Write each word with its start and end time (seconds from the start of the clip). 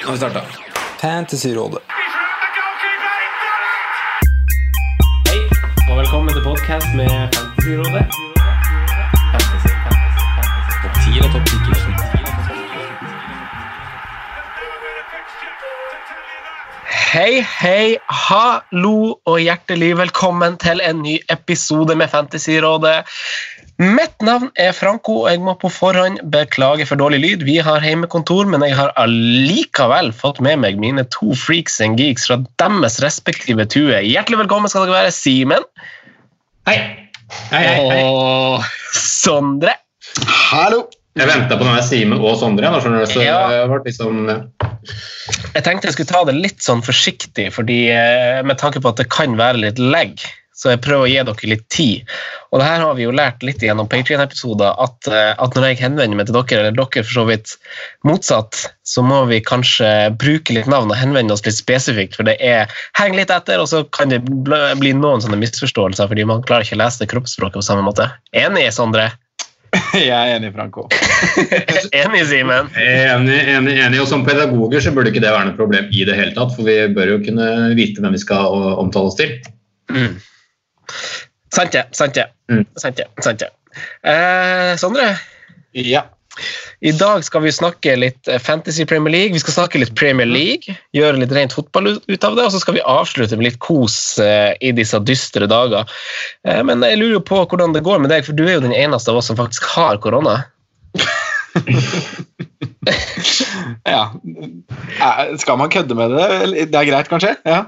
Nå 0.00 0.06
har 0.06 0.12
vi 0.12 0.18
starta. 0.18 0.40
Fantasyrådet. 1.00 1.78
Hei, 5.28 5.40
og 5.90 5.98
velkommen 5.98 6.32
til 6.32 6.44
podkast 6.44 6.86
med 6.96 7.10
Fantasyrådet. 7.34 8.04
Fantasy, 9.32 9.72
fantasy, 9.84 10.20
fantasy. 10.36 10.80
Topp 10.82 10.94
10 11.04 11.20
og 11.20 11.28
topp 11.34 11.44
10 11.46 11.56
Hei, 17.10 17.44
hei, 17.60 17.96
hallo 18.06 19.18
og 19.26 19.40
hjertelig 19.42 19.96
velkommen 19.98 20.56
til 20.62 20.80
en 20.80 21.02
ny 21.02 21.18
episode 21.28 21.96
med 21.98 22.08
Fantasyrådet. 22.08 23.04
Mitt 23.80 24.12
navn 24.20 24.50
er 24.60 24.74
Franco, 24.76 25.22
og 25.22 25.30
jeg 25.32 25.40
må 25.40 25.54
på 25.56 25.70
forhånd 25.72 26.18
beklage 26.34 26.84
for 26.84 27.00
dårlig 27.00 27.20
lyd. 27.22 27.44
Vi 27.48 27.54
har 27.64 27.80
heimekontor, 27.80 28.44
men 28.52 28.60
jeg 28.66 28.74
har 28.76 28.90
allikevel 29.00 30.10
fått 30.12 30.36
med 30.44 30.60
meg 30.60 30.76
mine 30.82 31.06
to 31.14 31.32
freaks 31.38 31.78
and 31.80 31.96
geeks 31.96 32.26
fra 32.28 32.36
deres 32.60 32.98
respektive 33.00 33.64
tue. 33.72 34.02
Hjertelig 34.04 34.42
velkommen 34.42 34.68
skal 34.68 34.84
dere 34.84 34.98
være, 34.98 35.14
Simen 35.16 35.64
Hei. 36.68 36.76
Hei, 37.48 37.62
hei, 37.64 37.76
hei. 37.88 38.02
og 38.04 38.66
Sondre. 38.92 39.72
Hallo! 40.50 40.82
Jeg 41.18 41.26
venta 41.26 41.56
på 41.58 41.64
denne 41.64 41.80
Simen 41.82 42.20
og 42.20 42.36
Sondre. 42.38 42.68
Nå 42.70 42.82
skjønner 42.84 43.06
du, 43.06 43.10
så 43.14 43.24
Ja. 43.24 43.38
jeg 43.54 43.70
ble 43.70 43.80
liksom 43.88 44.28
Jeg 44.28 45.64
tenkte 45.64 45.88
jeg 45.88 45.96
skulle 45.96 46.12
ta 46.12 46.20
det 46.28 46.36
litt 46.36 46.60
sånn 46.62 46.84
forsiktig, 46.84 47.48
fordi 47.56 47.80
eh, 47.96 48.44
med 48.44 48.60
tanke 48.60 48.82
på 48.84 48.92
at 48.92 49.00
det 49.00 49.08
kan 49.08 49.40
være 49.40 49.64
litt 49.64 49.80
legg, 49.80 50.20
så 50.60 50.74
jeg 50.74 50.82
prøver 50.84 51.06
å 51.06 51.08
gi 51.08 51.20
dere 51.24 51.48
litt 51.48 51.62
tid. 51.72 52.10
Og 52.52 52.60
det 52.60 52.66
her 52.68 52.82
har 52.84 52.96
vi 52.98 53.06
jo 53.06 53.14
lært 53.16 53.44
litt 53.46 53.62
gjennom 53.64 53.88
Patreon-episoder, 53.88 54.74
at, 54.84 55.08
eh, 55.08 55.30
at 55.32 55.56
når 55.56 55.70
jeg 55.70 55.80
henvender 55.80 56.18
meg 56.18 56.28
til 56.28 56.36
dere, 56.36 56.66
eller 56.66 56.76
dere 56.76 57.04
for 57.06 57.14
så 57.14 57.24
vidt 57.30 57.54
motsatt, 58.04 58.60
så 58.84 59.04
må 59.06 59.22
vi 59.30 59.40
kanskje 59.40 60.10
bruke 60.20 60.56
litt 60.56 60.68
navn 60.68 60.92
og 60.92 61.00
henvende 61.00 61.32
oss 61.32 61.46
litt 61.46 61.56
spesifikt, 61.56 62.18
for 62.18 62.28
det 62.28 62.36
er 62.44 62.68
heng 63.00 63.16
litt 63.16 63.32
etter, 63.32 63.62
og 63.62 63.70
så 63.72 63.86
kan 63.96 64.12
det 64.12 64.20
bli 64.26 64.92
noen 64.96 65.24
sånne 65.24 65.40
misforståelser, 65.40 66.12
fordi 66.12 66.28
man 66.28 66.44
klarer 66.44 66.68
ikke 66.68 66.76
å 66.76 66.82
lese 66.84 67.04
det 67.04 67.10
kroppsspråket 67.14 67.62
på 67.62 67.66
samme 67.70 67.86
måte. 67.86 68.10
Enig, 68.36 68.68
Sondre? 68.76 69.08
Jeg 69.94 70.10
er 70.10 70.36
enig, 70.36 70.50
Franco. 70.52 70.88
Enig, 72.00 72.24
Simen? 72.26 72.72
Enig, 72.74 73.38
enig, 73.54 73.76
enig. 73.78 74.00
Og 74.02 74.08
som 74.10 74.26
pedagoger 74.26 74.82
så 74.82 74.92
burde 74.94 75.12
ikke 75.12 75.22
det 75.22 75.30
være 75.30 75.52
noe 75.52 75.58
problem 75.58 75.86
i 75.94 76.02
det 76.08 76.16
hele 76.18 76.34
tatt, 76.36 76.56
for 76.56 76.66
vi 76.66 76.76
bør 76.94 77.14
jo 77.14 77.20
kunne 77.22 77.46
vite 77.78 78.02
hvem 78.02 78.16
vi 78.16 78.22
skal 78.22 78.74
omtale 78.82 79.12
oss 79.12 79.18
til. 79.20 79.38
Mm. 79.94 80.18
Sant 81.54 81.72
det. 81.74 81.84
Sant 81.96 82.14
det. 82.14 82.28
Mm. 82.50 82.64
Sant 82.78 82.96
det. 83.00 83.06
Sant 83.24 83.42
det. 83.42 83.50
Eh, 84.06 84.76
Sondre, 84.80 85.12
Ja. 85.74 86.04
i 86.80 86.92
dag 86.94 87.24
skal 87.26 87.42
vi 87.42 87.50
snakke 87.52 87.96
litt 87.98 88.28
eh, 88.30 88.38
Fantasy 88.38 88.84
Premier 88.88 89.12
League. 89.12 89.34
Vi 89.34 89.42
skal 89.42 89.54
snakke 89.56 89.78
litt 89.82 89.94
Premier 89.98 90.26
League, 90.26 90.76
gjøre 90.96 91.18
litt 91.20 91.32
rent 91.36 91.52
fotball 91.52 91.86
ut 91.98 92.24
av 92.24 92.36
det, 92.38 92.44
og 92.46 92.52
så 92.54 92.60
skal 92.62 92.74
vi 92.78 92.86
avslutte 92.86 93.36
med 93.36 93.46
litt 93.50 93.58
kos 93.62 94.18
eh, 94.22 94.54
i 94.62 94.72
disse 94.74 94.98
dystre 95.06 95.46
dager. 95.50 95.90
Eh, 96.46 96.62
men 96.66 96.82
jeg 96.86 96.98
lurer 97.02 97.18
jo 97.18 97.24
på 97.32 97.42
hvordan 97.44 97.74
det 97.76 97.84
går 97.86 97.98
med 98.02 98.10
deg, 98.14 98.24
for 98.26 98.32
du 98.38 98.46
er 98.46 98.56
jo 98.56 98.66
den 98.66 98.76
eneste 98.76 99.10
av 99.12 99.16
oss 99.20 99.28
som 99.30 99.38
faktisk 99.38 99.66
har 99.74 99.98
korona. 100.02 100.38
ja. 103.84 104.02
Skal 105.38 105.58
man 105.60 105.70
kødde 105.70 105.94
med 105.98 106.10
det? 106.14 106.26
Det 106.72 106.78
er 106.78 106.88
greit, 106.88 107.10
kanskje? 107.10 107.36
Ja. 107.46 107.64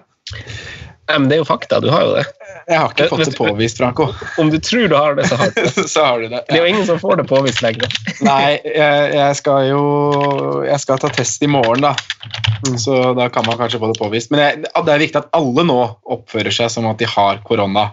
Men 1.10 1.26
det 1.28 1.36
er 1.36 1.40
jo 1.42 1.46
fakta, 1.48 1.80
du 1.82 1.88
har 1.90 2.04
jo 2.06 2.12
det. 2.14 2.22
Jeg 2.70 2.78
har 2.78 2.92
ikke 2.92 3.08
fått 3.10 3.24
det 3.26 3.34
påvist, 3.34 3.80
Franco. 3.80 4.06
Om 4.38 4.52
du 4.52 4.58
tror 4.62 4.86
du 4.88 4.94
har 4.94 5.16
det, 5.18 5.26
så 5.28 5.36
har 5.40 5.50
du 5.50 5.58
det. 5.58 5.72
Så 5.92 6.04
har 6.04 6.20
du 6.22 6.28
det. 6.30 6.42
Det 6.48 6.56
er 6.56 6.62
jo 6.62 6.70
ingen 6.70 6.86
som 6.86 7.00
får 7.02 7.18
det 7.18 7.24
påvist 7.28 7.62
lenger. 7.64 7.96
Nei, 8.28 8.60
jeg, 8.62 9.08
jeg 9.16 9.38
skal 9.40 9.66
jo 9.72 9.82
Jeg 10.62 10.78
skal 10.84 11.00
ta 11.02 11.10
test 11.12 11.42
i 11.42 11.50
morgen, 11.50 11.82
da. 11.82 11.94
Så 12.78 13.00
da 13.18 13.26
kan 13.34 13.46
man 13.48 13.58
kanskje 13.58 13.80
få 13.82 13.90
det 13.90 13.98
påvist. 13.98 14.30
Men 14.32 14.44
jeg, 14.44 14.62
det 14.62 14.94
er 14.94 15.02
viktig 15.02 15.20
at 15.24 15.32
alle 15.36 15.66
nå 15.66 15.78
oppfører 16.16 16.54
seg 16.54 16.70
som 16.72 16.86
at 16.90 17.02
de 17.02 17.08
har 17.10 17.42
korona. 17.48 17.88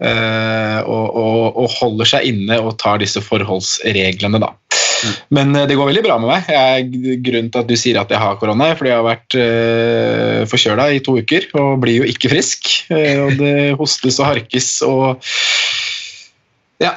eh, 0.00 0.80
og, 0.88 1.06
og, 1.20 1.60
og 1.60 1.76
holder 1.76 2.14
seg 2.16 2.32
inne 2.32 2.60
og 2.64 2.78
tar 2.80 3.02
disse 3.04 3.20
forholdsreglene, 3.24 4.40
da. 4.40 4.54
Men 5.34 5.54
eh, 5.56 5.66
det 5.68 5.76
går 5.78 5.90
veldig 5.90 6.04
bra 6.06 6.18
med 6.20 6.30
meg. 6.30 6.48
Jeg, 6.52 7.18
grunnen 7.24 7.50
til 7.52 7.62
at 7.62 7.70
du 7.70 7.76
sier 7.78 8.00
at 8.00 8.12
jeg 8.12 8.22
har 8.22 8.38
korona, 8.40 8.70
er 8.70 8.78
fordi 8.78 8.92
jeg 8.92 9.00
har 9.00 9.08
vært 9.08 9.38
uh, 9.38 10.46
forkjøla 10.50 10.88
i 10.94 11.02
to 11.04 11.18
uker 11.20 11.48
og 11.60 11.78
blir 11.84 12.02
jo 12.02 12.08
ikke 12.08 12.32
frisk. 12.32 12.70
Eh, 12.94 13.18
og 13.22 13.38
det 13.40 13.54
hostes 13.78 14.20
og 14.22 14.30
harkes 14.30 14.70
og 14.86 15.28
ja, 16.82 16.92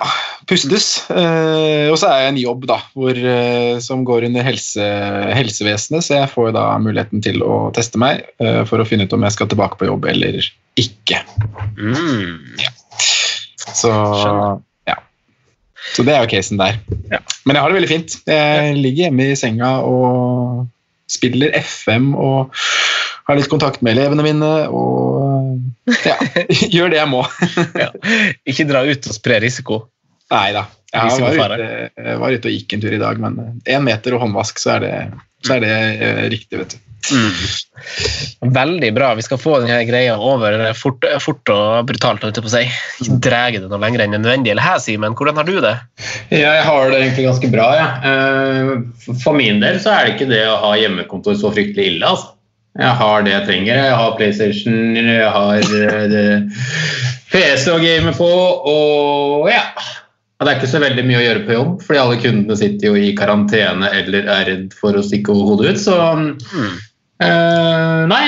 pustes. 0.50 0.88
Uh, 1.10 1.90
og 1.90 1.98
så 2.00 2.12
er 2.12 2.26
jeg 2.26 2.34
en 2.34 2.42
jobb 2.44 2.66
da, 2.70 2.80
hvor, 2.98 3.18
uh, 3.18 3.78
som 3.84 4.06
går 4.08 4.28
under 4.30 4.46
helse, 4.46 4.90
helsevesenet, 5.38 6.06
så 6.06 6.20
jeg 6.20 6.32
får 6.34 6.52
da 6.58 6.66
muligheten 6.82 7.24
til 7.26 7.42
å 7.46 7.64
teste 7.76 8.02
meg 8.02 8.26
uh, 8.44 8.62
for 8.70 8.82
å 8.82 8.88
finne 8.88 9.08
ut 9.08 9.16
om 9.18 9.26
jeg 9.26 9.38
skal 9.38 9.50
tilbake 9.52 9.82
på 9.82 9.90
jobb 9.90 10.06
eller 10.14 10.42
ikke. 10.80 11.24
Mm. 11.78 12.38
Så 13.72 13.90
Skjønner. 13.92 14.62
Så 15.92 16.06
det 16.08 16.16
er 16.16 16.24
jo 16.24 16.32
casen 16.32 16.60
der. 16.62 16.80
Ja. 17.12 17.20
Men 17.46 17.58
jeg 17.58 17.64
har 17.64 17.72
det 17.72 17.80
veldig 17.80 17.92
fint. 17.92 18.18
Jeg 18.30 18.76
ligger 18.78 19.10
hjemme 19.10 19.32
i 19.32 19.40
senga 19.40 19.74
og 19.84 20.68
spiller 21.12 21.52
FM 21.60 22.14
og 22.16 22.54
har 23.28 23.38
litt 23.38 23.52
kontakt 23.52 23.84
med 23.84 23.98
elevene 23.98 24.24
mine 24.26 24.52
og 24.72 25.60
ja, 26.08 26.16
gjør 26.76 26.94
det 26.94 27.02
jeg 27.02 27.12
må. 27.12 27.26
Ja. 27.84 27.90
Ikke 28.48 28.68
dra 28.70 28.86
ut 28.88 29.10
og 29.10 29.18
spre 29.18 29.42
risiko. 29.44 29.84
Nei 30.32 30.52
da. 30.56 30.68
Jeg 30.92 31.20
var 31.40 31.56
ute, 31.56 32.16
var 32.20 32.34
ute 32.36 32.50
og 32.50 32.56
gikk 32.56 32.76
en 32.76 32.82
tur 32.84 32.96
i 32.96 33.00
dag, 33.00 33.20
men 33.24 33.38
én 33.64 33.84
meter 33.86 34.16
og 34.16 34.26
håndvask, 34.26 34.60
så 34.60 34.74
er 34.76 34.84
det, 34.84 34.96
så 35.48 35.56
er 35.56 35.64
det 35.64 35.76
eh, 35.76 36.24
riktig, 36.34 36.60
vet 36.60 36.76
du. 36.76 36.91
Veldig 38.42 38.92
bra. 38.96 39.14
Vi 39.18 39.26
skal 39.26 39.40
få 39.42 39.60
denne 39.64 39.80
greia 39.88 40.18
over 40.20 40.58
fort, 40.78 41.06
fort 41.24 41.52
og 41.54 41.88
brutalt. 41.90 42.24
holdt 42.26 42.42
på 42.42 42.50
å 42.50 42.54
si. 42.54 42.64
Ikke 43.02 43.18
drege 43.28 43.62
det 43.64 43.70
noe 43.72 43.82
lenger 43.82 44.06
enn 44.06 44.16
nødvendig. 44.18 44.54
Eller 44.54 44.66
her, 44.66 44.82
Simen, 44.84 45.16
hvordan 45.18 45.40
har 45.42 45.48
du 45.50 45.56
det? 45.64 45.76
Ja, 46.34 46.52
jeg 46.60 46.68
har 46.68 46.92
det 46.92 47.00
egentlig 47.02 47.28
ganske 47.30 47.52
bra. 47.54 47.70
Ja. 47.80 47.88
Eh, 48.12 49.16
For 49.24 49.38
min 49.38 49.64
del 49.64 49.80
så 49.84 49.96
er 49.96 50.06
det 50.08 50.16
ikke 50.18 50.30
det 50.34 50.44
å 50.50 50.60
ha 50.66 50.76
hjemmekontor 50.80 51.38
så 51.40 51.54
fryktelig 51.56 51.96
ille. 51.96 52.12
Altså. 52.12 52.36
Jeg 52.80 52.96
har 53.02 53.26
det 53.26 53.34
jeg 53.34 53.48
trenger. 53.50 53.82
Jeg 53.84 53.96
har 54.00 54.14
PlayStation, 54.20 54.78
jeg 54.96 55.32
har 55.36 55.74
eh, 55.82 56.62
PC 57.32 57.66
å 57.74 57.82
game 57.84 58.14
på, 58.16 58.30
og 58.72 59.50
ja. 59.52 59.66
Og 60.42 60.48
Det 60.48 60.54
er 60.56 60.58
ikke 60.58 60.72
så 60.72 60.80
veldig 60.82 61.04
mye 61.06 61.20
å 61.20 61.22
gjøre 61.22 61.42
på 61.46 61.54
jobb, 61.54 61.74
fordi 61.86 62.00
alle 62.02 62.16
kundene 62.18 62.56
sitter 62.58 62.88
jo 62.88 62.96
i 62.98 63.12
karantene 63.14 63.92
eller 63.94 64.26
er 64.26 64.48
redd 64.48 64.72
for 64.74 64.98
å 64.98 65.04
stikke 65.06 65.36
hodet 65.38 65.76
ut. 65.76 65.82
Så 65.84 65.94
eh, 67.28 68.02
Nei, 68.12 68.22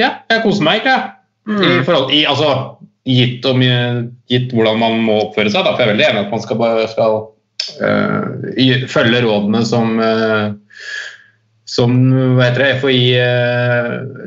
ja, 0.00 0.10
jeg 0.30 0.42
koser 0.44 0.66
meg 0.66 0.82
ikke. 0.82 0.96
jeg. 0.96 1.10
I 1.44 1.84
forhold, 1.84 2.12
i, 2.14 2.24
altså, 2.28 2.50
gitt, 3.04 3.44
om, 3.48 3.64
gitt 4.30 4.52
hvordan 4.56 4.80
man 4.80 5.00
må 5.04 5.18
oppføre 5.26 5.52
seg. 5.52 5.64
Da, 5.66 5.74
for 5.74 5.84
jeg 5.84 5.90
er 5.90 5.94
veldig 5.94 6.06
enig 6.10 6.22
at 6.24 6.32
man 6.32 6.44
skal, 6.44 6.62
skal 6.92 7.18
uh, 7.84 8.86
følge 8.92 9.24
rådene 9.26 9.60
som 9.68 9.98
uh, 10.00 10.54
som 11.74 11.94
det, 12.36 12.66
FHI 12.80 12.98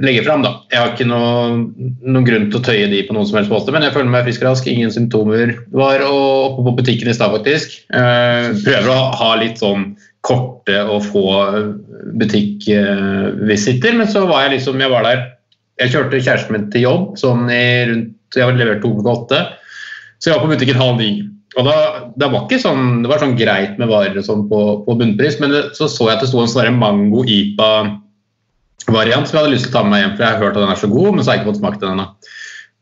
legger 0.02 0.26
fram. 0.26 0.44
Da. 0.44 0.54
Jeg 0.74 0.82
har 0.82 0.94
ikke 0.94 1.08
noe, 1.08 1.60
noen 2.02 2.26
grunn 2.26 2.48
til 2.50 2.60
å 2.60 2.66
tøye 2.66 2.90
de 2.92 3.04
på 3.06 3.16
noen 3.16 3.28
som 3.30 3.38
helst 3.40 3.54
måte, 3.54 3.74
men 3.74 3.86
jeg 3.86 3.94
føler 3.96 4.10
meg 4.12 4.26
frisk 4.28 4.44
og 4.44 4.50
rask. 4.50 4.68
Ingen 4.68 4.94
symptomer. 4.94 5.54
Var 5.76 6.04
oppe 6.08 6.66
på 6.66 6.76
butikken 6.82 7.12
i 7.12 7.16
stad, 7.16 7.36
faktisk. 7.38 7.78
Eh, 7.94 8.50
prøver 8.66 8.90
å 8.92 9.00
ha 9.22 9.30
litt 9.40 9.62
sånn 9.62 9.92
korte 10.28 10.78
og 10.84 11.00
få 11.08 11.24
butikkvisitter, 12.20 13.92
men 13.98 14.08
så 14.12 14.20
var 14.28 14.40
jeg 14.46 14.54
liksom 14.58 14.82
Jeg 14.84 14.92
var 14.92 15.04
der 15.08 15.20
Jeg 15.80 15.92
kjørte 15.94 16.24
kjæresten 16.24 16.54
min 16.56 16.68
til 16.74 16.82
jobb 16.88 17.04
sånn 17.22 17.42
i 17.54 17.64
rundt 17.90 18.14
Jeg 18.36 18.46
var 18.50 18.56
levert 18.60 18.82
to 18.84 18.90
klokka 18.92 19.12
åtte. 19.14 19.40
Så 20.20 20.26
jeg 20.30 20.36
var 20.36 20.44
på 20.44 20.52
butikken 20.52 20.82
halv 20.82 20.96
ni. 21.00 21.12
Og 21.58 21.64
da, 21.66 21.76
det 22.20 22.28
var 22.34 22.42
ikke 22.44 22.60
sånn, 22.62 22.84
det 23.04 23.10
var 23.10 23.20
sånn 23.22 23.40
greit 23.40 23.74
med 23.82 23.90
varer 23.90 24.18
og 24.20 24.26
sånn 24.26 24.44
på, 24.50 24.60
på 24.86 24.92
bunnpris, 25.00 25.40
men 25.42 25.50
det, 25.54 25.62
så 25.78 25.86
så 25.90 26.04
jeg 26.10 26.16
at 26.18 26.24
det 26.26 26.30
sto 26.30 26.40
en 26.44 26.52
sånn 26.52 26.82
mango-ipa-variant 26.82 29.26
som 29.26 29.34
jeg 29.34 29.42
hadde 29.42 29.56
lyst 29.56 29.66
til 29.66 29.74
å 29.74 29.76
ta 29.78 29.84
med 29.86 29.92
meg 29.96 30.02
hjem, 30.04 30.16
for 30.18 30.24
jeg 30.26 30.34
har 30.34 30.44
hørt 30.44 30.56
at 30.58 30.64
den 30.66 30.74
er 30.74 30.82
så 30.84 30.90
god, 30.92 31.12
men 31.16 31.22
så 31.22 31.28
har 31.30 31.36
jeg 31.38 31.42
ikke 31.42 31.52
fått 31.54 31.64
smakt 31.64 31.82
den 31.82 31.94
ennå. 31.96 32.08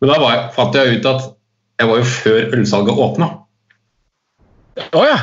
Men 0.01 0.07
da 0.11 0.15
jeg- 0.25 0.47
fant 0.57 0.73
jeg 0.75 0.91
ut 0.97 1.05
at 1.13 1.21
jeg 1.79 1.85
var 1.91 1.97
jo 2.01 2.03
før 2.03 2.41
ølsalget 2.57 3.01
åpna. 3.05 3.27
Å 4.91 5.01
ja. 5.07 5.19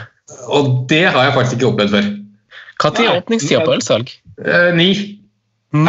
Og 0.49 0.87
det 0.91 1.05
har 1.11 1.25
jeg 1.27 1.35
faktisk 1.37 1.59
ikke 1.59 1.71
opplevd 1.73 1.91
før. 1.97 2.07
Når 2.83 3.01
er 3.05 3.19
åpningstida 3.21 3.61
på 3.67 3.75
ølsalg? 3.77 4.09
Eh, 4.43 4.71
ni. 4.75 5.19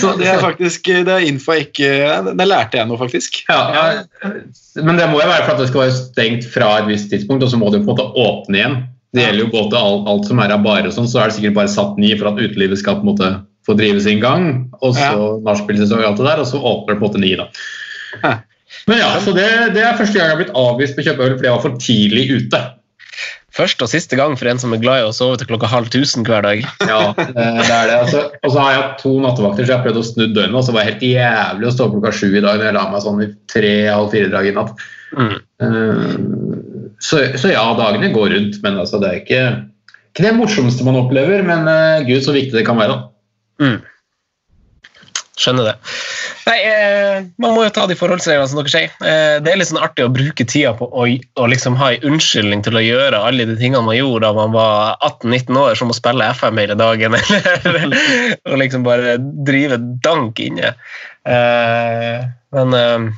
Så 0.00 0.12
det 0.18 0.28
er 0.28 0.40
faktisk 0.40 0.86
det 1.06 1.12
er 1.12 1.24
info 1.26 1.52
jeg 1.56 1.66
ikke 1.68 1.90
Det 2.38 2.46
lærte 2.46 2.78
jeg 2.78 2.88
nå, 2.88 2.96
faktisk. 3.00 3.42
Ja, 3.48 3.60
ja, 3.74 3.84
men 4.84 4.98
det 4.98 5.08
må 5.10 5.20
jo 5.20 5.28
være 5.28 5.44
for 5.46 5.54
at 5.54 5.60
det 5.62 5.68
skal 5.70 5.84
være 5.84 5.96
stengt 5.98 6.44
fra 6.52 6.68
et 6.80 6.88
visst 6.90 7.08
tidspunkt, 7.12 7.44
og 7.44 7.50
så 7.52 7.60
må 7.60 7.70
det 7.72 7.80
jo 7.80 7.86
på 7.86 7.90
en 7.90 7.94
måte 7.96 8.08
åpne 8.24 8.60
igjen. 8.60 8.76
Det 9.12 9.26
gjelder 9.26 9.44
jo 9.44 9.50
både 9.52 9.80
alt, 9.80 10.06
alt 10.08 10.28
som 10.28 10.40
er 10.40 10.54
av 10.54 10.62
barer 10.64 10.88
og 10.88 10.94
sånn, 10.96 11.10
så 11.10 11.20
er 11.20 11.26
det 11.28 11.36
sikkert 11.36 11.58
bare 11.58 11.72
satt 11.72 11.98
ni 12.00 12.10
for 12.16 12.30
at 12.30 12.40
utelivet 12.40 12.80
skal 12.80 13.00
på 13.00 13.04
en 13.04 13.10
måte 13.10 13.28
få 13.66 13.76
drive 13.78 14.00
sin 14.04 14.22
gang, 14.22 14.70
og 14.80 14.96
så 14.96 15.10
Ja. 15.12 15.12
nachspielsesong 15.44 16.00
og 16.00 16.08
alt 16.12 16.22
det 16.22 16.26
der, 16.30 16.40
og 16.40 16.48
så 16.48 16.56
åpner 16.58 16.94
det 16.94 17.00
på 17.00 17.04
en 17.04 17.08
måte 17.10 17.20
ni, 17.20 17.32
da. 17.36 17.46
Men 18.88 19.02
ja, 19.02 19.10
så 19.22 19.34
det, 19.36 19.48
det 19.76 19.82
er 19.84 19.98
første 19.98 20.16
gang 20.18 20.30
jeg 20.30 20.36
har 20.36 20.40
blitt 20.44 20.56
avvist 20.58 20.96
på 20.96 21.02
å 21.02 21.08
kjøpe 21.10 21.26
øl 21.26 21.34
fordi 21.36 21.48
jeg 21.50 21.56
var 21.56 21.64
for 21.66 21.82
tidlig 21.82 22.24
ute. 22.38 22.60
Første 23.52 23.84
og 23.84 23.90
siste 23.92 24.16
gang 24.16 24.32
for 24.40 24.48
en 24.48 24.60
som 24.62 24.72
er 24.72 24.80
glad 24.80 25.02
i 25.02 25.04
å 25.04 25.12
sove 25.12 25.36
til 25.36 25.48
klokka 25.50 25.68
halv 25.68 25.90
tusen 25.92 26.24
hver 26.24 26.40
dag. 26.46 26.62
Ja, 26.88 27.02
det 27.18 27.26
det 27.36 27.66
er 27.68 27.90
det. 27.90 27.98
Altså, 27.98 28.22
og 28.40 28.54
så 28.54 28.62
har 28.62 28.70
jeg 28.72 28.80
hatt 28.80 28.94
to 29.02 29.12
nattevakter, 29.20 29.66
så 29.66 29.74
jeg 29.74 29.76
har 29.76 29.84
prøvd 29.84 30.00
å 30.00 30.04
snu 30.08 30.22
døgnet, 30.24 30.56
og 30.56 30.64
så 30.64 30.72
var 30.72 30.86
det 30.86 30.94
helt 30.94 31.04
jævlig 31.10 31.68
å 31.68 31.74
stå 31.74 31.84
opp 31.88 31.98
klokka 31.98 32.14
sju 32.16 32.30
i 32.30 32.40
dag 32.40 32.56
når 32.56 32.70
jeg 32.70 32.76
la 32.78 32.86
meg 32.94 33.04
sånn 33.04 33.20
i 33.26 33.28
tre-halv 33.52 34.08
fire-drag 34.14 34.48
i 34.48 34.54
natt. 34.56 34.72
Mm. 35.18 35.36
Eh, 35.66 36.16
Så, 37.02 37.18
så 37.36 37.50
ja, 37.52 37.66
dagene 37.76 38.12
går 38.14 38.28
rundt, 38.30 38.58
men 38.64 38.76
altså, 38.80 39.00
det 39.02 39.08
er 39.10 39.20
ikke, 39.20 39.44
ikke 40.14 40.24
det 40.24 40.34
morsomste 40.38 40.84
man 40.86 40.96
opplever, 41.02 41.42
men 41.44 41.68
eh, 41.68 42.04
gud, 42.08 42.22
så 42.24 42.32
viktig 42.32 42.54
det 42.56 42.64
kan 42.68 42.78
være. 42.80 42.94
da. 42.96 43.66
Mm. 43.66 43.80
Skjønner 45.42 45.72
det. 45.72 45.76
Nei, 46.48 46.58
eh, 46.66 47.24
Man 47.42 47.54
må 47.54 47.64
jo 47.64 47.72
ta 47.74 47.84
de 47.86 47.96
forholdsreglene 47.98 48.50
som 48.50 48.58
dere 48.60 48.72
sier. 48.72 48.94
Eh, 49.06 49.36
det 49.44 49.52
er 49.52 49.58
litt 49.60 49.70
sånn 49.70 49.82
artig 49.82 50.06
å 50.06 50.12
bruke 50.12 50.46
tida 50.48 50.72
på 50.78 50.88
å, 50.88 51.06
å 51.06 51.48
liksom 51.50 51.76
ha 51.78 51.92
en 51.94 52.06
unnskyldning 52.10 52.64
til 52.66 52.78
å 52.78 52.84
gjøre 52.84 53.20
alle 53.28 53.46
de 53.48 53.56
tingene 53.60 53.84
man 53.86 53.98
gjorde 53.98 54.26
da 54.26 54.32
man 54.36 54.54
var 54.56 54.96
18-19 55.08 55.60
år, 55.62 55.78
som 55.78 55.92
å 55.92 55.96
spille 55.96 56.30
FM 56.34 56.60
hele 56.62 56.78
dagen, 56.78 57.18
eller 57.68 57.94
og 58.48 58.58
liksom 58.62 58.86
bare 58.86 59.18
drive 59.46 59.78
dank 60.04 60.42
inne. 60.42 60.74
Eh, 61.28 62.24
men 62.56 62.78
eh, 62.78 63.12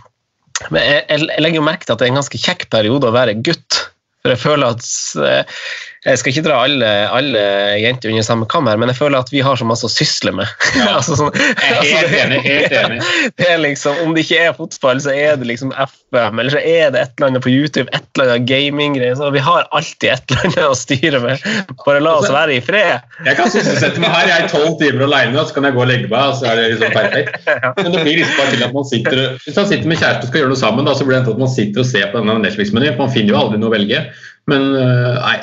men 0.71 0.85
jeg, 0.87 1.00
jeg, 1.11 1.43
legger 1.43 1.59
jo 1.59 1.67
merke 1.67 1.87
til 1.87 1.97
at 1.97 2.00
det 2.00 2.06
er 2.06 2.12
en 2.12 2.21
ganske 2.21 2.41
kjekk 2.41 2.69
periode 2.73 3.09
å 3.09 3.15
være 3.15 3.35
gutt. 3.44 3.81
For 4.23 4.32
jeg 4.32 4.41
føler 4.41 4.76
at 4.76 4.87
eh, 5.21 5.65
Jeg 6.04 6.20
skal 6.20 6.34
ikke 6.34 6.44
dra 6.44 6.56
alle, 6.66 6.88
alle 7.16 7.42
jenter 7.80 8.10
under 8.12 8.24
samme 8.26 8.46
kammer, 8.52 8.76
men 8.76 8.90
jeg 8.92 8.98
føler 8.98 9.24
at 9.24 9.30
vi 9.32 9.40
har 9.44 9.56
så 9.56 9.64
masse 9.64 9.86
å 9.88 9.92
sysle 9.92 10.34
med. 10.36 10.50
altså, 10.96 11.16
sånn, 11.16 11.30
Jeg 11.32 11.78
er 11.78 11.86
helt 11.88 12.16
enig. 12.18 12.40
helt 12.44 12.74
enig. 12.76 12.98
det 13.40 13.46
er 13.48 13.62
liksom, 13.62 13.96
Om 14.04 14.12
det 14.16 14.26
ikke 14.26 14.42
er 14.44 14.56
fotball, 14.58 15.00
så 15.00 15.14
er 15.16 15.38
det 15.40 15.48
liksom 15.48 15.72
FM, 15.72 16.42
eller 16.42 16.52
så 16.52 16.60
er 16.60 16.92
det 16.92 17.06
et 17.06 17.14
eller 17.16 17.30
annet 17.30 17.46
på 17.46 17.52
YouTube, 17.54 17.88
et 17.96 18.04
eller 18.18 18.34
annet 18.34 18.50
gaminggreier. 18.50 19.16
Så 19.16 19.30
vi 19.32 19.42
har 19.48 19.64
alltid 19.72 20.12
et 20.12 20.34
eller 20.34 20.44
annet 20.44 20.60
å 20.68 20.76
styre 20.76 21.22
med. 21.24 21.48
Bare 21.86 22.04
la 22.04 22.14
oss 22.20 22.28
være 22.32 22.58
i 22.58 22.60
fred. 22.64 23.08
Jeg 23.24 23.40
kan 23.40 23.52
sysselsette 23.56 24.04
meg 24.04 24.12
her. 24.12 24.28
Jeg 24.28 24.44
er 24.44 24.52
tolv 24.52 24.76
timer 24.82 25.08
alene, 25.08 25.40
og 25.40 25.48
så 25.48 25.56
kan 25.56 25.70
jeg 25.70 25.78
gå 25.78 25.84
og 25.88 25.90
legge 25.94 26.12
meg. 26.12 26.20
og 26.20 26.36
så 26.40 26.52
er 26.52 26.60
det 26.60 26.70
liksom 26.74 26.96
perfekt. 27.00 27.52
Men 27.80 27.92
det 27.96 28.04
blir 28.04 28.20
liksom 28.20 28.38
bare 28.42 28.52
til 28.52 28.68
at 28.68 28.76
man 28.76 28.88
sitter 28.92 29.26
Hvis 29.46 29.56
man 29.56 29.72
sitter 29.72 29.88
med 29.88 30.02
kjæreste 30.04 30.28
og 30.28 30.32
skal 30.34 30.42
gjøre 30.42 30.52
noe 30.52 30.64
sammen, 30.66 30.88
da, 30.88 30.98
så 31.00 31.08
blir 31.08 31.16
det 31.16 31.32
at 31.32 31.44
man 31.46 31.56
sitter 31.56 31.80
og 31.80 31.88
ser 31.88 32.10
på 32.12 32.20
denne 32.20 32.40
Netflix-menyen. 32.44 32.98
for 32.98 33.08
Man 33.08 33.14
finner 33.16 33.32
jo 33.32 33.40
aldri 33.40 33.62
noe 33.62 33.72
å 33.72 33.78
velge. 33.78 34.08
Men 34.52 34.74
øh, 34.76 35.22
nei 35.24 35.38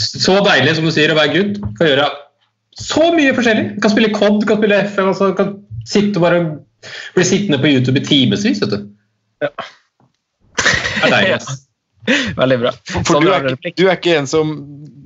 Så 0.00 0.38
deilig 0.46 0.76
som 0.78 0.86
du 0.86 0.92
sier 0.94 1.12
å 1.12 1.18
være 1.18 1.34
gutt. 1.34 1.60
Kan 1.78 1.90
gjøre 1.90 2.08
så 2.76 3.10
mye 3.14 3.34
forskjellig. 3.36 3.68
Du 3.76 3.84
kan 3.84 3.92
spille 3.92 4.12
COD, 4.14 4.40
du 4.42 4.48
kan 4.48 4.60
spille 4.60 4.80
FM, 4.90 5.10
altså, 5.12 5.30
du 5.32 5.38
kan 5.38 5.54
sitte 5.88 6.20
og 6.20 6.26
bare 6.26 6.40
bli 7.16 7.24
sittende 7.26 7.60
på 7.62 7.70
YouTube 7.72 8.00
i 8.00 8.04
timevis. 8.04 8.60
vet 8.62 8.74
du. 8.74 8.88
Det 9.40 11.08
er 11.08 11.14
deilig. 11.14 11.38
Veldig 12.40 12.58
bra. 12.62 12.72
For 12.86 13.16
Sånn 13.16 13.24
du, 13.24 13.30
er 13.32 13.48
er, 13.48 13.56
ikke, 13.56 13.74
du 13.80 13.86
er 13.88 13.96
ikke 13.96 14.18
en 14.20 14.28
som 14.30 14.52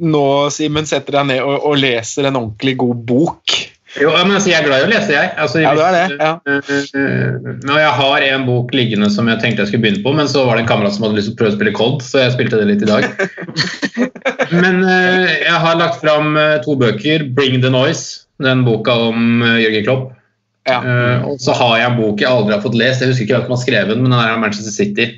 nå, 0.01 0.25
Simen, 0.53 0.89
setter 0.89 1.21
deg 1.21 1.31
ned 1.31 1.45
og, 1.45 1.55
og 1.71 1.79
leser 1.81 2.29
en 2.29 2.39
ordentlig 2.41 2.77
god 2.81 3.05
bok. 3.09 3.57
Jo, 3.99 4.11
men 4.13 4.37
altså, 4.37 4.51
Jeg 4.53 4.61
er 4.61 4.67
glad 4.69 4.85
i 4.85 4.87
å 4.87 4.91
lese, 4.93 5.15
jeg. 5.17 5.31
Altså, 5.41 5.63
Ja, 5.65 5.73
du 5.75 5.81
er 5.83 5.97
det, 5.97 6.03
ja. 6.21 6.33
Eh, 6.47 7.81
jeg 7.81 7.95
har 7.99 8.27
en 8.29 8.47
bok 8.47 8.75
liggende 8.77 9.09
som 9.11 9.29
jeg 9.31 9.41
tenkte 9.43 9.65
jeg 9.65 9.73
skulle 9.73 9.83
begynne 9.83 10.05
på, 10.05 10.13
men 10.15 10.31
så 10.31 10.45
var 10.47 10.57
det 10.57 10.65
en 10.65 10.71
kamerat 10.71 10.95
som 10.95 11.07
hadde 11.07 11.19
lyst 11.19 11.33
til 11.33 11.35
å 11.35 11.41
prøve 11.41 11.53
å 11.53 11.57
spille 11.57 11.75
COD, 11.75 12.05
så 12.07 12.23
jeg 12.23 12.35
spilte 12.37 12.61
det 12.61 12.69
litt 12.69 12.85
i 12.87 12.91
dag. 12.91 13.09
men 14.63 14.85
uh, 14.87 15.27
jeg 15.27 15.59
har 15.65 15.81
lagt 15.81 15.99
fram 16.05 16.39
eh, 16.39 16.61
to 16.63 16.77
bøker. 16.79 17.27
'Bring 17.35 17.59
the 17.65 17.73
Noise', 17.73 18.29
den 18.43 18.63
boka 18.69 18.95
om 19.11 19.43
Jørgen 19.43 19.87
Klopp. 19.89 20.07
Ja. 20.69 20.79
Uh, 20.85 21.33
og 21.33 21.43
så 21.43 21.57
har 21.57 21.81
jeg 21.81 21.91
en 21.91 21.99
bok 21.99 22.23
jeg 22.23 22.31
aldri 22.31 22.55
har 22.55 22.63
fått 22.63 22.79
lest, 22.79 23.03
jeg 23.03 23.11
husker 23.11 23.27
ikke 23.27 23.41
hvem 23.41 23.49
som 23.49 23.57
har 23.57 23.65
skrevet 23.65 23.97
den, 23.97 24.05
men 24.05 24.15
den 24.15 24.21
er 24.21 24.37
av 24.37 24.45
Manchester 24.45 24.75
City. 24.77 25.11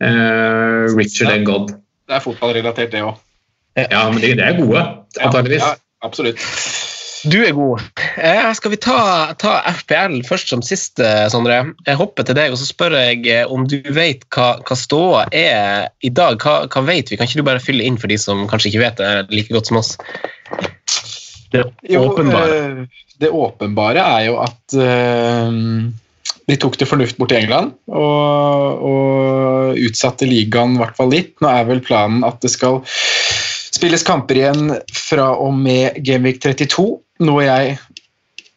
Richard 0.00 1.34
and 1.34 1.48
God'. 1.48 1.74
Det 2.06 2.14
er 2.14 2.22
fotballrelatert, 2.22 2.94
det 2.94 3.02
òg. 3.02 3.18
Ja, 3.78 4.06
men 4.10 4.22
de, 4.22 4.32
de 4.38 4.44
er 4.44 4.56
gode, 4.58 4.86
antageligvis. 5.18 5.66
Ja, 5.66 5.74
absolutt. 6.06 6.42
Du 7.28 7.36
er 7.44 7.52
god. 7.52 7.82
Eh, 8.16 8.46
skal 8.56 8.72
vi 8.72 8.78
ta, 8.80 9.00
ta 9.40 9.58
FPL 9.68 10.20
først 10.24 10.52
som 10.52 10.62
sist, 10.64 11.00
eh, 11.04 11.26
Sondre? 11.32 11.58
Jeg 11.84 11.98
hopper 12.00 12.24
til 12.24 12.36
deg 12.38 12.54
og 12.54 12.60
så 12.60 12.68
spør 12.68 12.96
jeg 12.96 13.26
eh, 13.28 13.44
om 13.50 13.66
du 13.68 13.76
vet 13.92 14.24
hva, 14.32 14.54
hva 14.64 14.76
ståa 14.78 15.26
er 15.36 15.90
i 16.06 16.12
dag. 16.16 16.40
Hva, 16.40 16.64
hva 16.72 16.82
vet 16.88 17.12
vi? 17.12 17.18
Kan 17.20 17.28
ikke 17.28 17.42
du 17.42 17.48
bare 17.50 17.62
fylle 17.62 17.84
inn 17.84 17.98
for 18.00 18.08
de 18.08 18.16
som 18.20 18.46
kanskje 18.48 18.72
ikke 18.72 18.84
vet 18.86 19.02
det 19.02 19.10
like 19.34 19.52
godt 19.52 19.68
som 19.68 19.80
oss? 19.82 19.96
Det 21.52 21.66
Jo, 21.90 22.06
åpenbare. 22.08 22.56
eh, 22.56 23.04
det 23.20 23.32
åpenbare 23.36 24.06
er 24.16 24.24
jo 24.30 24.38
at 24.40 24.78
eh, 24.80 25.60
de 26.48 26.56
tok 26.62 26.78
til 26.80 26.88
fornuft 26.88 27.20
bort 27.20 27.34
til 27.34 27.42
England 27.42 27.74
og, 27.92 28.80
og 28.80 29.76
utsatte 29.82 30.24
ligaen 30.30 30.78
i 30.78 30.80
hvert 30.80 30.96
fall 30.96 31.12
litt. 31.12 31.36
Nå 31.44 31.52
er 31.52 31.68
vel 31.68 31.84
planen 31.84 32.24
at 32.24 32.40
det 32.40 32.54
skal 32.54 32.80
spilles 33.70 34.02
kamper 34.06 34.40
igjen 34.40 34.74
fra 34.96 35.30
og 35.36 35.52
med 35.60 36.00
Gameweek 36.06 36.40
32, 36.42 36.88
noe 37.20 37.44
jeg 37.46 37.78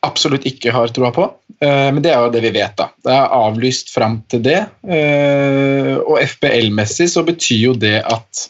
absolutt 0.04 0.46
ikke 0.50 0.74
har 0.76 0.92
troa 0.92 1.12
på. 1.16 1.30
Eh, 1.64 1.92
Men 1.94 2.02
det 2.04 2.12
er 2.12 2.26
jo 2.26 2.34
det 2.34 2.42
vi 2.44 2.52
vet, 2.56 2.76
da. 2.80 2.90
Det 3.04 3.14
er 3.14 3.38
avlyst 3.38 3.94
fram 3.94 4.22
til 4.32 4.44
det. 4.44 4.60
eh, 4.90 5.96
Og 6.02 6.20
FBL-messig 6.20 7.08
så 7.14 7.24
betyr 7.24 7.62
jo 7.70 7.74
det 7.74 8.02
at 8.04 8.48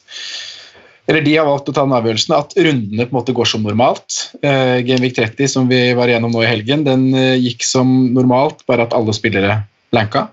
eller 1.06 1.20
De 1.20 1.34
har 1.36 1.46
valgt 1.46 1.68
å 1.68 1.74
ta 1.76 1.84
den 1.84 1.92
avgjørelsen 1.98 2.32
at 2.38 2.54
rundene 2.56 3.04
på 3.04 3.12
en 3.12 3.18
måte 3.18 3.34
går 3.36 3.46
som 3.46 3.62
normalt. 3.62 4.32
Eh, 4.42 4.80
Gameweek 4.88 5.18
30, 5.18 5.50
som 5.52 5.68
vi 5.68 5.92
var 5.94 6.08
igjennom 6.08 6.32
nå 6.32 6.46
i 6.46 6.48
helgen, 6.48 6.86
den 6.88 7.10
eh, 7.14 7.36
gikk 7.44 7.66
som 7.68 7.92
normalt, 8.16 8.64
bare 8.66 8.88
at 8.88 8.96
alle 8.96 9.12
spillere 9.12 9.58
blanka. 9.92 10.30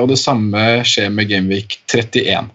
Og 0.00 0.08
det 0.08 0.16
samme 0.18 0.80
skjer 0.82 1.12
med 1.12 1.28
Genvik 1.30 1.76
31. 1.86 2.48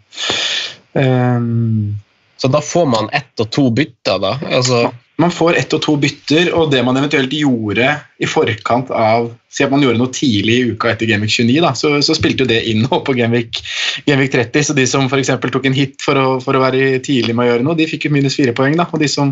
Um, 0.98 2.00
Så 2.36 2.50
da 2.52 2.60
får 2.64 2.86
man 2.90 3.10
ett 3.14 3.40
og 3.40 3.50
to 3.52 3.70
bytter, 3.70 4.20
da? 4.20 4.34
Altså, 4.50 4.90
man 5.20 5.32
får 5.36 5.58
ett 5.60 5.74
og 5.76 5.82
to 5.84 5.98
bytter, 6.00 6.54
og 6.56 6.70
det 6.72 6.80
man 6.88 6.96
eventuelt 6.98 7.34
gjorde 7.36 7.90
i 8.24 8.28
forkant 8.30 8.92
av 8.96 9.34
Si 9.50 9.64
at 9.66 9.72
man 9.74 9.82
gjorde 9.82 9.98
noe 9.98 10.12
tidlig 10.14 10.56
i 10.60 10.66
uka 10.76 10.92
etter 10.92 11.08
Gameweek 11.10 11.32
29, 11.34 11.56
da, 11.64 11.72
så, 11.74 11.90
så 12.06 12.14
spilte 12.14 12.46
det 12.46 12.60
inn 12.70 12.84
nå 12.86 13.00
på 13.02 13.16
Gameweek 13.18 13.58
30. 14.06 14.62
Så 14.68 14.76
de 14.78 14.84
som 14.86 15.08
f.eks. 15.10 15.32
tok 15.42 15.66
en 15.66 15.74
hit 15.74 15.96
for 16.06 16.20
å, 16.22 16.26
for 16.44 16.54
å 16.54 16.62
være 16.62 17.00
tidlig 17.02 17.34
med 17.34 17.48
å 17.48 17.50
gjøre 17.50 17.66
noe, 17.66 17.74
de 17.80 17.88
fikk 17.90 18.06
jo 18.06 18.12
minus 18.14 18.38
fire 18.38 18.54
poeng. 18.54 18.78
da, 18.78 18.86
Og 18.94 19.02
de 19.02 19.10
som 19.10 19.32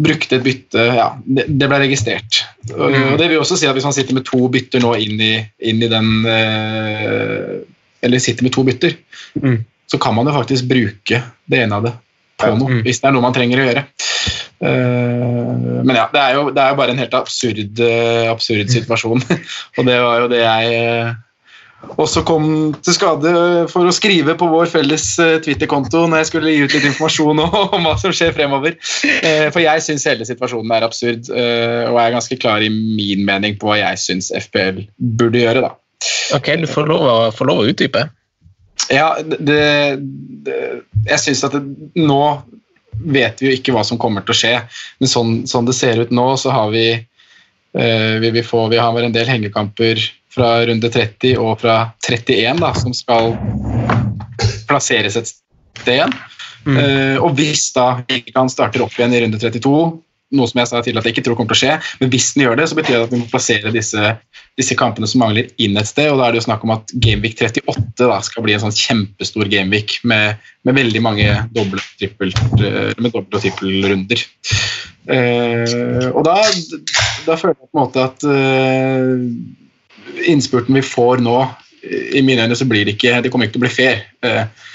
brukte 0.00 0.38
et 0.38 0.46
bytte, 0.46 0.86
ja, 0.96 1.10
det, 1.20 1.44
det 1.52 1.68
ble 1.68 1.82
registrert. 1.84 2.40
Og, 2.72 2.86
Mm. 2.96 3.12
og 3.12 3.18
det 3.20 3.28
vil 3.28 3.42
også 3.44 3.60
si 3.60 3.68
at 3.68 3.76
hvis 3.76 3.84
man 3.90 3.92
sitter 3.98 4.16
med 4.16 4.24
to 4.24 4.40
bytter 4.56 4.80
nå 4.80 4.94
inn 5.04 5.20
i, 5.20 5.34
inn 5.68 5.84
i 5.84 5.92
den 5.92 6.10
øh, 6.24 7.60
Eller 8.02 8.18
sitter 8.24 8.48
med 8.48 8.56
to 8.56 8.64
bytter, 8.64 8.96
Mm. 9.36 9.64
så 9.86 9.98
kan 10.00 10.14
man 10.16 10.26
jo 10.26 10.32
faktisk 10.32 10.64
bruke 10.72 11.20
det 11.44 11.58
ene 11.60 11.76
av 11.76 11.82
det 11.84 11.92
på 12.40 12.56
noe, 12.56 12.70
Mm. 12.70 12.82
hvis 12.88 13.00
det 13.00 13.08
er 13.08 13.12
noe 13.12 13.22
man 13.28 13.36
trenger 13.36 13.60
å 13.60 13.68
gjøre. 13.68 13.84
Eh, 14.62 15.52
men 15.84 15.94
ja, 15.98 16.06
det 16.12 16.20
er, 16.22 16.34
jo, 16.38 16.48
det 16.54 16.62
er 16.62 16.72
jo 16.72 16.78
bare 16.80 16.94
en 16.94 17.00
helt 17.02 17.14
absurd, 17.18 17.80
eh, 17.84 18.24
absurd 18.30 18.72
situasjon. 18.72 19.22
og 19.76 19.86
det 19.88 19.96
var 20.02 20.22
jo 20.22 20.28
det 20.32 20.40
jeg 20.42 20.78
eh, 20.80 21.14
også 22.00 22.22
kom 22.26 22.46
til 22.82 22.96
skade 22.96 23.32
for 23.70 23.86
å 23.86 23.94
skrive 23.94 24.34
på 24.40 24.48
vår 24.50 24.70
felles 24.72 25.04
Twitter-konto 25.44 26.06
når 26.08 26.22
jeg 26.24 26.28
skulle 26.30 26.54
gi 26.54 26.64
ut 26.64 26.74
litt 26.74 26.88
informasjon 26.88 27.42
om, 27.44 27.84
hva 27.84 27.94
som 28.00 28.14
skjer 28.16 28.32
fremover. 28.34 28.78
For 29.52 29.60
jeg 29.62 29.84
syns 29.84 30.08
hele 30.08 30.26
situasjonen 30.26 30.72
er 30.74 30.86
absurd, 30.88 31.28
og 31.30 31.94
jeg 32.00 32.02
er 32.08 32.16
ganske 32.16 32.38
klar 32.42 32.64
i 32.64 32.72
min 32.72 33.22
mening 33.28 33.58
på 33.60 33.70
hva 33.70 33.76
jeg 33.84 34.02
syns 34.02 34.32
FPL 34.48 34.82
burde 35.20 35.44
gjøre. 35.44 35.62
da. 35.68 35.74
ok, 36.40 36.50
du 36.64 36.66
får 36.72 36.90
lov, 36.90 37.04
å- 37.12 37.30
får 37.36 37.52
lov 37.52 37.62
å 37.62 37.68
utdype. 37.70 38.06
Ja, 38.92 39.12
det, 39.22 39.62
det 40.46 40.58
Jeg 41.08 41.18
syns 41.22 41.44
at 41.46 41.54
det, 41.56 41.62
nå 41.96 42.18
vet 43.04 43.42
vi 43.42 43.50
jo 43.50 43.56
ikke 43.58 43.74
hva 43.76 43.84
som 43.86 44.00
kommer 44.00 44.24
til 44.24 44.34
å 44.34 44.38
skje. 44.38 44.54
Men 45.00 45.10
sånn, 45.10 45.34
sånn 45.48 45.68
det 45.68 45.76
ser 45.76 46.00
ut 46.02 46.14
nå, 46.14 46.28
så 46.40 46.54
har 46.54 46.70
vi 46.74 46.86
eh, 46.94 48.14
vi, 48.22 48.30
vi, 48.30 48.44
får, 48.44 48.70
vi 48.72 48.80
har 48.80 49.02
en 49.02 49.16
del 49.16 49.28
hengekamper 49.30 50.00
fra 50.36 50.60
runde 50.68 50.90
30 50.92 51.38
og 51.40 51.60
fra 51.62 51.78
31 52.04 52.60
da, 52.60 52.72
som 52.76 52.94
skal 52.96 53.34
plasseres 54.68 55.16
et 55.16 55.30
sted 55.32 55.94
igjen. 55.98 56.16
Eh, 56.66 57.16
og 57.22 57.36
hvis 57.38 57.68
da 57.76 58.00
Vigeland 58.08 58.50
starter 58.50 58.82
opp 58.82 58.96
igjen 58.98 59.14
i 59.14 59.22
runde 59.22 59.38
32, 59.38 59.76
noe 60.34 60.48
som 60.50 60.58
jeg 60.58 60.70
sa 60.70 60.80
til 60.82 60.98
at 60.98 61.06
jeg 61.06 61.14
ikke 61.14 61.22
tror 61.28 61.36
kommer 61.38 61.54
til 61.54 61.58
å 61.58 61.60
skje, 61.60 61.74
men 62.00 62.10
hvis 62.10 62.32
den 62.34 62.46
gjør 62.46 62.58
det, 62.58 62.66
så 62.70 62.78
betyr 62.78 62.96
det 62.96 63.04
at 63.04 63.12
vi 63.14 63.20
må 63.20 63.28
plassere 63.30 63.72
disse, 63.74 64.14
disse 64.58 64.76
kampene 64.78 65.06
som 65.10 65.22
mangler, 65.22 65.52
inn 65.62 65.78
et 65.78 65.86
sted. 65.86 66.08
og 66.10 66.18
Da 66.18 66.26
er 66.26 66.34
det 66.34 66.40
jo 66.40 66.46
snakk 66.48 66.64
om 66.66 66.72
at 66.74 66.90
Gameweek 67.04 67.38
38 67.38 68.00
da, 68.00 68.18
skal 68.26 68.46
bli 68.46 68.56
en 68.56 68.64
sånn 68.64 68.74
kjempestor 68.74 69.50
gameweek 69.52 70.00
med, 70.08 70.40
med 70.66 70.78
veldig 70.80 71.02
mange 71.04 71.28
doble, 71.54 71.82
trippel, 72.00 72.34
eh, 72.58 72.90
med 72.98 73.12
doble 73.12 73.38
og 73.38 73.44
trippelrunder. 73.44 74.26
Eh, 75.06 76.08
og 76.10 76.24
da, 76.26 76.40
da 77.28 77.38
føler 77.38 77.54
jeg 77.54 77.62
på 77.62 77.70
en 77.70 77.84
måte 77.84 78.08
at 78.08 78.26
eh, 78.26 80.26
innspurten 80.32 80.74
vi 80.74 80.86
får 80.86 81.22
nå, 81.22 81.38
i 81.86 82.18
mine 82.24 82.42
øyne 82.42 82.56
så 82.58 82.66
blir 82.66 82.82
det 82.82 82.96
ikke 82.96 83.20
Det 83.22 83.30
kommer 83.30 83.46
ikke 83.46 83.54
til 83.54 83.62
å 83.62 83.66
bli 83.68 83.76
fair. 83.76 84.02
Eh, 84.26 84.72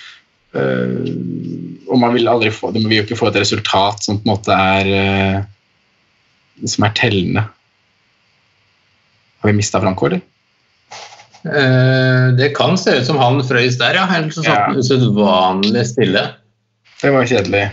og 0.60 2.00
man 2.00 2.16
vil 2.16 2.28
aldri 2.28 2.52
få 2.52 2.72
det, 2.72 2.82
man 2.84 2.92
vil 2.92 3.02
jo 3.02 3.06
ikke 3.08 3.20
få 3.20 3.30
et 3.32 3.40
resultat 3.44 4.04
som 4.04 4.20
på 4.20 4.28
en 4.28 4.34
måte 4.34 4.56
er 4.56 4.92
eh, 4.96 5.40
som 6.68 6.86
er 6.86 6.96
tellende. 6.98 7.46
Har 9.42 9.50
vi 9.50 9.58
mista 9.58 9.82
Franco, 9.82 10.10
eller? 10.10 10.22
Eh, 11.42 12.28
det 12.38 12.52
kan 12.58 12.78
se 12.78 13.00
ut 13.00 13.08
som 13.08 13.18
han 13.18 13.42
frøys 13.46 13.80
der, 13.80 13.98
ja. 13.98 14.06
Helt 14.12 14.34
så 14.36 14.44
satt 14.46 14.68
han 14.68 14.78
usedvanlig 14.78 15.86
stille. 15.90 16.28
Det 17.02 17.14
var 17.16 17.30
kjedelig. 17.30 17.64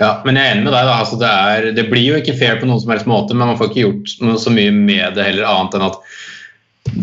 Ja, 0.00 0.10
men 0.24 0.38
jeg 0.38 0.46
er 0.46 0.54
enig 0.54 0.64
med 0.64 0.72
deg. 0.72 0.88
da, 0.88 0.96
altså 0.96 1.18
det, 1.20 1.28
er, 1.28 1.70
det 1.76 1.86
blir 1.90 2.06
jo 2.06 2.18
ikke 2.18 2.38
fair 2.38 2.58
på 2.58 2.66
noen 2.66 2.80
som 2.82 2.90
helst 2.94 3.08
måte, 3.10 3.36
men 3.36 3.52
man 3.52 3.58
får 3.60 3.70
ikke 3.70 3.84
gjort 3.84 4.16
noe 4.24 4.40
så 4.40 4.52
mye 4.54 4.72
med 4.74 5.16
det 5.18 5.26
heller, 5.28 5.46
annet 5.46 5.76
enn 5.76 5.86
at 5.90 5.98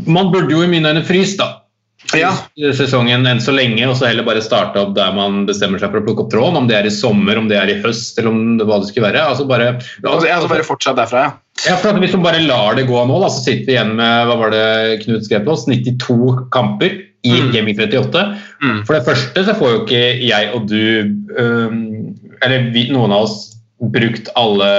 man 0.10 0.32
burde 0.34 0.52
jo 0.52 0.64
i 0.66 0.70
mine 0.72 0.90
øyne 0.90 1.06
fryst 1.06 1.38
da. 1.40 1.67
Ja. 2.16 2.30
sesongen 2.78 3.26
enn 3.28 3.42
så 3.44 3.52
lenge, 3.52 3.84
og 3.90 3.98
så 4.00 4.08
heller 4.08 4.24
bare 4.28 4.44
starte 4.44 4.80
opp 4.80 4.94
der 4.96 5.12
man 5.16 5.42
bestemmer 5.50 5.82
seg 5.82 5.92
for 5.92 6.00
å 6.00 6.06
plukke 6.06 6.24
opp 6.24 6.32
tråden. 6.32 6.62
Om 6.62 6.70
det 6.70 6.78
er 6.78 6.88
i 6.88 6.94
sommer, 6.94 7.40
om 7.40 7.50
det 7.50 7.58
er 7.60 7.74
i 7.74 7.80
høst, 7.84 8.16
eller 8.20 8.32
om 8.32 8.40
det, 8.60 8.68
hva 8.70 8.80
det 8.80 8.92
skulle 8.92 9.10
være. 9.10 9.26
altså 9.34 9.48
bare... 9.50 9.74
Altså, 10.06 10.30
altså 10.30 10.54
bare 10.54 10.68
fortsatt 10.68 11.02
derfra, 11.02 11.26
ja. 11.28 11.36
Ja, 11.66 11.74
for 11.82 11.98
Hvis 11.98 12.14
man 12.14 12.26
bare 12.28 12.44
lar 12.46 12.78
det 12.78 12.86
gå 12.86 13.00
nå, 13.10 13.18
da, 13.24 13.32
så 13.34 13.42
sitter 13.42 13.66
vi 13.66 13.74
igjen 13.74 13.96
med 13.98 14.28
hva 14.30 14.36
var 14.38 14.52
det 14.54 15.00
Knut 15.02 15.26
skrev 15.26 15.42
til 15.42 15.56
oss, 15.56 15.66
92 15.66 16.18
kamper 16.54 17.00
i 17.26 17.34
Mm. 17.42 17.52
Gaming 17.52 17.76
38. 17.76 18.24
Mm. 18.64 18.86
For 18.86 18.94
det 18.96 19.04
første 19.06 19.44
så 19.44 19.56
får 19.58 19.72
jo 19.74 19.80
ikke 19.84 20.04
jeg 20.24 20.52
og 20.56 20.68
du, 20.70 21.14
um, 21.36 22.14
eller 22.46 22.70
vi, 22.72 22.88
noen 22.94 23.12
av 23.12 23.26
oss, 23.26 23.58
brukt 23.94 24.30
alle 24.40 24.70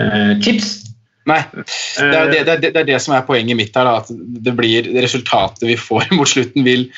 uh, 0.00 0.32
chips. 0.42 0.89
Nei, 1.30 1.40
det 1.54 2.18
er 2.18 2.30
det, 2.32 2.44
det, 2.48 2.58
det, 2.68 2.76
er 2.82 2.88
det 2.92 3.00
som 3.04 3.14
er 3.16 3.26
poenget 3.26 3.58
mitt 3.58 3.76
her. 3.76 3.88
Da, 3.88 4.02
at 4.02 4.10
det 4.46 4.54
blir 4.58 4.90
resultatet 5.00 5.66
vi 5.68 5.78
får 5.80 6.10
mot 6.18 6.28
slutten, 6.28 6.66
vil 6.66 6.88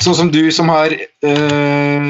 Sånn 0.00 0.16
som 0.16 0.30
du 0.32 0.42
som 0.52 0.68
har 0.72 0.92
øh, 0.92 2.06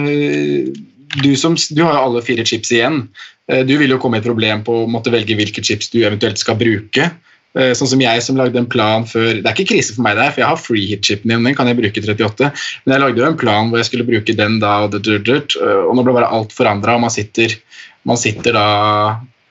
du, 1.23 1.31
som, 1.38 1.57
du 1.75 1.83
har 1.83 1.97
jo 1.97 2.05
alle 2.05 2.23
fire 2.26 2.45
chips 2.47 2.73
igjen. 2.75 3.05
Eh, 3.50 3.64
Du 3.67 3.76
vil 3.81 3.90
jo 3.90 4.00
komme 4.02 4.19
i 4.19 4.23
et 4.23 4.28
problem 4.28 4.64
på 4.67 4.83
å 4.83 4.90
måtte 4.90 5.12
velge 5.14 5.37
hvilke 5.38 5.64
chips 5.64 5.90
du 5.95 6.02
eventuelt 6.02 6.40
skal 6.40 6.59
bruke. 6.61 7.11
Eh, 7.57 7.73
Sånn 7.78 7.90
som 7.95 8.02
jeg 8.02 8.25
som 8.25 8.38
lagde 8.38 8.61
en 8.61 8.69
plan 8.69 9.07
før 9.09 9.40
Det 9.40 9.47
er 9.47 9.55
ikke 9.57 9.73
krise 9.73 9.97
for 9.97 10.05
meg 10.07 10.19
der, 10.21 10.31
for 10.35 10.45
jeg 10.45 10.50
har 10.50 10.61
freehit-chipen 10.61 11.33
din, 11.33 11.47
den 11.49 11.57
kan 11.59 11.71
jeg 11.71 11.81
bruke 11.81 12.02
i 12.02 12.05
38. 12.05 12.52
Men 12.85 12.95
jeg 12.95 13.05
lagde 13.07 13.23
jo 13.23 13.31
en 13.31 13.40
plan 13.40 13.71
hvor 13.71 13.81
jeg 13.81 13.90
skulle 13.90 14.09
bruke 14.09 14.37
den 14.37 14.61
da, 14.62 14.83
og, 14.87 14.99
og 14.99 15.97
nå 15.97 16.05
ble 16.05 16.19
bare 16.21 16.31
alt 16.31 16.55
forandra, 16.55 16.99
man 17.00 17.12
man 18.09 18.17
sitter 18.17 18.55
da 18.57 18.69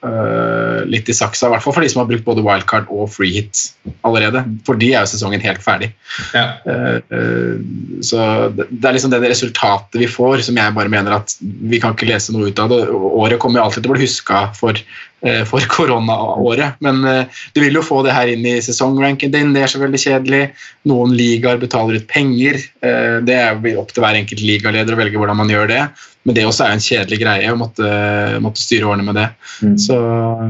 eh, 0.05 0.79
litt 0.89 1.09
i 1.09 1.15
saksa, 1.15 1.47
i 1.47 1.53
hvert 1.53 1.63
fall 1.65 1.75
for 1.75 1.85
de 1.85 1.89
som 1.91 2.01
har 2.03 2.09
brukt 2.09 2.25
både 2.27 2.43
wildcard 2.45 2.89
og 2.93 3.09
free 3.13 3.33
hit 3.33 3.63
allerede. 4.07 4.43
For 4.67 4.79
de 4.79 4.91
er 4.93 5.05
jo 5.05 5.11
sesongen 5.13 5.43
helt 5.43 5.63
ferdig. 5.63 5.91
Ja. 6.35 6.45
Eh, 6.67 6.99
eh, 7.17 7.57
så 8.05 8.21
det, 8.53 8.67
det 8.69 8.89
er 8.89 8.97
liksom 8.97 9.13
det 9.13 9.23
resultatet 9.25 9.99
vi 10.01 10.09
får, 10.11 10.45
som 10.47 10.59
jeg 10.59 10.75
bare 10.77 10.93
mener 10.93 11.17
at 11.19 11.35
vi 11.41 11.81
kan 11.83 11.95
ikke 11.95 12.09
lese 12.11 12.35
noe 12.35 12.51
ut 12.51 12.63
av 12.63 12.73
det. 12.73 12.83
Året 12.93 13.41
kommer 13.41 13.61
jo 13.61 13.67
alltid 13.67 13.85
til 13.85 13.93
å 13.93 13.97
bli 13.97 14.05
huska 14.05 14.43
for, 14.57 14.81
for 15.49 15.63
koronaåret, 15.75 16.77
men 16.85 17.01
eh, 17.09 17.39
du 17.55 17.61
vil 17.63 17.79
jo 17.79 17.85
få 17.85 18.03
det 18.05 18.13
her 18.13 18.29
inn 18.29 18.45
i 18.45 18.57
sesongranken 18.61 19.31
din. 19.33 19.53
Det 19.55 19.63
er 19.63 19.71
så 19.71 19.81
veldig 19.81 20.01
kjedelig. 20.01 20.43
Noen 20.89 21.15
ligaer 21.17 21.57
betaler 21.61 21.97
ut 21.97 22.07
penger. 22.11 22.59
eh, 22.85 23.17
Det 23.25 23.33
er 23.33 23.57
jo 23.57 23.81
opp 23.81 23.93
til 23.95 24.05
hver 24.05 24.19
enkelt 24.19 24.43
ligaleder 24.45 24.93
å 24.93 24.99
velge 24.99 25.17
hvordan 25.17 25.39
man 25.41 25.49
gjør 25.49 25.71
det. 25.71 25.81
Men 26.27 26.35
det 26.35 26.43
også 26.43 26.65
er 26.65 26.75
en 26.75 26.83
kjedelig 26.83 27.21
greie 27.21 27.51
å 27.53 27.57
måtte, 27.57 27.87
måtte 28.43 28.59
styre 28.59 28.89
årene 28.91 29.05
med 29.07 29.15
det. 29.15 29.29
Mm. 29.63 29.77
Så 29.79 29.95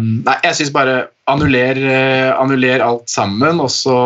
nei, 0.02 0.38
jeg 0.44 0.58
syns 0.58 0.74
bare 0.74 0.96
annuller, 1.30 1.78
eh, 1.78 2.32
annuller 2.34 2.82
alt 2.82 3.06
sammen, 3.14 3.62
og 3.62 3.70
så, 3.72 4.00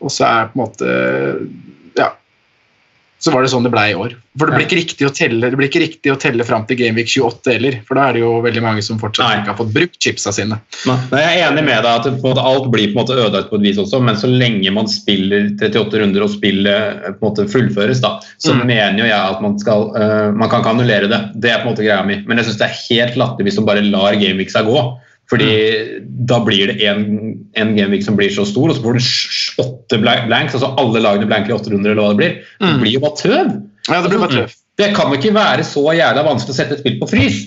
og 0.00 0.10
så 0.14 0.26
er 0.30 0.50
på 0.50 0.58
en 0.58 0.64
måte 0.64 0.96
Ja. 1.98 2.14
Så 3.22 3.30
var 3.30 3.44
det 3.44 3.52
sånn 3.52 3.62
det 3.62 3.70
ble 3.70 3.82
i 3.92 3.94
år. 3.94 4.16
For 4.40 4.48
det 4.48 4.56
blir 4.56 4.64
ikke 4.66 4.78
riktig 4.80 5.06
å 5.06 5.12
telle 5.14 5.46
det 5.52 5.58
blir 5.60 5.68
ikke 5.68 5.82
riktig 5.84 6.10
å 6.10 6.16
telle 6.18 6.42
fram 6.48 6.64
til 6.66 6.78
Gameweek 6.80 7.06
28 7.12 7.52
heller, 7.52 7.76
for 7.86 7.94
da 7.98 8.08
er 8.08 8.16
det 8.16 8.22
jo 8.24 8.30
veldig 8.42 8.62
mange 8.64 8.82
som 8.82 8.98
fortsatt 8.98 9.28
Nei. 9.28 9.36
ikke 9.42 9.52
har 9.52 9.58
fått 9.60 9.74
brukt 9.76 9.98
chipsa 10.02 10.32
sine. 10.34 10.56
Nei, 10.88 10.96
Jeg 11.12 11.36
er 11.38 11.44
enig 11.52 11.62
med 11.68 11.84
deg 11.86 12.08
at 12.08 12.40
alt 12.42 12.66
blir 12.72 12.88
på 12.90 12.96
en 12.96 12.98
måte 12.98 13.14
ødelagt 13.14 13.52
på 13.52 13.60
et 13.60 13.66
vis 13.68 13.78
også, 13.78 14.00
men 14.02 14.18
så 14.18 14.26
lenge 14.32 14.72
man 14.74 14.90
spiller 14.90 15.52
38 15.60 16.00
runder 16.02 16.26
og 16.26 16.32
spillet 16.34 17.04
eh, 17.06 17.12
på 17.14 17.22
en 17.22 17.28
måte 17.28 17.46
fullføres, 17.52 18.02
da, 18.02 18.16
så 18.42 18.56
Mm. 18.56 18.66
mener 18.66 18.98
jo 19.04 19.06
jeg 19.06 19.20
at 19.36 19.40
man 19.44 19.54
skal 19.58 19.86
uh, 19.94 20.32
Man 20.32 20.48
kan 20.50 20.60
ikke 20.64 20.72
annullere 20.74 21.08
det. 21.12 21.20
Det 21.38 21.50
er 21.52 21.62
på 21.62 21.68
en 21.68 21.74
måte 21.76 21.84
greia 21.86 22.02
mi. 22.04 22.18
Men 22.26 22.38
jeg 22.38 22.46
syns 22.48 22.58
det 22.58 22.66
er 22.66 22.80
helt 22.88 23.16
latterlig 23.20 23.52
hvis 23.52 23.58
man 23.62 23.66
bare 23.70 23.84
lar 23.86 24.18
gameweeksa 24.18 24.64
gå. 24.66 24.82
Fordi 25.30 25.48
da 26.28 26.38
blir 26.44 26.66
det 26.72 26.82
en, 26.90 27.04
en 27.56 27.70
gameweek 27.76 28.02
som 28.04 28.16
blir 28.18 28.30
så 28.34 28.44
stor, 28.48 28.68
og 28.68 28.76
så 28.76 28.82
får 28.84 28.98
du 28.98 29.62
åtte 29.62 30.00
blanks, 30.02 30.54
altså 30.58 30.72
alle 30.80 31.00
lagene 31.00 31.28
blanker 31.30 31.52
i 31.52 31.56
åtte 31.56 31.72
runder, 31.72 31.92
eller 31.94 32.02
hva 32.02 32.10
det 32.12 32.20
blir. 32.20 32.34
Det 32.60 32.68
Mm. 32.72 32.80
blir 32.82 32.92
jo 32.98 33.00
bare 33.00 33.16
tøv. 33.22 33.52
Ja, 33.88 34.02
det 34.02 34.10
blir 34.10 34.20
bare 34.20 34.36
tøft. 34.42 34.58
Det 34.78 34.94
kan 34.96 35.12
ikke 35.12 35.32
være 35.34 35.64
så 35.64 35.82
jævla 35.96 36.24
vanskelig 36.26 36.52
å 36.54 36.58
sette 36.58 36.72
et 36.76 36.80
spill 36.84 36.98
på 37.00 37.08
frys. 37.08 37.40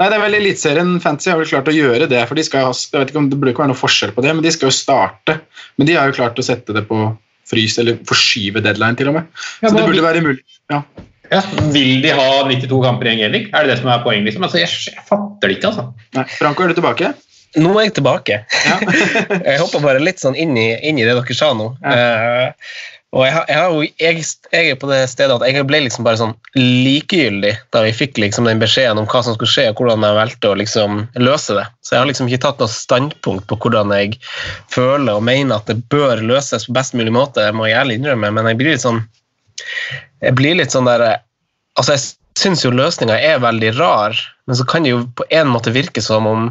Nei, 0.00 0.08
det 0.08 0.16
er 0.16 0.22
vel 0.22 0.34
Eliteserien 0.38 1.00
Fantasy 1.00 1.28
har 1.30 1.36
vel 1.38 1.46
klart 1.50 1.68
å 1.68 1.74
gjøre 1.76 2.06
det. 2.08 2.26
for 2.28 2.34
de 2.34 2.42
skal 2.42 2.60
jeg 2.72 3.00
vet 3.00 3.10
ikke 3.10 3.18
om 3.20 3.28
Det 3.28 3.38
burde 3.38 3.52
ikke 3.52 3.64
være 3.64 3.72
noe 3.74 3.82
forskjell 3.82 4.12
på 4.16 4.22
det, 4.24 4.34
men 4.34 4.42
de 4.42 4.50
skal 4.50 4.68
jo 4.70 4.76
starte. 4.76 5.40
Men 5.76 5.86
de 5.86 5.94
har 5.98 6.06
jo 6.08 6.16
klart 6.16 6.38
å 6.40 6.42
sette 6.44 6.72
det 6.72 6.86
på 6.88 7.16
frys, 7.50 7.78
eller 7.78 7.98
forskyve 8.08 8.62
deadline 8.62 8.96
til 8.96 9.08
og 9.08 9.14
med. 9.14 9.26
Ja, 9.60 9.68
Så 9.68 9.76
det 9.76 9.82
burde 9.84 9.92
burde 10.00 10.06
være 10.08 10.22
mulig. 10.24 10.40
Ja. 10.70 10.82
Ja, 11.30 11.40
vil 11.70 12.00
de 12.02 12.10
ha 12.16 12.28
92 12.48 12.80
kamper 12.84 13.06
i 13.06 13.14
en 13.14 13.20
gameweek? 13.24 13.50
Er 13.54 13.66
det 13.66 13.74
det 13.76 13.80
som 13.82 13.90
er 13.92 14.00
poenget? 14.04 14.26
Liksom? 14.30 14.46
Altså, 14.48 14.58
jeg, 14.62 14.70
jeg 14.90 15.04
fatter 15.08 15.48
det 15.52 15.58
ikke, 15.58 15.70
altså. 15.72 15.84
Nei, 16.18 16.24
Franco, 16.36 16.64
er 16.66 16.72
du 16.72 16.78
tilbake? 16.80 17.12
Nå 17.58 17.72
er 17.78 17.88
jeg 17.88 17.96
tilbake. 17.98 18.40
Ja. 18.66 18.78
jeg 19.48 19.58
hopper 19.62 19.82
bare 19.84 20.02
litt 20.02 20.22
sånn 20.22 20.36
inn 20.38 20.56
i, 20.58 20.68
inn 20.86 20.98
i 20.98 21.06
det 21.06 21.14
dere 21.18 21.36
sa 21.38 21.52
nå. 21.58 21.72
Eh, 21.86 22.50
og 23.10 23.24
jeg, 23.26 23.32
har- 23.34 23.48
jeg, 23.50 23.88
jeg, 23.98 24.24
jeg 24.54 24.68
er 24.70 24.76
på 24.78 24.86
det 24.90 25.00
stedet 25.10 25.34
at 25.34 25.42
jeg 25.50 25.64
ble 25.66 25.80
liksom 25.82 26.06
bare 26.06 26.20
sånn 26.20 26.34
likegyldig 26.54 27.56
da 27.74 27.80
vi 27.82 27.90
fikk 27.94 28.20
liksom 28.22 28.46
den 28.46 28.60
beskjeden 28.62 29.00
om 29.02 29.08
hva 29.10 29.22
som 29.26 29.34
skulle 29.34 29.50
skje, 29.50 29.64
og 29.72 29.80
hvordan 29.82 30.06
jeg 30.06 30.18
valgte 30.18 30.50
å 30.52 30.58
liksom 30.60 31.00
løse 31.18 31.56
det. 31.58 31.64
Så 31.82 31.96
jeg 31.96 32.04
har 32.04 32.10
liksom 32.10 32.30
ikke 32.30 32.42
tatt 32.46 32.62
noe 32.62 32.70
standpunkt 32.70 33.48
på 33.50 33.58
hvordan 33.64 33.90
jeg 33.98 34.14
føler 34.70 35.18
og 35.18 35.26
mener 35.26 35.58
at 35.58 35.66
det 35.70 35.80
bør 35.90 36.22
løses 36.22 36.66
på 36.70 36.76
best 36.78 36.94
mulig 36.98 37.14
måte, 37.18 37.42
det 37.42 37.54
må 37.58 37.66
jeg 37.66 37.78
ærlig 37.82 37.98
innrømme, 37.98 38.30
men 38.38 38.50
jeg 38.52 38.60
blir 38.62 38.74
litt 38.76 38.86
sånn 38.86 39.02
jeg 40.20 40.36
blir 40.38 40.58
litt 40.60 40.74
sånn 40.74 40.88
der 40.88 41.20
Altså, 41.78 41.94
jeg 41.94 42.02
syns 42.36 42.64
jo 42.64 42.72
løsninga 42.74 43.14
er 43.14 43.38
veldig 43.40 43.70
rar, 43.78 44.16
men 44.50 44.56
så 44.58 44.64
kan 44.68 44.84
det 44.84 44.90
jo 44.90 45.04
på 45.16 45.24
en 45.32 45.48
måte 45.48 45.72
virke 45.72 46.02
som 46.02 46.26
om 46.28 46.48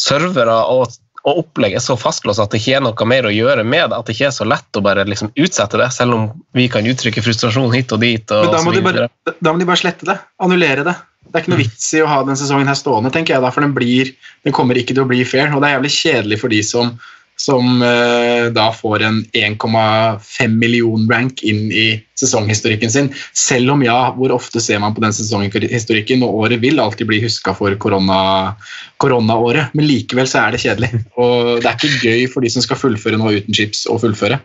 servere 0.00 0.54
og, 0.72 0.94
og 1.22 1.42
opplegg 1.44 1.76
er 1.76 1.84
så 1.84 1.94
fastlåst 2.00 2.42
at 2.42 2.50
det 2.50 2.62
ikke 2.62 2.78
er 2.78 2.82
noe 2.82 3.06
mer 3.06 3.28
å 3.28 3.34
gjøre 3.34 3.62
med 3.62 3.92
det. 3.92 3.98
At 3.98 4.08
det 4.08 4.16
ikke 4.16 4.30
er 4.30 4.34
så 4.34 4.46
lett 4.48 4.80
å 4.80 4.82
bare 4.82 5.04
liksom 5.06 5.30
utsette 5.36 5.78
det, 5.78 5.90
selv 5.94 6.16
om 6.16 6.26
vi 6.56 6.66
kan 6.72 6.88
uttrykke 6.88 7.22
frustrasjon 7.22 7.70
hit 7.76 7.94
og 7.94 8.02
dit. 8.02 8.34
Og, 8.34 8.48
Men 8.48 8.56
da 8.56 8.64
må, 8.64 8.74
de 8.74 8.84
bare, 8.88 9.08
da 9.38 9.52
må 9.52 9.62
de 9.62 9.68
bare 9.68 9.82
slette 9.84 10.08
det. 10.08 10.18
Annullere 10.42 10.88
det. 10.88 10.96
Det 11.28 11.36
er 11.36 11.44
ikke 11.44 11.52
noe 11.54 11.62
vits 11.62 11.86
i 11.94 12.02
å 12.02 12.10
ha 12.10 12.18
den 12.26 12.38
sesongen 12.38 12.68
her 12.68 12.76
stående, 12.76 13.12
tenker 13.14 13.36
jeg 13.36 13.44
da, 13.44 13.52
for 13.54 13.64
den, 13.64 13.76
blir, 13.76 14.10
den 14.42 14.56
kommer 14.56 14.76
ikke 14.76 14.96
til 14.96 15.04
å 15.04 15.08
bli 15.08 15.22
fair. 15.28 15.52
Og 15.54 15.62
det 15.62 15.70
er 15.70 15.78
jævlig 15.78 15.92
kjedelig 15.94 16.40
for 16.42 16.52
de 16.52 16.58
som, 16.66 16.96
som 17.42 17.82
eh, 17.82 18.44
da 18.54 18.68
får 18.72 19.02
en 19.02 19.24
1,5 19.32 20.48
million 20.48 21.08
rank 21.10 21.42
inn 21.42 21.72
i 21.72 21.86
sesonghistorikken 22.20 22.90
sin. 22.90 23.08
Selv 23.34 23.72
om 23.74 23.82
ja, 23.82 23.96
hvor 24.14 24.34
ofte 24.36 24.62
ser 24.62 24.78
man 24.82 24.94
på 24.94 25.02
den 25.02 25.14
sesonghistorikken, 25.16 26.22
og 26.22 26.44
året 26.44 26.62
vil 26.62 26.78
alltid 26.80 27.08
bli 27.10 27.22
huska 27.24 27.54
for 27.58 27.74
korona- 27.82 28.54
koronaåret, 29.02 29.74
men 29.74 29.88
likevel 29.88 30.28
så 30.30 30.44
er 30.44 30.54
det 30.54 30.62
kjedelig. 30.62 30.92
Og 31.18 31.64
det 31.64 31.72
er 31.72 31.80
ikke 31.80 32.12
gøy 32.12 32.28
for 32.30 32.46
de 32.46 32.52
som 32.54 32.62
skal 32.62 32.78
fullføre 32.78 33.18
nå 33.18 33.32
uten 33.40 33.58
chips, 33.58 33.88
å 33.90 33.98
fullføre. 33.98 34.38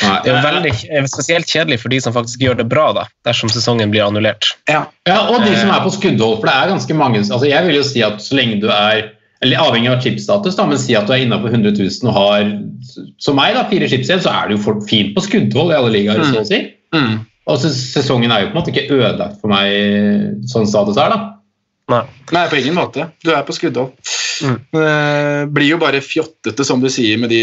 Det 0.00 0.28
er 0.28 0.34
jo 0.34 0.42
veldig, 0.44 0.74
eh, 0.92 1.06
spesielt 1.08 1.48
kjedelig 1.48 1.80
for 1.80 1.92
de 1.92 2.02
som 2.04 2.12
faktisk 2.16 2.44
gjør 2.44 2.60
det 2.60 2.68
bra, 2.68 2.90
da, 2.96 3.06
dersom 3.26 3.48
sesongen 3.52 3.92
blir 3.92 4.04
annullert. 4.04 4.52
Ja. 4.68 4.84
Ja, 5.08 5.22
og 5.32 5.40
de 5.46 5.56
som 5.56 5.72
er 5.72 5.80
på 5.86 5.94
skuddhold, 5.96 6.36
for 6.42 6.52
det 6.52 6.56
er 6.56 6.74
ganske 6.74 6.96
mange 7.00 7.24
altså 7.24 7.48
Jeg 7.48 7.64
vil 7.66 7.80
jo 7.80 7.88
si 7.88 8.04
at 8.04 8.20
så 8.20 8.36
lenge 8.36 8.60
du 8.60 8.68
er 8.68 9.08
eller 9.40 9.62
avhengig 9.62 9.88
av 9.88 10.02
chipstatus, 10.04 10.56
da, 10.58 10.66
men 10.68 10.80
si 10.80 10.94
at 10.96 11.08
du 11.08 11.14
er 11.14 11.24
innenfor 11.24 11.52
100 11.52 11.72
000 11.78 12.10
og 12.10 12.16
har 12.16 12.50
som 13.22 13.38
meg 13.38 13.56
da, 13.56 13.64
fire 13.70 13.88
chips 13.88 14.10
igjen, 14.10 14.22
så 14.24 14.34
er 14.34 14.50
du 14.50 14.56
jo 14.58 14.76
fint 14.88 15.14
på 15.16 15.24
skuddhold 15.24 15.72
i 15.72 15.78
alle 15.78 15.92
ligaer. 15.94 16.20
Mm. 16.20 16.32
så 16.34 16.44
å 16.44 16.48
si. 16.48 16.62
Mm. 16.96 17.18
Og 17.50 17.60
så, 17.62 17.72
sesongen 17.72 18.32
er 18.34 18.44
jo 18.44 18.50
på 18.50 18.54
en 18.54 18.60
måte 18.60 18.74
ikke 18.74 18.98
ødelagt 18.98 19.40
for 19.40 19.52
meg 19.52 20.44
sånn 20.50 20.68
status 20.68 21.00
er, 21.00 21.14
da. 21.14 21.36
Nei. 21.90 22.04
Nei, 22.30 22.44
på 22.50 22.60
ingen 22.60 22.76
måte. 22.76 23.08
Du 23.24 23.32
er 23.34 23.42
på 23.46 23.56
skuddhold. 23.56 23.96
Mm. 24.40 24.58
Det 24.72 25.48
blir 25.52 25.68
jo 25.72 25.78
bare 25.80 26.00
fjottete, 26.04 26.64
som 26.64 26.80
du 26.80 26.88
sier, 26.92 27.18
med 27.20 27.32
de 27.32 27.40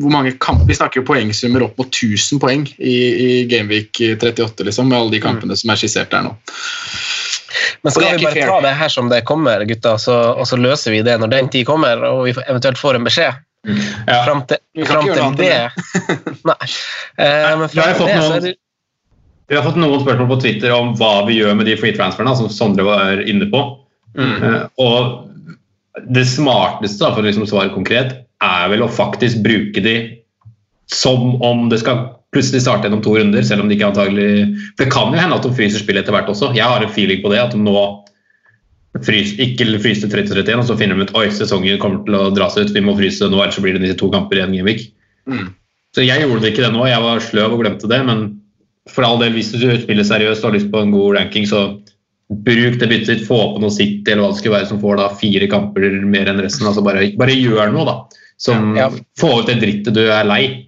hvor 0.00 0.14
mange 0.14 0.34
kamp, 0.42 0.64
Vi 0.66 0.76
snakker 0.78 1.02
jo 1.02 1.08
poengsummer 1.10 1.66
opp 1.66 1.76
mot 1.78 1.90
1000 1.90 2.40
poeng 2.42 2.64
i, 2.78 2.94
i 2.94 3.28
Gameweek 3.50 4.00
38, 4.22 4.66
liksom, 4.70 4.88
med 4.90 4.98
alle 4.98 5.14
de 5.14 5.22
kampene 5.22 5.58
som 5.58 5.74
er 5.74 5.82
skissert 5.82 6.14
der 6.14 6.24
nå. 6.26 6.34
Men 7.82 7.92
skal 7.92 8.18
vi 8.18 8.24
bare 8.24 8.34
fair. 8.34 8.50
ta 8.50 8.60
det 8.64 8.74
her 8.80 8.92
som 8.92 9.08
det 9.12 9.22
kommer, 9.28 9.64
gutta, 9.68 9.96
så, 9.98 10.16
og 10.34 10.48
så 10.48 10.58
løser 10.60 10.94
vi 10.94 11.02
det 11.06 11.18
når 11.22 11.32
den 11.32 11.50
tid 11.52 11.66
kommer, 11.68 12.02
og 12.08 12.24
vi 12.28 12.34
eventuelt 12.46 12.80
får 12.80 12.98
en 12.98 13.06
beskjed? 13.08 13.40
Ja. 13.64 14.18
Fram 14.26 14.42
til, 14.48 14.60
fram 14.84 15.06
til 15.08 15.22
noe 15.22 15.36
det 15.38 15.54
Nei. 16.50 16.66
Eh, 17.16 17.46
men 17.56 17.70
fram 17.72 17.86
til 17.88 17.96
fått 17.96 18.10
det, 18.10 18.18
så 18.20 18.34
er 18.34 18.42
det 18.44 18.50
Vi 19.48 19.56
har 19.56 19.64
fått 19.64 19.78
noen 19.80 20.02
spørsmål 20.02 20.28
på 20.34 20.40
Twitter 20.42 20.74
om 20.76 20.92
hva 20.98 21.14
vi 21.28 21.38
gjør 21.38 21.56
med 21.56 21.68
de 21.68 21.78
free 21.80 21.96
transferene, 21.96 22.34
som 22.36 22.50
Sondre 22.52 22.84
var 22.86 23.22
inne 23.28 23.48
på. 23.52 23.62
Eh, 24.20 24.60
og 24.80 25.30
det 26.10 26.26
smarteste, 26.28 27.00
da, 27.04 27.12
for 27.14 27.22
å 27.22 27.28
liksom 27.28 27.48
svare 27.48 27.72
konkret, 27.74 28.16
er 28.44 28.68
vel 28.72 28.84
å 28.84 28.90
faktisk 28.92 29.44
bruke 29.44 29.82
de 29.84 29.96
som 30.90 31.36
om 31.44 31.68
det 31.70 31.80
skal 31.80 32.13
plutselig 32.34 32.64
starte 32.64 32.88
gjennom 32.88 33.02
to 33.04 33.14
runder, 33.16 33.44
selv 33.46 33.64
om 33.64 33.70
de 33.70 33.76
ikke 33.78 33.92
antagelig 33.92 34.28
For 34.74 34.84
det 34.84 34.92
kan 34.92 35.14
jo 35.14 35.20
hende 35.20 35.38
at 35.38 35.46
de 35.46 35.54
fryser 35.56 35.82
spillet 35.82 36.04
etter 36.04 36.16
hvert 36.16 36.32
også. 36.32 36.52
Jeg 36.56 36.66
har 36.68 36.82
en 36.82 36.92
feeling 36.92 37.22
på 37.22 37.32
det, 37.32 37.40
at 37.42 37.54
de 37.54 37.62
nå 37.62 37.78
frys, 39.02 39.32
ikke 39.42 39.66
til 39.66 39.80
30-31, 39.80 40.60
og 40.60 40.68
så 40.68 40.76
finner 40.78 40.98
de 40.98 41.06
ut 41.08 41.16
oi, 41.18 41.26
sesongen 41.34 41.80
kommer 41.82 42.04
til 42.06 42.14
å 42.14 42.30
dra 42.34 42.46
seg 42.52 42.68
ut, 42.68 42.74
vi 42.76 42.84
må 42.84 42.94
fryse 42.98 43.26
nå, 43.26 43.40
ellers 43.40 43.58
så 43.58 43.64
blir 43.64 43.74
det 43.74 43.82
disse 43.82 43.98
to 43.98 44.10
kamper 44.12 44.38
igjen 44.38 44.54
en. 44.60 44.84
Mm. 45.26 45.48
Så 45.94 46.04
jeg 46.04 46.22
gjorde 46.22 46.44
det 46.44 46.52
ikke 46.52 46.66
det 46.66 46.74
nå, 46.74 46.84
jeg 46.86 47.02
var 47.02 47.22
sløv 47.22 47.56
og 47.56 47.64
glemte 47.64 47.90
det, 47.90 48.00
men 48.06 48.24
for 48.90 49.06
all 49.06 49.18
del, 49.22 49.34
hvis 49.34 49.50
du 49.54 49.66
spiller 49.80 50.06
seriøst 50.06 50.44
og 50.44 50.50
har 50.50 50.56
lyst 50.58 50.70
på 50.70 50.82
en 50.84 50.94
god 50.94 51.18
ranking, 51.18 51.48
så 51.48 51.64
bruk 52.44 52.78
det 52.80 52.88
byttet 52.88 53.10
ditt, 53.10 53.26
få 53.26 53.38
på 53.54 53.62
noe 53.62 53.72
sitt 53.72 54.06
eller 54.08 54.24
hva 54.24 54.32
det 54.32 54.40
skulle 54.40 54.56
være 54.56 54.68
som 54.70 54.80
får 54.82 55.00
da 55.00 55.08
fire 55.20 55.48
kamper 55.50 55.86
mer 56.08 56.30
enn 56.30 56.42
resten. 56.42 56.66
altså 56.68 56.84
Bare, 56.84 57.06
bare 57.20 57.36
gjør 57.36 57.72
noe, 57.74 57.86
da. 57.88 58.22
Som 58.40 58.76
Ja. 58.76 58.88
Få 59.20 59.40
ut 59.40 59.50
det 59.50 59.60
drittet 59.62 59.94
du 59.94 60.02
er 60.06 60.24
lei. 60.26 60.66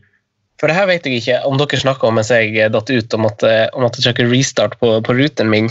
For 0.61 0.71
det 0.71 0.77
her 0.79 0.89
vet 0.89 1.07
jeg 1.07 1.21
ikke 1.21 1.41
om 1.49 1.59
dere 1.61 1.81
snakka 1.81 2.09
om 2.09 2.17
mens 2.19 2.33
jeg 2.33 2.55
eh, 2.57 2.71
datt 2.73 2.93
ut 2.93 3.19
og 3.19 3.23
måtte, 3.23 3.53
og 3.75 3.85
måtte 3.85 4.05
trykke 4.05 4.29
restart 4.31 4.79
på, 4.81 4.95
på 5.05 5.17
ruten 5.19 5.53
min. 5.53 5.69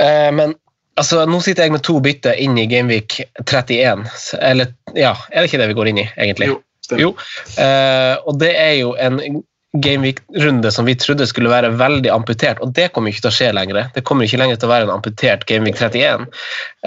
Eh, 0.00 0.30
men 0.34 0.54
altså, 1.00 1.24
nå 1.28 1.40
sitter 1.44 1.66
jeg 1.68 1.76
med 1.76 1.84
to 1.86 1.98
bytter 2.04 2.38
inn 2.40 2.56
i 2.60 2.68
Gameweek 2.70 3.20
31. 3.44 4.06
Eller 4.40 4.72
ja, 4.96 5.14
er 5.32 5.42
det 5.42 5.50
ikke 5.50 5.62
det 5.62 5.70
vi 5.72 5.78
går 5.80 5.92
inn 5.92 6.02
i, 6.04 6.08
egentlig? 6.16 6.50
Jo, 6.54 6.58
stemmer. 6.86 7.04
Jo, 7.04 7.12
eh, 7.64 8.14
og 8.24 8.40
det 8.42 8.54
er 8.56 8.74
jo 8.80 8.94
en 8.96 9.20
Gameweek-runde 9.76 10.70
som 10.72 10.86
vi 10.88 10.94
trodde 10.96 11.26
skulle 11.28 11.50
være 11.52 11.74
veldig 11.76 12.08
amputert, 12.10 12.60
og 12.64 12.72
det 12.76 12.88
kommer 12.94 13.12
ikke 13.12 13.26
til 13.26 13.30
å 13.30 13.36
skje 13.36 13.48
lenger. 13.52 13.82
Det 13.92 14.02
kommer 14.08 14.24
ikke 14.24 14.40
lenger 14.40 14.56
til 14.56 14.68
å 14.68 14.72
være 14.72 14.86
en 14.88 14.94
amputert 14.94 15.44
Gameweek 15.48 15.76
31. 15.76 16.24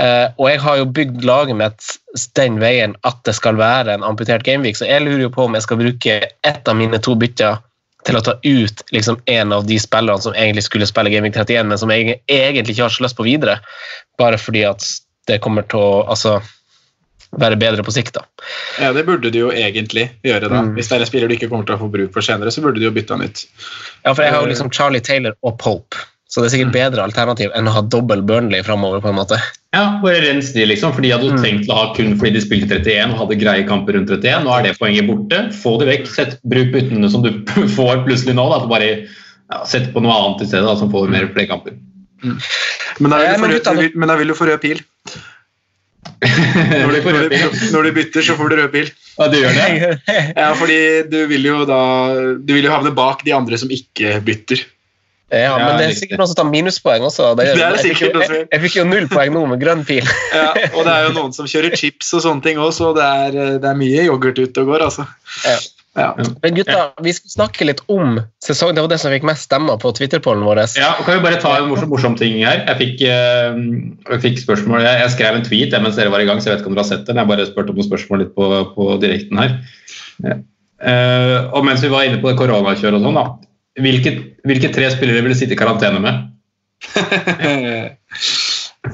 Eh, 0.02 0.28
og 0.34 0.48
jeg 0.50 0.62
har 0.64 0.80
jo 0.80 0.88
bygd 0.98 1.28
laget 1.28 1.60
mitt 1.60 1.92
den 2.40 2.58
veien 2.64 2.96
at 3.08 3.20
det 3.28 3.36
skal 3.38 3.60
være 3.60 3.94
en 3.94 4.06
amputert 4.08 4.46
Gameweek, 4.48 4.80
så 4.80 4.90
jeg 4.90 5.06
lurer 5.06 5.28
jo 5.28 5.34
på 5.36 5.46
om 5.46 5.58
jeg 5.58 5.68
skal 5.68 5.82
bruke 5.84 6.18
ett 6.26 6.72
av 6.72 6.80
mine 6.80 6.98
to 7.06 7.14
bytter 7.22 7.62
til 8.08 8.18
å 8.18 8.24
ta 8.26 8.34
ut 8.42 8.82
liksom, 8.90 9.20
en 9.30 9.54
av 9.54 9.68
de 9.70 9.78
spillerne 9.80 10.26
som 10.26 10.34
egentlig 10.34 10.66
skulle 10.66 10.90
spille 10.90 11.14
Gameweek 11.14 11.38
31, 11.38 11.70
men 11.70 11.78
som 11.78 11.94
jeg 11.94 12.18
egentlig 12.26 12.74
ikke 12.74 12.88
har 12.88 12.96
så 12.98 13.06
lyst 13.06 13.20
på 13.20 13.28
videre, 13.30 13.60
bare 14.18 14.42
fordi 14.42 14.66
at 14.66 14.88
det 15.30 15.38
kommer 15.46 15.70
til 15.70 15.84
å 15.86 16.02
altså, 16.10 16.40
være 17.40 17.58
bedre 17.60 17.84
på 17.84 17.92
sikt. 17.96 18.14
da. 18.14 18.26
Ja, 18.82 18.92
det 18.94 19.06
burde 19.08 19.32
du 19.32 19.38
jo 19.40 19.50
egentlig 19.52 20.10
gjøre 20.24 20.50
da. 20.50 20.62
Mm. 20.62 20.74
Hvis 20.76 20.90
det 20.90 20.98
er 20.98 21.06
en 21.06 21.06
spiller 21.10 21.28
du 21.32 21.36
ikke 21.38 21.50
kommer 21.50 21.66
til 21.66 21.76
å 21.76 21.80
få 21.80 21.92
bruk 21.92 22.12
for 22.14 22.22
senere, 22.22 22.52
så 22.52 22.62
burde 22.62 22.80
du 22.82 22.86
jo 22.90 22.92
bytte 22.92 23.16
han 23.16 23.24
ut. 23.24 23.46
Ja, 24.06 24.14
for 24.14 24.24
jeg 24.24 24.34
har 24.34 24.42
jo 24.42 24.50
liksom 24.52 24.72
Charlie 24.74 25.00
Taylor 25.00 25.34
og 25.44 25.58
Pope, 25.60 25.96
så 26.32 26.42
det 26.42 26.50
er 26.52 26.58
sikkert 26.58 26.74
bedre 26.76 27.04
alternativ 27.04 27.52
enn 27.56 27.68
å 27.68 27.72
ha 27.76 27.82
dobbel 27.82 28.22
Burnley 28.24 28.64
framover. 28.64 29.02
på 29.02 29.10
en 29.10 29.16
måte. 29.16 29.40
Ja, 29.74 30.00
bare 30.04 30.20
rens 30.26 30.52
de, 30.54 30.66
liksom. 30.66 30.94
For 30.94 31.02
de 31.02 31.12
hadde 31.12 31.24
jo 31.30 31.38
Mm. 31.38 31.44
tenkt 31.44 31.68
å 31.72 31.76
ha 31.76 31.94
kun 31.96 32.18
fordi 32.20 32.34
de 32.34 32.42
spilte 32.42 32.76
31 32.84 33.14
og 33.14 33.20
hadde 33.24 33.40
greie 33.40 33.64
kamper 33.68 33.94
rundt 33.96 34.10
31. 34.10 34.44
Nå 34.44 34.52
er 34.60 34.64
det 34.64 34.78
poenget 34.80 35.08
borte. 35.08 35.40
Få 35.56 35.78
det 35.80 35.88
vekk. 35.88 36.08
Sett, 36.08 36.40
bruk 36.44 36.72
byttene 36.74 37.10
som 37.10 37.22
du 37.24 37.32
får 37.78 38.04
plutselig 38.06 38.36
nå. 38.36 38.50
Da. 38.50 38.56
At 38.58 38.64
du 38.64 38.68
bare 38.68 39.08
ja, 39.52 39.64
Sett 39.66 39.94
på 39.94 40.02
noe 40.04 40.12
annet 40.12 40.42
i 40.44 40.46
stedet, 40.48 40.64
da, 40.68 40.76
som 40.76 40.92
får 40.92 41.10
mer 41.12 41.28
flere 41.32 41.48
kamper. 41.48 41.74
Ja, 42.24 42.36
men 43.00 43.12
rød, 43.52 43.78
vil- 43.78 43.96
men 43.96 44.08
da 44.08 44.16
vil 44.16 44.28
du 44.28 44.34
få 44.34 44.48
rød 44.48 44.62
pil. 44.62 44.80
Når 46.22 46.92
du, 46.94 46.98
når, 47.08 47.24
de, 47.32 47.38
når 47.74 47.88
de, 47.88 47.92
bytter, 47.96 48.26
så 48.26 48.36
får 48.38 48.52
du 48.52 48.60
rød 48.60 48.68
pil. 48.76 48.92
Ja, 49.18 49.30
det 49.32 49.40
gjør 49.42 49.56
det. 49.58 49.96
Ja, 50.38 50.52
fordi 50.58 50.78
du 51.10 51.18
vil 51.32 51.48
jo 51.48 51.64
da 51.66 51.80
Du 52.38 52.54
vil 52.54 52.68
jo 52.68 52.74
havne 52.74 52.94
bak 52.94 53.26
de 53.26 53.34
andre 53.34 53.58
som 53.58 53.74
ikke 53.74 54.20
bytter. 54.26 54.62
Ja, 55.32 55.56
men 55.56 55.78
det 55.80 55.86
er 55.88 55.94
sikkert 55.96 56.20
noen 56.20 56.28
som 56.28 56.38
tar 56.42 56.48
minuspoeng 56.50 57.06
også. 57.08 57.30
Det, 57.40 57.46
Det 57.48 57.52
er 57.54 57.60
det 57.60 57.64
jeg, 57.64 57.84
fikk 57.86 58.00
sikkert 58.02 58.18
også. 58.20 58.34
jeg, 58.36 58.48
jeg 58.52 58.64
fikk 58.66 58.74
jo 58.82 58.84
null 58.90 59.06
poeng 59.12 59.32
nå 59.32 59.44
med 59.48 59.62
grønn 59.64 59.86
pil. 59.88 60.08
Ja, 60.36 60.50
og 60.76 60.84
det 60.84 60.94
er 60.94 61.06
jo 61.08 61.14
noen 61.16 61.36
som 61.36 61.48
kjører 61.48 61.76
chips 61.80 62.12
og 62.18 62.26
sånne 62.26 62.44
ting 62.44 62.60
òg, 62.60 62.74
så 62.76 62.92
det 62.98 63.06
er, 63.06 63.38
det 63.64 63.70
er 63.70 63.78
mye 63.80 64.04
yoghurt 64.10 64.42
ute 64.42 64.66
og 64.66 64.74
går, 64.74 64.84
altså. 64.90 65.08
Ja. 65.48 65.56
Ja. 66.00 66.14
Men 66.16 66.56
gutta, 66.56 66.94
vi 67.04 67.12
skulle 67.14 67.34
snakke 67.34 67.66
litt 67.68 67.82
om 67.92 68.22
sesong. 68.46 68.72
Det 68.76 68.84
var 68.84 68.92
det 68.94 69.00
som 69.02 69.12
fikk 69.12 69.26
mest 69.28 69.50
stemmer 69.50 69.80
på 69.82 69.92
Twitter-pollen 69.98 70.46
vår. 70.48 70.62
Ja, 70.80 70.94
og 70.96 71.04
kan 71.04 71.18
vi 71.18 71.26
bare 71.26 71.42
ta 71.42 71.58
en 71.60 71.68
morsom, 71.68 71.92
morsom 71.92 72.16
ting 72.20 72.38
her? 72.46 72.64
Jeg 72.70 72.80
fikk, 72.80 73.04
eh, 73.12 73.60
jeg 74.08 74.24
fikk 74.24 74.40
spørsmål 74.40 74.86
jeg, 74.88 75.10
skrev 75.12 75.36
en 75.36 75.44
tweet 75.48 75.76
mens 75.84 76.00
dere 76.00 76.14
var 76.14 76.24
i 76.24 76.30
gang, 76.30 76.40
så 76.40 76.50
jeg 76.50 76.56
vet 76.56 76.64
ikke 76.64 76.72
om 76.72 76.78
dere 76.78 76.86
har 76.86 76.92
sett 76.94 77.04
den. 77.10 77.20
Jeg 77.20 77.32
bare 77.34 77.48
spurte 77.50 77.76
om 77.76 77.82
noen 77.82 77.90
spørsmål 77.90 78.24
litt 78.24 78.34
på, 78.38 78.50
på 78.78 78.88
direkten 79.04 79.42
her. 79.44 79.58
Ja. 80.24 80.38
Eh, 80.82 81.38
og 81.52 81.68
mens 81.68 81.84
vi 81.84 81.92
var 81.92 82.08
inne 82.08 82.22
på 82.24 82.32
det 82.32 82.40
koronakjøret 82.40 82.98
og 82.98 83.04
sånn, 83.10 83.20
da. 83.20 83.26
Hvilke, 83.82 84.16
hvilke 84.48 84.72
tre 84.72 84.88
spillere 84.96 85.24
vil 85.26 85.36
du 85.36 85.40
sitte 85.40 85.58
i 85.58 85.60
karantene 85.60 86.00
med? 86.04 86.16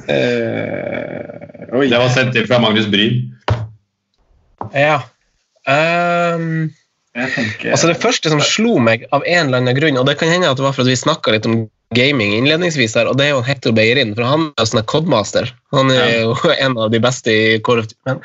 Eh, 0.07 1.71
oi. 1.71 1.85
Det 1.87 1.99
var 1.99 2.09
sendt 2.11 2.35
inn 2.35 2.47
fra 2.47 2.59
Magnus 2.59 2.89
Bryn. 2.91 3.21
Ja. 4.75 4.97
Ehm, 5.67 6.67
Jeg 6.67 6.86
tenker 7.33 7.71
altså 7.73 7.87
Det 7.91 7.97
første 8.03 8.29
som 8.29 8.41
slo 8.43 8.77
meg 8.83 9.03
av 9.15 9.23
en 9.25 9.47
eller 9.47 9.57
annen 9.63 9.75
grunn, 9.77 9.97
og 9.97 10.05
det 10.09 10.17
kan 10.19 10.29
hende 10.29 10.49
at 10.49 10.57
det 10.59 10.63
var 10.67 10.73
for 10.77 10.83
at 10.85 10.91
vi 10.91 10.95
snakka 10.99 11.31
litt 11.33 11.45
om 11.49 11.65
gaming 11.95 12.33
innledningsvis, 12.35 12.95
her, 12.99 13.07
og 13.07 13.15
det 13.17 13.25
er 13.29 13.35
jo 13.35 13.41
Hector 13.47 13.71
Beirin, 13.71 14.13
for 14.15 14.23
han 14.27 14.41
er 14.51 14.61
jo 14.63 14.69
sånn 14.69 14.81
en 14.83 14.89
codmaster. 14.91 15.53
Han 15.73 15.89
er 15.93 16.09
jo 16.25 16.35
en 16.65 16.77
av 16.77 16.91
de 16.91 16.99
beste 16.99 17.31
i 17.31 17.59
Call 17.63 17.79
of 17.79 17.87
Duty. 17.87 17.95
Men, 18.09 18.19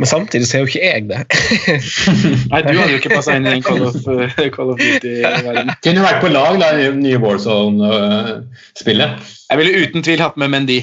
men 0.00 0.08
samtidig 0.10 0.46
så 0.48 0.56
er 0.58 0.64
jo 0.64 0.70
ikke 0.70 0.84
jeg 0.84 1.04
det. 1.08 1.20
Nei, 2.52 2.62
du 2.64 2.72
hadde 2.76 2.92
jo 2.94 2.98
ikke 3.02 3.12
passa 3.14 3.36
inn 3.36 3.46
i 3.48 3.52
den 3.54 3.62
Call 3.64 3.84
of, 3.86 3.96
eh, 4.08 4.48
Call 4.52 4.72
of 4.74 4.80
Duty-verdenen. 4.80 5.74
Kunne 5.84 6.02
vært 6.08 6.20
på 6.24 6.32
lag 6.32 6.58
da, 6.60 6.72
i 6.76 6.86
det 6.88 6.96
nye 7.00 7.20
Warzone-spillet. 7.22 9.10
Jeg 9.50 9.60
ville 9.60 9.84
uten 9.86 10.04
tvil 10.08 10.20
hatt 10.24 10.36
med 10.40 10.52
Mendy. 10.56 10.80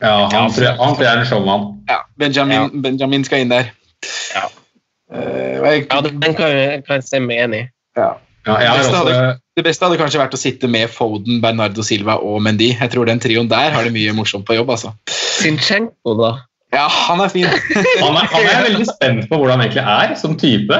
Ja, 0.00 0.28
han, 0.32 0.50
tror 0.50 0.64
jeg- 0.64 0.78
han 0.80 0.94
tror 0.96 1.04
jeg 1.04 1.12
er 1.14 1.20
en 1.20 1.26
showmann. 1.28 1.64
Ja, 1.90 1.98
Benjamin, 2.18 2.82
Benjamin 2.82 3.24
skal 3.26 3.42
inn 3.44 3.50
der. 3.52 3.70
Ja. 4.34 4.46
Eh, 5.12 5.60
jeg, 5.60 5.86
Ja, 5.90 6.00
Den 6.00 6.34
kan 6.34 6.50
jeg, 6.54 6.82
kan 6.86 7.00
jeg 7.00 7.06
stemme 7.08 7.38
enig 7.38 7.64
i. 7.66 7.70
ja. 8.00 8.10
Ja, 8.46 8.54
jeg 8.56 8.68
har 8.70 8.78
Beste 8.78 8.96
hadde, 8.96 9.16
Det 9.56 9.64
beste 9.66 9.84
hadde 9.84 9.96
kanskje 10.00 10.20
vært 10.22 10.32
å 10.32 10.38
sitte 10.40 10.68
med 10.72 10.88
Foden, 10.88 11.42
Bernardo 11.42 11.82
Silva 11.84 12.14
og 12.24 12.38
Mendy. 12.40 12.70
Jeg 12.72 12.88
tror 12.94 13.04
den 13.04 13.20
trioen 13.20 13.50
der 13.50 13.74
har 13.74 13.84
det 13.84 13.92
mye 13.92 14.14
morsomt 14.16 14.46
på 14.48 14.56
jobb. 14.56 14.70
altså. 14.72 14.94
Sinchenko, 15.12 16.14
da? 16.16 16.30
Ja, 16.72 16.86
han 16.88 17.20
er 17.20 17.28
fin. 17.28 17.44
han, 17.44 18.16
er, 18.16 18.30
han 18.32 18.48
er 18.48 18.64
veldig 18.64 18.86
spent 18.88 19.28
på 19.28 19.36
hvordan 19.36 19.58
han 19.58 19.66
egentlig 19.66 19.84
er 19.84 20.14
som 20.16 20.38
type. 20.40 20.78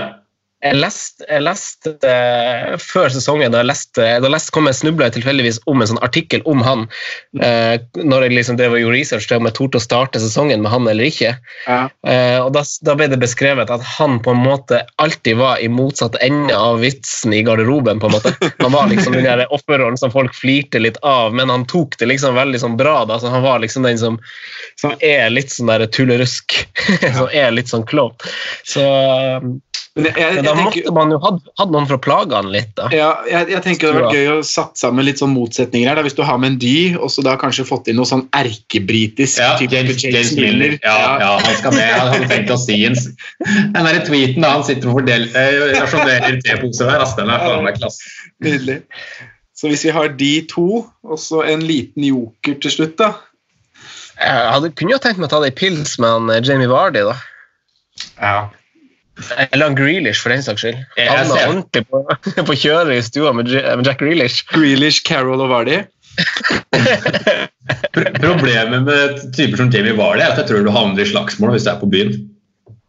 Jeg 0.60 0.76
leste, 0.76 1.24
jeg 1.24 1.40
leste 1.40 1.90
eh, 2.04 2.74
før 2.76 3.08
sesongen 3.08 3.52
da 3.52 3.62
jeg 3.62 3.70
leste, 3.70 4.02
da 4.02 4.28
jeg 4.28 4.32
leste 4.34 4.52
kom 4.52 4.66
jeg 4.68 4.76
snubla 4.76 5.06
tilfeldigvis 5.14 5.62
om 5.70 5.80
en 5.80 5.88
sånn 5.88 6.00
artikkel 6.04 6.42
om 6.50 6.60
han 6.60 6.82
eh, 7.40 7.80
når 7.96 8.26
jeg 8.26 8.34
liksom 8.36 8.58
drev 8.60 8.76
og 8.76 8.82
gjorde 8.82 8.98
research 8.98 9.28
til 9.30 9.40
om 9.40 9.48
jeg 9.48 9.56
torde 9.56 9.80
å 9.80 9.84
starte 9.84 10.20
sesongen 10.20 10.60
med 10.60 10.68
han 10.72 10.84
eller 10.90 11.08
ikke. 11.08 11.32
Ja. 11.64 11.78
Eh, 12.04 12.36
og 12.42 12.52
da, 12.52 12.64
da 12.84 12.96
ble 12.98 13.08
det 13.08 13.20
beskrevet 13.22 13.72
at 13.72 13.86
han 13.96 14.18
på 14.20 14.34
en 14.34 14.42
måte 14.44 14.82
alltid 15.00 15.40
var 15.40 15.64
i 15.64 15.70
motsatt 15.72 16.18
ende 16.20 16.56
av 16.56 16.82
vitsen 16.84 17.32
i 17.32 17.40
garderoben. 17.46 18.02
på 18.02 18.10
en 18.10 18.18
måte. 18.18 18.34
Han 18.60 18.76
var 18.76 18.92
liksom 18.92 19.16
den 19.16 19.24
der 19.30 19.46
offerrollen 19.48 19.96
som 19.96 20.12
folk 20.12 20.36
flirte 20.36 20.82
litt 20.82 21.00
av, 21.00 21.32
men 21.34 21.48
han 21.48 21.64
tok 21.72 21.96
det 21.96 22.10
liksom 22.12 22.36
veldig 22.36 22.60
sånn 22.60 22.76
bra. 22.76 23.06
da, 23.08 23.16
så 23.16 23.32
Han 23.32 23.46
var 23.48 23.64
liksom 23.64 23.88
den 23.88 23.96
som, 23.98 24.20
som 24.76 24.92
er 25.00 25.32
litt 25.32 25.56
sånn 25.56 25.72
der 25.72 25.88
tullerusk. 25.88 26.60
som 27.16 27.32
er 27.32 27.48
litt 27.56 27.72
sånn 27.72 27.88
klovn. 27.88 28.20
Så 28.68 28.84
jeg, 29.98 30.44
da 30.50 30.56
tenker, 30.58 30.82
måtte 30.84 30.94
man 30.96 31.14
jo 31.14 31.18
hatt 31.22 31.38
hatt 31.60 31.72
noen 31.74 31.86
for 31.88 31.96
å 31.96 32.02
plage 32.04 32.36
han 32.36 32.50
litt, 32.52 32.70
da. 32.78 32.88
ja, 32.94 33.10
jeg, 33.28 33.48
jeg 33.54 33.64
tenker 33.64 33.86
det 33.86 33.92
hadde 33.94 34.04
vært 34.04 34.18
gøy 34.18 34.30
å 34.34 34.38
satt 34.46 34.80
sammen 34.80 35.06
litt 35.06 35.22
sånn 35.22 35.32
motsetninger 35.34 35.90
her. 35.90 35.98
Da. 35.98 36.04
Hvis 36.06 36.18
du 36.18 36.22
har 36.26 36.40
Mendy, 36.42 36.74
og 36.98 37.12
så 37.14 37.24
da 37.26 37.36
kanskje 37.40 37.66
fått 37.68 37.90
inn 37.90 37.98
noe 38.00 38.08
sånn 38.08 38.26
erkebritisk 38.36 39.40
Ja, 39.42 39.54
type 39.60 39.74
James, 39.74 40.02
James 40.02 40.18
James 40.18 40.36
Miller. 40.38 40.76
Ja, 40.84 40.98
ja, 41.22 41.32
han 41.40 41.58
skal 41.58 41.76
med. 41.76 41.90
Han 41.94 42.12
hadde 42.14 42.30
tenkt 42.30 42.54
å 42.54 42.60
si 42.60 42.78
en, 42.88 42.98
den 43.46 43.90
der 43.90 44.00
tweeten 44.06 44.46
da 44.46 44.54
han 44.56 44.66
sitter 44.66 44.92
og 44.92 45.00
fordeler, 45.00 45.32
eh, 45.38 45.74
rasjonerer 45.78 46.40
teposer 46.44 46.92
der, 46.92 47.04
ass, 47.06 47.16
den 47.18 47.32
er 47.32 47.44
faen 47.46 47.66
meg 47.66 47.80
klasse. 47.80 48.14
Nydelig. 48.44 48.80
Så 49.60 49.68
hvis 49.68 49.82
vi 49.84 49.92
har 49.92 50.14
de 50.16 50.30
to, 50.48 50.68
og 51.04 51.18
så 51.20 51.42
en 51.44 51.66
liten 51.68 52.06
joker 52.06 52.56
til 52.62 52.72
slutt, 52.72 52.96
da 53.00 53.12
Jeg 54.20 54.46
hadde, 54.54 54.70
kunne 54.76 54.94
jo 54.94 55.00
tenkt 55.02 55.20
meg 55.20 55.28
å 55.28 55.34
ta 55.34 55.42
det 55.44 55.52
i 55.52 55.58
pils 55.58 55.98
med 56.00 56.16
han 56.16 56.32
eh, 56.32 56.40
Jamie 56.44 56.70
Vardy, 56.70 57.04
da. 57.08 57.18
Ja. 58.20 58.38
Eller 59.50 59.68
han 59.68 59.76
Grealish, 59.78 60.22
for 60.22 60.32
den 60.34 60.42
saks 60.44 60.64
skyld. 60.64 60.80
Han 60.98 61.30
jeg 61.36 61.48
ordentlig 61.48 61.84
på, 61.90 62.02
på 62.50 62.58
kjøret 62.64 62.96
i 62.96 63.02
stua 63.06 63.32
med, 63.36 63.50
med 63.52 63.86
Jack 63.86 64.00
Grealish. 64.02 64.44
Grealish, 64.52 65.02
Carol 65.06 65.40
og 65.44 65.50
Vardy. 65.52 65.80
Problemet 68.20 68.82
med 68.82 69.22
typer 69.36 69.56
som 69.60 69.70
Jamie 69.72 69.94
Vardy 69.96 70.22
er 70.24 70.32
at 70.34 70.40
jeg 70.42 70.50
tror 70.50 70.66
du 70.66 70.72
havner 70.74 71.02
i 71.02 71.08
slagsmål 71.08 71.54
hvis 71.54 71.66
du 71.66 71.72
er 71.72 71.80
på 71.80 71.88
byen. 71.90 72.14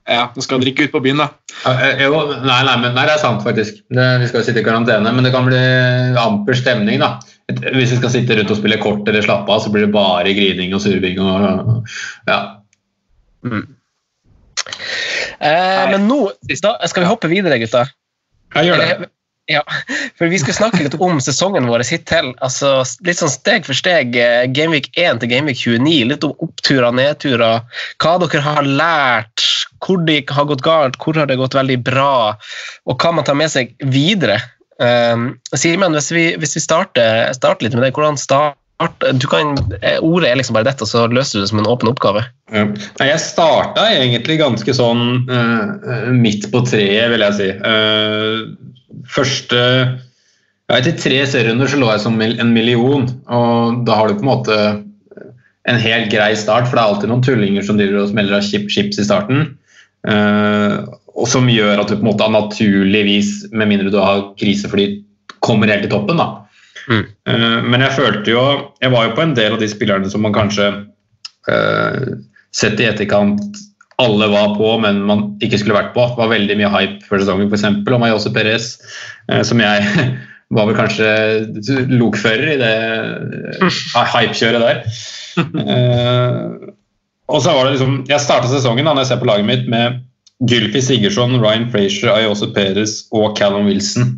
Ja, 0.10 0.24
du 0.34 0.41
skal 0.44 0.60
drikke 0.63 0.88
ut 0.88 0.94
på 0.96 1.00
byen, 1.04 1.22
da. 1.22 1.28
Eh, 1.70 2.02
Jo, 2.04 2.24
nei, 2.41 2.62
nei, 2.65 2.74
men, 2.82 2.96
nei, 2.98 3.04
det 3.08 3.13
er 3.15 3.22
sant, 3.22 3.44
faktisk. 3.46 3.84
Det, 3.94 4.08
vi 4.24 4.30
skal 4.32 4.41
jo 4.41 4.48
sitte 4.48 4.63
i 4.63 4.65
karantene, 4.65 5.12
men 5.13 5.28
det 5.28 5.32
kan 5.36 5.46
bli 5.48 5.60
amper 6.20 6.58
stemning. 6.58 7.00
da. 7.04 7.13
Hvis 7.52 7.94
vi 7.94 8.00
skal 8.00 8.13
sitte 8.13 8.36
rundt 8.39 8.52
og 8.54 8.60
spille 8.60 8.80
kort 8.82 9.08
eller 9.08 9.24
slappe 9.26 9.54
av, 9.54 9.62
så 9.63 9.72
blir 9.74 9.86
det 9.86 9.94
bare 9.94 10.34
grining 10.36 10.74
og 10.76 10.82
surving. 10.84 11.22
og 11.22 11.86
ja. 12.28 12.39
Eh, 15.41 15.88
men 15.91 16.06
nå 16.10 16.21
da 16.62 16.75
skal 16.88 17.04
vi 17.04 17.10
hoppe 17.10 17.32
videre, 17.32 17.58
gutta. 17.62 17.88
Jeg 18.56 18.69
gjør 18.69 18.82
det. 18.84 19.10
Ja, 19.49 19.63
for 20.17 20.32
vi 20.32 20.39
skal 20.39 20.56
snakke 20.56 20.84
litt 20.86 20.95
om 21.01 21.19
sesongen 21.23 21.67
vår 21.69 21.84
hittil. 21.89 22.32
Altså, 22.45 22.82
litt 23.08 23.19
sånn 23.19 23.34
steg 23.34 23.67
for 23.67 23.77
steg. 23.77 24.15
eh, 24.19 24.45
Gameweek 24.54 24.91
1 24.93 25.23
til 25.23 25.32
Gameweek 25.34 25.60
29. 25.63 25.97
Litt 26.12 26.27
om 26.27 26.36
oppturer, 26.45 26.91
nedturer. 26.95 27.65
Hva 28.01 28.15
dere 28.21 28.45
har 28.45 28.69
lært. 28.69 29.47
Hvor 29.82 30.04
det 30.06 30.23
har 30.30 30.45
gått 30.45 30.62
galt, 30.62 30.99
hvor 31.01 31.17
har 31.17 31.25
det 31.30 31.39
gått 31.41 31.58
veldig 31.58 31.80
bra. 31.82 32.38
Og 32.86 33.01
hva 33.01 33.15
man 33.17 33.25
tar 33.25 33.39
med 33.39 33.49
seg 33.49 33.73
videre. 33.82 34.38
Um, 34.82 35.36
Simen, 35.58 35.93
hvis 35.97 36.10
vi, 36.13 36.23
hvis 36.41 36.56
vi 36.58 36.62
starter, 36.62 37.32
starter 37.38 37.65
litt 37.65 37.77
med 37.77 37.88
det. 37.88 37.95
Hvordan 37.97 38.17
start, 38.21 38.58
du 38.58 38.61
kan, 39.32 39.56
eh, 39.82 39.98
Ordet 40.02 40.30
er 40.30 40.39
liksom 40.39 40.58
bare 40.58 40.67
dette, 40.70 40.86
og 40.86 40.89
så 40.89 41.08
løser 41.12 41.39
du 41.39 41.44
det 41.44 41.50
som 41.52 41.62
en 41.62 41.70
åpen 41.72 41.91
oppgave. 41.91 42.24
Ja. 42.52 42.65
Jeg 43.00 43.24
starta 43.24 43.88
egentlig 43.94 44.39
ganske 44.41 44.76
sånn 44.76 45.26
uh, 45.30 46.12
midt 46.15 46.50
på 46.52 46.63
treet, 46.67 47.12
vil 47.13 47.26
jeg 47.26 47.38
si. 47.38 47.50
Uh, 47.63 49.04
første 49.12 49.60
ja, 49.62 50.78
Etter 50.78 50.96
tre 50.96 51.20
serierunder 51.28 51.67
så 51.67 51.80
lå 51.80 51.89
jeg 51.91 52.04
som 52.06 52.22
en 52.24 52.54
million, 52.56 53.10
og 53.28 53.82
da 53.88 53.98
har 54.00 54.08
du 54.08 54.20
på 54.20 54.26
en 54.26 54.32
måte 54.32 54.60
en 55.70 55.82
helt 55.82 56.10
grei 56.13 56.32
start, 56.39 56.67
for 56.67 56.78
det 56.78 56.84
er 56.84 56.94
alltid 56.94 57.12
noen 57.12 57.26
tullinger 57.26 57.65
som 57.65 57.78
driver 57.80 58.02
og 58.02 58.12
smeller 58.13 58.39
av 58.39 58.46
chip, 58.48 58.70
chips 58.72 59.02
i 59.02 59.06
starten. 59.06 59.52
Uh, 60.08 60.88
og 61.12 61.28
som 61.30 61.50
gjør 61.52 61.84
at 61.84 61.91
du 61.91 61.98
på 61.98 62.06
en 62.06 62.10
måte 62.10 62.30
naturligvis, 62.32 63.52
med 63.52 63.70
mindre 63.70 63.91
du 63.94 64.00
har 64.02 64.32
krisefly, 64.39 65.02
kommer 65.44 65.70
helt 65.72 65.86
til 65.86 65.94
toppen. 65.94 66.22
da. 66.22 66.46
Mm. 66.89 67.04
Eh, 67.30 67.60
men 67.67 67.84
jeg 67.86 67.94
følte 67.94 68.32
jo 68.34 68.44
Jeg 68.82 68.91
var 68.94 69.06
jo 69.06 69.15
på 69.17 69.24
en 69.24 69.36
del 69.38 69.56
av 69.56 69.62
de 69.62 69.70
spillerne 69.70 70.10
som 70.10 70.24
man 70.26 70.34
kanskje 70.36 70.65
uh, 71.50 72.08
sett 72.56 72.82
i 72.82 72.88
etterkant 72.89 73.60
alle 74.02 74.28
var 74.32 74.56
på, 74.58 74.70
men 74.82 75.04
man 75.06 75.20
ikke 75.46 75.60
skulle 75.62 75.78
vært 75.78 75.91
på. 75.94 76.02
Det 76.10 76.17
var 76.17 76.32
veldig 76.32 76.56
mye 76.58 76.72
hype 76.74 77.06
før 77.06 77.22
sesongen, 77.22 77.52
f.eks. 77.54 77.67
om 77.86 78.06
Ayose 78.08 78.32
Perez, 78.34 78.72
uh, 79.30 79.44
som 79.46 79.62
jeg 79.62 80.08
var 80.58 80.67
vel 80.67 80.78
kanskje 80.80 81.10
lokfører 81.91 82.56
i 82.56 82.60
det 82.62 82.76
uh, 83.62 83.82
hypekjøret 84.15 84.65
der. 84.65 84.82
Og 87.32 87.39
så 87.39 87.54
var 87.56 87.63
det 87.63 87.78
liksom 87.78 88.02
Jeg 88.10 88.20
starta 88.20 88.50
sesongen 88.52 88.89
da 88.89 88.96
når 88.96 89.06
jeg 89.06 89.12
ser 89.13 89.22
på 89.22 89.30
laget 89.30 89.48
mitt 89.48 89.70
med 89.72 90.02
Gylfi 90.50 90.82
Sigurdsson, 90.82 91.38
Ryan 91.38 91.70
Frazier, 91.72 92.10
Ayose 92.15 92.50
Perez 92.56 93.04
og 93.13 93.38
Callum 93.38 93.70
Wilson. 93.70 94.15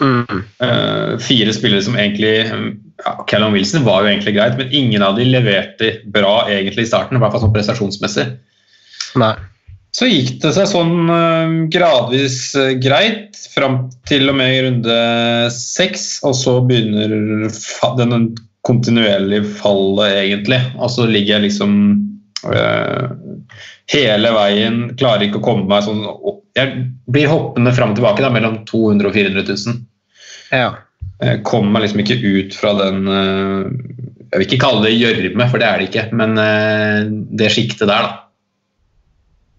Mm. 0.00 0.42
Eh, 0.58 1.18
fire 1.22 1.52
spillere 1.56 1.82
som 1.82 1.96
egentlig 1.96 2.34
ja, 2.44 3.12
Callum 3.28 3.54
Wilson 3.56 3.84
var 3.86 4.02
jo 4.02 4.10
egentlig 4.10 4.34
greit, 4.36 4.56
men 4.58 4.72
ingen 4.74 5.04
av 5.04 5.16
de 5.16 5.26
leverte 5.28 5.92
bra 6.12 6.46
egentlig 6.50 6.86
i 6.86 6.90
starten. 6.90 7.16
I 7.16 7.22
hvert 7.22 7.34
fall 7.34 7.46
sånn 7.46 7.54
prestasjonsmessig. 7.54 8.26
Nei. 9.20 9.34
Så 9.96 10.08
gikk 10.10 10.34
det 10.42 10.52
seg 10.52 10.68
sånn 10.68 11.08
uh, 11.08 11.52
gradvis 11.72 12.50
uh, 12.58 12.74
greit 12.76 13.38
fram 13.54 13.86
til 14.08 14.28
og 14.28 14.36
med 14.36 14.58
runde 14.66 14.96
seks, 15.54 16.18
og 16.26 16.36
så 16.36 16.58
begynner 16.68 17.48
den 17.96 18.26
kontinuerlige 18.66 19.46
fallet, 19.62 20.18
egentlig. 20.26 20.60
Og 20.76 20.92
så 20.92 21.06
ligger 21.08 21.38
jeg 21.38 21.46
liksom 21.46 21.78
hele 23.92 24.32
veien, 24.36 24.80
klarer 24.98 25.26
ikke 25.26 25.40
å 25.40 25.46
komme 25.46 25.68
meg 25.70 25.86
sånn 25.86 26.02
opp. 26.06 26.42
Jeg 26.56 26.86
blir 27.12 27.28
hoppende 27.28 27.72
fram 27.76 27.92
og 27.92 27.98
tilbake 27.98 28.24
da, 28.24 28.30
mellom 28.32 28.62
200 28.68 29.10
og 29.10 29.16
400 29.16 29.44
000. 29.50 29.80
Ja. 30.54 30.70
Jeg 31.20 31.42
kommer 31.48 31.74
meg 31.74 31.86
liksom 31.86 32.02
ikke 32.02 32.16
ut 32.20 32.56
fra 32.56 32.74
den 32.76 33.08
eh, 33.08 33.68
Jeg 34.30 34.40
vil 34.40 34.46
ikke 34.46 34.60
kalle 34.64 34.84
det 34.84 34.94
gjørme, 34.96 35.48
for 35.48 35.60
det 35.60 35.68
er 35.68 35.80
det 35.80 35.88
ikke, 35.90 36.06
men 36.16 36.36
eh, 36.40 37.08
det 37.40 37.52
sjiktet 37.54 37.88
der, 37.88 38.08
da. 38.08 38.22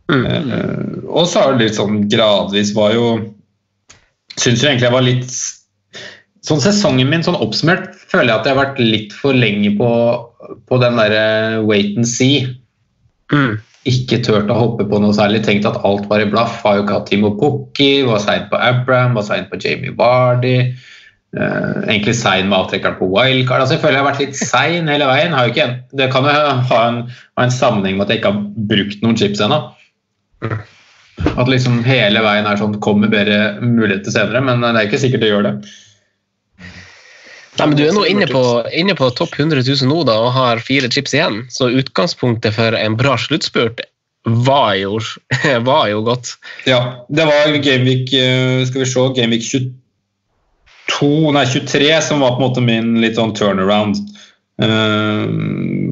Mm. 0.07 1.03
og 1.11 1.25
så 1.27 1.41
er 1.41 1.57
det 1.57 1.65
litt 1.65 1.75
sånn 1.75 2.05
gradvis 2.07 2.69
var 2.71 2.93
jo 2.95 3.07
Syns 4.39 4.61
jo 4.63 4.69
egentlig 4.69 4.85
jeg 4.87 4.93
var 4.93 5.03
litt 5.03 5.33
Sånn 6.47 6.61
sesongen 6.63 7.09
min 7.11 7.25
sånn 7.25 7.35
oppsummert 7.35 7.89
føler 8.07 8.31
jeg 8.31 8.37
at 8.37 8.47
jeg 8.47 8.55
har 8.55 8.61
vært 8.61 8.79
litt 8.79 9.15
for 9.17 9.35
lenge 9.35 9.73
på, 9.75 9.89
på 10.69 10.79
den 10.79 10.95
derre 10.95 11.59
wait 11.67 11.97
and 11.99 12.07
see. 12.07 12.45
Mm. 13.33 13.57
Ikke 13.87 14.19
turt 14.23 14.51
å 14.51 14.57
hoppe 14.57 14.85
på 14.87 14.99
noe 14.99 15.15
særlig. 15.15 15.43
Tenkt 15.45 15.67
at 15.69 15.79
alt 15.87 16.07
var 16.11 16.23
i 16.23 16.27
blaff. 16.29 16.59
Har 16.65 16.77
jo 16.77 16.85
ikke 16.85 16.99
hatt 16.99 17.09
Timo 17.11 17.33
Pukki, 17.39 18.03
var 18.07 18.21
sein 18.23 18.47
på 18.51 18.59
Abraham, 18.59 19.17
var 19.19 19.27
sein 19.27 19.47
på 19.51 19.59
Jamie 19.63 19.95
Vardy. 19.95 20.57
Eh, 21.35 21.73
egentlig 21.87 22.15
sein 22.15 22.47
med 22.49 22.57
avtrekkeren 22.57 22.97
på 22.99 23.09
wildcard. 23.11 23.63
Altså, 23.63 23.75
jeg 23.75 23.83
føler 23.83 23.99
jeg 23.99 24.03
har 24.03 24.09
vært 24.09 24.23
litt 24.23 24.39
sein 24.39 24.91
hele 24.91 25.09
veien. 25.09 25.35
Ikke, 25.51 25.67
det 25.99 26.09
kan 26.13 26.27
jo 26.27 26.33
ha 26.33 26.81
en, 26.87 27.03
ha 27.11 27.45
en 27.45 27.53
sammenheng 27.53 27.99
med 27.99 28.07
at 28.07 28.15
jeg 28.15 28.21
ikke 28.21 28.33
har 28.33 28.45
brukt 28.71 29.03
noen 29.03 29.19
chips 29.19 29.43
ennå. 29.43 29.59
At 31.33 31.49
liksom 31.49 31.81
hele 31.85 32.21
veien 32.23 32.47
er 32.47 32.59
sånn 32.59 32.77
kommer 32.83 33.11
bedre 33.11 33.57
muligheter 33.63 34.13
senere, 34.13 34.43
men 34.45 34.63
det 34.63 34.73
er 34.75 34.89
ikke 34.89 35.01
sikkert 35.01 35.25
det 35.25 35.31
gjør 35.33 35.47
det. 35.49 35.53
Nei, 37.57 37.67
men 37.67 37.77
Du 37.77 37.83
er 37.87 37.95
nå 37.95 38.05
inne 38.05 38.27
på, 38.29 38.41
inne 38.75 38.95
på 38.97 39.09
topp 39.17 39.37
100 39.39 39.63
000 39.65 39.89
nå 39.89 40.03
da, 40.07 40.17
og 40.27 40.33
har 40.35 40.61
fire 40.63 40.89
chips 40.93 41.15
igjen, 41.17 41.43
så 41.53 41.71
utgangspunktet 41.73 42.55
for 42.57 42.77
en 42.77 42.97
bra 42.99 43.15
sluttspurt 43.21 43.81
var 44.27 44.75
jo, 44.75 44.99
var 45.69 45.87
jo 45.91 46.03
godt. 46.05 46.35
Ja, 46.67 47.05
det 47.09 47.25
var 47.29 47.57
Gameweek 47.63 48.13
eh, 48.13 48.61
skal 48.67 48.83
vi 48.83 48.89
se, 48.91 49.07
Gameweek 49.17 49.47
22, 49.47 51.33
nei 51.35 51.45
23 51.47 51.91
som 52.09 52.23
var 52.23 52.35
på 52.35 52.41
en 52.41 52.47
måte 52.49 52.65
min 52.65 52.97
litt 53.03 53.19
sånn 53.19 53.35
turnaround. 53.37 53.99
Uh, 54.57 55.29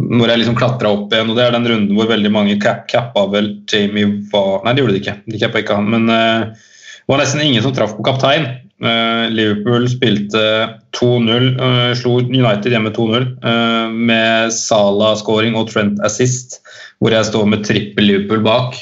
når 0.09 0.31
jeg 0.31 0.39
liksom 0.41 0.55
klatra 0.57 0.89
opp 0.89 1.11
igjen, 1.13 1.27
og 1.29 1.37
det 1.37 1.43
er 1.43 1.51
den 1.53 1.67
runden 1.69 1.97
hvor 1.97 2.07
veldig 2.09 2.31
mange 2.33 2.55
cap 2.57 2.87
cappa 2.89 3.27
vel 3.29 3.51
Jamie 3.69 4.07
var 4.31 4.63
Nei, 4.65 4.73
det 4.73 4.81
gjorde 4.81 4.95
de 4.95 5.01
ikke, 5.03 5.13
de 5.29 5.41
cappa 5.43 5.61
ikke 5.61 5.77
han, 5.77 5.91
men 5.93 6.09
uh, 6.09 6.71
det 7.05 7.13
var 7.13 7.21
nesten 7.21 7.43
ingen 7.45 7.61
som 7.61 7.75
traff 7.77 7.93
på 7.93 8.05
kaptein. 8.07 8.47
Eh, 8.83 9.29
Liverpool 9.31 9.85
spilte 9.87 10.41
2-0, 10.99 11.45
eh, 11.63 11.91
slo 11.95 12.17
United 12.19 12.73
hjemme 12.73 12.91
2-0 12.91 13.23
eh, 13.23 13.93
med 14.11 14.51
Salah-scoring 14.51 15.55
og 15.55 15.69
Trent 15.71 16.01
assist, 16.03 16.59
hvor 16.99 17.15
jeg 17.15 17.29
står 17.29 17.47
med 17.47 17.63
trippel 17.67 18.09
Liverpool 18.09 18.43
bak. 18.43 18.75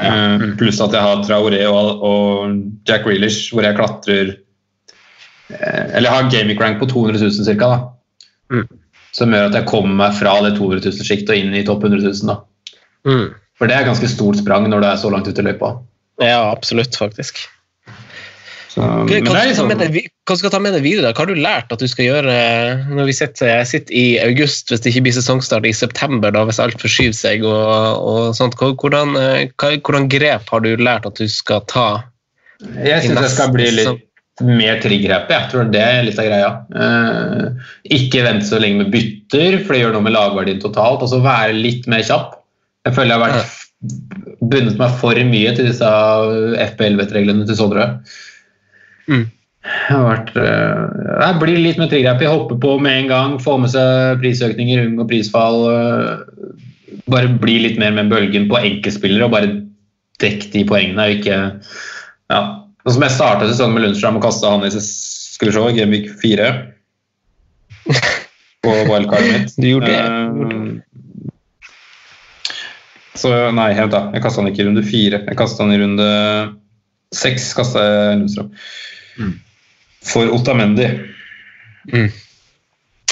Eh, 0.00 0.46
pluss 0.58 0.80
at 0.80 0.96
jeg 0.96 1.04
har 1.04 1.20
Traoré 1.26 1.60
og, 1.68 2.56
Jack 2.88 3.04
Reelish, 3.06 3.52
hvor 3.54 3.62
jeg 3.62 3.76
klatrer 3.78 4.32
Eller 5.54 6.08
jeg 6.08 6.10
har 6.16 6.30
gaming 6.32 6.58
rank 6.58 6.80
på 6.80 6.88
200 6.88 7.20
000 7.20 7.60
ca. 7.60 7.68
Mm. 8.50 8.64
Som 9.14 9.34
gjør 9.36 9.50
at 9.50 9.58
jeg 9.60 9.68
kommer 9.68 9.94
meg 10.00 10.16
fra 10.18 10.38
det 10.42 10.56
200 10.56 10.88
000-sjiktet 10.88 11.34
og 11.36 11.38
inn 11.38 11.54
i 11.54 11.62
topp 11.68 11.84
100 11.84 12.00
000. 12.00 12.32
Da. 12.32 12.40
Mm. 13.06 13.28
For 13.60 13.70
det 13.70 13.76
er 13.76 13.86
ganske 13.86 14.08
stort 14.10 14.40
sprang 14.40 14.66
når 14.72 14.82
du 14.82 14.88
er 14.88 14.98
så 14.98 15.12
langt 15.12 15.28
ute 15.28 15.44
i 15.44 15.46
løypa. 15.46 15.76
Ja, 16.24 16.40
absolutt, 16.48 16.96
faktisk. 16.96 17.44
Så, 18.74 18.82
men 18.82 19.06
det 19.06 19.30
er 19.30 19.50
liksom, 19.52 19.68
deg, 19.70 19.98
hva 20.26 20.34
skal 20.34 20.50
du 20.50 20.54
ta 20.56 20.58
med 20.64 20.74
deg 20.74 20.82
videre? 20.82 21.12
Hva 21.14 21.22
har 21.22 21.30
du 21.30 21.38
lært 21.38 21.70
at 21.70 21.82
du 21.82 21.86
skal 21.90 22.08
gjøre 22.08 22.32
når 22.90 23.06
vi 23.06 23.14
sitter, 23.14 23.60
sitter 23.70 23.94
i 23.94 24.06
august, 24.24 24.72
hvis 24.72 24.82
det 24.82 24.90
ikke 24.90 25.04
blir 25.06 25.14
sesongstart 25.14 25.68
i 25.68 25.74
september, 25.76 26.34
da, 26.34 26.42
hvis 26.48 26.58
alt 26.62 26.82
forskyver 26.82 27.14
seg? 27.14 27.46
og, 27.46 28.02
og 28.02 28.34
sånt. 28.34 28.58
Hvordan, 28.58 29.14
eh, 29.20 29.52
hva, 29.62 29.76
hvordan 29.78 30.10
grep 30.10 30.50
har 30.50 30.64
du 30.64 30.72
lært 30.80 31.06
at 31.06 31.22
du 31.22 31.30
skal 31.30 31.62
ta? 31.70 31.88
jeg 32.64 33.04
syns 33.04 33.20
jeg 33.20 33.32
skal 33.34 33.54
bli 33.54 33.70
litt 33.76 34.42
mer 34.42 34.80
trigger-happy. 34.82 35.34
Jeg 35.34 35.50
tror 35.52 35.68
det 35.70 35.82
er 35.82 36.06
litt 36.06 36.18
av 36.18 36.26
greia. 36.26 36.50
Eh, 36.82 37.68
ikke 37.98 38.24
vente 38.26 38.48
så 38.48 38.58
lenge 38.62 38.82
med 38.82 38.90
bytter, 38.94 39.60
for 39.62 39.74
det 39.74 39.84
gjør 39.84 39.94
noe 39.96 40.06
med 40.08 40.16
lagverdien 40.16 40.62
totalt. 40.62 41.04
Og 41.04 41.12
så 41.12 41.22
være 41.22 41.54
litt 41.54 41.86
mer 41.90 42.02
kjapp. 42.06 42.40
Jeg 42.88 42.96
føler 42.96 43.14
jeg 43.14 43.22
har 43.22 43.38
vært 43.38 43.60
bundet 44.44 44.78
meg 44.80 44.94
for 45.00 45.18
mye 45.28 45.52
til 45.56 45.68
disse 45.68 45.90
FP11-reglene 46.66 47.46
til 47.48 47.58
Sondre. 47.58 47.88
Mm. 49.10 49.24
Jeg 49.64 49.96
har 49.96 50.04
vært 50.04 50.34
eh, 50.36 50.80
Jeg 51.24 51.38
blir 51.40 51.60
litt 51.60 51.78
med 51.80 51.90
triggerhappy. 51.92 52.26
Hoppe 52.28 52.58
på 52.60 52.74
med 52.84 53.04
en 53.04 53.08
gang, 53.12 53.36
få 53.40 53.56
med 53.60 53.72
seg 53.72 54.20
prisøkninger, 54.20 54.84
unngå 54.88 55.06
prisfall. 55.08 55.60
eh, 55.72 56.10
bare 57.10 57.28
bli 57.40 57.58
litt 57.64 57.78
mer 57.80 57.92
med 57.96 58.12
bølgen 58.12 58.46
på 58.48 58.60
enkeltspillere 58.60 59.26
og 59.26 59.32
bare 59.34 59.50
dekk 60.22 60.50
de 60.52 60.64
poengene. 60.68 61.08
og 61.08 61.16
ikke 61.18 61.38
ja. 62.32 62.40
Sånn 62.84 62.96
som 62.98 63.06
jeg 63.06 63.16
startet 63.16 63.50
sesongen 63.50 63.74
med 63.78 63.86
Lundstrøm 63.86 64.18
og 64.20 64.24
kasta 64.26 64.52
han 64.52 64.64
i 64.66 64.70
skulle 64.74 65.50
vi 65.50 65.56
se, 65.56 65.76
Gameweek 65.78 66.10
4 66.20 66.48
på 68.64 68.74
wildcardet 68.88 69.32
mitt. 69.32 69.56
Du 69.56 69.68
gjorde 69.68 69.92
det. 69.92 70.00
Eh, 70.04 70.80
Så 73.14 73.30
nei, 73.54 73.70
vent 73.78 73.92
da. 73.94 74.10
Jeg 74.12 74.24
kasta 74.24 74.42
han 74.42 74.50
ikke 74.50 74.64
i 74.64 74.66
runde 74.68 74.82
fire. 74.84 75.20
Jeg 75.24 75.38
kasta 75.38 75.64
han 75.64 75.72
i 75.72 75.80
runde 75.80 76.08
seks. 77.14 77.52
Kastet 77.56 77.80
jeg 77.80 78.18
Lundstrøm. 78.20 78.50
For 80.04 80.30
Otamendi. 80.34 80.88
Mm. 81.92 82.10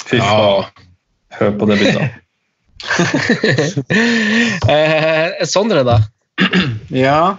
Fy 0.03 0.19
faen. 0.21 0.83
Hør 1.39 1.55
på 1.61 1.71
det 1.71 1.79
bildet. 1.83 2.19
Eh, 4.73 5.47
Sondre, 5.47 5.85
da. 5.87 6.01
Ja. 6.91 7.37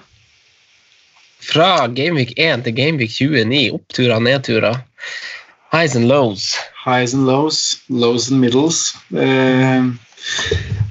Fra 1.44 1.88
Gameweek 1.92 2.32
1 2.40 2.64
til 2.64 2.76
Gameweek 2.78 3.12
29. 3.12 3.74
Oppturer, 3.76 4.20
nedturer. 4.24 4.80
Highs 5.74 5.96
and 6.00 6.08
lows. 6.08 6.54
Highs 6.86 7.14
and 7.14 7.26
lows, 7.28 7.82
lows 7.90 8.30
and 8.32 8.40
middles. 8.40 8.94
Eh, 9.12 9.84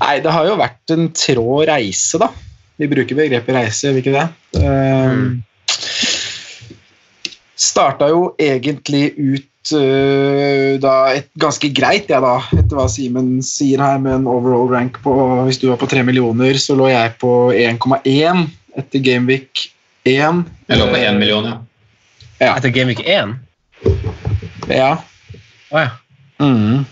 nei, 0.02 0.16
det 0.24 0.35
har 0.35 0.48
jo 0.48 0.58
vært 0.61 0.94
en 0.94 1.08
trå 1.16 1.62
reise, 1.68 2.20
da. 2.20 2.28
Vi 2.80 2.88
bruker 2.90 3.16
begrepet 3.16 3.56
reise, 3.56 3.87
gjør 3.87 3.96
vi 3.96 4.02
ikke 4.04 4.16
det? 4.18 4.26
Eh, 4.61 5.16
Starta 7.62 8.09
jo 8.11 8.33
egentlig 8.42 9.12
ut 9.14 9.75
uh, 9.77 10.79
da 10.83 10.94
et 11.14 11.29
ganske 11.38 11.70
greit, 11.75 12.11
jeg 12.11 12.25
da, 12.25 12.35
etter 12.57 12.79
hva 12.79 12.88
Simen 12.90 13.37
sier 13.46 13.83
her, 13.83 14.01
med 14.03 14.16
en 14.20 14.31
overall 14.31 14.66
rank 14.72 14.98
på 15.05 15.14
Hvis 15.46 15.61
du 15.62 15.68
var 15.70 15.79
på 15.79 15.90
3 15.90 16.03
millioner, 16.09 16.59
så 16.59 16.75
lå 16.79 16.90
jeg 16.90 17.14
på 17.22 17.53
1,1 17.55 18.48
etter 18.79 19.05
Gameweek 19.05 19.68
1. 20.09 20.44
Jeg 20.68 20.81
lå 20.81 20.88
på 20.90 20.98
én 20.98 21.18
million, 21.20 21.46
ja. 21.46 21.57
Ja. 22.40 22.57
Etter 22.57 22.72
Gameweek 22.75 23.05
1? 23.07 23.37
ja. 24.72 24.96
Å 25.72 25.83
ja. 25.85 25.90
Mm. 26.42 26.83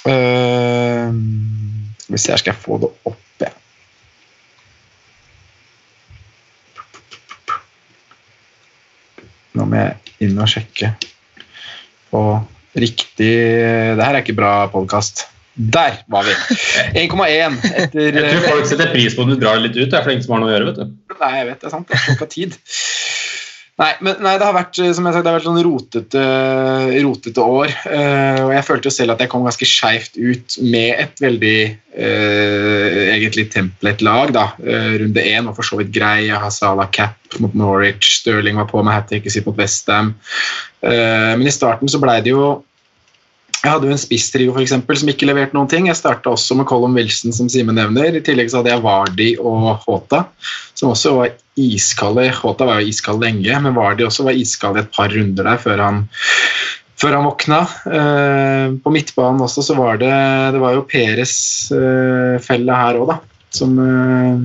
Uh, 0.00 1.12
skal 2.00 2.16
vi 2.16 2.18
se, 2.18 2.32
her 2.32 2.40
skal 2.40 2.54
jeg 2.54 2.62
få 2.64 2.80
det 2.82 2.90
opp, 3.06 3.20
jeg. 3.38 3.52
Nå 9.54 9.59
må 9.70 9.80
jeg 9.80 10.16
inn 10.26 10.40
og 10.40 10.50
sjekke 10.50 10.94
på 12.10 12.22
riktig 12.80 13.34
Det 13.98 14.02
her 14.04 14.14
er 14.14 14.22
ikke 14.22 14.38
bra 14.38 14.54
podkast. 14.70 15.26
Der 15.54 15.98
var 16.08 16.24
vi! 16.24 16.34
1,1 16.96 17.56
etter 17.68 18.16
Jeg 18.16 18.28
tror 18.30 18.46
folk 18.46 18.68
setter 18.70 18.92
pris 18.94 19.16
på 19.16 19.24
om 19.26 19.32
du 19.32 19.36
drar 19.40 19.58
litt 19.60 19.74
ut, 19.76 19.88
det 19.90 19.98
er 19.98 20.04
for 20.06 20.14
ingen 20.14 20.24
som 20.24 20.36
har 20.36 20.44
noe 20.44 20.50
å 20.50 20.54
gjøre. 20.54 20.68
vet 20.70 20.78
du. 20.78 21.16
Nei, 21.20 21.32
jeg 21.40 21.48
vet 21.50 21.60
det 21.60 21.68
er 21.68 21.74
sant. 21.74 21.90
Det 21.90 21.98
er 21.98 22.14
ikke 22.14 22.28
tid. 22.32 22.54
Nei, 23.80 23.94
men 24.04 24.18
nei, 24.20 24.34
det 24.36 24.44
har 24.44 24.52
vært 24.52 24.76
som 24.76 25.06
jeg 25.08 25.14
sa, 25.14 25.22
det 25.24 25.30
har 25.30 25.38
vært 25.38 25.46
sånn 25.46 25.62
rotete, 25.64 26.24
rotete 27.00 27.44
år. 27.44 27.72
Uh, 27.88 28.40
og 28.44 28.52
jeg 28.52 28.66
følte 28.66 28.90
jo 28.90 28.92
selv 28.92 29.14
at 29.14 29.22
jeg 29.24 29.32
kom 29.32 29.46
ganske 29.46 29.68
skeivt 29.68 30.18
ut 30.20 30.56
med 30.60 31.00
et 31.00 31.22
veldig 31.24 31.56
uh, 31.96 32.98
egentlig 33.14 33.46
templet 33.54 34.04
lag. 34.04 34.34
da. 34.36 34.50
Uh, 34.60 35.00
runde 35.00 35.24
én 35.24 35.48
var 35.48 35.56
for 35.56 35.64
så 35.64 35.80
vidt 35.80 35.94
grei. 35.96 36.26
Jeg 36.28 36.42
har 36.42 36.52
Salah 36.52 36.90
Cap 36.92 37.40
mot 37.40 37.56
Norwich. 37.56 38.18
Stirling 38.18 38.60
var 38.60 38.68
på 38.68 38.84
med 38.84 38.98
hat 38.98 39.08
tricket 39.08 39.48
mot 39.48 39.56
Westham. 39.56 40.12
Uh, 40.84 41.32
men 41.40 41.48
i 41.48 41.54
starten 41.54 41.88
så 41.88 42.02
blei 42.02 42.20
det 42.26 42.36
jo 42.36 42.58
jeg 43.60 43.74
hadde 43.74 43.90
jo 43.90 43.92
en 43.92 44.00
spisstrio 44.00 44.52
for 44.54 44.62
eksempel, 44.62 44.96
som 44.96 45.10
ikke 45.12 45.26
leverte 45.28 45.52
noen 45.56 45.68
ting. 45.68 45.88
Jeg 45.90 45.98
starta 45.98 46.32
også 46.32 46.56
med 46.56 46.68
Colin 46.70 46.96
Wilson, 46.96 47.34
som 47.36 47.48
Simen 47.52 47.76
nevner. 47.76 48.16
I 48.16 48.22
tillegg 48.24 48.48
så 48.48 48.60
hadde 48.60 48.72
jeg 48.72 48.84
Vardi 48.86 49.30
og 49.36 49.82
Håta, 49.84 50.22
som 50.72 50.94
også 50.94 51.12
var 51.18 51.34
iskalde. 51.60 52.28
Håta 52.36 52.66
var 52.68 52.80
jo 52.80 52.90
iskald 52.90 53.22
lenge, 53.24 53.60
men 53.64 53.76
Vardi 53.76 54.06
også 54.06 54.26
var 54.28 54.38
iskald 54.38 54.80
et 54.80 54.90
par 54.96 55.12
runder 55.12 55.46
der 55.46 55.60
før 55.62 55.82
han, 55.84 56.02
før 57.00 57.16
han 57.18 57.28
våkna. 57.28 57.60
Eh, 58.00 58.66
på 58.84 58.92
midtbanen 58.94 59.44
også 59.46 59.64
så 59.70 59.76
var 59.78 60.00
det 60.02 60.12
Det 60.56 60.60
var 60.62 60.76
jo 60.76 60.86
Peres 60.90 61.34
eh, 61.76 62.36
felle 62.44 62.80
her 62.82 63.00
òg, 63.00 63.14
da. 63.14 63.18
Som 63.54 63.78
eh, 63.84 64.44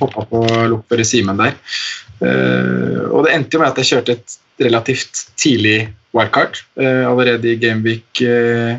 hoppa 0.00 0.26
på 0.30 0.42
lokfører 0.74 1.06
Simen 1.06 1.38
der. 1.40 1.54
Eh, 2.24 3.04
og 3.12 3.24
det 3.26 3.34
endte 3.36 3.56
jo 3.58 3.62
med 3.62 3.70
at 3.72 3.78
jeg 3.82 3.92
kjørte 3.92 4.18
et 4.18 4.38
relativt 4.64 5.26
tidlig 5.38 5.88
wildcard. 6.16 6.58
eh, 6.80 7.04
allerede 7.06 7.52
i 7.52 7.58
Gameweek 7.62 8.22
eh, 8.26 8.78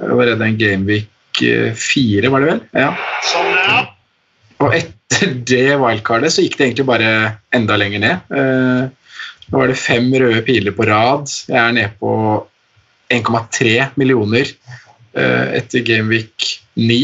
Allerede 0.00 0.46
en 0.46 0.56
Gameweek 0.56 1.42
eh, 1.44 1.74
fire, 1.76 2.30
var 2.32 2.40
det 2.40 2.48
vel? 2.54 2.60
Ja. 2.72 2.90
Sånn, 3.28 3.50
Ja. 3.68 3.80
Og 4.60 4.74
etter 4.76 5.34
det 5.48 5.78
wildcardet 5.80 6.32
så 6.34 6.44
gikk 6.44 6.58
det 6.58 6.68
egentlig 6.68 6.88
bare 6.88 7.12
enda 7.56 7.78
lenger 7.80 8.02
ned. 8.02 8.34
Eh, 8.36 9.16
nå 9.50 9.62
er 9.62 9.72
det 9.72 9.80
fem 9.80 10.10
røde 10.12 10.42
piler 10.46 10.74
på 10.76 10.86
rad. 10.88 11.30
Jeg 11.48 11.58
er 11.60 11.74
nede 11.76 11.94
på 12.00 12.12
1,3 13.10 13.72
millioner 13.98 14.46
eh, 15.16 15.46
etter 15.58 15.82
Gameweek 15.86 16.46
9. 16.78 17.00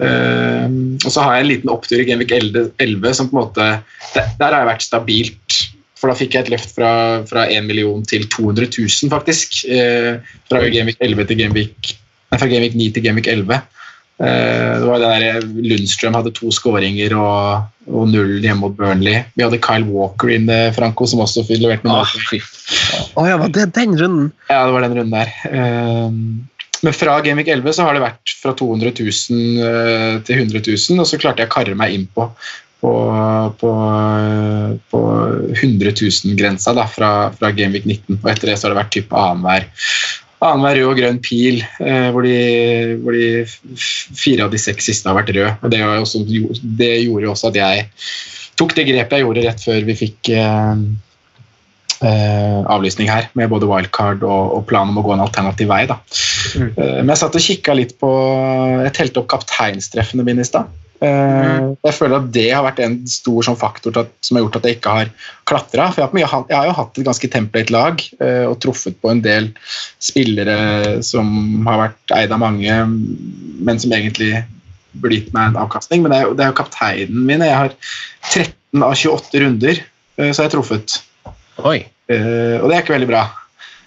Eh, 0.00 0.78
og 1.04 1.10
så 1.10 1.26
har 1.26 1.36
jeg 1.36 1.44
en 1.44 1.50
liten 1.50 1.72
opptur 1.74 2.00
i 2.00 2.06
Gameweek 2.08 2.32
11, 2.38 2.70
11 2.80 3.18
som 3.18 3.28
på 3.28 3.36
en 3.36 3.42
måte 3.42 3.66
Der, 4.14 4.30
der 4.38 4.54
har 4.54 4.62
jeg 4.62 4.70
vært 4.70 4.86
stabilt. 4.86 5.58
For 6.00 6.08
da 6.08 6.16
fikk 6.16 6.32
jeg 6.32 6.46
et 6.46 6.54
løft 6.54 6.72
fra, 6.72 6.92
fra 7.28 7.44
1 7.52 7.66
million 7.68 8.00
til 8.08 8.24
200 8.32 8.70
000, 8.72 9.10
faktisk. 9.12 9.60
Eh, 9.68 10.22
fra 10.48 10.62
Gameweek 10.64 11.02
11 11.02 11.28
til 11.28 11.42
Gameweek 11.42 11.96
Nei, 12.30 12.38
fra 12.38 12.46
Gameweek 12.46 12.76
9 12.78 12.92
til 12.94 13.02
Gameweek 13.02 13.26
11. 13.26 13.56
Eh, 14.20 14.72
det 14.76 14.84
var 14.84 15.00
det 15.00 15.10
der 15.16 15.46
Lundstrøm 15.64 16.16
hadde 16.18 16.32
to 16.36 16.50
skåringer 16.52 17.14
og, 17.16 17.70
og 17.88 18.10
null 18.12 18.36
hjemme 18.44 18.66
mot 18.66 18.76
Burnley. 18.76 19.22
Vi 19.32 19.46
hadde 19.46 19.60
Kyle 19.64 19.88
Walker 19.88 20.32
inne, 20.34 20.58
Franco, 20.76 21.08
som 21.08 21.22
også 21.24 21.46
fikk 21.48 21.62
levert 21.64 21.86
noen 21.86 22.02
Å, 22.02 22.04
mål. 22.04 22.44
Ah. 22.44 23.06
Oh, 23.16 23.24
ja, 23.30 23.38
var 23.40 23.54
det 23.56 23.70
den 23.78 23.96
runden? 23.96 24.30
Ja, 24.50 24.66
det 24.68 24.76
var 24.76 24.84
den 24.84 24.98
runden 24.98 25.16
der. 25.16 25.32
Eh, 25.48 26.08
Men 26.80 26.96
fra 26.96 27.18
Gamvik 27.24 27.48
11 27.52 27.76
så 27.76 27.88
har 27.88 27.96
det 27.96 28.04
vært 28.04 28.34
fra 28.42 28.52
200 28.56 28.92
000 29.00 29.68
eh, 29.70 30.16
til 30.28 30.42
100 30.44 30.64
000, 30.68 31.00
og 31.00 31.08
så 31.08 31.20
klarte 31.20 31.44
jeg 31.44 31.50
å 31.50 31.54
karre 31.56 31.76
meg 31.76 31.96
inn 31.96 32.06
på, 32.12 32.28
på, 32.84 32.92
på, 33.60 33.72
eh, 34.20 34.70
på 34.92 35.02
100 35.56 35.96
000-grensa 35.96 36.76
fra, 36.92 37.10
fra 37.36 37.52
Gameweek 37.56 37.88
19. 37.88 38.20
Og 38.20 38.28
etter 38.32 38.52
det 38.52 38.60
så 38.60 38.68
har 38.68 38.76
det 38.76 38.82
vært 38.82 38.96
typ 38.96 39.16
annenhver 39.16 39.68
annenhver 40.40 40.80
rød 40.80 40.88
og 40.90 40.98
grønn 41.00 41.20
pil, 41.24 41.60
eh, 41.84 42.08
hvor, 42.14 42.24
de, 42.24 42.96
hvor 43.04 43.16
de 43.16 43.44
fire 44.16 44.46
av 44.46 44.54
de 44.54 44.60
seks 44.60 44.88
siste 44.90 45.08
har 45.08 45.18
vært 45.18 45.34
røde. 45.36 45.52
Og 45.60 45.72
det, 45.72 45.82
også, 45.84 46.24
det 46.80 46.92
gjorde 47.04 47.26
jo 47.26 47.34
også 47.34 47.52
at 47.52 47.60
jeg 47.60 47.86
tok 48.60 48.74
det 48.76 48.88
grepet 48.88 49.16
jeg 49.18 49.26
gjorde 49.26 49.46
rett 49.46 49.62
før 49.64 49.86
vi 49.88 49.96
fikk 49.96 50.32
eh, 50.36 50.82
eh, 52.04 52.60
avlysning 52.72 53.10
her, 53.10 53.30
med 53.38 53.50
både 53.52 53.68
wildcard 53.70 54.24
og, 54.26 54.56
og 54.58 54.66
planen 54.70 54.94
om 54.94 55.00
å 55.00 55.06
gå 55.06 55.14
en 55.16 55.24
alternativ 55.24 55.70
vei. 55.72 55.82
Da. 55.90 56.00
Eh, 56.56 57.00
men 57.00 57.12
jeg 57.12 57.22
satt 57.22 57.38
og 57.38 57.46
kikka 57.46 57.76
litt 57.76 57.96
på 58.00 58.10
Jeg 58.86 58.94
telte 58.96 59.22
opp 59.22 59.30
kapteinstreffene 59.32 60.26
mine 60.26 60.44
i 60.44 60.48
stad. 60.48 60.70
Eh, 61.00 61.60
Jeg 61.86 61.96
føler 61.96 62.18
at 62.18 62.28
det 62.34 62.46
har 62.52 62.64
vært 62.66 62.82
en 62.84 62.96
stor 63.08 63.46
sånn 63.46 63.58
faktor 63.58 63.96
at, 64.02 64.12
som 64.24 64.36
har 64.36 64.44
gjort 64.44 64.58
at 64.60 64.68
jeg 64.68 64.78
ikke 64.78 64.94
har 64.98 65.12
klatra. 65.48 65.88
For 65.94 66.04
jeg 66.04 66.28
har, 66.28 66.46
jeg 66.50 66.58
har 66.58 66.68
jo 66.68 66.76
hatt 66.76 67.00
et 67.00 67.08
ganske 67.08 67.30
template-lag 67.32 68.04
eh, 68.20 68.44
og 68.48 68.58
truffet 68.60 68.98
på 69.00 69.12
en 69.12 69.22
del 69.24 69.50
spillere 70.02 71.00
som 71.06 71.30
har 71.68 71.86
vært 71.86 72.16
eid 72.18 72.34
av 72.36 72.42
mange, 72.42 72.80
men 73.64 73.80
som 73.80 73.96
egentlig 73.96 74.34
burde 75.00 75.20
gitt 75.20 75.32
meg 75.36 75.52
en 75.52 75.62
avkastning. 75.64 76.04
Men 76.04 76.12
det 76.12 76.20
er, 76.20 76.34
det 76.36 76.44
er 76.44 76.52
jo 76.52 76.58
kapteinen 76.60 77.24
min. 77.28 77.46
Jeg 77.46 77.56
har 77.56 77.74
13 78.28 78.84
av 78.84 78.96
28 78.98 79.44
runder, 79.46 79.84
så 80.20 80.30
så 80.34 80.42
har 80.42 80.50
jeg 80.50 80.56
truffet. 80.58 81.00
Oi. 81.64 81.78
Eh, 82.10 82.56
og 82.60 82.68
det 82.68 82.76
er 82.76 82.82
ikke 82.82 82.98
veldig 82.98 83.08
bra. 83.08 83.24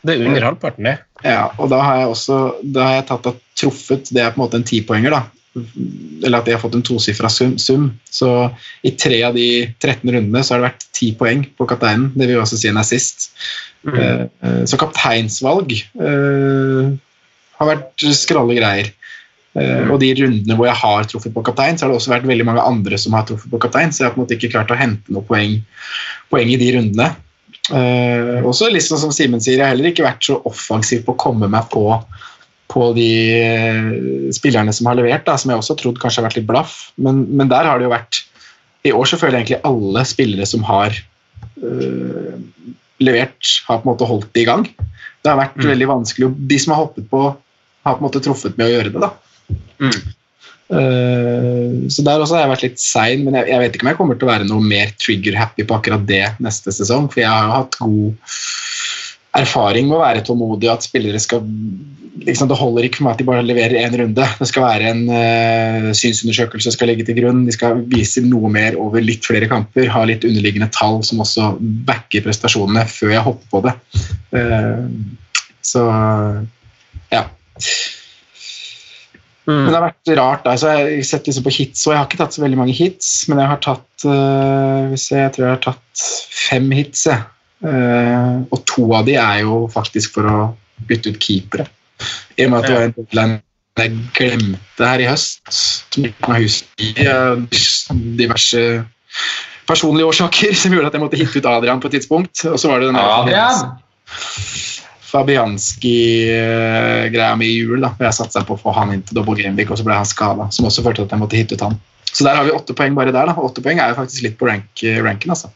Det 0.04 0.16
er 0.16 0.26
under 0.28 0.44
halvparten, 0.50 0.88
det. 0.90 0.98
Ja, 1.24 1.46
og 1.62 1.70
da 1.72 1.80
har 1.80 2.02
jeg 2.02 2.10
også 2.12 2.38
da 2.76 2.88
har 2.88 2.96
jeg 2.98 3.06
tatt 3.08 3.28
og 3.30 3.38
truffet 3.56 4.10
Det 4.12 4.20
er 4.20 4.34
på 4.34 4.42
en 4.42 4.44
måte 4.44 4.60
en 4.60 4.66
tipoenger, 4.68 5.14
da. 5.14 5.22
Eller 5.54 6.40
at 6.40 6.48
jeg 6.50 6.58
har 6.58 6.64
fått 6.64 6.78
en 6.78 6.86
tosifra 6.86 7.30
sum, 7.30 7.56
sum. 7.62 7.92
Så 8.10 8.30
i 8.86 8.94
tre 8.98 9.20
av 9.28 9.38
de 9.38 9.48
13 9.78 10.10
rundene 10.10 10.42
så 10.42 10.56
har 10.56 10.62
det 10.64 10.70
vært 10.72 10.88
ti 10.98 11.12
poeng 11.20 11.46
på 11.58 11.68
kapteinen. 11.70 12.10
Det 12.16 12.26
vil 12.26 12.40
jo 12.40 12.44
også 12.46 12.60
si 12.60 12.72
en 12.72 12.82
assist. 12.82 13.30
Mm. 13.84 13.96
eh, 14.00 14.62
så 14.70 14.80
kapteinsvalg 14.80 15.74
uh, 16.00 16.94
har 17.60 17.70
vært 17.74 18.06
skralle 18.16 18.56
greier. 18.58 18.94
Eh, 19.54 19.90
Og 19.94 20.00
de 20.02 20.10
rundene 20.18 20.56
hvor 20.58 20.66
jeg 20.66 20.80
har 20.82 21.10
truffet 21.10 21.34
på 21.36 21.44
kaptein, 21.46 21.78
så 21.78 21.86
har 21.86 21.94
det 21.94 22.00
også 22.00 22.14
vært 22.16 22.30
veldig 22.30 22.48
mange 22.48 22.64
andre 22.66 22.98
som 22.98 23.14
har 23.14 23.28
truffet 23.30 23.52
på 23.52 23.62
kaptein, 23.62 23.94
så 23.94 24.04
jeg 24.04 24.10
har 24.10 24.16
på 24.16 24.22
en 24.22 24.26
måte 24.26 24.38
ikke 24.38 24.54
klart 24.56 24.74
å 24.74 24.80
hente 24.80 25.14
noe 25.14 25.26
poeng, 25.28 25.60
poeng 26.34 26.50
i 26.50 26.58
de 26.62 26.72
rundene. 26.78 27.12
Uh, 27.72 28.42
også 28.44 28.68
sånn 28.84 29.00
som 29.06 29.14
Simen 29.16 29.40
sier, 29.44 29.60
jeg 29.60 29.64
har 29.64 29.72
heller 29.72 29.94
ikke 29.94 30.08
vært 30.08 30.26
så 30.26 30.40
offensiv 30.50 31.06
på 31.06 31.14
å 31.14 31.22
komme 31.22 31.48
meg 31.52 31.70
på, 31.72 31.86
på 32.74 32.90
de 32.98 33.10
eh, 33.38 33.90
spillerne 34.34 34.74
som 34.74 34.90
har 34.90 34.98
levert, 34.98 35.26
da, 35.28 35.38
som 35.38 35.54
jeg 35.54 35.62
også 35.62 35.78
trodde 35.80 36.02
kanskje 36.02 36.22
har 36.22 36.30
vært 36.30 36.40
litt 36.40 36.50
blaff. 36.50 36.78
Men, 36.98 37.24
men 37.30 37.52
der 37.52 37.70
har 37.70 37.80
det 37.80 37.88
jo 37.88 37.94
vært 37.94 38.24
I 38.88 38.94
år 38.98 39.08
så 39.10 39.20
føler 39.20 39.38
jeg 39.38 39.46
egentlig 39.46 39.62
alle 39.70 40.06
spillere 40.10 40.48
som 40.50 40.66
har 40.68 40.98
øh, 41.62 42.34
levert, 43.04 43.54
har 43.68 43.80
på 43.80 43.86
en 43.86 43.92
måte 43.94 44.10
holdt 44.10 44.32
det 44.34 44.44
i 44.44 44.50
gang. 44.50 44.66
Det 45.24 45.32
har 45.32 45.40
vært 45.40 45.62
veldig 45.64 45.88
vanskelig. 45.92 46.34
De 46.50 46.58
som 46.60 46.74
har 46.74 46.84
hoppet 46.84 47.08
på, 47.12 47.22
har 47.86 47.96
på 47.96 48.04
en 48.04 48.08
måte 48.10 48.22
truffet 48.24 48.60
med 48.60 48.68
å 48.68 48.74
gjøre 48.74 48.92
det. 48.96 49.06
da. 49.06 49.14
Eh, 50.74 51.90
så 51.92 52.04
der 52.06 52.22
også 52.24 52.38
har 52.38 52.46
jeg 52.46 52.52
vært 52.54 52.66
litt 52.66 52.82
sein, 52.82 53.24
men 53.26 53.38
jeg, 53.38 53.50
jeg 53.52 53.62
vet 53.62 53.76
ikke 53.76 53.86
om 53.86 53.92
jeg 53.92 54.00
kommer 54.00 54.18
til 54.18 54.28
å 54.28 54.32
være 54.32 54.50
noe 54.50 54.66
mer 54.66 54.94
trigger-happy 55.02 55.68
på 55.70 55.78
akkurat 55.78 56.06
det 56.10 56.24
neste 56.44 56.74
sesong. 56.76 57.10
For 57.14 57.24
jeg 57.24 57.30
har 57.30 57.48
jo 57.48 57.56
hatt 57.58 57.80
god 57.84 58.36
erfaring 59.38 59.90
med 59.90 59.98
å 59.98 60.04
være 60.04 60.24
tålmodig, 60.28 60.70
at 60.70 60.86
spillere 60.86 61.22
skal 61.22 61.44
liksom, 62.24 62.50
Det 62.52 62.58
holder 62.60 62.88
ikke 62.88 63.00
for 63.00 63.08
meg 63.08 63.16
at 63.16 63.22
de 63.22 63.28
bare 63.28 63.46
leverer 63.46 63.80
én 63.82 63.98
runde. 64.00 64.28
Det 64.40 64.50
skal 64.50 64.66
være 64.68 64.92
en 64.92 65.02
uh, 65.10 65.90
synsundersøkelse 65.98 66.76
skal 66.76 66.92
legge 66.92 67.08
til 67.08 67.18
grunn. 67.18 67.44
De 67.48 67.56
skal 67.56 67.82
vise 67.92 68.24
noe 68.26 68.52
mer 68.54 68.78
over 68.80 69.04
litt 69.04 69.26
flere 69.26 69.50
kamper, 69.52 69.90
ha 69.92 70.06
litt 70.08 70.28
underliggende 70.28 70.70
tall 70.76 71.02
som 71.06 71.24
også 71.26 71.56
backer 71.88 72.26
prestasjonene 72.26 72.86
før 72.92 73.16
jeg 73.16 73.28
hopper 73.28 73.52
på 73.56 73.64
det. 73.68 73.76
Uh, 74.36 74.86
så 75.64 75.88
ja. 77.14 77.26
Men 79.50 79.68
det 79.68 79.76
har 79.76 79.86
vært 79.90 80.16
rart. 80.20 80.48
Altså, 80.48 80.72
jeg 80.72 81.02
har 81.02 81.08
sett 81.08 81.28
liksom 81.28 81.46
på 81.46 81.52
hits, 81.58 81.84
og 81.88 81.94
jeg 81.94 82.00
har 82.00 82.08
ikke 82.08 82.22
tatt 82.22 82.36
så 82.38 82.44
veldig 82.46 82.60
mange 82.62 82.76
hits, 82.78 83.12
men 83.28 83.42
jeg 83.42 83.52
har 83.52 83.62
tatt 83.66 84.08
uh, 84.08 84.92
hvis 84.94 85.10
jeg, 85.12 85.26
jeg 85.26 85.36
tror 85.36 85.48
jeg 85.48 85.56
har 85.58 85.64
tatt 85.66 86.08
fem 86.48 86.70
hits. 86.78 87.08
Jeg. 87.10 87.33
Uh, 87.64 88.44
og 88.52 88.60
to 88.68 88.84
av 88.98 89.04
de 89.08 89.16
er 89.20 89.38
jo 89.46 89.54
faktisk 89.72 90.14
for 90.18 90.24
å 90.28 90.38
bytte 90.90 91.10
ut 91.14 91.20
keepere. 91.24 91.66
I 92.38 92.46
og 92.46 92.50
med 92.52 92.60
at 92.60 92.66
det 92.68 92.76
var 92.76 92.84
en 92.84 92.96
deadline 92.98 93.36
jeg 93.74 93.90
glemte 94.14 94.86
her 94.86 95.02
i 95.02 95.08
høst, 95.10 95.42
som 95.50 96.06
ikke 96.06 96.22
kan 96.28 96.36
huske 96.38 97.10
av 97.10 97.42
diverse 98.20 98.62
personlige 99.70 100.10
årsaker 100.12 100.54
som 100.60 100.74
gjorde 100.76 100.90
at 100.92 100.96
jeg 100.98 101.04
måtte 101.06 101.22
hitte 101.22 101.40
ut 101.40 101.50
Adrian 101.50 101.82
på 101.82 101.88
et 101.90 101.96
tidspunkt. 101.98 102.36
Og 102.50 102.58
så 102.62 102.66
var 102.70 102.78
det 102.84 102.88
den 102.92 103.00
Adrian! 103.02 103.58
Fabianski-greia 105.14 107.34
mi 107.38 107.46
i 107.46 107.58
jul. 107.62 107.82
da, 107.82 107.90
Jeg 108.02 108.14
satsa 108.18 108.40
på 108.46 108.54
å 108.58 108.62
få 108.62 108.72
han 108.78 108.94
inn 108.96 109.04
til 109.06 109.16
double 109.20 109.36
Grimvik 109.38 109.70
og 109.72 109.78
så 109.80 109.86
ble 109.86 109.96
han 109.98 110.10
skada. 110.10 110.44
Som 110.54 110.68
også 110.70 110.84
førte 110.86 110.98
til 111.02 111.08
at 111.08 111.14
jeg 111.14 111.22
måtte 111.22 111.40
hitte 111.40 111.56
ut 111.58 111.66
han. 111.68 111.76
Så 112.14 112.22
der 112.26 112.36
har 112.38 112.46
vi 112.46 112.54
åtte 112.54 112.74
poeng 112.78 112.94
bare 112.98 113.14
der. 113.14 113.26
da, 113.30 113.34
Åtte 113.38 113.62
poeng 113.66 113.78
er 113.82 113.88
jo 113.94 114.00
faktisk 114.02 114.20
litt 114.26 114.38
på 114.40 114.48
rank, 114.50 114.70
ranken. 115.06 115.30
altså. 115.34 115.48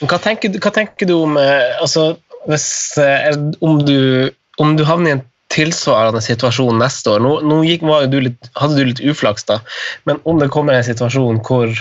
Hva 0.00 0.18
tenker, 0.22 0.54
hva 0.62 0.72
tenker 0.74 1.08
du 1.08 1.14
om 1.18 1.36
eh, 1.40 1.76
altså, 1.82 2.14
hvis, 2.48 2.68
eh, 3.00 3.32
om, 3.60 3.80
du, 3.84 4.30
om 4.62 4.76
du 4.78 4.84
havner 4.86 5.10
i 5.10 5.16
en 5.18 5.24
tilsvarende 5.52 6.22
situasjon 6.24 6.78
neste 6.80 7.16
år? 7.16 7.24
Nå, 7.24 7.32
nå 7.46 7.62
gikk, 7.66 7.86
du 8.12 8.20
litt, 8.28 8.52
hadde 8.60 8.78
du 8.78 8.92
litt 8.92 9.02
uflaks, 9.02 9.46
da, 9.50 9.60
men 10.08 10.22
om 10.24 10.40
det 10.40 10.52
kommer 10.54 10.76
en 10.76 10.86
situasjon 10.86 11.42
hvor, 11.46 11.74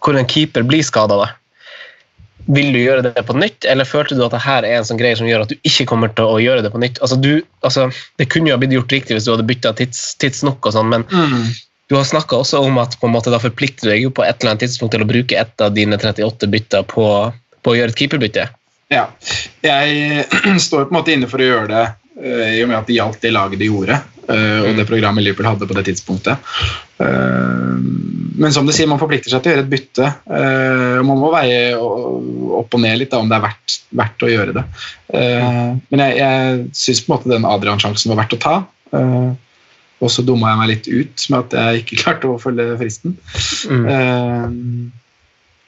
hvor 0.00 0.18
en 0.18 0.28
keeper 0.28 0.66
blir 0.66 0.86
skada, 0.86 1.20
da, 1.20 1.28
vil 2.48 2.72
du 2.72 2.80
gjøre 2.80 3.04
det 3.10 3.22
på 3.28 3.36
nytt, 3.36 3.66
eller 3.68 3.88
følte 3.88 4.16
du 4.16 4.24
at 4.24 4.32
det 4.32 4.40
her 4.40 4.64
er 4.64 4.78
en 4.78 4.88
sånn 4.88 5.00
greie 5.00 5.16
som 5.18 5.28
gjør 5.28 5.44
at 5.44 5.52
du 5.52 5.68
ikke 5.68 5.84
kommer 5.90 6.12
til 6.16 6.24
å 6.24 6.40
gjøre 6.40 6.64
det 6.64 6.72
på 6.72 6.80
nytt? 6.80 7.00
Altså, 7.04 7.18
du, 7.20 7.44
altså, 7.60 7.90
det 8.20 8.30
kunne 8.32 8.50
jo 8.50 8.56
ha 8.56 8.62
blitt 8.62 8.72
gjort 8.72 8.94
riktig 8.94 9.18
hvis 9.18 9.28
du 9.28 9.34
hadde 9.34 9.46
bytta 9.48 9.74
tids, 9.76 10.00
tidsnok, 10.22 10.64
og 10.64 10.74
sånn, 10.74 10.88
men 10.94 11.04
du 11.88 11.96
har 11.96 12.04
snakka 12.04 12.36
også 12.36 12.60
om 12.60 12.78
at 12.82 12.98
på 13.00 13.08
en 13.08 13.14
måte 13.14 13.32
da 13.32 13.40
forplikter 13.40 13.88
du 13.88 13.92
deg 13.94 14.02
jo 14.04 14.12
på 14.12 14.24
et 14.24 14.36
eller 14.36 14.52
annet 14.54 14.66
tidspunkt 14.66 14.92
til 14.92 15.04
å 15.04 15.08
bruke 15.08 15.38
ett 15.40 15.64
av 15.64 15.72
dine 15.72 15.96
38 15.96 16.50
bytter 16.52 16.84
på, 16.88 17.06
på 17.64 17.72
å 17.72 17.78
gjøre 17.78 17.94
et 17.94 18.02
keeperbytte. 18.02 18.44
Ja. 18.92 19.06
Jeg 19.64 20.26
står 20.66 20.84
på 20.84 20.92
en 20.92 20.98
måte 20.98 21.16
inne 21.16 21.30
for 21.30 21.40
å 21.40 21.48
gjøre 21.48 21.70
det 21.72 21.86
eh, 22.20 22.58
i 22.58 22.62
og 22.64 22.70
med 22.70 22.82
at 22.82 22.90
det 22.90 22.98
gjaldt 22.98 23.24
det 23.24 23.32
laget 23.32 23.62
de 23.62 23.70
gjorde, 23.70 23.96
eh, 24.28 24.60
og 24.66 24.76
det 24.76 24.86
programmet 24.90 25.24
Liverpool 25.24 25.48
hadde 25.48 25.70
på 25.70 25.78
det 25.80 25.86
tidspunktet. 25.88 26.52
Eh, 27.00 27.74
men 28.38 28.54
som 28.54 28.68
du 28.68 28.74
sier, 28.76 28.90
man 28.90 29.00
forplikter 29.00 29.32
seg 29.32 29.42
til 29.42 29.50
å 29.50 29.56
gjøre 29.56 29.64
et 29.64 29.72
bytte. 29.72 30.12
og 30.28 31.06
Man 31.08 31.18
må 31.18 31.32
veie 31.32 31.72
opp 31.74 32.76
og 32.76 32.82
ned 32.84 33.00
litt 33.00 33.10
da, 33.10 33.18
om 33.18 33.32
det 33.32 33.34
er 33.34 33.48
verdt, 33.48 33.80
verdt 33.98 34.22
å 34.22 34.30
gjøre 34.30 34.54
det. 34.54 34.62
Men 35.10 36.02
jeg, 36.04 36.20
jeg 36.20 36.60
syns 36.78 37.00
på 37.02 37.10
en 37.10 37.14
måte 37.16 37.32
den 37.32 37.48
Adrian-sjansen 37.48 38.12
var 38.12 38.20
verdt 38.20 38.36
å 38.36 38.40
ta. 38.44 38.54
Og 39.98 40.12
så 40.14 40.22
dumma 40.22 40.52
jeg 40.52 40.60
meg 40.60 40.70
litt 40.70 40.88
ut 40.88 41.24
med 41.32 41.38
at 41.40 41.56
jeg 41.58 41.82
ikke 41.82 41.98
klarte 42.02 42.30
å 42.30 42.38
følge 42.42 42.70
fristen. 42.80 43.16
Eh, 43.68 44.46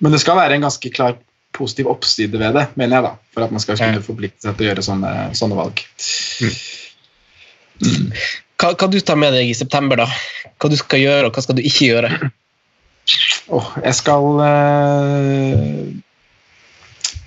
Men 0.01 0.15
det 0.15 0.23
skal 0.23 0.39
være 0.39 0.57
en 0.57 0.69
ganske 0.69 0.93
klar 0.95 1.19
positiv 1.57 1.91
oppside 1.91 2.39
ved 2.39 2.55
det, 2.57 2.69
mener 2.79 2.97
jeg, 2.97 3.07
da, 3.09 3.33
for 3.35 3.45
at 3.45 3.53
man 3.53 3.63
skal 3.63 3.79
kunne 3.81 4.05
forplikte 4.05 4.47
seg 4.47 4.55
til 4.57 4.65
å 4.65 4.71
gjøre 4.71 4.85
sånne, 4.87 5.15
sånne 5.37 5.59
valg. 5.59 5.83
Hva, 8.61 8.71
hva 8.71 8.89
du 8.93 9.01
tar 9.03 9.19
med 9.19 9.35
deg 9.35 9.51
i 9.51 9.57
september, 9.57 10.01
da? 10.05 10.07
Hva 10.61 10.71
du 10.71 10.77
skal 10.79 11.03
gjøre, 11.03 11.27
og 11.27 11.35
hva 11.35 11.45
skal 11.45 11.59
du 11.59 11.65
ikke 11.67 11.91
gjøre? 11.91 12.31
Oh, 13.51 13.67
jeg 13.83 13.97
skal 13.99 14.39
uh 14.45 15.91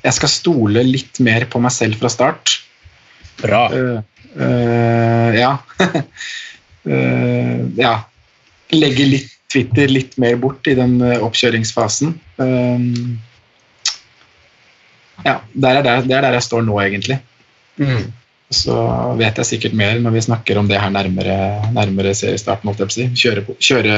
Jeg 0.04 0.16
skal 0.18 0.32
stole 0.32 0.84
litt 0.88 1.20
mer 1.24 1.46
på 1.52 1.60
meg 1.63 1.72
selv 1.72 2.00
fra 2.00 2.10
start. 2.12 2.58
Bra. 3.39 3.62
Uh, 3.72 4.00
uh, 4.36 5.30
ja. 5.36 5.54
Eh, 6.84 7.60
ja. 7.80 7.93
Legge 8.74 9.06
litt 9.08 9.30
Twitter 9.54 9.91
litt 9.91 10.17
mer 10.17 10.36
bort 10.41 10.65
i 10.67 10.76
den 10.78 10.98
eh, 11.04 11.22
oppkjøringsfasen. 11.24 12.15
Eh, 12.41 12.89
ja, 15.24 15.38
der 15.54 15.80
er 15.80 15.86
der, 15.86 16.04
det 16.08 16.17
er 16.17 16.28
der 16.28 16.38
jeg 16.39 16.48
står 16.50 16.65
nå, 16.65 16.80
egentlig. 16.84 17.19
Så 18.54 18.76
vet 19.17 19.39
jeg 19.39 19.50
sikkert 19.50 19.78
mer 19.78 19.98
når 20.02 20.13
vi 20.17 20.26
snakker 20.28 20.60
om 20.60 20.67
det 20.69 20.82
her 20.82 20.91
nærmere, 20.93 21.38
nærmere 21.74 22.13
seriestarten. 22.17 22.74
si. 22.93 23.08
Kjøre, 23.17 23.46
kjøre, 23.58 23.96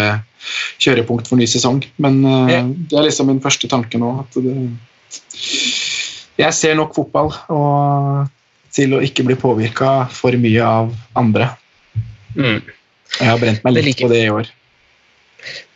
kjørepunkt 0.79 1.27
for 1.27 1.39
ny 1.39 1.47
sesong. 1.49 1.81
Men 1.97 2.21
det 2.23 2.95
er 2.95 3.07
liksom 3.07 3.27
min 3.31 3.41
første 3.43 3.67
tanke 3.67 3.99
nå. 3.99 4.13
at 4.23 4.39
det, 4.39 4.55
Jeg 6.37 6.53
ser 6.53 6.75
nok 6.75 6.95
fotball 6.95 7.33
og 7.49 8.31
til 8.75 8.95
å 8.95 9.03
ikke 9.03 9.25
bli 9.27 9.37
påvirka 9.39 10.05
for 10.11 10.35
mye 10.39 10.63
av 10.63 10.91
andre. 11.19 11.49
Mm. 12.35 12.59
Jeg 13.19 13.27
har 13.31 13.39
brent 13.41 13.63
meg 13.63 13.73
litt 13.77 13.85
liker 13.91 14.07
på 14.07 14.13
det 14.13 14.21
i 14.25 14.29
år. 14.33 14.47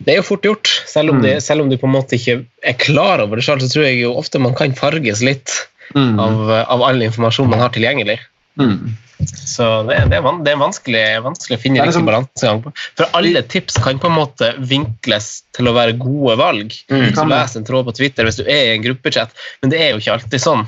Det 0.02 0.14
er 0.14 0.18
jo 0.22 0.26
fort 0.26 0.46
gjort. 0.48 0.70
Selv 0.90 1.12
om, 1.14 1.20
Mm. 1.20 1.24
det, 1.28 1.34
selv 1.46 1.62
om 1.62 1.70
du 1.70 1.78
på 1.78 1.86
en 1.88 1.94
måte 1.94 2.18
ikke 2.18 2.46
er 2.64 2.74
klar 2.74 3.22
over 3.22 3.36
det 3.38 3.46
selv, 3.46 3.62
så 3.62 3.70
tror 3.72 3.86
jeg 3.86 4.02
jo 4.02 4.16
ofte 4.18 4.40
man 4.42 4.56
kan 4.56 4.74
farges 4.74 5.22
litt 5.22 5.52
Mm. 5.96 6.20
av, 6.20 6.50
av 6.70 6.82
all 6.84 7.02
informasjon 7.02 7.50
man 7.50 7.60
har 7.60 7.70
tilgjengelig. 7.70 8.20
Mm. 8.60 8.96
Så 9.26 9.66
det, 9.88 9.98
det, 10.10 10.18
er, 10.20 10.44
det 10.46 10.52
er 10.54 10.60
vanskelig, 10.62 11.02
vanskelig 11.26 11.58
å 11.58 11.62
finne 11.62 11.80
riktig 11.82 11.88
liksom- 11.92 12.06
balansegang 12.06 12.62
på. 12.64 12.72
For 12.96 13.06
alle 13.14 13.42
tips 13.42 13.78
kan 13.84 14.00
på 14.00 14.08
en 14.08 14.16
måte 14.16 14.54
vinkles 14.70 15.44
til 15.54 15.66
å 15.68 15.74
være 15.74 15.98
gode 16.00 16.38
valg. 16.38 16.72
Mm. 16.90 17.30
Les 17.30 17.56
en 17.56 17.66
tråd 17.66 17.86
på 17.90 17.96
Twitter 17.98 18.24
hvis 18.24 18.38
du 18.38 18.44
er 18.46 18.70
i 18.70 18.76
en 18.78 18.84
gruppechat, 18.84 19.30
men 19.62 19.70
det 19.72 19.80
er 19.82 19.92
jo 19.92 19.98
ikke 20.00 20.14
alltid 20.18 20.40
sånn. 20.46 20.66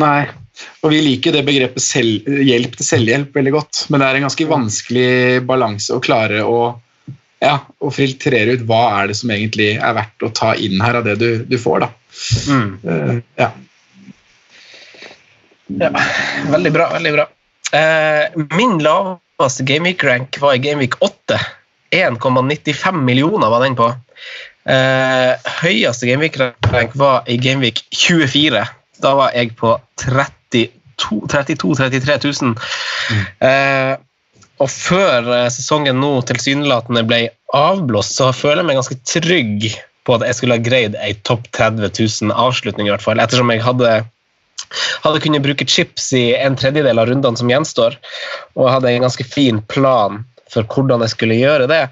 Nei. 0.00 0.26
Og 0.82 0.92
vi 0.92 1.00
liker 1.04 1.34
det 1.36 1.44
begrepet 1.46 1.84
selv, 1.84 2.26
hjelp 2.26 2.78
til 2.78 2.88
selvhjelp 2.88 3.36
veldig 3.38 3.52
godt, 3.54 3.84
men 3.90 4.02
det 4.02 4.08
er 4.08 4.18
en 4.18 4.26
ganske 4.26 4.46
vanskelig 4.50 5.10
balanse 5.48 5.94
å 5.94 6.02
klare 6.02 6.42
å, 6.46 6.58
ja, 7.42 7.56
å 7.78 7.92
filtrere 7.94 8.56
ut 8.56 8.64
hva 8.68 8.82
er 9.00 9.12
det 9.12 9.18
som 9.20 9.32
egentlig 9.34 9.74
er 9.76 9.98
verdt 9.98 10.26
å 10.26 10.32
ta 10.34 10.54
inn 10.58 10.82
her 10.82 11.00
av 11.00 11.06
det 11.06 11.18
du, 11.22 11.28
du 11.46 11.58
får. 11.60 11.86
da. 11.86 11.92
Mm. 12.50 12.72
Uh, 12.82 13.14
ja. 13.40 13.52
Ja, 15.78 15.92
veldig 16.52 16.72
bra. 16.74 16.90
veldig 16.92 17.14
bra. 17.16 17.26
Uh, 17.72 18.44
min 18.58 18.76
laveste 18.84 19.64
Gameweek-rank 19.64 20.36
var 20.42 20.58
i 20.58 20.62
Gameweek 20.62 20.98
8. 21.00 21.40
1,95 21.92 23.02
millioner 23.04 23.52
var 23.52 23.64
den 23.64 23.76
på. 23.76 23.88
Uh, 24.68 25.32
høyeste 25.62 26.08
Gameweek-rank 26.08 26.94
var 26.98 27.26
i 27.30 27.38
Gameweek 27.40 27.84
24. 27.94 28.66
Da 29.02 29.16
var 29.18 29.34
jeg 29.36 29.56
på 29.58 29.74
32 30.00 30.70
32-33 31.02 32.18
000. 32.42 32.54
Eh, 33.42 33.94
og 34.62 34.70
før 34.70 35.30
eh, 35.34 35.48
sesongen 35.52 35.98
nå 36.02 36.12
tilsynelatende 36.28 37.04
ble 37.08 37.22
avblåst, 37.56 38.16
så 38.18 38.30
føler 38.36 38.62
jeg 38.62 38.70
meg 38.70 38.80
ganske 38.80 38.98
trygg 39.08 39.68
på 40.06 40.16
at 40.16 40.26
jeg 40.26 40.38
skulle 40.38 40.58
ha 40.58 40.64
greid 40.64 40.96
ei 40.98 41.14
topp 41.26 41.46
30 41.54 41.90
000 41.94 42.34
avslutning, 42.34 42.88
i 42.88 42.94
hvert 42.94 43.04
fall, 43.04 43.22
ettersom 43.22 43.52
jeg 43.54 43.64
hadde 43.64 44.02
hadde 45.02 45.20
kunnet 45.20 45.44
bruke 45.44 45.66
chips 45.68 46.06
i 46.16 46.30
en 46.38 46.54
tredjedel 46.56 47.00
av 47.02 47.10
rundene 47.10 47.36
som 47.36 47.50
gjenstår, 47.50 47.98
og 48.56 48.70
hadde 48.70 48.92
en 48.92 49.04
ganske 49.04 49.26
fin 49.28 49.60
plan 49.68 50.22
for 50.52 50.66
hvordan 50.68 51.02
jeg 51.04 51.12
skulle 51.14 51.38
gjøre 51.38 51.68
det. 51.70 51.82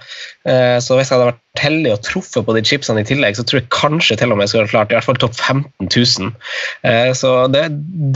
Eh, 0.48 0.78
Så 0.80 0.96
hvis 0.96 1.10
jeg 1.10 1.18
hadde 1.18 1.30
vært 1.32 1.60
heldig 1.60 1.92
og 1.94 2.02
truffet 2.06 2.46
på 2.46 2.54
de 2.54 2.62
chipsene 2.62 3.02
i 3.02 3.08
tillegg, 3.08 3.36
så 3.36 3.44
tror 3.44 3.60
jeg 3.60 3.70
kanskje 3.74 4.18
til 4.20 4.32
og 4.32 4.38
med 4.38 4.46
jeg 4.46 4.52
skulle 4.54 4.72
klart 4.72 4.92
i 4.92 4.96
hvert 4.98 5.08
fall 5.08 5.18
topp 5.20 5.34
15 5.34 5.88
000. 5.88 6.34
Eh, 6.84 7.12
Så 7.16 7.32
det, 7.52 7.64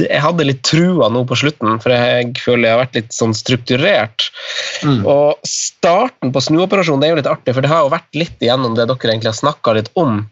jeg 0.07 0.23
hadde 0.23 0.47
litt 0.49 0.63
trua 0.67 1.09
nå 1.13 1.25
på 1.29 1.39
slutten, 1.41 1.81
for 1.83 1.95
jeg 1.97 2.37
føler 2.45 2.69
jeg 2.69 2.77
har 2.77 2.85
vært 2.85 3.01
litt 3.01 3.17
sånn 3.17 3.35
strukturert. 3.35 4.29
Og 5.09 5.41
starten 5.49 6.33
på 6.35 6.45
snuoperasjonen 6.45 7.01
det 7.03 7.09
er 7.09 7.17
jo 7.17 7.23
litt 7.23 7.33
artig, 7.35 7.55
for 7.57 7.65
det 7.65 7.73
har 7.73 7.85
jo 7.85 7.95
vært 7.97 8.21
litt 8.21 8.39
igjennom 8.45 8.77
det 8.79 8.87
dere 8.89 9.13
egentlig 9.13 9.33
har 9.33 9.41
snakka 9.43 9.75
litt 9.81 9.91
om. 9.99 10.23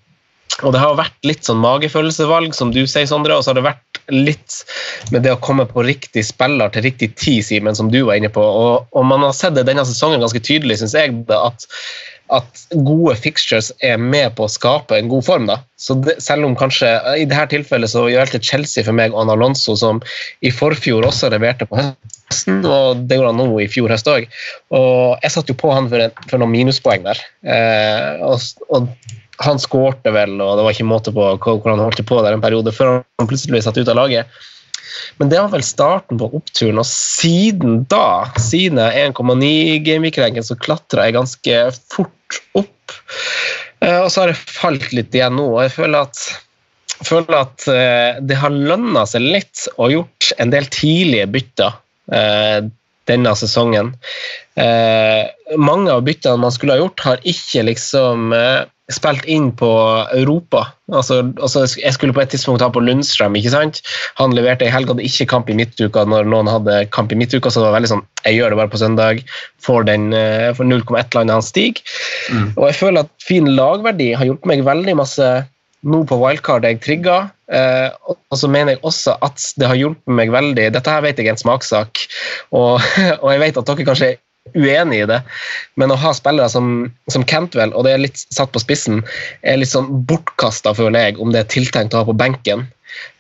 Og 0.63 0.75
det 0.75 0.83
har 0.83 0.99
vært 0.99 1.17
litt 1.25 1.47
sånn 1.49 1.63
magefølelsevalg, 1.63 2.53
som 2.55 2.71
du 2.75 2.85
sier, 2.87 3.07
Sondre, 3.09 3.35
og 3.37 3.45
så 3.45 3.53
har 3.53 3.59
det 3.61 3.65
vært 3.71 3.92
litt 4.11 4.63
med 5.13 5.23
det 5.27 5.35
å 5.35 5.41
komme 5.43 5.67
på 5.69 5.85
riktig 5.87 6.25
spiller 6.27 6.73
til 6.73 6.87
riktig 6.87 7.13
tid, 7.21 7.43
Simen, 7.47 7.77
som 7.79 7.91
du 7.93 8.03
var 8.09 8.19
inne 8.19 8.33
på. 8.33 8.43
Og, 8.43 8.89
og 8.91 9.07
man 9.09 9.25
har 9.27 9.37
sett 9.37 9.57
det 9.59 9.67
denne 9.69 9.85
sesongen 9.89 10.23
ganske 10.23 10.43
tydelig, 10.43 10.81
syns 10.81 10.97
jeg, 10.99 11.15
at, 11.37 11.67
at 12.33 12.65
gode 12.87 13.15
fixtures 13.21 13.71
er 13.85 14.01
med 14.01 14.35
på 14.39 14.47
å 14.47 14.53
skape 14.53 14.99
en 14.99 15.11
god 15.13 15.27
form. 15.27 15.49
da. 15.51 15.61
Så 15.81 15.97
det, 16.03 16.19
Selv 16.25 16.49
om 16.49 16.59
kanskje 16.59 16.91
i 17.19 17.27
dette 17.29 17.51
tilfellet 17.55 17.93
så 17.93 18.07
gjaldt 18.11 18.39
Chelsea 18.43 18.87
for 18.87 18.97
meg 18.97 19.15
og 19.15 19.25
Anna 19.25 19.37
Alonso, 19.39 19.77
som 19.79 20.03
i 20.43 20.53
forfjor 20.55 21.07
også 21.09 21.33
leverte 21.33 21.69
på 21.69 21.79
høsten, 21.81 22.63
og 22.67 23.07
det 23.07 23.19
gjorde 23.19 23.35
han 23.35 23.43
nå 23.43 23.63
i 23.63 23.71
fjor 23.71 23.93
høst 23.93 24.11
òg. 24.11 24.29
Og 24.75 25.19
jeg 25.23 25.37
satt 25.37 25.53
jo 25.53 25.59
på 25.59 25.73
han 25.75 25.91
for, 25.93 26.05
en, 26.09 26.23
for 26.29 26.43
noen 26.43 26.55
minuspoeng 26.55 27.05
der. 27.07 27.27
Eh, 27.45 28.25
og, 28.27 28.41
og 28.73 28.89
han 29.43 29.61
skårte 29.61 30.13
vel, 30.15 30.39
og 30.41 30.57
det 30.59 30.65
var 30.67 30.75
ikke 30.75 30.89
måte 30.89 31.13
på 31.15 31.29
hvordan 31.41 31.77
han 31.77 31.87
holdt 31.87 32.03
på 32.09 32.23
der 32.25 32.37
en 32.37 32.45
periode, 32.45 32.75
før 32.75 33.03
han 33.21 33.31
plutselig 33.31 33.57
ble 33.57 33.63
satt 33.65 33.81
ut 33.81 33.91
av 33.91 33.99
laget. 33.99 34.43
Men 35.21 35.31
det 35.33 35.41
var 35.41 35.53
vel 35.53 35.65
starten 35.65 36.21
på 36.21 36.29
oppturen, 36.37 36.81
og 36.81 36.89
siden 36.89 37.83
da, 37.91 38.29
siden 38.41 38.81
1,9 38.83 39.81
gameweek-ranken, 39.87 40.47
så 40.47 40.59
klatra 40.61 41.07
jeg 41.09 41.17
ganske 41.17 41.59
fort 41.95 42.41
opp. 42.59 42.97
Eh, 43.83 43.99
og 43.99 44.11
så 44.13 44.25
har 44.25 44.33
jeg 44.33 44.57
falt 44.59 44.91
litt 44.97 45.15
igjen 45.17 45.37
nå, 45.39 45.49
og 45.57 45.63
jeg 45.67 45.75
føler 45.77 46.07
at, 46.07 46.23
føler 47.07 47.39
at 47.41 47.67
eh, 47.73 48.21
det 48.23 48.39
har 48.43 48.55
lønna 48.55 49.07
seg 49.09 49.27
litt 49.39 49.67
og 49.77 49.97
gjort 49.97 50.33
en 50.43 50.53
del 50.55 50.69
tidlige 50.73 51.31
bytter 51.35 51.75
eh, 52.15 52.61
denne 53.11 53.33
sesongen. 53.35 53.97
Mange 55.59 55.91
av 55.91 56.05
byttene 56.07 56.39
man 56.39 56.53
skulle 56.55 56.77
ha 56.77 56.83
gjort, 56.85 57.03
har 57.03 57.25
ikke 57.27 57.65
liksom 57.67 58.31
spilt 58.95 59.27
inn 59.31 59.51
på 59.59 59.71
Europa. 60.17 60.65
Altså, 60.93 61.21
altså, 61.41 61.65
jeg 61.81 61.95
skulle 61.97 62.15
på 62.17 62.23
et 62.23 62.33
tidspunkt 62.35 62.65
ha 62.65 62.69
på 62.73 62.83
Lundstrøm. 62.85 63.37
ikke 63.39 63.55
sant? 63.55 63.81
Han 64.21 64.35
leverte 64.37 64.67
i 64.67 64.73
helga, 64.73 64.95
hadde 64.95 65.07
ikke 65.09 65.29
kamp 65.31 65.51
i 65.51 65.57
midtuka 65.57 66.05
når 66.09 66.29
noen 66.29 66.51
hadde 66.51 66.83
kamp 66.95 67.13
i 67.13 67.19
midtuka. 67.19 67.51
så 67.51 67.61
det 67.61 67.71
var 67.71 67.79
veldig 67.79 67.93
sånn, 67.95 68.07
Jeg 68.25 68.37
gjør 68.39 68.51
det 68.51 68.61
bare 68.61 68.73
på 68.73 68.83
søndag, 68.83 69.25
får, 69.61 69.85
den, 69.85 70.13
eh, 70.13 70.53
får 70.55 70.65
0,1-landet 70.65 71.33
han 71.33 71.43
stiger. 71.43 71.83
Mm. 72.31 72.53
Og 72.57 72.69
jeg 72.69 72.79
føler 72.79 73.01
at 73.01 73.11
fin 73.19 73.47
lagverdi 73.47 74.13
har 74.15 74.25
hjulpet 74.25 74.47
meg 74.47 74.65
veldig 74.65 74.97
masse 74.97 75.31
nå 75.83 76.03
på 76.07 76.19
wildcard 76.21 76.67
jeg 76.67 76.81
trigga. 76.83 77.31
Eh, 77.53 77.91
og 78.09 78.39
så 78.39 78.49
mener 78.49 78.77
jeg 78.77 78.85
også 78.87 79.17
at 79.21 79.43
det 79.61 79.69
har 79.69 79.77
hjulpet 79.77 80.09
meg 80.09 80.31
veldig 80.33 80.71
Dette 80.73 80.89
her 80.89 81.03
vet 81.05 81.19
jeg 81.21 81.29
er 81.29 81.35
en 81.35 81.41
smakssak, 81.43 82.07
og, 82.57 82.81
og 83.23 83.29
jeg 83.33 83.43
vet 83.43 83.59
at 83.61 83.69
dere 83.69 83.89
kanskje 83.89 84.13
uenig 84.57 85.03
i 85.03 85.09
det, 85.09 85.21
men 85.81 85.93
å 85.93 85.99
ha 86.03 86.13
spillere 86.17 86.51
som, 86.53 86.91
som 87.13 87.25
Cantwell, 87.29 87.73
og 87.77 87.87
det 87.87 87.95
er 87.95 88.05
litt 88.05 88.25
satt 88.35 88.53
på 88.53 88.63
spissen, 88.63 89.03
er 89.47 89.61
litt 89.61 89.73
sånn 89.73 89.91
bortkasta, 90.09 90.75
føler 90.77 91.09
jeg, 91.09 91.21
om 91.23 91.33
det 91.35 91.45
er 91.45 91.53
tiltenkt 91.53 91.95
å 91.95 92.03
ha 92.03 92.09
på 92.09 92.17
benken. 92.19 92.67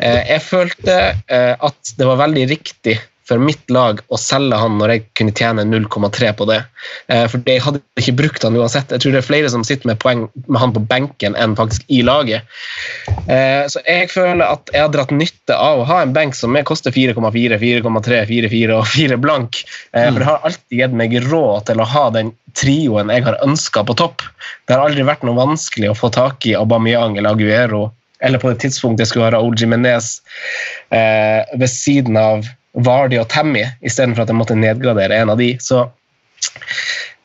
Eh, 0.03 0.21
jeg 0.29 0.45
følte 0.45 0.99
eh, 1.33 1.55
at 1.57 1.95
det 1.97 2.09
var 2.09 2.21
veldig 2.21 2.45
riktig 2.51 2.99
for 3.33 3.41
mitt 3.41 3.71
lag 3.73 4.01
å 4.13 4.19
selge 4.21 4.59
han 4.61 4.77
når 4.81 4.93
jeg 4.93 5.05
kunne 5.19 5.35
tjene 5.37 5.65
0,3 5.65 6.33
på 6.37 6.47
det. 6.51 6.59
Eh, 7.09 7.25
for 7.33 7.41
jeg 7.49 7.63
hadde 7.65 7.81
ikke 8.01 8.15
brukt 8.19 8.45
han 8.45 8.59
uansett. 8.59 8.93
Jeg 8.93 9.03
tror 9.05 9.15
det 9.15 9.23
er 9.23 9.29
flere 9.29 9.53
som 9.53 9.65
sitter 9.67 9.89
med 9.89 10.01
poeng 10.03 10.27
med 10.47 10.61
han 10.61 10.75
på 10.77 10.83
benken 10.91 11.37
enn 11.41 11.57
faktisk 11.59 11.87
i 11.93 12.03
laget. 12.05 12.45
Eh, 13.27 13.65
så 13.73 13.81
jeg 13.87 14.11
føler 14.13 14.45
at 14.45 14.73
jeg 14.75 14.85
har 14.85 14.93
dratt 14.93 15.15
nytte 15.17 15.57
av 15.57 15.81
å 15.81 15.89
ha 15.89 16.03
en 16.03 16.13
benk 16.17 16.37
som 16.37 16.57
er- 16.57 16.67
koster 16.69 16.93
4,4, 16.93 17.59
4,3, 17.59 18.23
4,4 18.29 18.77
og 18.77 18.87
4 18.93 19.19
blank. 19.23 19.63
Eh, 19.95 20.11
For 20.13 20.19
det 20.21 20.29
har 20.29 20.45
alltid 20.45 20.79
gitt 20.79 20.93
meg 20.93 21.17
råd 21.31 21.67
til 21.67 21.81
å 21.81 21.89
ha 21.89 22.05
den 22.11 22.35
trioen 22.55 23.09
jeg 23.09 23.25
har 23.25 23.41
ønska 23.43 23.85
på 23.89 23.97
topp. 23.97 24.23
Det 24.69 24.77
har 24.77 24.85
aldri 24.85 25.03
vært 25.09 25.25
noe 25.25 25.39
vanskelig 25.39 25.91
å 25.91 25.97
få 25.97 26.13
tak 26.13 26.45
i 26.47 26.55
Aubameyang 26.59 27.17
eller 27.17 27.33
Aguero 27.33 27.93
eller 28.23 28.39
på 28.39 28.53
det 28.53 28.61
tidspunktet 28.63 29.03
jeg 29.03 29.11
skulle 29.11 29.25
ha 29.27 29.33
Raoul 29.35 29.57
Jimenez 29.59 30.21
eh, 30.95 31.43
ved 31.59 31.71
siden 31.71 32.17
av 32.17 32.47
Vardy 32.73 33.19
og 33.21 33.29
Tammy, 33.33 33.65
istedenfor 33.85 34.25
at 34.25 34.33
jeg 34.33 34.39
måtte 34.39 34.57
nedgradere 34.57 35.19
en 35.21 35.33
av 35.35 35.41
de. 35.41 35.51
Så 35.61 35.85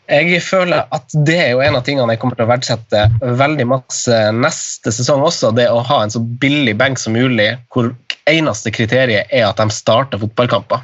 jeg 0.08 0.40
føler 0.44 0.88
at 0.96 1.16
det 1.28 1.38
er 1.42 1.50
jo 1.52 1.62
en 1.64 1.76
av 1.80 1.84
tingene 1.88 2.16
jeg 2.16 2.22
kommer 2.22 2.40
til 2.40 2.48
å 2.48 2.52
verdsette 2.52 3.06
veldig 3.40 3.68
masse 3.68 4.20
neste 4.36 4.94
sesong 4.96 5.24
også. 5.28 5.52
Det 5.56 5.68
å 5.72 5.84
ha 5.88 6.02
en 6.04 6.14
så 6.14 6.22
billig 6.44 6.78
benk 6.80 7.00
som 7.00 7.16
mulig, 7.16 7.50
hvor 7.76 7.92
eneste 8.28 8.72
kriteriet 8.76 9.32
er 9.32 9.48
at 9.48 9.60
de 9.60 9.68
starter 9.74 10.22
fotballkamper. 10.22 10.84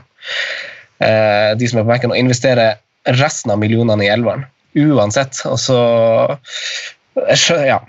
Eh, 1.04 1.52
de 1.60 1.70
som 1.70 1.80
er 1.80 1.86
på 1.86 1.92
benken, 1.92 2.16
og 2.16 2.20
investere 2.20 2.74
resten 3.20 3.52
av 3.52 3.60
millionene 3.60 4.06
i 4.06 4.12
elveren. 4.12 4.46
Uansett. 4.80 5.40
Og 5.48 5.60
så 5.60 5.80
ja. 7.68 7.80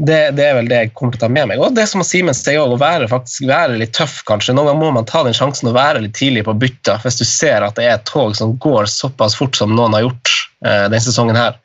Det, 0.00 0.30
det 0.32 0.44
er 0.46 0.54
vel 0.56 0.68
det 0.70 0.76
jeg 0.78 0.90
kommer 0.96 1.12
til 1.12 1.20
å 1.20 1.24
ta 1.26 1.28
med 1.32 1.50
meg. 1.50 1.60
Og 1.60 1.74
det 1.76 1.84
som 1.90 2.00
Simen 2.06 2.36
sier 2.36 2.62
å 2.62 2.78
være, 2.80 3.08
faktisk, 3.10 3.44
være 3.50 3.76
litt 3.82 3.92
tøff, 3.96 4.22
kanskje. 4.28 4.54
Noen 4.56 4.70
ganger 4.70 4.80
må 4.80 4.92
man 4.96 5.08
ta 5.08 5.20
den 5.26 5.36
sjansen 5.36 5.68
å 5.68 5.74
være 5.76 6.00
litt 6.06 6.14
tidlig 6.16 6.46
på 6.46 6.54
bytta, 6.56 6.96
hvis 7.02 7.20
du 7.20 7.26
ser 7.28 7.66
at 7.66 7.76
det 7.76 7.84
er 7.84 7.98
et 7.98 8.06
tog 8.08 8.32
som 8.38 8.54
går 8.64 8.88
såpass 8.88 9.36
fort 9.36 9.58
som 9.58 9.74
noen 9.76 9.96
har 9.98 10.06
gjort 10.06 10.32
eh, 10.64 10.86
denne 10.86 11.02
sesongen 11.04 11.36
her. 11.36 11.58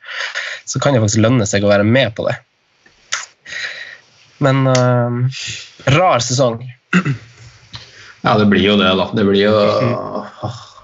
Så 0.68 0.82
kan 0.82 0.92
det 0.92 1.00
faktisk 1.06 1.24
lønne 1.24 1.48
seg 1.48 1.64
å 1.64 1.72
være 1.72 1.86
med 1.88 2.12
på 2.18 2.28
det. 2.28 2.36
Men 4.44 4.66
eh, 4.68 5.40
rar 5.96 6.20
sesong. 6.20 6.60
Ja, 8.26 8.36
det 8.36 8.50
blir 8.52 8.68
jo 8.68 8.76
det, 8.76 8.92
da. 9.00 9.08
Det 9.16 9.24
blir 9.24 9.46
jo 9.46 9.56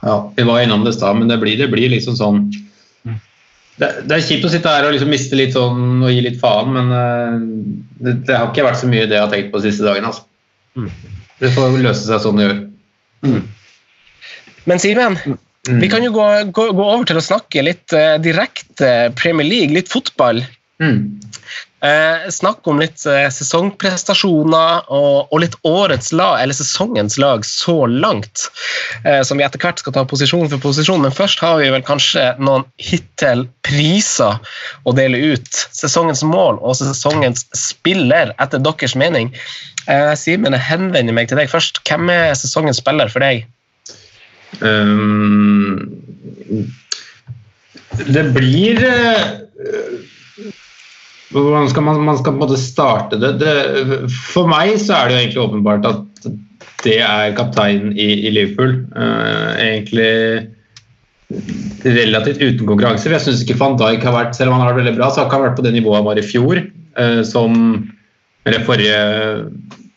Ja, 0.03 0.17
vi 0.37 0.45
var 0.47 0.65
innom 0.65 0.85
det 0.87 0.97
i 0.97 0.97
stad, 0.97 1.21
men 1.21 1.29
det 1.29 1.37
blir, 1.43 1.61
det 1.61 1.69
blir 1.71 1.93
liksom 1.93 2.17
sånn 2.17 2.47
det, 3.81 3.89
det 4.09 4.17
er 4.17 4.25
kjipt 4.27 4.45
å 4.47 4.51
sitte 4.53 4.73
her 4.73 4.87
og 4.87 4.93
liksom 4.95 5.11
miste 5.13 5.39
litt 5.39 5.55
sånn 5.57 6.03
og 6.05 6.13
gi 6.13 6.21
litt 6.25 6.41
faen, 6.43 6.75
men 6.75 6.93
eh, 6.97 7.39
det, 8.05 8.19
det 8.29 8.37
har 8.37 8.51
ikke 8.51 8.67
vært 8.67 8.83
så 8.83 8.91
mye 8.91 9.07
det 9.09 9.17
jeg 9.17 9.25
har 9.25 9.33
tenkt 9.33 9.53
på 9.55 9.63
de 9.63 9.71
siste 9.71 9.87
dagene. 9.87 10.13
Altså. 10.13 10.27
Det 11.43 11.51
får 11.55 11.79
løse 11.81 12.05
seg 12.07 12.23
sånn 12.23 12.41
det 12.41 12.49
gjør. 12.49 12.61
Men 14.69 14.83
Simen, 14.83 15.17
vi 15.67 15.89
kan 15.91 16.05
jo 16.05 16.13
gå, 16.15 16.27
gå, 16.55 16.69
gå 16.77 16.85
over 16.87 17.09
til 17.09 17.19
å 17.19 17.25
snakke 17.25 17.65
litt 17.65 17.95
uh, 17.97 18.19
direkte 18.23 19.13
Premier 19.19 19.49
League, 19.49 19.75
litt 19.75 19.91
fotball. 19.91 20.43
Eh, 21.83 22.29
snakk 22.31 22.69
om 22.71 22.79
litt 22.79 23.03
eh, 23.11 23.27
sesongprestasjoner 23.35 24.85
og, 24.95 25.33
og 25.35 25.41
litt 25.43 25.57
årets 25.67 26.13
lag, 26.15 26.37
eller 26.39 26.55
sesongens 26.55 27.17
lag 27.19 27.43
så 27.47 27.75
langt, 27.91 28.45
eh, 29.03 29.19
som 29.27 29.41
vi 29.41 29.43
etter 29.43 29.59
hvert 29.59 29.83
skal 29.83 29.97
ta 29.97 30.05
posisjon 30.07 30.47
for 30.53 30.63
posisjon. 30.63 31.03
Men 31.03 31.15
først 31.17 31.43
har 31.43 31.59
vi 31.59 31.73
vel 31.75 31.83
kanskje 31.83 32.29
noen 32.39 32.69
hittil 32.79 33.49
priser 33.67 34.39
å 34.87 34.95
dele 34.95 35.35
ut. 35.35 35.51
Sesongens 35.75 36.23
mål 36.23 36.61
og 36.63 36.79
sesongens 36.79 37.49
spiller, 37.59 38.31
etter 38.39 38.63
deres 38.63 38.95
mening. 38.95 39.33
Eh, 39.91 40.15
Simen, 40.15 40.55
jeg 40.55 40.69
henvender 40.69 41.19
meg 41.19 41.33
til 41.33 41.43
deg 41.43 41.51
først. 41.51 41.83
Hvem 41.89 42.15
er 42.15 42.39
sesongens 42.39 42.79
spiller 42.79 43.11
for 43.11 43.27
deg? 43.27 43.43
Um, 44.63 45.99
det 48.07 48.27
blir 48.37 48.79
uh, 48.87 50.12
Hvordan 51.33 51.69
skal 51.73 51.85
man, 51.87 52.01
man 52.05 52.19
skal 52.19 52.35
på 52.35 52.39
en 52.39 52.45
måte 52.45 52.61
starte 52.61 53.19
det? 53.21 53.37
det? 53.41 53.55
For 54.13 54.49
meg 54.51 54.75
så 54.83 54.99
er 54.99 55.09
det 55.09 55.15
jo 55.15 55.21
egentlig 55.23 55.45
åpenbart 55.47 55.89
at 55.89 56.29
det 56.83 56.99
er 57.01 57.37
kapteinen 57.39 57.95
i, 57.95 58.09
i 58.27 58.33
Liverpool. 58.35 58.75
Uh, 58.93 59.55
egentlig 59.57 60.13
relativt 61.87 62.43
uten 62.43 62.69
konkurranse. 62.69 63.09
Jeg 63.09 63.25
syns 63.25 63.43
ikke 63.45 63.57
van 63.61 63.79
Dijk 63.81 64.05
har 64.05 64.17
vært 64.17 64.37
selv 64.37 64.53
om 64.53 64.59
han 64.59 64.67
har 64.67 64.75
vært 64.75 64.83
veldig 64.83 64.97
bra, 64.99 65.09
så 65.09 65.23
har 65.23 65.31
ikke 65.31 65.39
han 65.39 65.47
vært 65.47 65.59
på 65.61 65.67
det 65.67 65.75
nivået 65.77 66.01
han 66.01 66.09
var 66.11 66.21
i 66.21 66.27
fjor. 66.27 66.63
Uh, 66.99 67.21
som 67.27 67.59
eller 68.43 68.65
forrige 68.67 68.97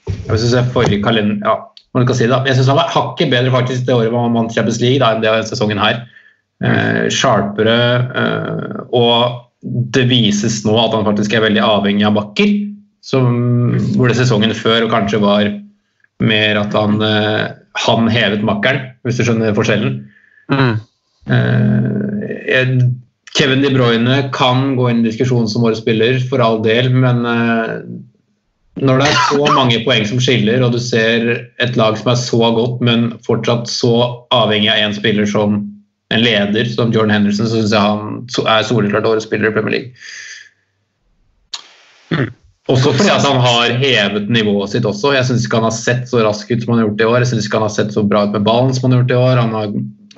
jeg 0.05 0.37
synes 0.37 0.53
jeg 0.53 0.73
forrige 0.73 1.01
kalender, 1.01 1.39
ja, 1.41 1.55
man 1.97 2.05
kan 2.05 2.17
si 2.17 2.27
da. 2.29 2.43
Jeg 2.45 2.57
syns 2.57 2.69
han 2.69 2.77
var 2.77 2.93
hakket 2.93 3.31
bedre 3.33 3.53
faktisk 3.53 3.87
det 3.87 3.95
året 3.95 4.13
man 4.13 4.37
vant 4.37 4.53
Champions 4.53 4.79
League 4.83 5.01
da, 5.01 5.15
enn 5.15 5.25
det 5.25 5.33
sesongen 5.49 5.81
her. 5.81 6.03
Uh, 6.63 7.09
sharpere, 7.11 7.75
og 8.95 9.44
det 9.65 10.05
vises 10.09 10.61
nå 10.65 10.75
at 10.77 10.93
han 10.93 11.05
faktisk 11.07 11.33
er 11.33 11.45
veldig 11.47 11.63
avhengig 11.65 12.05
av 12.07 12.17
bakker. 12.19 12.53
Som, 13.05 13.75
hvor 13.97 14.09
det 14.09 14.17
sesongen 14.17 14.55
før 14.57 14.87
og 14.87 14.93
kanskje 14.93 15.21
var 15.21 15.51
mer 16.25 16.57
at 16.57 16.73
han, 16.73 16.97
eh, 17.05 17.51
han 17.85 18.09
hevet 18.09 18.45
makkeren, 18.45 18.87
hvis 19.05 19.19
du 19.19 19.27
skjønner 19.27 19.53
forskjellen. 19.57 19.99
Eh, 21.29 22.73
Kevin 23.35 23.61
De 23.61 23.69
Bruyne 23.73 24.17
kan 24.33 24.73
gå 24.77 24.89
inn 24.89 25.03
i 25.03 25.09
diskusjonen 25.09 25.49
som 25.51 25.65
våre 25.65 25.77
spiller, 25.77 26.17
for 26.29 26.41
all 26.41 26.61
del, 26.65 26.89
men 26.93 27.25
eh, 27.29 27.73
når 28.85 28.99
det 28.99 29.07
er 29.07 29.21
så 29.29 29.51
mange 29.55 29.83
poeng 29.85 30.07
som 30.07 30.19
skiller, 30.23 30.63
og 30.65 30.73
du 30.75 30.81
ser 30.81 31.29
et 31.63 31.77
lag 31.79 31.99
som 31.99 32.11
er 32.11 32.19
så 32.19 32.51
godt, 32.57 32.81
men 32.83 33.09
fortsatt 33.27 33.69
så 33.71 33.95
avhengig 34.35 34.71
av 34.71 34.81
én 34.87 34.97
spiller 34.97 35.29
som 35.29 35.61
en 36.13 36.21
leder, 36.21 36.65
som 36.69 36.91
Jordan 36.93 37.15
Henderson, 37.15 37.47
så 37.49 37.59
syns 37.59 37.73
jeg 37.73 37.81
han 37.81 38.01
er 38.51 38.67
soleklart 38.67 39.07
årets 39.09 39.25
spiller 39.25 39.49
i 39.49 39.55
Premier 39.55 39.73
League. 39.75 39.91
Også 42.71 42.91
fordi 42.95 43.11
at 43.13 43.25
han 43.25 43.37
har 43.41 43.75
hevet 43.77 44.29
nivået 44.33 44.71
sitt 44.73 44.85
også. 44.89 45.13
Jeg 45.13 45.27
syns 45.27 45.45
ikke 45.45 45.59
han 45.59 45.67
har 45.67 45.75
sett 45.75 46.07
så 46.09 46.23
rask 46.25 46.49
ut 46.49 46.63
som 46.63 46.73
han 46.73 46.81
har 46.81 46.87
gjort 46.87 47.03
i 47.03 47.09
år. 47.09 47.19
Jeg 47.21 47.31
syns 47.33 47.45
ikke 47.47 47.59
han 47.59 47.67
har 47.67 47.75
sett 47.75 47.93
så 47.93 48.01
bra 48.05 48.23
ut 48.25 48.33
med 48.33 48.45
ballen 48.47 48.73
som 48.73 48.87
han 48.87 48.95
har 48.95 49.03
gjort 49.03 49.13
i 49.13 49.19
år. 49.21 49.41
Han 49.41 49.53
har 49.57 49.75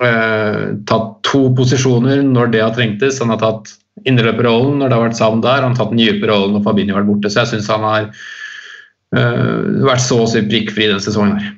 eh, 0.08 0.64
tatt 0.88 1.10
to 1.28 1.42
posisjoner 1.58 2.24
når 2.24 2.52
det 2.54 2.64
har 2.64 2.72
trengtes. 2.76 3.20
Han 3.20 3.34
har 3.34 3.42
tatt 3.42 3.74
indreløperrollen 4.08 4.78
når 4.80 4.88
det 4.88 4.96
har 4.96 5.06
vært 5.08 5.20
savn 5.20 5.44
der. 5.44 5.60
Han 5.64 5.76
har 5.76 5.80
tatt 5.82 5.92
den 5.92 6.00
dype 6.00 6.30
rollen 6.30 6.56
når 6.56 6.64
Fabinho 6.68 6.96
har 6.96 7.04
vært 7.04 7.12
borte. 7.12 7.32
Så 7.32 7.42
jeg 7.42 7.52
syns 7.52 7.68
han 7.72 7.84
har 7.84 8.08
eh, 8.08 9.56
vært 9.88 10.06
så 10.06 10.22
å 10.24 10.30
si 10.30 10.44
prikkfri 10.48 10.88
denne 10.88 11.04
sesongen. 11.04 11.36
her. 11.42 11.52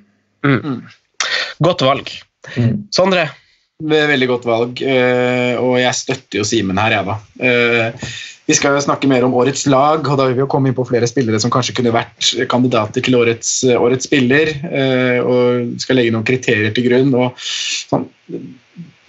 Godt 1.63 1.87
valg. 1.87 2.11
Sondre? 2.95 3.29
Det 3.81 3.97
er 3.97 4.11
Veldig 4.11 4.29
godt 4.29 4.49
valg, 4.49 4.83
eh, 4.85 5.55
og 5.61 5.79
jeg 5.81 5.97
støtter 5.97 6.41
jo 6.41 6.47
Simen 6.47 6.81
her, 6.81 6.99
jeg, 6.99 7.09
da. 7.09 7.17
Eh, 7.41 8.11
Vi 8.51 8.57
skal 8.59 8.75
jo 8.75 8.83
snakke 8.83 9.07
mer 9.07 9.23
om 9.23 9.35
årets 9.39 9.63
lag, 9.71 10.03
og 10.03 10.17
da 10.19 10.25
vil 10.27 10.35
vi 10.35 10.43
jo 10.43 10.49
komme 10.51 10.67
inn 10.69 10.75
på 10.75 10.83
flere 10.89 11.07
spillere 11.07 11.39
som 11.39 11.53
kanskje 11.55 11.77
kunne 11.77 11.93
vært 11.95 12.33
kandidater 12.51 13.05
til 13.07 13.15
årets, 13.15 13.53
årets 13.79 14.09
spiller, 14.09 14.51
eh, 14.67 15.21
og 15.23 15.77
skal 15.79 16.01
legge 16.01 16.11
noen 16.17 16.27
kriterier 16.27 16.75
til 16.75 16.89
grunn. 16.89 17.15
og 17.15 17.39
sånn 17.39 18.09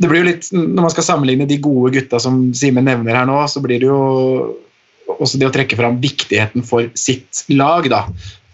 det 0.01 0.09
blir 0.09 0.23
jo 0.23 0.29
litt, 0.29 0.49
Når 0.51 0.81
man 0.81 0.93
skal 0.93 1.05
sammenligne 1.05 1.47
de 1.49 1.57
gode 1.61 1.93
gutta 1.93 2.19
som 2.19 2.53
Simen 2.57 2.85
nevner 2.85 3.15
her 3.15 3.25
nå, 3.29 3.37
så 3.47 3.61
blir 3.61 3.81
det 3.81 3.89
jo 3.89 4.57
også 5.11 5.37
det 5.37 5.49
å 5.49 5.53
trekke 5.53 5.77
fram 5.77 5.99
viktigheten 6.01 6.65
for 6.65 6.89
sitt 6.97 7.43
lag. 7.49 7.89
da. 7.89 8.05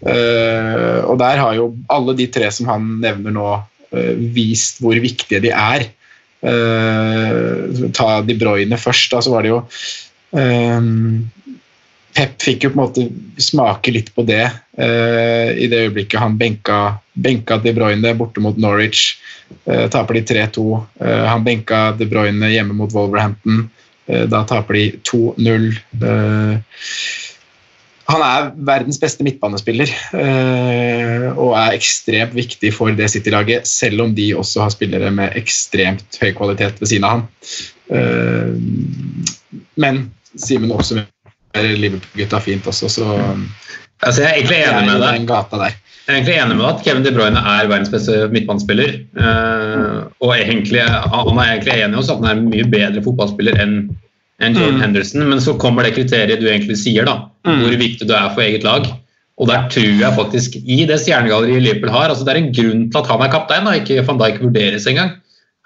Eh, 0.04 1.04
og 1.08 1.18
der 1.18 1.40
har 1.40 1.54
jo 1.54 1.74
alle 1.88 2.14
de 2.18 2.26
tre 2.26 2.50
som 2.50 2.66
han 2.66 3.00
nevner 3.00 3.32
nå, 3.34 3.62
eh, 3.92 4.14
vist 4.34 4.82
hvor 4.82 4.98
viktige 5.00 5.40
de 5.40 5.54
er. 5.54 5.88
Eh, 6.38 7.88
ta 7.96 8.08
De 8.22 8.36
Bruyne 8.38 8.78
først, 8.78 9.10
da, 9.10 9.22
så 9.24 9.32
var 9.32 9.42
det 9.42 9.50
jo 9.50 9.58
eh, 10.38 10.86
Pep 12.18 12.34
fikk 12.42 12.64
jo 12.64 12.70
på 12.72 12.78
en 12.78 12.82
måte 12.82 13.04
smake 13.42 13.92
litt 13.94 14.08
på 14.16 14.24
det 14.26 14.42
uh, 14.48 15.48
i 15.54 15.68
det 15.70 15.84
øyeblikket 15.84 16.18
han 16.18 16.38
benka, 16.40 16.78
benka 17.14 17.60
De 17.62 17.70
Bruyne 17.76 18.14
borte 18.18 18.42
mot 18.42 18.58
Norwich. 18.58 19.12
Uh, 19.68 19.86
taper 19.92 20.18
de 20.18 20.24
3-2. 20.26 20.64
Uh, 20.98 21.26
han 21.28 21.44
benka 21.46 21.92
De 21.98 22.08
Bruyne 22.10 22.50
hjemme 22.50 22.74
mot 22.74 22.94
Wolverhampton. 22.96 23.68
Da 24.08 24.40
taper 24.48 24.72
de 24.78 24.84
2-0. 25.04 25.66
Eh, 26.00 26.78
han 28.08 28.22
er 28.24 28.46
verdens 28.70 28.96
beste 28.96 29.20
midtbanespiller 29.26 29.90
og 31.38 31.54
er 31.58 31.76
ekstremt 31.76 32.34
viktig 32.36 32.72
for 32.74 32.92
det 32.98 33.08
City-laget, 33.12 33.66
selv 33.70 34.02
om 34.04 34.14
de 34.16 34.30
også 34.36 34.64
har 34.66 34.74
spillere 34.74 35.10
med 35.14 35.36
ekstremt 35.38 36.18
høy 36.22 36.32
kvalitet 36.36 36.80
ved 36.82 36.90
siden 36.90 37.06
av 37.08 37.14
han. 37.16 37.26
Eh, 37.94 38.54
men 39.80 40.02
Simen 40.38 40.74
oppsummerer 40.74 41.76
Liverpool-gutta 41.78 42.42
fint 42.44 42.66
også, 42.68 42.90
så 42.98 43.12
Altså, 43.98 44.22
jeg 44.22 44.30
er 44.30 44.36
egentlig 44.36 44.58
enig 44.62 44.84
med 44.86 45.00
deg. 45.02 45.78
Jeg 46.06 46.12
er 46.12 46.18
egentlig 46.20 46.34
enig 46.38 46.56
med 46.56 46.66
at 46.68 46.82
Kevin 46.86 47.02
De 47.02 47.10
Bruyne 47.16 47.40
er 47.42 47.66
verdens 47.66 47.90
beste 47.90 48.28
midtbanespiller. 48.30 48.92
Eh, 49.18 49.96
og 50.22 50.34
egentlig, 50.36 50.84
han 50.86 51.40
er 51.42 51.48
egentlig 51.48 51.74
enig 51.82 51.98
også 51.98 52.14
at 52.14 52.22
han 52.22 52.28
er 52.28 52.38
en 52.38 52.52
mye 52.52 52.68
bedre 52.70 53.02
fotballspiller 53.02 53.58
enn 53.58 53.80
enn 54.38 54.54
Jordan 54.54 54.78
Mm. 54.78 54.82
Henderson. 54.84 55.24
Men 55.28 55.40
så 55.42 55.56
kommer 55.58 55.82
det 55.82 55.96
kriteriet 55.96 56.38
du 56.38 56.46
egentlig 56.46 56.76
sier, 56.78 57.08
da. 57.08 57.26
Mm. 57.42 57.58
Hvor 57.58 57.74
viktig 57.80 58.06
du 58.06 58.14
er 58.14 58.30
for 58.36 58.44
eget 58.44 58.62
lag. 58.62 58.86
Og 59.38 59.46
der 59.46 59.68
tror 59.70 60.00
jeg 60.00 60.16
faktisk, 60.16 60.56
i 60.66 60.82
det 60.88 60.98
stjernegalleriet 60.98 61.62
Liverpool 61.62 61.92
har 61.94 62.10
altså 62.10 62.24
Det 62.26 62.32
er 62.34 62.40
en 62.40 62.54
grunn 62.54 62.86
til 62.90 62.98
at 62.98 63.10
han 63.12 63.22
er 63.22 63.30
kaptein, 63.30 63.68
og 63.70 63.76
ikke 63.78 64.06
van 64.06 64.18
Dijk 64.18 64.40
vurderes 64.42 64.88
engang. 64.90 65.12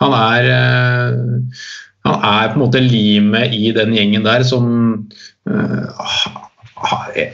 Han 0.03 0.17
er 0.17 0.51
eh, 0.53 1.63
han 2.07 2.19
er 2.27 2.51
på 2.51 2.59
en 2.59 2.65
måte 2.65 2.83
limet 2.83 3.55
i 3.55 3.71
den 3.75 3.95
gjengen 3.95 4.27
der 4.27 4.43
som 4.47 4.67
eh, 5.47 6.03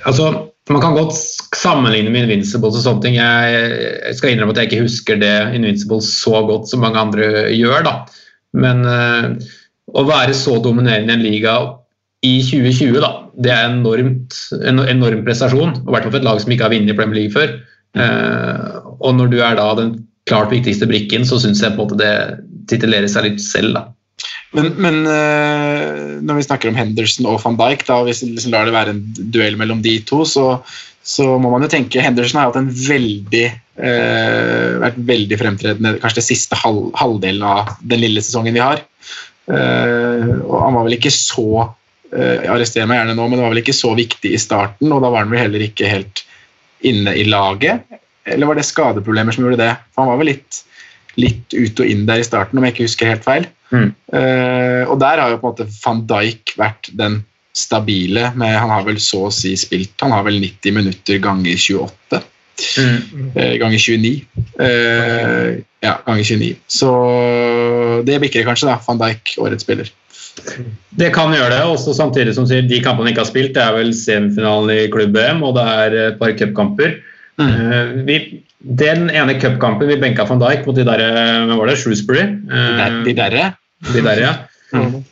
altså, 0.05 0.29
Man 0.69 0.83
kan 0.85 0.97
godt 0.99 1.17
sammenligne 1.57 2.13
med 2.13 2.27
Invincibles 2.27 2.77
og 2.77 2.83
sånne 2.85 3.01
ting. 3.01 3.15
Jeg, 3.17 4.17
skal 4.19 4.35
innrømme 4.35 4.53
at 4.53 4.59
jeg 4.61 4.69
ikke 4.69 4.85
husker 4.85 5.17
det 5.17 5.33
Invincibles 5.57 6.11
så 6.21 6.43
godt 6.45 6.69
som 6.69 6.85
mange 6.85 7.01
andre 7.01 7.49
gjør. 7.57 7.87
da. 7.87 7.95
Men 8.53 8.85
eh, 8.85 9.31
å 9.97 10.05
være 10.05 10.37
så 10.37 10.59
dominerende 10.61 11.15
i 11.15 11.17
en 11.17 11.25
liga 11.25 11.55
i 12.27 12.35
2020, 12.43 12.99
da, 13.03 13.11
det 13.39 13.51
er 13.55 13.69
enormt, 13.69 14.35
en 14.67 14.83
enorm 14.83 15.23
prestasjon. 15.27 15.77
I 15.85 15.93
hvert 15.93 16.07
fall 16.07 16.15
for 16.15 16.21
et 16.21 16.27
lag 16.27 16.41
som 16.43 16.55
ikke 16.55 16.67
har 16.67 16.75
vunnet 16.75 16.99
Premier 16.99 17.21
League 17.21 17.35
før. 17.35 17.53
Eh, 17.99 18.79
og 18.99 19.15
når 19.19 19.31
du 19.31 19.39
er 19.39 19.59
da 19.59 19.69
den 19.79 19.93
klart 20.29 20.51
viktigste 20.53 20.89
brikken, 20.91 21.25
så 21.29 21.39
syns 21.41 21.63
jeg 21.63 21.77
på 21.77 21.85
en 21.85 21.87
måte 21.87 22.01
det 22.01 22.43
titulerer 22.71 23.09
seg 23.11 23.29
litt 23.29 23.41
selv. 23.45 23.79
da. 23.79 23.87
Men, 24.57 24.73
men 24.81 25.01
eh, 25.07 26.19
når 26.25 26.41
vi 26.41 26.47
snakker 26.49 26.71
om 26.71 26.79
Henderson 26.79 27.29
og 27.31 27.41
van 27.45 27.59
Dijk, 27.61 27.87
da, 27.87 28.01
hvis 28.07 28.25
vi 28.25 28.33
liksom 28.33 28.55
lar 28.55 28.69
det 28.69 28.75
være 28.75 28.97
en 28.97 29.03
duell 29.31 29.59
mellom 29.61 29.83
de 29.85 29.99
to, 30.09 30.25
så, 30.27 30.47
så 31.07 31.31
må 31.39 31.53
man 31.53 31.65
jo 31.65 31.71
tenke 31.73 32.03
Henderson 32.03 32.41
har 32.41 32.51
hatt 32.51 32.61
en 32.61 32.73
veldig 32.73 33.47
eh, 33.47 34.79
vært 34.83 34.99
veldig 35.09 35.39
fremtredende 35.41 35.97
kanskje 36.03 36.23
det 36.23 36.29
siste 36.33 36.59
halv, 36.59 36.89
halvdelen 36.99 37.45
av 37.47 37.77
den 37.85 38.03
lille 38.03 38.25
sesongen 38.25 38.57
vi 38.57 38.65
har. 38.65 38.83
Eh, 39.49 40.33
og 40.43 40.57
han 40.65 40.77
var 40.77 40.89
vel 40.89 40.99
ikke 40.99 41.15
så 41.15 41.69
Arrester 42.09 42.87
meg 42.89 43.03
gjerne 43.03 43.15
nå, 43.19 43.25
men 43.29 43.37
det 43.37 43.45
var 43.45 43.53
vel 43.53 43.61
ikke 43.61 43.77
så 43.77 43.91
viktig 43.99 44.31
i 44.33 44.41
starten, 44.41 44.93
og 44.95 45.03
da 45.05 45.11
var 45.13 45.27
han 45.27 45.33
vel 45.33 45.43
heller 45.45 45.65
ikke 45.67 45.91
helt 45.91 46.23
inne 46.87 47.15
i 47.19 47.27
laget. 47.29 47.85
Eller 48.29 48.49
var 48.49 48.59
det 48.59 48.67
skadeproblemer 48.69 49.35
som 49.35 49.45
gjorde 49.45 49.61
det? 49.61 49.75
For 49.93 50.05
han 50.05 50.13
var 50.13 50.21
vel 50.21 50.33
litt, 50.33 50.63
litt 51.21 51.55
ut 51.55 51.83
og 51.83 51.91
inn 51.91 52.07
der 52.09 52.23
i 52.23 52.27
starten, 52.27 52.59
om 52.59 52.67
jeg 52.67 52.77
ikke 52.77 52.89
husker 52.89 53.13
helt 53.13 53.27
feil. 53.27 53.49
Mm. 53.69 53.91
Uh, 54.13 54.85
og 54.89 54.97
der 55.03 55.21
har 55.21 55.33
jo 55.33 55.41
på 55.43 55.51
en 55.51 55.53
måte 55.53 55.69
van 55.83 56.05
Dijk 56.09 56.55
vært 56.61 56.91
den 56.97 57.21
stabile, 57.59 58.31
med 58.39 58.55
han 58.57 58.73
har 58.73 58.85
vel 58.87 59.01
så 59.03 59.27
å 59.27 59.35
si 59.35 59.51
spilt 59.59 59.99
Han 60.05 60.13
har 60.15 60.23
vel 60.29 60.39
90 60.39 60.77
minutter 60.77 61.19
ganger 61.23 61.57
28. 61.59 62.21
Eh, 62.59 63.55
ganger 63.59 63.79
29. 63.79 64.13
Uh, 64.59 65.59
ja, 65.83 65.97
ganger 66.07 66.25
29. 66.27 66.53
Så 66.71 66.91
det 68.07 68.19
bikker 68.23 68.47
kanskje, 68.47 68.71
da. 68.71 68.79
Van 68.87 69.01
Dijk, 69.01 69.35
årets 69.43 69.67
spiller. 69.67 69.91
Det 70.99 71.13
kan 71.15 71.33
gjøre 71.35 71.51
det, 71.53 71.61
også 71.67 71.95
samtidig 71.97 72.35
som 72.35 72.47
sier 72.49 72.63
de 72.67 72.81
kampene 72.85 73.09
de 73.09 73.13
ikke 73.15 73.25
har 73.25 73.31
spilt. 73.31 73.55
Det 73.55 73.63
er 73.63 73.77
vel 73.77 73.93
semifinalen 73.95 74.71
i 74.75 74.89
klubb-EM, 74.93 75.43
og 75.47 75.55
det 75.59 75.65
er 75.75 75.97
et 76.09 76.19
par 76.19 76.33
cupkamper. 76.39 76.97
Mm. 77.39 78.05
vi- 78.07 78.43
Den 78.59 79.09
ene 79.15 79.37
cupkampen 79.39 79.87
vi 79.87 79.97
benka 79.97 80.25
van 80.27 80.41
Dijk 80.41 80.67
mot 80.67 80.75
de 80.75 80.83
der, 80.85 80.99
hvem 81.47 81.57
var 81.59 81.67
det, 81.71 81.77
Shrewsbury. 81.79 82.25
Eh, 82.51 83.05
De 83.05 83.13
derre. 83.15 83.55
de 83.95 84.03
der, 84.03 84.19
ja. 84.19 84.33
Mm. 84.75 85.05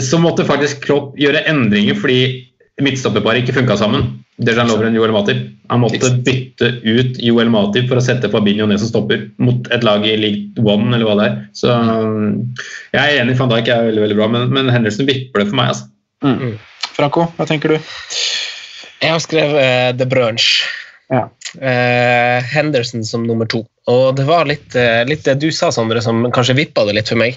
Så 0.00 0.18
måtte 0.20 0.44
faktisk 0.44 0.82
Klopp 0.84 1.16
gjøre 1.16 1.40
endringer 1.48 1.94
fordi 1.94 2.48
midtstopperparet 2.80 3.42
ikke 3.42 3.58
funka 3.60 3.76
sammen. 3.80 4.08
Dejan 4.40 4.70
Lovren 4.70 4.94
Joel 4.96 5.12
Matip. 5.12 5.42
Han 5.68 5.82
måtte 5.84 6.08
bytte 6.24 6.70
ut 6.82 7.18
Joel 7.20 7.50
Matip 7.52 7.88
for 7.90 8.00
å 8.00 8.04
sette 8.04 8.30
Fabinho 8.32 8.66
ned 8.68 8.80
som 8.80 8.90
stopper 8.90 9.26
mot 9.42 9.68
et 9.74 9.84
lag 9.84 10.04
i 10.08 10.16
League 10.18 10.64
One, 10.64 10.90
eller 10.94 11.08
hva 11.08 11.16
det 11.20 11.26
er. 11.28 11.38
Så 11.56 11.72
um, 11.72 12.54
jeg 12.94 13.02
er 13.02 13.22
enig, 13.22 13.36
van 13.38 13.52
Dijk 13.52 13.70
er 13.72 13.88
veldig 13.90 14.06
veldig 14.06 14.18
bra, 14.18 14.30
men, 14.32 14.48
men 14.56 14.72
Henderson 14.72 15.08
vipper 15.08 15.44
det 15.44 15.50
for 15.50 15.60
meg. 15.60 15.74
altså. 15.74 15.90
Mm. 16.22 16.56
Franco, 16.96 17.26
hva 17.36 17.48
tenker 17.48 17.74
du? 17.74 17.92
Jeg 19.02 19.10
har 19.10 19.22
skrevet 19.22 19.58
uh, 19.58 19.90
The 19.98 20.08
Brunch. 20.08 20.62
Ja. 21.12 21.26
Uh, 21.52 22.40
Henderson 22.48 23.04
som 23.04 23.26
nummer 23.28 23.48
to. 23.50 23.64
Og 23.90 24.16
det 24.16 24.24
var 24.28 24.46
litt, 24.48 24.70
uh, 24.78 25.02
litt 25.08 25.26
det 25.28 25.36
du 25.42 25.50
sa, 25.52 25.72
Sondre, 25.74 26.00
som 26.04 26.24
kanskje 26.32 26.56
vippa 26.62 26.86
det 26.88 26.96
litt 26.96 27.10
for 27.12 27.20
meg. 27.20 27.36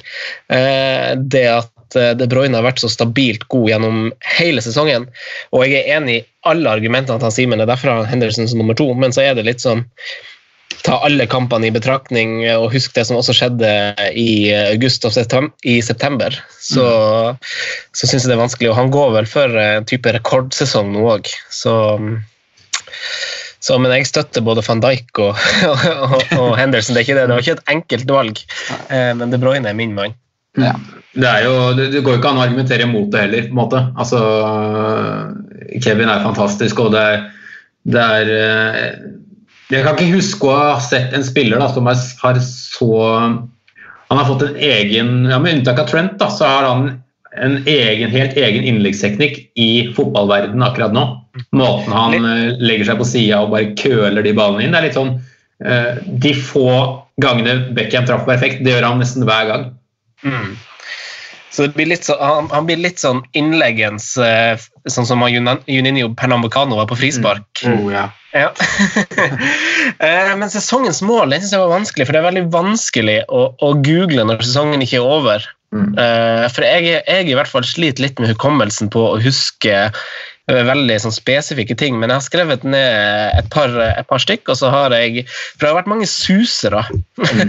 Eh, 0.53 1.15
det 1.19 1.47
at 1.51 1.71
eh, 1.99 2.13
De 2.17 2.27
Bruyne 2.31 2.57
har 2.57 2.65
vært 2.65 2.81
så 2.83 2.89
stabilt 2.91 3.47
god 3.53 3.69
gjennom 3.71 4.05
hele 4.37 4.63
sesongen. 4.65 5.09
Og 5.53 5.65
jeg 5.65 5.83
er 5.83 5.99
enig 5.99 6.19
i 6.19 6.23
alle 6.49 6.77
argumentene 6.77 7.19
til 7.19 7.29
han 7.29 7.35
Simen, 7.35 7.61
det 7.61 7.67
er 7.67 7.73
derfor 7.75 8.05
Henderson 8.09 8.49
som 8.49 8.61
nummer 8.61 8.77
to. 8.77 8.89
Men 8.97 9.15
så 9.15 9.25
er 9.25 9.37
det 9.37 9.47
litt 9.49 9.65
sånn 9.65 9.85
Ta 10.85 10.99
alle 11.05 11.25
kampene 11.29 11.65
i 11.65 11.73
betraktning 11.73 12.43
og 12.51 12.67
husk 12.73 12.93
det 12.93 13.05
som 13.07 13.17
også 13.17 13.33
skjedde 13.33 13.69
i 14.21 14.51
august 14.53 15.05
og 15.07 15.15
i 15.65 15.79
september. 15.81 16.35
Så, 16.61 16.85
så 17.95 18.09
syns 18.09 18.25
jeg 18.25 18.29
det 18.29 18.35
er 18.35 18.41
vanskelig. 18.43 18.69
Og 18.69 18.77
han 18.77 18.91
går 18.93 19.15
vel 19.15 19.29
for 19.29 19.57
en 19.61 19.87
type 19.89 20.13
rekordsesong 20.13 20.91
nå 20.93 21.07
òg, 21.15 21.31
så 21.49 21.73
så, 23.65 23.79
men 23.81 23.89
jeg 23.95 24.05
støtter 24.05 24.43
både 24.45 24.61
van 24.65 24.81
Dijk 24.83 25.21
og, 25.23 25.39
og, 26.05 26.19
og 26.37 26.51
Henderson. 26.59 26.93
Det, 26.93 27.01
er 27.01 27.07
ikke 27.07 27.17
det. 27.17 27.23
det 27.25 27.33
var 27.33 27.45
ikke 27.45 27.55
et 27.57 27.71
enkelt 27.73 28.11
valg, 28.13 28.41
eh, 28.93 29.11
men 29.17 29.33
De 29.33 29.41
Bruyne 29.41 29.71
er 29.71 29.77
min 29.77 29.95
mann. 29.97 30.13
Det, 31.15 31.27
er 31.29 31.45
jo, 31.45 31.55
det, 31.77 31.89
det 31.93 32.01
går 32.03 32.17
jo 32.17 32.19
ikke 32.19 32.31
an 32.33 32.39
å 32.41 32.43
argumentere 32.43 32.87
mot 32.89 33.07
det 33.11 33.25
heller. 33.25 33.47
på 33.47 33.55
en 33.55 33.59
måte. 33.61 33.81
Altså, 33.95 34.21
Kevin 35.83 36.11
er 36.11 36.25
fantastisk, 36.25 36.81
og 36.83 36.91
det 36.95 37.03
er, 37.11 37.25
det 37.85 38.05
er 38.19 38.31
eh, 38.35 38.89
Jeg 39.71 39.85
kan 39.85 39.95
ikke 39.95 40.17
huske 40.17 40.49
å 40.49 40.57
ha 40.57 40.79
sett 40.83 41.13
en 41.15 41.25
spiller 41.25 41.61
da, 41.61 41.69
som 41.73 41.87
har 41.87 42.39
så 42.41 42.91
Han 43.05 44.19
har 44.19 44.27
fått 44.27 44.45
en 44.47 44.57
egen 44.57 45.27
ja, 45.29 45.39
Med 45.41 45.59
unntak 45.59 45.81
av 45.83 45.89
Trent, 45.89 46.17
da, 46.21 46.29
så 46.33 46.49
har 46.49 46.67
han 46.69 46.87
en 47.35 47.57
egen, 47.67 48.09
helt 48.13 48.37
egen 48.39 48.63
innleggsteknikk 48.63 49.39
i 49.59 49.69
fotballverdenen 49.95 50.63
akkurat 50.63 50.93
nå. 50.95 51.05
Måten 51.55 51.95
han 51.95 52.15
eh, 52.15 52.53
legger 52.63 52.91
seg 52.91 52.99
på 53.01 53.07
sida 53.07 53.41
og 53.43 53.55
bare 53.55 53.73
køler 53.79 54.23
de 54.23 54.35
ballene 54.37 54.63
inn. 54.63 54.75
Det 54.75 54.79
er 54.79 54.87
litt 54.87 54.99
sånn 54.99 55.15
eh, 55.63 56.03
De 56.23 56.31
få 56.35 56.69
gangene 57.21 57.73
Beckham 57.75 58.07
traff 58.07 58.23
perfekt, 58.27 58.63
det 58.63 58.75
gjør 58.75 58.89
han 58.89 59.03
nesten 59.03 59.27
hver 59.27 59.49
gang. 59.51 59.67
Så 61.55 61.63
det 61.63 61.75
blir 61.77 61.95
så, 61.95 62.17
han, 62.19 62.49
han 62.51 62.65
blir 62.67 62.81
litt 62.83 62.99
sånn 62.99 63.21
innleggens 63.37 64.17
eh, 64.19 64.59
Sånn 64.91 65.07
som 65.07 65.23
Juninho 65.25 66.11
Pernambucano 66.19 66.75
var 66.77 66.89
på 66.89 66.97
frispark. 66.99 67.63
Oh, 67.65 67.87
ja. 67.93 68.09
Ja. 68.35 68.51
Eh, 70.01 70.31
Men 70.35 70.49
sesongens 70.51 70.99
mål 71.05 71.31
den 71.31 71.39
synes 71.39 71.53
jeg 71.53 71.61
var 71.61 71.71
vanskelig, 71.71 72.05
for 72.05 72.15
det 72.15 72.19
er 72.19 72.25
veldig 72.25 72.43
vanskelig 72.51 73.15
å, 73.31 73.43
å 73.63 73.69
google 73.85 74.25
når 74.27 74.41
sesongen 74.43 74.83
ikke 74.83 74.97
er 74.99 75.07
over. 75.07 75.45
Mm. 75.75 75.93
For 76.51 76.65
jeg, 76.65 76.89
jeg 77.05 77.29
i 77.29 77.35
hvert 77.37 77.51
fall 77.51 77.65
sliter 77.67 78.03
litt 78.05 78.19
med 78.19 78.31
hukommelsen 78.33 78.91
på 78.93 79.05
å 79.13 79.19
huske 79.21 79.75
eh, 79.87 80.03
veldig 80.45 80.97
sånn 81.01 81.13
spesifikke 81.13 81.75
ting, 81.79 81.95
men 81.97 82.11
jeg 82.11 82.19
har 82.19 82.25
skrevet 82.25 82.65
ned 82.67 83.37
et 83.39 83.47
par, 83.53 83.71
et 83.81 84.05
par 84.09 84.21
stykk, 84.21 84.51
og 84.53 84.59
så 84.59 84.69
har 84.73 84.93
jeg 84.93 85.25
For 85.27 85.65
det 85.65 85.71
har 85.71 85.79
vært 85.79 85.89
mange 85.89 86.09
susere. 86.09 86.83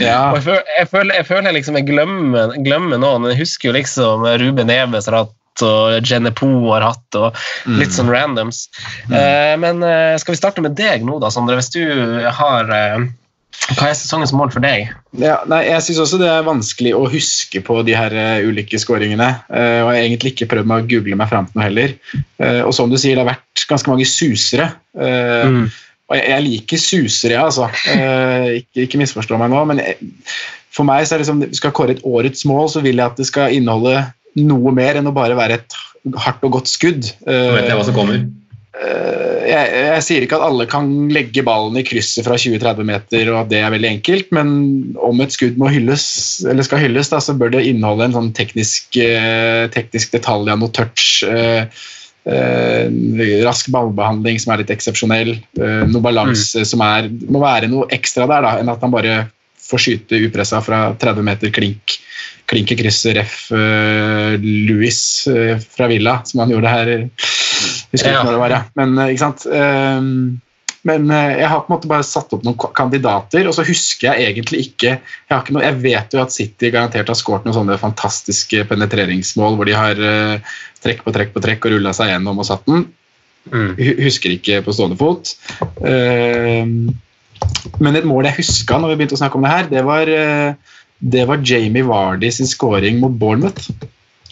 Ja. 0.01 0.31
Og 0.33 0.39
jeg 0.39 0.45
føler, 0.47 0.63
jeg 0.79 0.89
føler, 0.93 1.15
jeg 1.19 1.29
føler 1.29 1.57
liksom 1.57 1.77
jeg 1.81 1.89
glemmer, 1.91 2.55
glemmer 2.65 3.01
noen. 3.03 3.29
Jeg 3.33 3.43
husker 3.43 3.71
jo 3.71 3.77
liksom 3.77 4.25
Ruben 4.41 4.73
Eves 4.73 5.11
har 5.11 5.19
hatt, 5.21 5.35
og 5.65 6.35
Poe 6.37 6.73
har 6.75 6.85
hatt, 6.85 7.17
og 7.17 7.37
litt 7.79 7.95
sånn 7.97 8.11
randoms. 8.13 8.67
Eh, 9.09 9.55
men 9.61 9.81
uh, 9.85 10.17
skal 10.21 10.35
vi 10.35 10.41
starte 10.41 10.65
med 10.65 10.77
deg 10.77 11.05
nå, 11.07 11.19
da, 11.23 11.31
Sondre? 11.33 11.57
Hvis 11.61 11.73
du 11.73 11.85
har 12.41 12.73
eh, 12.73 13.07
Hva 13.77 13.89
er 13.91 13.97
sesongens 13.99 14.35
mål 14.37 14.53
for 14.55 14.63
deg? 14.63 14.93
Ja, 15.19 15.41
nei, 15.51 15.63
jeg 15.67 15.83
syns 15.83 16.03
også 16.05 16.21
det 16.21 16.29
er 16.31 16.45
vanskelig 16.47 16.93
å 16.95 17.07
huske 17.11 17.63
på 17.67 17.81
de 17.87 17.97
her 17.99 18.15
uh, 18.15 18.47
ulike 18.47 18.79
scoringene. 18.79 19.33
Uh, 19.51 19.83
og 19.83 19.91
jeg 19.91 19.97
har 19.97 20.05
egentlig 20.05 20.33
ikke 20.35 20.51
prøvd 20.53 20.71
meg 20.71 20.85
å 20.85 20.89
google 20.93 21.19
meg 21.19 21.33
fram 21.33 21.49
til 21.49 21.59
noe 21.59 21.67
heller. 21.67 21.97
Uh, 22.39 22.63
og 22.63 22.71
som 22.77 22.93
du 22.93 22.99
sier, 23.01 23.17
det 23.17 23.25
har 23.25 23.33
vært 23.33 23.67
ganske 23.67 23.91
mange 23.91 24.07
susere. 24.07 24.71
Mm. 24.95 25.67
Og 26.07 26.15
jeg, 26.15 26.27
jeg 26.31 26.45
liker 26.45 26.83
susere, 26.83 27.41
altså. 27.43 27.67
Eh, 27.91 28.61
ikke, 28.61 28.85
ikke 28.85 29.01
misforstå 29.01 29.41
meg 29.41 29.51
nå, 29.51 29.65
men 29.73 29.83
jeg, 29.83 30.13
for 30.75 30.87
meg 30.87 31.07
så 31.07 31.17
er 31.17 31.23
det 31.23 31.29
som 31.29 31.43
skal 31.57 31.75
kåre 31.75 31.97
et 31.97 32.05
årets 32.07 32.47
mål, 32.47 32.69
så 32.71 32.83
vil 32.85 33.01
jeg 33.01 33.11
at 33.11 33.19
det 33.19 33.27
skal 33.27 33.55
inneholde 33.57 34.05
noe 34.39 34.75
mer 34.77 35.01
enn 35.01 35.11
å 35.11 35.15
bare 35.17 35.39
være 35.39 35.59
et 35.59 35.79
hardt 36.23 36.45
og 36.47 36.61
godt 36.61 36.71
skudd. 36.71 37.09
Nå 37.27 37.57
vet 37.57 37.67
jeg 37.67 37.79
hva 37.79 37.89
som 37.89 37.97
kommer. 37.97 38.23
Eh, 38.77 39.45
jeg, 39.49 39.69
jeg 39.73 40.05
sier 40.05 40.25
ikke 40.25 40.37
at 40.37 40.47
alle 40.51 40.67
kan 40.69 40.89
legge 41.15 41.45
ballen 41.47 41.79
i 41.81 41.85
krysset 41.87 42.27
fra 42.27 42.37
20-30 42.37 42.89
meter, 42.89 43.31
og 43.33 43.39
at 43.41 43.51
det 43.53 43.61
er 43.63 43.73
veldig 43.73 43.91
enkelt, 43.95 44.33
men 44.37 44.49
om 45.01 45.23
et 45.25 45.33
skudd 45.33 45.57
må 45.61 45.71
hylles, 45.73 46.07
eller 46.45 46.67
skal 46.67 46.83
hylles, 46.85 47.11
da, 47.13 47.23
så 47.23 47.37
bør 47.39 47.55
det 47.55 47.65
inneholde 47.71 48.11
en 48.11 48.17
sånn 48.19 48.33
teknisk, 48.37 48.99
eh, 49.01 49.65
teknisk 49.73 50.13
detalj 50.17 50.53
av 50.53 50.61
noe 50.61 50.75
touch. 50.77 51.23
eh, 51.25 51.65
eh, 52.27 52.91
rask 53.47 53.71
ballbehandling 53.73 54.41
som 54.43 54.53
er 54.53 54.65
litt 54.65 54.75
eksepsjonell. 54.75 55.37
eh, 55.61 55.85
noe 55.89 56.05
balanse 56.05 56.67
som 56.69 56.83
er 56.85 57.09
må 57.09 57.41
være 57.41 57.71
noe 57.73 57.89
ekstra 57.95 58.27
der, 58.29 58.43
da, 58.45 58.59
enn 58.61 58.73
at 58.73 58.83
han 58.83 58.93
bare 58.93 59.23
får 59.67 59.83
skyte 59.83 60.21
upressa 60.27 60.61
fra 60.63 60.91
30 61.01 61.25
meter 61.27 61.51
klink. 61.51 61.97
Klink 62.47 62.71
i 62.71 62.77
krysset, 62.79 63.17
ref. 63.17 63.49
Louis 63.51 64.99
fra 65.75 65.89
Villa, 65.91 66.21
som 66.29 66.45
han 66.45 66.53
gjorde 66.55 66.71
her. 66.71 66.93
Husker 67.97 68.13
Ja. 68.13 68.25
når 68.25 68.37
det 68.37 68.43
var, 68.43 68.53
ja. 68.55 68.65
Men 68.79 68.99
eh, 68.99 69.15
ikke 69.15 69.25
sant. 69.25 69.47
Ehm, 69.53 70.11
men 70.87 71.09
eh, 71.11 71.39
jeg 71.41 71.49
har 71.51 71.63
på 71.65 71.71
en 71.73 71.75
måte 71.75 71.89
bare 71.91 72.07
satt 72.07 72.35
opp 72.37 72.45
noen 72.47 72.75
kandidater, 72.77 73.49
og 73.49 73.57
så 73.57 73.65
husker 73.67 74.13
jeg 74.13 74.29
egentlig 74.31 74.61
ikke 74.69 74.93
Jeg, 74.93 75.33
har 75.33 75.43
ikke 75.43 75.57
noe, 75.57 75.65
jeg 75.65 75.81
vet 75.83 76.15
jo 76.15 76.21
at 76.23 76.35
City 76.35 76.71
garantert 76.75 77.11
har 77.11 77.19
skåret 77.19 77.49
noen 77.49 77.57
sånne 77.57 77.79
fantastiske 77.81 78.67
penetreringsmål 78.71 79.59
hvor 79.59 79.67
de 79.67 79.75
har 79.75 79.99
eh, 79.99 80.55
trekk 80.85 81.03
på 81.07 81.15
trekk 81.17 81.35
på 81.35 81.43
trekk 81.43 81.67
og 81.67 81.75
rulla 81.75 81.95
seg 81.97 82.13
gjennom 82.13 82.39
og 82.39 82.47
satt 82.47 82.63
den. 82.71 82.87
Mm. 83.47 83.75
Husker 84.03 84.33
ikke 84.35 84.61
på 84.67 84.75
stående 84.75 84.99
fot. 84.99 85.35
Ehm, 85.87 86.95
men 87.83 87.99
et 87.99 88.07
mål 88.07 88.31
jeg 88.31 88.41
huska 88.41 88.79
når 88.79 88.95
vi 88.95 89.01
begynte 89.01 89.19
å 89.19 89.23
snakke 89.25 89.39
om 89.39 89.45
det 89.47 89.53
her, 89.53 89.69
det 89.71 89.83
var, 89.87 90.11
det 91.15 91.27
var 91.29 91.43
Jamie 91.45 91.85
Vardy 91.87 92.31
sin 92.33 92.49
scoring 92.49 92.99
mot 93.03 93.15
Bournemouth. 93.21 93.69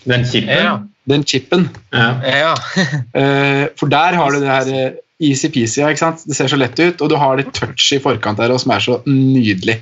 Den 0.09 0.25
kippen? 0.25 0.55
Ja. 0.55 0.79
Den 1.11 1.24
chipen. 1.28 1.68
Ja. 1.92 2.11
Ja. 2.24 2.55
Eh, 3.14 3.66
for 3.78 3.90
der 3.92 4.16
har 4.18 4.32
du 4.32 4.40
det 4.42 4.50
her 4.50 4.70
eh, 4.74 4.94
easy-peasy. 5.22 5.82
ikke 5.84 6.00
sant? 6.00 6.24
Det 6.26 6.36
ser 6.36 6.50
så 6.50 6.59
lett 6.59 6.78
ut, 6.80 7.02
og 7.05 7.11
du 7.12 7.16
har 7.20 7.38
det 7.38 7.52
touch 7.55 7.92
i 7.94 8.00
forkant 8.02 8.40
der 8.40 8.55
også, 8.55 8.66
som 8.66 8.74
er 8.74 8.84
så 8.84 8.96
nydelig. 9.07 9.78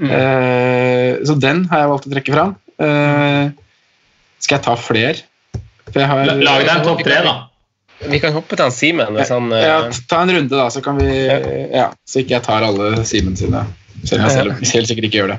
Mm. 0.00 0.10
Eh, 0.16 1.10
så 1.28 1.36
den 1.40 1.66
har 1.70 1.84
jeg 1.84 1.92
valgt 1.92 2.08
å 2.08 2.14
trekke 2.14 2.36
fram. 2.36 2.56
Eh, 2.80 3.52
skal 4.40 4.58
jeg 4.58 4.66
ta 4.66 4.76
fler? 4.80 5.22
For 5.90 6.00
jeg 6.00 6.08
har, 6.08 6.34
Lag 6.40 6.64
deg 6.64 6.74
en 6.78 6.86
topp 6.86 7.04
tre, 7.04 7.20
da. 7.26 7.36
Vi 8.00 8.20
kan 8.22 8.32
hoppe 8.32 8.56
til 8.56 8.64
han 8.64 8.72
Simen 8.72 9.18
han 9.18 9.50
ja, 9.52 9.74
ta 10.08 10.22
en 10.24 10.30
runde, 10.32 10.54
da, 10.54 10.70
så 10.72 10.80
kan 10.80 10.96
vi 10.96 11.10
ja, 11.20 11.90
Så 12.08 12.22
ikke 12.22 12.38
jeg 12.38 12.44
tar 12.46 12.64
alle 12.64 13.02
Simen 13.04 13.36
sine. 13.36 13.66
Selv 14.08 14.22
om 14.22 14.30
jeg 14.30 14.36
selv, 14.38 14.54
helt 14.64 14.88
sikkert 14.88 15.10
ikke 15.10 15.18
gjør 15.18 15.34
det. 15.34 15.38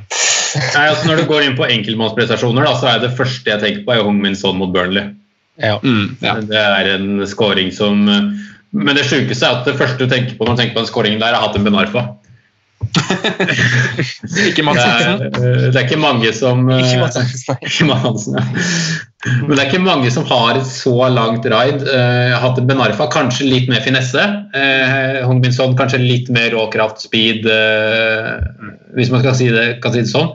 Nei, 0.76 0.84
altså 0.92 1.08
Når 1.08 1.22
du 1.22 1.26
går 1.32 1.48
inn 1.48 1.58
på 1.58 1.66
enkeltmannsprestasjoner, 1.66 2.68
så 2.78 2.92
er 2.92 3.02
det 3.02 3.16
første 3.18 3.50
jeg 3.50 3.64
tenker 3.64 3.88
på, 3.88 3.96
er 3.96 4.06
Hong 4.06 4.20
Min 4.22 4.38
Son 4.38 4.60
mot 4.60 4.70
Burnley. 4.74 5.16
Ja. 5.62 5.78
Mm, 5.84 6.18
ja. 6.26 6.36
Det 6.42 6.64
er 6.64 6.90
en 6.96 7.22
scoring 7.30 7.72
som 7.76 8.04
Men 8.72 8.96
det 8.96 9.06
sjukeste 9.08 9.46
er 9.46 9.62
at 9.62 9.68
det 9.68 9.78
første 9.80 10.06
du 10.06 10.12
tenker 10.12 10.38
på 10.38 10.48
når 10.48 10.56
du 10.56 10.62
tenker 10.62 10.78
på 10.78 10.84
den 10.84 10.92
scoringen 10.92 11.24
der, 11.24 11.36
er 11.36 11.44
Hatem 11.44 11.66
Benarfa. 11.68 12.08
Ikke 14.48 14.64
Mads 14.66 14.80
Det 14.80 14.88
Hansen. 14.88 15.22
eh, 15.22 15.68
det 15.70 15.76
er 15.76 15.86
ikke 15.86 16.00
mange 16.02 16.32
som 16.34 16.70
eh, 16.70 16.82
Ikke 16.82 17.02
Mads 17.04 17.20
Hansen, 17.20 17.44
nei. 17.48 17.58
Ikke 17.68 17.88
Mads 17.88 18.06
Hansen, 18.06 18.40
ja. 18.40 18.46
Men 19.22 19.52
det 19.54 19.60
er 19.60 19.68
ikke 19.70 19.84
mange 19.86 20.10
som 20.10 20.26
har 20.26 20.58
et 20.58 20.66
så 20.66 20.96
langt 21.14 21.46
raid. 21.46 21.84
Uh, 21.86 22.34
Hatem 22.42 22.66
Benarfa 22.66 23.06
kanskje 23.14 23.46
litt 23.52 23.68
mer 23.70 23.84
finesse. 23.86 24.24
Uh, 24.56 25.22
Hong 25.28 25.44
Bin 25.44 25.54
kanskje 25.78 26.00
litt 26.02 26.32
mer 26.34 26.50
råkraft, 26.56 27.04
speed, 27.06 27.46
eh, 27.46 28.40
hvis 28.98 29.12
man 29.14 29.22
skal 29.22 29.38
si 29.38 29.52
det, 29.54 29.68
kan 29.84 29.94
si 29.94 30.02
det 30.02 30.10
sånn. 30.10 30.34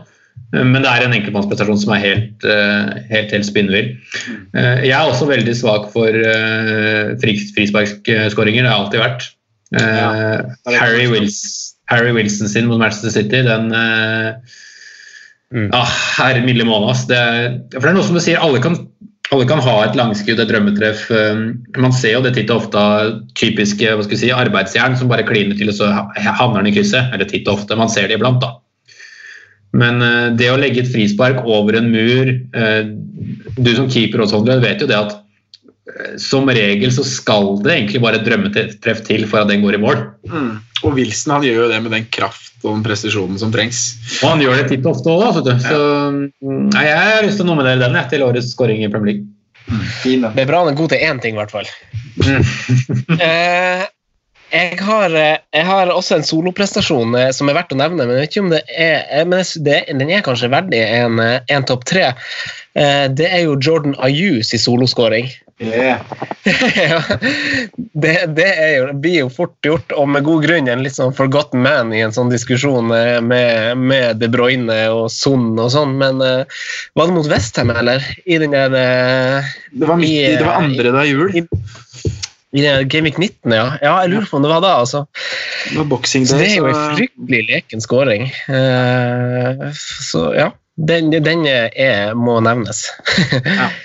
Eh, 0.54 0.62
Men 0.64 0.82
det 0.82 0.90
er 0.92 1.04
en 1.06 1.12
enkeltmannsprestasjon 1.16 1.78
som 1.82 1.92
er 1.96 2.02
helt, 2.04 2.44
eh, 2.44 3.02
helt, 3.10 3.30
helt 3.34 3.46
spinnvill. 3.48 3.96
Eh, 4.54 4.84
jeg 4.86 4.92
er 4.94 5.06
også 5.10 5.26
veldig 5.28 5.54
svak 5.58 5.88
for 5.92 6.06
uh, 6.08 7.16
frisparkskåringer. 7.22 8.62
Det 8.62 8.70
har 8.70 8.76
jeg 8.76 8.84
alltid 8.84 9.00
vært. 9.02 9.26
Eh, 9.74 9.96
Ja. 9.96 10.78
Harry, 10.78 11.06
Wilson, 11.10 11.50
Harry 11.90 12.12
Wilson 12.14 12.48
sin 12.48 12.66
mot 12.66 12.78
Manchester 12.78 13.10
City, 13.10 13.42
den 13.42 13.72
Mm. 15.54 15.70
ah, 15.72 15.86
Herre 16.18 16.40
milde 16.42 16.64
måned, 16.66 16.90
ass. 16.90 17.04
Det, 17.06 17.18
for 17.72 17.84
det 17.86 17.90
er 17.92 17.94
noe 17.94 18.02
som 18.06 18.16
du 18.18 18.20
sier, 18.20 18.40
alle 18.42 18.58
kan, 18.60 18.74
alle 19.30 19.46
kan 19.46 19.60
ha 19.62 19.74
et 19.84 19.94
langskudd, 19.94 20.40
et 20.42 20.48
drømmetreff. 20.50 21.04
Eh, 21.14 21.52
Man 21.78 21.92
ser 21.94 22.16
jo 22.16 22.22
det 22.24 22.34
titt 22.34 22.50
og 22.50 22.64
ofte 22.64 22.82
typiske 23.38 23.92
hva 23.94 24.02
skal 24.02 24.16
vi 24.16 24.22
si, 24.24 24.32
arbeidsjern 24.34 24.96
som 24.98 25.08
bare 25.08 25.22
kliner 25.28 25.56
til, 25.56 25.68
og 25.70 25.74
så 25.78 25.92
ha- 25.94 26.10
havner 26.40 26.64
den 26.64 26.72
i 26.72 26.76
krysset. 26.76 27.12
Eller 27.14 27.24
titt 27.30 27.46
og 27.46 27.60
ofte, 27.60 27.76
man 27.78 27.88
ser 27.88 28.08
det 28.08 28.18
iblant, 28.18 28.40
da. 28.42 28.56
Men 29.76 30.02
eh, 30.04 30.32
det 30.38 30.50
å 30.52 30.58
legge 30.60 30.82
et 30.82 30.90
frispark 30.92 31.44
over 31.44 31.78
en 31.78 31.90
mur 31.92 32.32
eh, 32.32 32.82
Du 33.56 33.72
som 33.76 33.88
keeper 33.92 34.24
og 34.24 34.32
sånn, 34.32 34.48
vet 34.62 34.82
jo 34.82 34.88
det 34.90 34.98
at 34.98 35.14
eh, 35.16 36.16
som 36.22 36.48
regel 36.48 36.92
så 36.94 37.04
skal 37.06 37.56
det 37.64 37.74
egentlig 37.74 38.02
bare 38.04 38.20
et 38.20 38.26
drømmetreff 38.26 39.04
til 39.06 39.26
for 39.28 39.42
at 39.42 39.52
den 39.52 39.64
går 39.64 39.78
i 39.78 39.82
mål. 39.82 40.02
Mm. 40.30 40.50
Og 40.84 40.98
Wilson 40.98 41.38
han 41.38 41.46
gjør 41.46 41.64
jo 41.64 41.70
det 41.72 41.80
med 41.84 41.96
den 41.96 42.08
kraft 42.12 42.52
og 42.62 42.74
den 42.74 42.84
presisjonen 42.86 43.40
som 43.40 43.52
trengs. 43.54 43.96
Og 44.20 44.34
han 44.34 44.44
gjør 44.44 44.60
det 44.60 44.68
titt 44.72 44.86
og 44.86 44.96
ofte 44.96 45.12
òg, 45.12 45.40
da. 45.46 45.56
Så 45.62 45.80
mm, 46.12 46.68
nei, 46.74 46.84
jeg 46.88 47.00
har 47.12 47.26
lyst 47.26 47.40
til 47.40 47.46
å 47.46 47.50
nominere 47.52 47.80
den 47.82 47.96
jeg, 48.00 48.12
til 48.12 48.26
årets 48.26 48.52
skåring 48.52 48.84
i 48.84 48.90
Premier 48.92 49.14
League. 49.14 49.32
Mm. 49.66 50.26
Det 50.36 50.44
er 50.44 50.48
bra 50.48 50.62
han 50.62 50.70
er 50.70 50.78
god 50.78 50.92
til 50.92 51.02
én 51.02 51.20
ting, 51.22 51.36
i 51.36 51.40
hvert 51.40 51.54
fall. 51.54 51.70
eh, 53.26 53.86
jeg, 54.52 54.78
har, 54.86 55.14
eh, 55.18 55.38
jeg 55.56 55.66
har 55.68 55.90
også 55.92 56.18
en 56.20 56.26
soloprestasjon 56.26 57.14
eh, 57.18 57.30
som 57.34 57.48
er 57.50 57.56
verdt 57.58 57.74
å 57.74 57.80
nevne, 57.80 58.06
men 58.08 58.22
ikke 58.24 58.44
om 58.44 58.52
det 58.52 58.62
er 58.76 59.02
eh, 59.10 59.24
men 59.26 59.42
det, 59.66 59.80
Den 59.98 60.10
er 60.12 60.22
kanskje 60.26 60.50
verdig 60.52 60.82
en, 60.86 61.18
en 61.20 61.66
topp 61.66 61.84
tre. 61.88 62.12
Det 62.76 63.24
er 63.32 63.46
jo 63.46 63.54
Jordan 63.56 63.94
Ayus 64.04 64.50
i 64.52 64.58
soloskåring. 64.60 65.30
Yeah. 65.56 66.02
det, 67.96 68.26
det 68.36 68.48
jo, 68.76 68.82
det 68.90 68.96
blir 69.00 69.14
jo 69.22 69.30
fort 69.32 69.54
gjort, 69.64 69.94
og 69.96 70.10
med 70.12 70.26
god 70.26 70.44
grunn, 70.44 70.68
en 70.68 70.82
litt 70.84 70.98
sånn 70.98 71.14
forgotten 71.16 71.62
man 71.64 71.94
i 71.96 72.02
en 72.04 72.12
sånn 72.12 72.28
diskusjon 72.28 72.90
med, 72.92 73.78
med 73.80 74.20
De 74.20 74.28
Bruyne 74.32 74.76
og 74.92 75.06
Son 75.14 75.54
og 75.56 75.70
sånn, 75.72 75.96
men 76.02 76.20
var 76.20 77.08
det 77.08 77.16
mot 77.16 77.30
Westham, 77.32 77.72
eller? 77.72 78.04
I 78.28 78.36
den 78.44 78.52
der 78.52 78.76
Det 78.76 79.88
var, 79.88 79.96
midt, 79.96 80.10
i- 80.12 80.36
det 80.36 80.44
var 80.44 80.60
andre 80.66 80.92
da 80.98 81.06
jul. 81.08 81.32
i, 81.32 81.46
Gameweek 82.62 83.18
19, 83.18 83.52
ja. 83.52 83.64
ja. 83.82 83.94
Jeg 84.04 84.12
lurer 84.12 84.28
på 84.30 84.38
om 84.38 84.44
det 84.46 84.52
var 84.52 84.62
da, 84.64 84.74
altså. 84.82 85.04
Det 85.70 85.78
var 85.80 85.88
boxing 85.90 86.26
Så 86.28 86.38
det 86.40 86.50
er 86.50 86.60
jo 86.60 86.70
en 86.70 86.96
fryktelig 86.96 87.42
leken 87.50 87.84
scoring. 87.84 88.28
Uh, 88.48 89.66
så 89.74 90.30
ja, 90.36 90.50
den, 90.76 91.10
den 91.12 91.44
er, 91.48 92.14
må 92.16 92.40
nevnes. 92.44 92.86
Ja. 93.42 93.70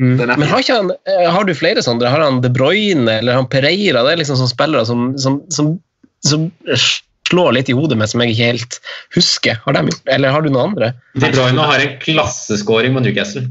Mm. 0.00 0.16
Men 0.16 0.48
har, 0.48 0.62
ikke 0.62 0.74
han, 0.74 0.88
eh, 1.06 1.26
har 1.30 1.44
du 1.46 1.52
flere 1.54 1.82
sånne? 1.84 2.08
Har 2.10 2.22
han 2.24 2.40
De 2.42 2.48
Bruyne 2.50 3.18
eller 3.20 3.36
han 3.36 3.46
Pereira? 3.52 4.00
Det 4.02 4.14
er 4.14 4.20
liksom 4.22 4.38
sånne 4.40 4.50
spillere 4.50 4.88
som, 4.88 5.02
som, 5.20 5.36
som, 5.52 5.74
som 6.26 6.48
slår 7.28 7.52
litt 7.58 7.70
i 7.70 7.76
hodet 7.76 7.98
med, 8.00 8.10
som 8.10 8.24
jeg 8.24 8.32
ikke 8.32 8.48
helt 8.50 8.78
husker. 9.14 9.60
Har 9.66 9.76
de? 9.76 9.94
Eller 10.10 10.34
har 10.34 10.42
du 10.42 10.50
noen 10.50 10.72
andre? 10.72 10.92
De 11.14 11.30
Bruyne 11.34 11.68
har 11.68 11.84
en 11.84 11.94
klasseskåring 12.02 12.96
mot 12.96 13.04
Newcastle. 13.04 13.44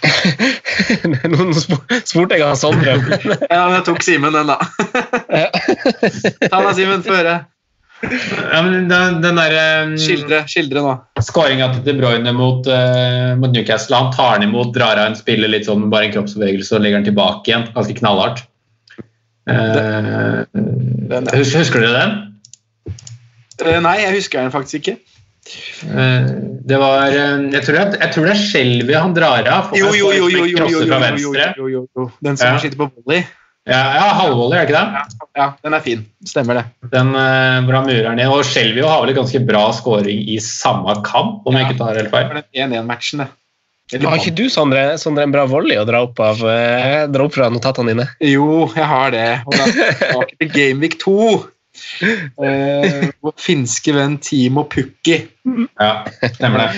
Spor- 1.60 2.00
spurte 2.08 2.36
jeg 2.38 2.46
han 2.46 2.56
Sondre. 2.58 2.94
Ja, 3.52 3.66
men 3.68 3.74
jeg 3.78 3.84
tok 3.88 4.02
Simen 4.04 4.32
den, 4.36 4.50
da. 4.50 4.58
Ta 6.50 6.60
deg 6.64 6.74
Simen. 6.78 7.02
Få 7.06 7.16
høre. 7.18 7.34
Ja, 8.00 8.62
men 8.64 8.86
den, 8.88 9.18
den 9.20 9.36
der, 9.36 9.54
um, 9.84 9.90
Skildre, 10.00 10.38
skildre 10.48 10.80
nå. 10.86 10.94
Skåringa 11.20 11.66
til 11.74 11.82
De 11.84 11.94
Bruyne 11.98 12.32
mot, 12.32 12.64
uh, 12.70 13.34
mot 13.36 13.52
Newcastle. 13.52 13.98
Han 14.00 14.08
tar 14.14 14.38
den 14.40 14.48
imot, 14.48 14.72
drar 14.76 14.96
av 15.02 15.10
en 15.10 15.18
spiller 15.18 15.52
litt 15.52 15.68
sånn 15.68 15.90
bare 15.92 16.08
en 16.08 16.14
kroppsbevegelse 16.16 16.78
og 16.78 16.84
legger 16.86 17.02
den 17.02 17.10
tilbake 17.10 17.52
igjen. 17.52 17.66
Ganske 17.76 17.98
knallhardt. 18.00 18.40
Uh, 19.50 20.46
Den 20.54 21.28
er- 21.28 21.44
husker 21.44 21.84
dere 21.84 21.92
den? 21.98 22.16
Uh, 23.60 23.76
Nei, 23.84 23.98
jeg 24.06 24.16
husker 24.16 24.40
den 24.46 24.52
faktisk 24.54 24.80
ikke. 24.80 24.96
Eh, 25.86 26.30
det 26.70 26.78
var 26.78 27.08
eh, 27.08 27.42
Jeg 27.54 27.64
tror, 27.66 27.78
jeg, 27.80 27.98
jeg 28.00 28.14
tror 28.14 28.26
det 28.28 28.32
er 28.34 28.40
skjelvet 28.44 28.96
han 29.00 29.14
drar 29.16 29.50
av. 29.50 29.74
Jo, 29.76 29.90
jo, 29.96 30.12
jo, 30.14 30.28
jo, 30.30 30.46
jo, 30.46 30.46
jo, 30.46 30.66
jo, 30.68 30.80
jo, 30.86 31.34
jo, 31.56 31.68
jo, 31.74 31.84
jo. 31.96 32.08
Den 32.22 32.36
som 32.40 32.54
Ja. 32.54 32.62
sitter 32.62 32.80
på 32.80 32.90
volley. 32.94 33.24
Ja, 33.68 33.80
ja 33.94 34.06
halvvolley, 34.16 34.56
er 34.56 34.64
det 34.64 34.72
ikke 34.72 34.80
det? 34.80 35.26
Ja, 35.36 35.46
den 35.62 35.74
er 35.76 35.82
fin. 35.84 36.06
Stemmer 36.26 36.56
det. 36.58 36.64
Den 36.94 37.12
uh, 37.12 37.60
hvor 37.66 37.76
han 37.76 37.90
murer 37.90 38.16
ned. 38.16 38.30
Og 38.32 38.40
Skjelvio 38.48 38.88
har 38.88 39.02
vel 39.04 39.12
en 39.12 39.20
ganske 39.20 39.42
bra 39.46 39.66
scoring 39.76 40.22
i 40.32 40.38
samme 40.42 40.96
kamp, 41.06 41.44
om 41.46 41.58
jeg 41.58 41.68
ikke 41.68 41.78
tar 41.82 42.00
helt 42.00 42.10
feil. 42.14 42.30
Det 42.32 42.40
var 42.40 42.64
1-1-matchen, 42.64 43.22
det. 43.24 43.28
Har 44.06 44.16
ikke 44.20 44.32
du, 44.38 44.44
Sondre, 44.52 44.84
Sondre 45.02 45.24
en 45.26 45.32
bra 45.34 45.44
volley 45.50 45.78
å 45.78 45.84
dra 45.86 46.04
opp, 46.06 46.20
av, 46.22 46.40
eh, 46.46 47.04
dra 47.10 47.24
opp 47.26 47.34
fra 47.34 47.48
notatene 47.50 47.90
dine? 47.90 48.06
Jo, 48.22 48.68
jeg 48.76 48.86
har 48.86 49.10
det. 49.14 49.28
Og 49.44 49.56
da 49.58 49.66
tilbake 49.66 50.36
til 50.38 50.52
Gameweek 50.54 50.94
2. 51.02 51.16
Eh, 52.02 53.08
vår 53.22 53.34
finske 53.40 53.94
venn 53.96 54.18
Timo 54.22 54.66
Pukki. 54.70 55.18
Ja, 55.78 55.92
stemmer 56.36 56.66
det. 56.66 56.70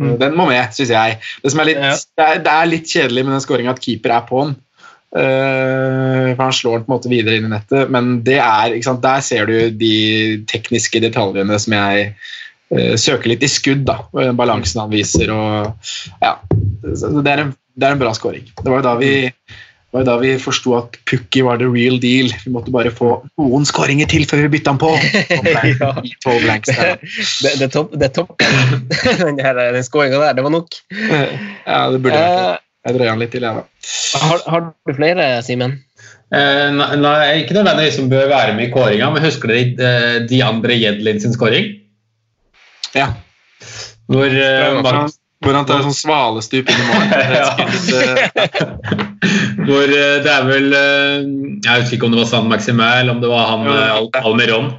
Eh, 0.00 0.12
Den 0.20 0.36
må 0.38 0.48
med, 0.48 0.72
syns 0.74 0.92
jeg. 0.92 1.18
Det, 1.42 1.52
som 1.52 1.62
er 1.62 1.70
litt, 1.70 1.80
det, 2.16 2.26
er, 2.26 2.42
det 2.44 2.52
er 2.52 2.70
litt 2.70 2.92
kjedelig 2.92 3.26
med 3.26 3.36
den 3.36 3.44
skåringa 3.44 3.74
at 3.74 3.82
keeper 3.84 4.16
er 4.16 4.28
på'n. 4.28 4.54
Uh, 5.12 6.32
for 6.32 6.40
han 6.40 6.54
slår 6.56 6.78
den 6.78 6.84
på 6.86 6.88
en 6.88 6.94
måte 6.94 7.10
videre 7.12 7.36
inn 7.36 7.44
i 7.44 7.50
nettet, 7.52 7.90
men 7.92 8.14
det 8.24 8.38
er, 8.40 8.72
der 9.02 9.18
ser 9.20 9.50
du 9.50 9.56
de 9.76 9.96
tekniske 10.48 11.02
detaljene 11.04 11.58
som 11.60 11.74
jeg 11.76 12.06
uh, 12.72 12.94
søker 12.96 13.34
litt 13.34 13.44
i 13.44 13.50
skudd. 13.52 13.84
da, 13.90 13.98
den 14.16 14.38
Balansen 14.40 14.80
han 14.80 14.94
viser. 14.94 15.28
og 15.34 15.92
ja, 16.24 16.38
Det 16.80 17.28
er 17.28 17.44
en, 17.44 17.52
det 17.76 17.88
er 17.88 17.92
en 17.92 18.00
bra 18.00 18.14
scoring. 18.16 18.48
Det 18.56 18.70
var 18.70 18.80
jo 18.80 18.86
da 18.88 18.94
vi 19.02 19.12
det 19.92 19.98
var 19.98 20.04
da 20.08 20.14
vi 20.22 20.30
forsto 20.40 20.72
at 20.78 20.94
Pukki 21.04 21.42
var 21.44 21.58
the 21.60 21.66
real 21.68 21.98
deal. 22.00 22.30
Vi 22.46 22.50
måtte 22.54 22.72
bare 22.72 22.88
få 22.96 23.10
noen 23.36 23.66
skåringer 23.68 24.08
til 24.08 24.24
før 24.24 24.40
vi 24.46 24.52
bytta 24.54 24.72
han 24.72 24.80
på. 24.80 24.88
Blank, 25.44 25.82
Ja. 25.82 25.90
i 26.00 26.12
12 26.24 26.38
blanks. 26.46 26.70
Det, 26.72 27.52
det, 27.60 27.66
er 27.66 27.72
topp, 27.74 27.92
det 28.00 28.08
er 28.08 28.14
topp. 28.16 28.32
den, 29.20 29.40
her- 29.44 29.60
den 29.76 29.84
skåringa 29.84 30.22
der, 30.22 30.38
det 30.38 30.44
var 30.46 30.54
nok. 30.54 30.78
Ja, 30.96 31.82
det 31.92 32.00
burde 32.00 32.16
vært 32.16 32.32
det. 32.40 32.52
Eh, 32.56 32.60
Jeg 32.88 32.96
drøyer 32.96 33.12
han 33.12 33.20
litt 33.22 33.30
til, 33.36 33.44
jeg, 33.46 33.54
da. 33.60 34.22
har, 34.24 34.40
har 34.50 34.64
du 34.64 34.94
flere, 34.96 35.26
Simen? 35.46 35.76
Eh, 36.34 36.70
nei, 36.74 36.88
nei, 36.98 37.18
ikke 37.44 37.54
nødvendigvis 37.60 38.00
som 38.00 38.08
bør 38.10 38.26
være 38.32 38.56
med 38.56 38.70
i 38.70 38.72
kåringa, 38.72 39.10
men 39.14 39.22
husker 39.22 39.52
dere 39.52 39.92
eh, 39.92 40.16
Diandre 40.26 40.74
Jedlin 40.80 41.20
sin 41.22 41.36
skåring? 41.36 41.68
Ja. 42.96 43.10
Hvor 44.10 44.24
eh, 44.26 44.80
hvor 45.42 45.56
han 45.58 45.66
tar 45.66 45.82
sånn 45.84 45.96
svalestup 45.96 46.70
inn 46.70 46.82
i 46.82 46.88
mål. 46.90 47.02
Eh, 49.22 49.66
hvor 49.66 49.86
eh, 49.86 50.16
det 50.24 50.30
er 50.32 50.46
vel 50.48 50.72
eh, 50.74 51.26
Jeg 51.62 51.82
husker 51.82 51.96
ikke 51.96 52.08
om 52.08 52.14
det 52.14 52.22
var 52.22 52.30
San 52.30 52.52
eller 52.52 53.12
om 53.12 53.20
det 53.22 53.30
var 53.30 53.50
han 53.50 53.68
Al 53.70 54.08
Almeron. 54.22 54.72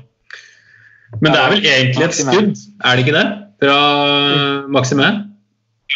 Men 1.21 1.29
det 1.29 1.39
er 1.39 1.53
vel 1.53 1.67
egentlig 1.75 2.07
et 2.07 2.17
skudd, 2.17 2.63
er 2.83 2.97
det 2.97 3.05
ikke 3.05 3.15
det? 3.15 3.27
Fra 3.63 3.77
Maxime? 4.73 5.11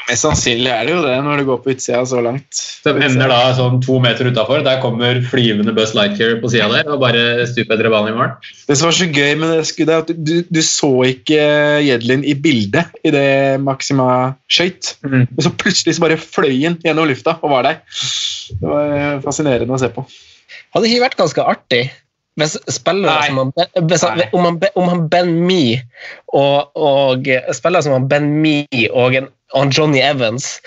Mest 0.08 0.24
sannsynlig 0.24 0.70
er 0.72 0.86
det 0.88 0.94
jo 0.94 1.00
det 1.04 1.16
når 1.24 1.42
du 1.42 1.46
går 1.48 1.60
på 1.64 1.72
utsida 1.74 2.02
så 2.08 2.20
langt. 2.24 2.60
Som 2.84 3.00
ender 3.04 3.32
da 3.32 3.40
sånn 3.58 3.80
to 3.84 3.98
meter 4.04 4.30
utafor. 4.30 4.62
Der 4.64 4.80
kommer 4.84 5.20
flyvende 5.32 5.74
Buzz 5.76 5.96
Lightyear 5.98 6.38
på 6.44 6.52
sida 6.54 6.68
der 6.72 6.92
og 6.94 7.02
bare 7.02 7.48
stuper 7.50 7.76
etter 7.76 7.90
ballen 7.92 8.14
i 8.14 8.18
mål. 8.18 8.34
Det 8.70 8.78
som 8.78 8.90
var 8.90 8.98
så 9.00 9.08
gøy 9.10 9.34
med 9.42 9.54
det 9.56 9.66
skuddet, 9.68 9.96
er 9.96 10.06
at 10.06 10.24
du, 10.30 10.36
du 10.48 10.62
så 10.64 10.92
ikke 11.10 11.42
Jedlin 11.88 12.24
i 12.28 12.36
bildet 12.40 13.00
idet 13.08 13.60
Maxima 13.64 14.10
skøyt. 14.52 14.94
Mm. 15.04 15.24
Men 15.26 15.44
så 15.44 15.54
plutselig 15.56 15.98
så 15.98 16.06
bare 16.06 16.20
fløy 16.22 16.54
han 16.54 16.80
gjennom 16.86 17.10
lufta 17.10 17.40
og 17.42 17.56
var 17.56 17.68
der. 17.68 17.82
Det 18.52 18.74
var 18.74 19.24
fascinerende 19.26 19.76
å 19.76 19.82
se 19.82 19.92
på. 19.92 20.06
Hadde 20.76 20.92
ikke 20.92 21.08
vært 21.08 21.20
ganske 21.20 21.48
artig 21.56 21.88
hvis 22.38 22.58
spillere 22.70 23.14
Nei. 23.14 23.30
som 23.30 23.40
han, 23.42 23.88
hvis 23.90 24.04
han, 24.06 24.22
om, 24.32 24.44
han, 24.46 24.60
om 24.78 24.92
han 24.92 25.08
Ben 25.12 25.32
Me 25.48 25.80
og, 26.38 26.70
og 26.78 27.30
spillere 27.56 27.86
som 27.86 27.96
han 27.98 28.10
Ben 28.12 28.30
Me 28.44 28.60
og, 28.92 29.18
en, 29.18 29.32
og 29.58 29.74
Johnny 29.74 30.04
Evans 30.06 30.58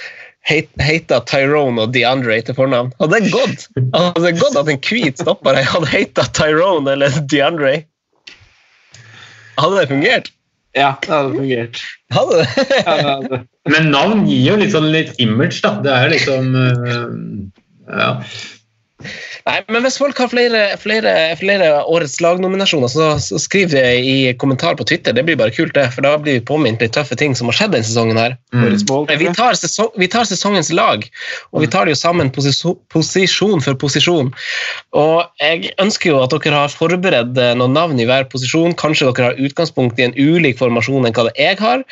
heit, 0.49 0.71
heita 0.83 1.21
Tyrone 1.29 1.85
og 1.85 1.95
DeAndre 1.95 2.41
til 2.47 2.57
fornavn. 2.59 2.91
Hadde 3.01 3.21
det 3.21 3.33
gått? 3.35 3.69
Hadde 3.95 4.25
det 4.27 4.35
gått 4.41 4.59
at 4.59 4.73
en 4.73 4.83
hvit 4.89 5.23
stopper 5.23 5.61
hadde 5.61 5.93
heita 5.93 6.27
Tyrone 6.37 6.97
eller 6.97 7.23
DeAndre? 7.31 7.81
Hadde 9.61 9.81
det 9.81 9.89
fungert? 9.91 10.31
Ja, 10.79 10.95
det 11.03 11.11
hadde 11.11 11.35
fungert. 11.35 11.81
Hadde 12.15 12.43
det? 12.43 12.67
Ja, 12.87 12.95
det 12.95 13.09
hadde. 13.09 13.41
Men 13.71 13.91
navn 13.93 14.23
gir 14.29 14.53
jo 14.53 14.61
litt 14.61 14.73
sånn 14.75 14.89
litt 14.93 15.19
image, 15.23 15.61
da. 15.65 15.75
Det 15.85 15.93
er 15.93 16.07
jo 16.07 16.13
liksom 16.15 16.55
uh, 16.57 17.11
ja. 17.91 18.11
Nei, 19.47 19.59
men 19.73 19.85
hvis 19.85 19.99
folk 20.01 20.19
har 20.21 20.31
flere, 20.33 20.63
flere, 20.81 21.15
flere 21.41 21.71
årets 21.89 22.19
lagnominasjoner, 22.23 22.91
så, 22.93 23.11
så 23.23 23.41
skriv 23.41 23.71
det 23.73 23.85
i 24.05 24.17
kommentar 24.41 24.77
på 24.77 24.87
Twitter. 24.89 25.15
Det 25.17 25.25
blir 25.27 25.39
bare 25.41 25.55
kult, 25.55 25.75
det, 25.77 25.87
for 25.95 26.05
da 26.05 26.17
blir 26.21 26.39
vi 26.39 26.45
påminnet 26.47 26.83
litt 26.85 26.95
tøffe 26.97 27.17
ting 27.19 27.35
som 27.37 27.51
har 27.51 27.57
skjedd 27.57 27.75
denne 27.75 27.89
sesongen. 27.89 28.21
her. 28.21 28.37
Mm. 28.55 28.77
Vi 29.21 29.33
tar, 29.37 29.57
sesong, 29.59 29.91
vi 30.01 30.09
tar 30.11 30.29
sesongens 30.29 30.71
lag, 30.77 31.07
og 31.51 31.65
vi 31.65 31.71
tar 31.71 31.89
det 31.89 31.97
jo 31.97 32.01
sammen 32.03 32.31
posisjon, 32.35 32.77
posisjon 32.93 33.65
for 33.65 33.79
posisjon. 33.81 34.31
Og 34.99 35.43
jeg 35.43 35.73
ønsker 35.83 36.13
jo 36.13 36.21
at 36.25 36.35
dere 36.35 36.65
har 36.65 36.75
forberedt 36.75 37.39
noen 37.59 37.77
navn 37.77 38.01
i 38.01 38.07
hver 38.09 38.29
posisjon. 38.31 38.77
Kanskje 38.79 39.11
dere 39.11 39.33
har 39.33 39.41
utgangspunkt 39.41 40.01
i 40.01 40.09
en 40.09 40.17
ulik 40.19 40.59
formasjon 40.61 41.09
enn 41.09 41.17
hva 41.17 41.29
det 41.31 41.37
jeg 41.39 41.59
har. 41.63 41.85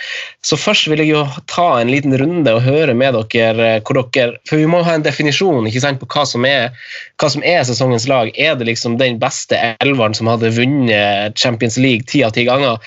Så 0.44 0.58
først 0.60 0.90
vil 0.90 1.02
jeg 1.02 1.14
jo 1.14 1.24
ta 1.50 1.68
en 1.80 1.92
liten 1.92 2.16
runde 2.20 2.54
og 2.54 2.64
høre 2.66 2.94
med 2.98 3.16
dere 3.32 3.78
hvor 3.86 4.02
dere 4.12 4.38
For 4.48 4.60
vi 4.60 4.68
må 4.70 4.82
ha 4.84 4.94
en 4.96 5.04
definisjon 5.04 5.66
ikke 5.68 5.82
sant, 5.82 6.00
på 6.00 6.08
hva 6.12 6.24
som 6.28 6.44
er, 6.48 6.74
hva 7.20 7.30
som 7.32 7.42
er 7.42 7.47
sesongens 7.68 8.06
lag. 8.10 8.30
Er 8.38 8.56
det 8.60 8.66
liksom 8.68 8.98
den 9.00 9.18
beste 9.22 9.58
elveren 9.82 10.14
som 10.16 10.28
hadde 10.30 10.50
vunnet 10.56 11.38
Champions 11.38 11.78
League 11.80 12.06
ti 12.10 12.22
av 12.26 12.34
ti 12.36 12.44
ganger? 12.48 12.78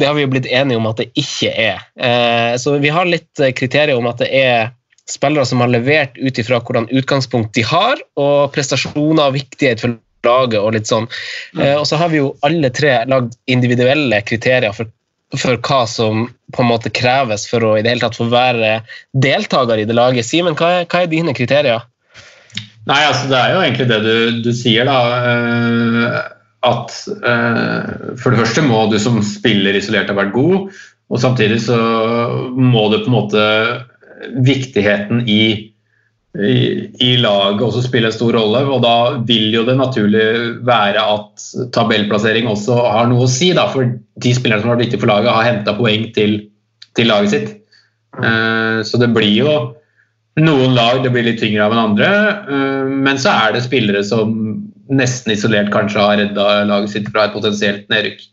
Det 0.00 0.08
har 0.08 0.16
vi 0.16 0.24
jo 0.24 0.30
blitt 0.32 0.48
enige 0.48 0.80
om 0.80 0.86
at 0.90 1.00
det 1.02 1.10
ikke 1.20 1.50
er. 1.52 1.80
Eh, 2.00 2.52
så 2.60 2.76
vi 2.80 2.92
har 2.92 3.08
litt 3.08 3.40
eh, 3.42 3.52
kriterier 3.56 3.98
om 4.00 4.08
at 4.10 4.22
det 4.22 4.30
er 4.32 4.70
spillere 5.10 5.44
som 5.48 5.60
har 5.60 5.72
levert 5.72 6.14
ut 6.22 6.38
ifra 6.38 6.60
hvordan 6.62 6.86
utgangspunkt 6.94 7.52
de 7.58 7.64
har, 7.66 7.98
og 8.20 8.52
prestasjoner 8.54 9.26
og 9.28 9.36
viktighet 9.36 9.82
for 9.82 9.96
laget 10.26 10.60
og 10.60 10.74
litt 10.76 10.88
sånn. 10.90 11.08
Eh, 11.58 11.74
og 11.76 11.84
så 11.88 11.98
har 12.00 12.12
vi 12.12 12.20
jo 12.22 12.32
alle 12.46 12.70
tre 12.76 13.00
lagd 13.10 13.36
individuelle 13.50 14.22
kriterier 14.28 14.72
for, 14.76 14.88
for 15.36 15.58
hva 15.66 15.82
som 15.90 16.26
på 16.54 16.64
en 16.64 16.70
måte 16.70 16.92
kreves 16.94 17.44
for 17.50 17.64
å 17.66 17.74
i 17.78 17.82
det 17.84 17.92
hele 17.92 18.04
tatt 18.06 18.18
få 18.18 18.28
være 18.32 18.78
deltaker 19.26 19.82
i 19.82 19.86
det 19.88 19.96
laget. 19.98 20.26
Simen, 20.28 20.56
hva, 20.58 20.80
er- 20.80 20.88
hva 20.90 21.04
er 21.04 21.12
dine 21.12 21.34
kriterier? 21.36 21.84
Nei, 22.88 23.00
altså 23.06 23.28
det 23.30 23.36
er 23.38 23.52
jo 23.54 23.62
egentlig 23.62 23.88
det 23.90 23.98
du, 24.04 24.14
du 24.46 24.52
sier, 24.56 24.88
da. 24.88 24.98
eh, 25.30 26.20
At 26.66 26.92
eh, 27.24 28.14
for 28.20 28.32
det 28.32 28.40
første 28.42 28.64
må 28.66 28.86
du 28.90 28.98
som 29.00 29.20
spiller 29.24 29.76
isolert 29.78 30.10
ha 30.12 30.16
vært 30.16 30.34
god, 30.34 30.70
og 31.10 31.18
samtidig 31.22 31.60
så 31.64 31.76
må 32.54 32.88
du 32.92 33.00
på 33.02 33.08
en 33.10 33.16
måte 33.16 33.44
Viktigheten 34.44 35.22
i, 35.32 35.42
i, 36.36 36.56
i 37.00 37.10
laget 37.22 37.62
også 37.64 37.80
spille 37.86 38.10
en 38.10 38.14
stor 38.14 38.36
rolle, 38.36 38.60
og 38.68 38.82
da 38.84 38.92
vil 39.24 39.46
jo 39.54 39.62
det 39.64 39.78
naturlig 39.78 40.26
være 40.68 41.00
at 41.00 41.46
tabellplassering 41.72 42.50
også 42.50 42.76
har 42.84 43.08
noe 43.08 43.24
å 43.24 43.30
si, 43.32 43.48
da, 43.56 43.64
for 43.72 43.88
de 43.88 44.34
spillerne 44.36 44.60
som 44.60 44.68
har 44.68 44.76
vært 44.76 44.84
viktige 44.90 45.00
for 45.06 45.12
laget, 45.14 45.32
har 45.32 45.48
henta 45.48 45.72
poeng 45.78 46.04
til, 46.16 46.36
til 46.98 47.08
laget 47.08 47.32
sitt. 47.32 47.48
Eh, 48.20 48.82
Så 48.84 49.00
det 49.00 49.08
blir 49.16 49.32
jo 49.40 49.54
noen 50.42 50.74
lag 50.76 51.02
det 51.04 51.12
blir 51.14 51.26
litt 51.26 51.40
tyngre 51.42 51.64
av 51.66 51.74
enn 51.74 51.82
andre, 51.82 52.10
eh, 52.50 52.92
men 53.06 53.20
så 53.20 53.32
er 53.46 53.56
det 53.56 53.64
spillere 53.66 54.02
som 54.06 54.34
nesten 54.90 55.34
isolert 55.34 55.70
kanskje 55.74 56.02
har 56.02 56.18
redda 56.18 56.46
laget 56.68 56.94
sitt 56.94 57.10
fra 57.12 57.28
et 57.28 57.36
potensielt 57.36 57.90
nedrykk. 57.92 58.24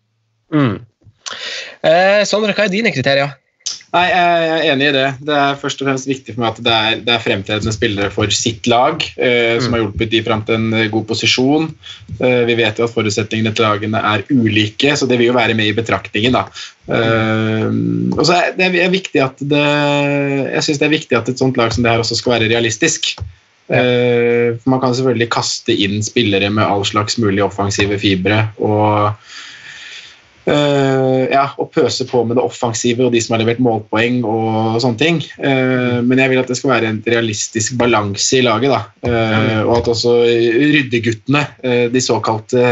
Mm. 0.54 0.78
Eh, 1.86 2.22
Sondre, 2.26 2.56
hva 2.58 2.66
er 2.66 2.74
dine 2.74 2.94
kriterier? 2.96 3.36
Nei, 3.94 4.04
jeg 4.12 4.48
er 4.52 4.66
enig 4.74 4.88
i 4.90 4.96
det. 4.96 5.06
Det 5.24 5.36
er 5.40 5.60
først 5.62 5.80
og 5.80 5.88
fremst 5.88 6.10
viktig 6.10 6.34
for 6.34 6.44
meg 6.44 6.50
at 6.50 6.66
det 6.66 6.74
er, 6.76 6.98
det 7.08 7.14
er 7.14 7.22
fremtredende 7.24 7.72
spillere 7.72 8.12
for 8.12 8.34
sitt 8.36 8.68
lag, 8.68 9.04
eh, 9.16 9.56
som 9.64 9.76
har 9.76 9.86
hjulpet 9.86 10.12
de 10.12 10.22
fram 10.26 10.44
til 10.48 10.58
en 10.58 10.76
eh, 10.76 10.90
god 10.92 11.06
posisjon. 11.08 11.70
Eh, 12.20 12.42
vi 12.50 12.58
vet 12.60 12.82
jo 12.82 12.88
at 12.88 12.92
forutsetningene 12.92 13.54
til 13.56 13.64
lagene 13.64 14.02
er 14.12 14.26
ulike, 14.28 14.92
så 15.00 15.08
det 15.08 15.22
vil 15.22 15.32
jo 15.32 15.38
være 15.38 15.56
med 15.56 15.72
i 15.72 15.78
betraktningen. 15.78 16.36
da. 16.36 16.44
Eh, 16.92 17.72
og 18.12 18.22
så 18.28 18.36
er 18.42 18.60
det 18.60 18.70
er 18.76 18.92
viktig 18.92 19.24
at 19.24 19.40
det, 19.40 19.64
Jeg 19.64 20.64
syns 20.68 20.84
det 20.84 20.88
er 20.88 20.96
viktig 20.98 21.18
at 21.20 21.32
et 21.32 21.40
sånt 21.40 21.60
lag 21.60 21.72
som 21.72 21.88
det 21.88 21.96
her 21.96 22.04
også 22.04 22.20
skal 22.20 22.36
være 22.36 22.52
realistisk. 22.52 23.16
Eh, 23.72 24.56
for 24.60 24.76
Man 24.76 24.84
kan 24.84 24.96
selvfølgelig 24.96 25.32
kaste 25.32 25.76
inn 25.76 26.04
spillere 26.04 26.52
med 26.52 26.68
all 26.68 26.84
slags 26.88 27.16
mulig 27.24 27.44
offensive 27.44 28.00
fibre. 28.04 28.50
og 28.60 29.16
Eh, 30.48 31.24
ja, 31.34 31.44
og 31.60 31.74
pøse 31.76 32.06
på 32.08 32.22
med 32.24 32.38
det 32.40 32.46
offensive 32.46 33.04
og 33.04 33.12
de 33.12 33.20
som 33.24 33.36
har 33.36 33.44
levert 33.44 33.60
målpoeng 33.64 34.22
og 34.28 34.78
sånne 34.84 35.02
ting. 35.02 35.20
Uh, 35.42 36.00
men 36.06 36.22
jeg 36.22 36.32
vil 36.32 36.40
at 36.40 36.48
det 36.48 36.56
skal 36.60 36.72
være 36.72 36.94
en 36.94 37.02
realistisk 37.04 37.76
balanse 37.80 38.40
i 38.40 38.46
laget. 38.46 38.72
da. 38.72 38.80
uh, 39.04 39.60
og 39.66 39.74
at 39.82 39.92
også 39.92 40.16
ryddeguttene, 40.24 41.44
uh, 41.66 41.86
de 41.92 42.04
såkalte 42.04 42.64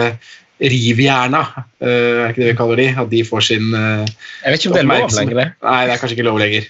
rivjerna, 0.55 1.41
er 1.83 2.29
ikke 2.29 2.39
det 2.39 2.47
vi 2.53 2.55
kaller 2.55 2.79
de, 2.79 2.85
at 3.01 3.09
de 3.11 3.19
får 3.27 3.43
sin 3.43 3.73
Jeg 3.75 4.53
vet 4.53 4.55
ikke 4.55 4.69
om 4.69 4.77
det 4.77 4.83
er 4.85 4.87
lov 4.87 5.09
lenger. 5.17 5.35
det. 5.41 5.47
Nei, 5.67 5.81
det 5.83 5.91
er 5.91 5.99
kanskje 5.99 6.15
ikke 6.15 6.27
lov 6.29 6.39
lenger. 6.39 6.69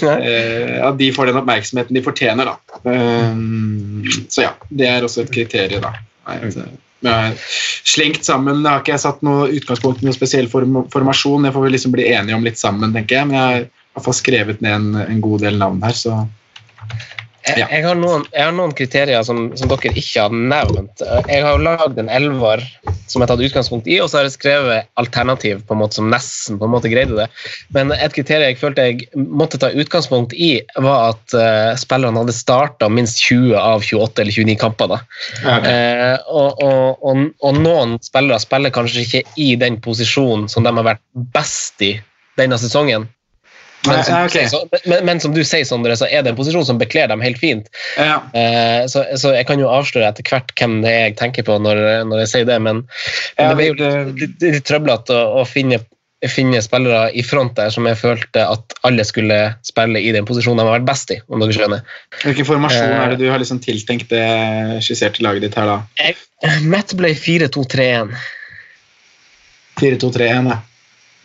At 0.90 0.98
de 1.00 1.08
får 1.16 1.30
den 1.30 1.38
oppmerksomheten 1.40 1.96
de 1.96 2.04
fortjener, 2.04 2.52
da. 2.52 2.98
Så 4.28 4.44
ja, 4.44 4.52
det 4.68 4.90
er 4.90 5.08
også 5.08 5.24
et 5.24 5.32
kriterium, 5.32 5.80
da. 5.88 5.94
Nei, 6.28 6.36
altså, 6.44 6.68
slengt 7.02 8.26
sammen 8.26 8.62
Jeg 8.62 8.70
har 8.70 8.82
ikke 8.84 8.98
satt 9.00 9.22
noe 9.26 9.48
utgangspunkt 9.52 10.02
i 10.02 10.06
noen 10.06 10.16
spesiell 10.16 10.48
form 10.52 10.84
formasjon. 10.92 11.46
Det 11.46 11.54
får 11.54 11.66
vi 11.66 11.72
liksom 11.74 11.94
bli 11.94 12.08
enige 12.12 12.38
om 12.38 12.46
litt 12.46 12.60
sammen, 12.60 12.94
tenker 12.94 13.18
jeg. 13.18 13.30
Men 13.30 13.38
jeg 13.38 13.48
har 13.48 13.64
i 13.66 13.96
hvert 13.96 14.06
fall 14.06 14.18
skrevet 14.18 14.62
ned 14.64 14.76
en, 14.76 15.02
en 15.06 15.24
god 15.24 15.44
del 15.44 15.58
navn 15.60 15.82
her, 15.84 15.96
så 15.98 16.22
Jeg, 17.42 17.64
jeg, 17.66 17.82
har 17.82 17.96
noen, 17.98 18.22
jeg 18.30 18.46
har 18.46 18.54
noen 18.54 18.72
kriterier 18.76 19.24
som, 19.26 19.48
som 19.58 19.70
dere 19.70 19.90
ikke 19.98 20.26
har 20.26 20.34
nevnt. 20.34 21.02
Jeg 21.26 21.42
har 21.42 21.62
lagd 21.62 21.98
en 21.98 22.10
elver 22.12 22.62
som 23.10 23.20
jeg 23.20 23.26
har 23.26 23.32
tatt 23.32 23.44
utgangspunkt 23.44 23.88
i, 23.90 23.98
og 24.00 24.08
så 24.08 24.20
har 24.20 24.28
jeg 24.28 24.36
skrevet 24.36 24.88
alternativ 25.00 25.64
på 25.66 25.74
en 25.74 25.80
måte 25.82 25.98
som 25.98 26.08
nesten 26.12 26.60
på 26.60 26.68
en 26.68 26.72
måte 26.72 26.90
greide 26.92 27.18
det. 27.18 27.26
Men 27.74 27.92
et 27.96 28.14
kriterium 28.14 28.52
jeg 28.52 28.60
følte 28.60 28.86
jeg 28.88 29.08
måtte 29.16 29.60
ta 29.60 29.72
utgangspunkt 29.74 30.36
i, 30.36 30.52
var 30.86 31.12
at 31.12 31.36
uh, 31.36 31.72
spillerne 31.80 32.22
hadde 32.22 32.36
starta 32.36 32.88
minst 32.92 33.20
20 33.26 33.56
av 33.58 33.82
28 33.82 34.24
eller 34.24 34.38
29 34.38 34.58
kamper. 34.62 34.94
da. 34.94 35.00
Eh, 35.42 36.16
og, 36.30 36.62
og, 36.62 37.02
og, 37.02 37.26
og 37.42 37.58
noen 37.58 37.98
spillere 38.04 38.40
spiller 38.42 38.74
kanskje 38.74 39.04
ikke 39.06 39.24
i 39.42 39.52
den 39.60 39.80
posisjonen 39.82 40.48
som 40.52 40.66
de 40.66 40.72
har 40.74 40.88
vært 40.92 41.04
best 41.34 41.82
i 41.84 41.96
denne 42.40 42.58
sesongen. 42.60 43.08
Men, 43.86 44.02
som 44.06 44.14
nei, 44.14 44.28
sier, 44.30 44.46
så, 44.46 44.60
men, 44.86 45.00
men 45.08 45.20
som 45.22 45.32
du 45.34 45.40
sier, 45.42 45.64
Sondre, 45.66 45.96
så 45.98 46.06
er 46.06 46.22
det 46.22 46.32
en 46.32 46.38
posisjon 46.38 46.66
som 46.68 46.78
bekler 46.78 47.08
dem 47.10 47.22
helt 47.24 47.40
fint. 47.40 47.70
Ja. 47.98 48.20
Eh, 48.30 48.84
så, 48.90 49.02
så 49.18 49.32
jeg 49.34 49.48
kan 49.48 49.58
jo 49.58 49.70
avsløre 49.72 50.12
etter 50.12 50.26
hvert 50.28 50.52
hvem 50.58 50.76
det 50.84 50.92
er 50.92 51.08
jeg 51.08 51.16
tenker 51.18 51.46
på 51.48 51.56
når, 51.58 51.80
når 52.06 52.22
jeg 52.22 52.30
sier 52.30 52.46
det, 52.46 52.60
men, 52.62 52.84
men 52.84 53.42
Ja, 53.42 53.48
det 53.50 53.56
blir 53.58 53.72
jo 53.72 53.78
litt, 53.80 54.20
litt, 54.22 54.46
litt 54.58 54.68
trøblete 54.68 55.16
å, 55.16 55.40
å 55.40 55.46
finne, 55.48 55.80
finne 56.30 56.60
spillere 56.62 57.08
i 57.18 57.24
front 57.26 57.56
der 57.58 57.72
som 57.74 57.88
jeg 57.90 57.98
følte 57.98 58.44
at 58.46 58.76
alle 58.86 59.02
skulle 59.08 59.38
spille 59.66 59.98
i 59.98 60.12
den 60.14 60.28
posisjonen 60.28 60.62
de 60.62 60.68
har 60.68 60.78
vært 60.78 60.86
best 60.92 61.10
i, 61.14 61.18
om 61.26 61.42
dere 61.42 61.56
skjønner. 61.56 61.82
Hvilken 62.22 62.46
formasjon 62.52 62.86
Eh. 62.86 63.00
er 63.00 63.16
det 63.16 63.24
du 63.24 63.32
har 63.32 63.42
liksom 63.42 63.58
tiltenkt 63.64 64.14
det 64.14 64.22
skisserte 64.86 65.26
laget 65.26 65.48
ditt 65.48 65.58
her, 65.58 65.66
da? 65.72 66.12
Matt 66.70 66.94
ble 66.98 67.16
4-2-3-1, 67.18 68.14
4-2-3-1, 69.82 70.54
ja. 70.54 70.60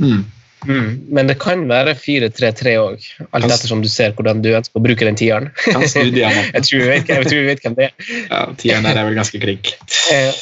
Mm. 0.02 0.26
Men 0.66 1.28
det 1.30 1.36
kan 1.40 1.62
være 1.70 1.94
4-3-3 1.96 2.74
òg, 2.82 3.04
alt 3.32 3.46
ettersom 3.46 3.82
du 3.84 3.88
ser 3.92 4.12
hvordan 4.18 4.42
du 4.44 4.50
ønsker 4.58 4.80
å 4.80 4.84
bruke 4.84 5.06
den 5.08 5.16
tieren. 5.20 5.52
Jeg, 5.68 5.92
tror 5.94 6.82
vi 6.82 6.88
vet, 6.90 7.08
jeg 7.10 7.28
tror 7.28 7.38
vi 7.38 7.46
vet 7.48 7.62
hvem 7.64 7.76
det 7.78 7.86
er. 7.90 8.08
Ja, 8.32 8.40
tieren 8.58 8.88
der 8.88 8.98
er 9.00 9.08
vel 9.10 9.18
ganske 9.20 9.42
klink. 9.44 9.74
Eh, 10.12 10.34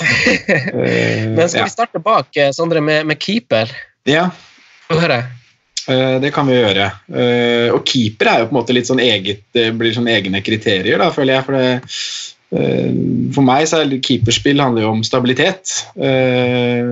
Eh, 0.86 1.26
Men 1.34 1.50
skal 1.50 1.66
vi 1.66 1.72
starte 1.74 2.00
bak, 2.04 2.30
eh, 2.38 2.52
Sondre, 2.54 2.82
med, 2.82 3.06
med 3.10 3.20
keeper? 3.22 3.72
ja, 4.06 4.30
Få 4.86 5.00
høre. 5.02 5.24
det 6.22 6.30
kan 6.34 6.46
vi 6.48 6.54
gjøre. 6.60 6.86
Og 7.74 7.82
keeper 7.86 8.30
er 8.30 8.40
jo 8.44 8.48
på 8.50 8.54
en 8.56 8.60
måte 8.60 8.74
litt 8.78 8.88
sånn 8.90 9.02
eget, 9.02 9.42
det 9.54 9.72
blir 9.78 9.94
sånn 9.94 10.10
egne 10.10 10.42
kriterier, 10.46 10.98
da, 11.02 11.10
føler 11.14 11.40
jeg. 11.40 11.46
For, 11.48 11.58
det, 11.58 12.35
for 13.36 13.44
meg 13.48 13.66
så 13.68 13.82
er 13.84 13.96
keeperspill 14.00 14.62
handler 14.64 14.86
jo 14.86 14.94
om 14.96 15.04
stabilitet. 15.06 15.74
Eh, 16.00 16.86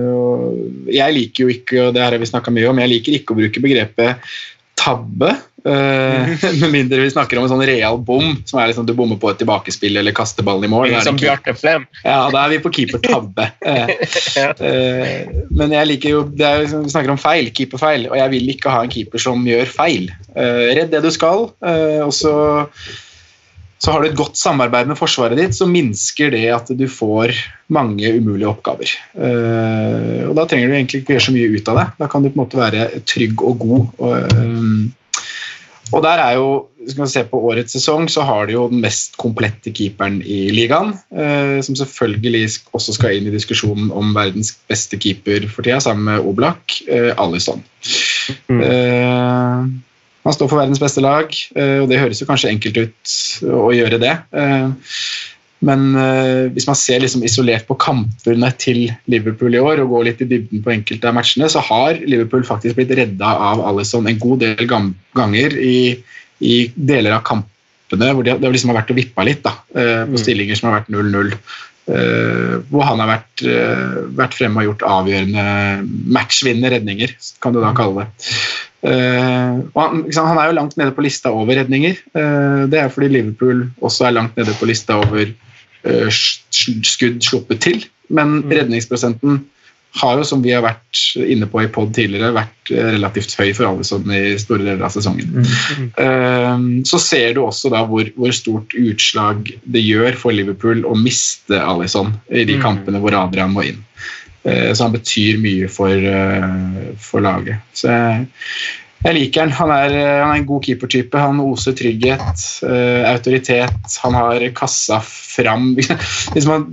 jeg 0.94 1.16
liker 1.16 1.46
jo 1.46 1.54
ikke, 1.54 1.80
og 1.86 1.94
det 1.96 2.02
her 2.04 2.12
har 2.16 2.20
vi 2.22 2.28
snakka 2.32 2.52
mye 2.54 2.68
om, 2.70 2.82
jeg 2.82 2.92
liker 2.96 3.18
ikke 3.20 3.34
å 3.36 3.40
bruke 3.42 3.64
begrepet 3.64 4.34
tabbe. 4.84 5.30
eh, 5.64 6.32
med 6.60 6.72
mindre 6.74 6.98
vi 7.00 7.12
snakker 7.14 7.38
om 7.38 7.46
en 7.46 7.52
sånn 7.54 7.62
real 7.64 7.96
bom, 8.04 8.34
som 8.44 8.58
er 8.60 8.68
liksom 8.68 8.84
du 8.84 8.92
bommer 8.98 9.16
på 9.22 9.30
et 9.30 9.38
tilbakespill 9.40 9.96
eller 9.96 10.12
kaster 10.16 10.44
ballen 10.44 10.66
i 10.66 10.70
mål. 10.72 10.90
Er 10.92 11.06
Som. 11.06 11.16
Bjarte 11.16 11.54
Flem. 11.56 11.86
Ja, 12.04 12.26
da 12.34 12.42
er 12.42 12.52
vi 12.52 12.58
på 12.64 12.72
keeper-tabbe. 12.74 13.48
Eh, 13.64 13.88
eh, 14.66 15.30
men 15.54 15.72
jeg 15.72 15.88
liker 15.88 16.10
jo 16.10 16.20
det 16.28 16.44
er, 16.44 16.64
jo- 16.66 16.82
Vi 16.84 16.90
snakker 16.92 17.14
om 17.14 17.20
feil, 17.20 17.48
keeperfeil, 17.54 18.08
og 18.10 18.16
jeg 18.18 18.32
vil 18.34 18.50
ikke 18.52 18.72
ha 18.74 18.82
en 18.84 18.92
keeper 18.92 19.22
som 19.22 19.46
gjør 19.46 19.70
feil. 19.70 20.10
Eh, 20.34 20.74
redd 20.76 20.90
det 20.92 21.00
du 21.06 21.10
skal, 21.14 21.46
eh, 21.64 22.02
og 22.04 22.12
så, 22.12 22.34
så 23.82 23.92
har 23.92 24.02
du 24.02 24.08
et 24.08 24.18
godt 24.18 24.38
samarbeid 24.38 24.88
med 24.88 24.98
forsvaret 24.98 25.38
ditt, 25.38 25.56
så 25.56 25.68
minsker 25.68 26.32
det 26.34 26.46
at 26.54 26.70
du 26.72 26.84
får 26.88 27.34
mange 27.74 28.12
umulige 28.16 28.50
oppgaver. 28.50 28.90
Uh, 29.12 30.30
og 30.30 30.34
Da 30.38 30.46
trenger 30.48 30.70
du 30.70 30.76
egentlig 30.78 31.02
ikke 31.02 31.16
gjøre 31.16 31.26
så 31.28 31.34
mye 31.34 31.54
ut 31.54 31.72
av 31.72 31.80
det. 31.80 31.86
Da 32.00 32.10
kan 32.10 32.24
du 32.24 32.30
på 32.30 32.38
en 32.38 32.44
måte 32.44 32.60
være 32.60 32.86
trygg 33.08 33.42
og 33.44 33.58
god. 33.64 33.88
Og, 33.98 34.38
um, 34.38 34.92
og 35.92 36.00
der 36.06 36.22
er 36.22 36.38
jo, 36.38 36.48
skal 36.88 37.04
vi 37.04 37.10
se 37.12 37.24
på 37.28 37.40
årets 37.50 37.76
sesong, 37.76 38.08
så 38.10 38.24
har 38.24 38.46
du 38.46 38.54
jo 38.54 38.66
den 38.72 38.80
mest 38.82 39.18
komplette 39.20 39.72
keeperen 39.74 40.20
i 40.22 40.48
ligaen. 40.54 40.94
Uh, 41.12 41.60
som 41.66 41.76
selvfølgelig 41.76 42.46
også 42.72 42.96
skal 42.96 43.18
inn 43.18 43.28
i 43.28 43.34
diskusjonen 43.34 43.92
om 43.92 44.14
verdens 44.16 44.54
beste 44.70 45.00
keeper 45.00 45.48
for 45.50 45.66
tida, 45.66 45.82
sammen 45.82 46.08
med 46.08 46.24
Oblak, 46.24 46.78
eh, 46.88 47.12
Alisson. 47.20 47.60
Eh, 48.48 49.66
han 50.24 50.34
står 50.34 50.50
for 50.50 50.60
verdens 50.62 50.80
beste 50.80 51.04
lag, 51.04 51.30
eh, 51.56 51.78
og 51.82 51.90
det 51.90 52.00
høres 52.00 52.22
jo 52.22 52.28
kanskje 52.28 52.50
enkelt 52.54 52.80
ut 52.80 53.14
å 53.52 53.70
gjøre 53.76 54.00
det. 54.00 54.14
Eh, 54.32 54.92
men 55.64 55.84
eh, 55.96 56.50
hvis 56.52 56.66
man 56.68 56.76
ser 56.78 57.00
liksom 57.02 57.24
isolert 57.24 57.66
på 57.68 57.76
kampene 57.80 58.50
til 58.60 58.86
Liverpool 59.10 59.56
i 59.56 59.62
år, 59.62 59.82
og 59.82 59.94
går 59.94 60.08
litt 60.08 60.22
i 60.24 60.28
dybden 60.30 60.64
på 60.64 60.72
enkelte 60.74 61.10
av 61.10 61.16
matchene, 61.16 61.48
så 61.52 61.62
har 61.64 62.00
Liverpool 62.04 62.44
faktisk 62.46 62.78
blitt 62.80 62.92
redda 62.96 63.34
av 63.50 63.62
Alison 63.68 64.08
en 64.08 64.20
god 64.20 64.44
del 64.44 64.68
ganger 64.68 65.58
i, 65.60 65.76
i 66.44 66.56
deler 66.74 67.16
av 67.16 67.24
kampene 67.28 67.52
hvor 67.94 68.24
det, 68.26 68.38
de 68.42 68.50
liksom 68.50 68.72
har 68.72 68.80
vært 68.80 68.90
og 68.90 68.98
vippa 68.98 69.24
litt, 69.26 69.44
da, 69.44 69.54
eh, 69.76 70.02
på 70.08 70.18
stillinger 70.20 70.58
som 70.58 70.70
har 70.70 70.80
vært 70.80 70.90
0-0. 70.92 71.36
Eh, 71.90 72.56
hvor 72.70 72.86
han 72.88 73.00
har 73.02 73.10
vært, 73.10 73.44
eh, 73.46 73.96
vært 74.18 74.36
fremme 74.38 74.62
og 74.62 74.70
gjort 74.70 74.84
avgjørende 74.88 75.46
matchvinnende 76.16 76.72
redninger, 76.76 77.14
kan 77.44 77.54
du 77.54 77.60
da 77.62 77.72
kalle 77.76 78.04
det. 78.04 78.30
Eh, 78.90 79.62
han, 79.76 80.04
han 80.12 80.40
er 80.40 80.50
jo 80.50 80.58
langt 80.58 80.76
nede 80.80 80.94
på 80.96 81.04
lista 81.06 81.32
over 81.32 81.56
redninger. 81.60 81.96
Det 82.68 82.80
er 82.80 82.92
fordi 82.92 83.08
Liverpool 83.12 83.66
også 83.80 84.08
er 84.08 84.18
langt 84.18 84.36
nede 84.36 84.54
på 84.58 84.68
lista 84.68 84.98
over 85.00 85.32
skudd 86.12 87.24
sluppet 87.24 87.60
til. 87.64 87.84
Men 88.12 88.42
redningsprosenten 88.52 89.42
har 89.94 90.18
jo, 90.18 90.24
som 90.26 90.42
vi 90.42 90.50
har 90.54 90.64
vært 90.64 91.02
inne 91.22 91.46
på 91.50 91.62
i 91.62 91.68
pod 91.70 91.92
tidligere, 91.94 92.32
vært 92.34 92.72
eh, 92.74 92.90
relativt 92.96 93.36
høy 93.38 93.52
for 93.54 93.68
alle 93.68 93.86
sånn 93.86 94.10
i 94.10 94.34
store 94.42 94.64
deler 94.66 94.82
av 94.82 94.94
sesongen. 94.94 95.44
Mm. 95.94 96.82
så 96.88 96.98
ser 96.98 97.36
du 97.36 97.44
også 97.44 97.70
da 97.72 97.84
hvor, 97.88 98.08
hvor 98.18 98.34
stort 98.34 98.74
utslag 98.78 99.52
det 99.62 99.84
gjør 99.84 100.18
for 100.18 100.34
Liverpool 100.34 100.82
å 100.88 100.96
miste 100.98 101.60
Alison 101.60 102.14
i 102.30 102.46
de 102.48 102.58
kampene 102.62 103.00
hvor 103.02 103.16
Adrian 103.18 103.54
må 103.54 103.68
inn. 103.70 103.80
Eh, 104.44 104.72
Så 104.72 104.84
han 104.84 104.92
betyr 104.92 105.38
mye 105.40 105.68
for, 105.72 105.90
eh, 105.90 106.94
for 107.00 107.24
laget. 107.24 107.62
Så 107.72 107.88
jeg, 107.88 108.26
jeg 109.04 109.16
liker 109.18 109.44
han. 109.44 109.52
Han 109.58 109.72
er, 109.74 109.94
eh, 109.98 110.20
han 110.22 110.32
er 110.32 110.40
en 110.40 110.48
god 110.48 110.64
keepertype. 110.64 111.20
Han 111.20 111.42
oser 111.44 111.76
trygghet, 111.76 112.44
uh, 112.64 113.04
autoritet. 113.10 113.98
Han 114.04 114.16
har 114.16 114.44
kassa 114.56 115.00
fram 115.04 115.74
Hvis 116.34 116.48
man 116.48 116.66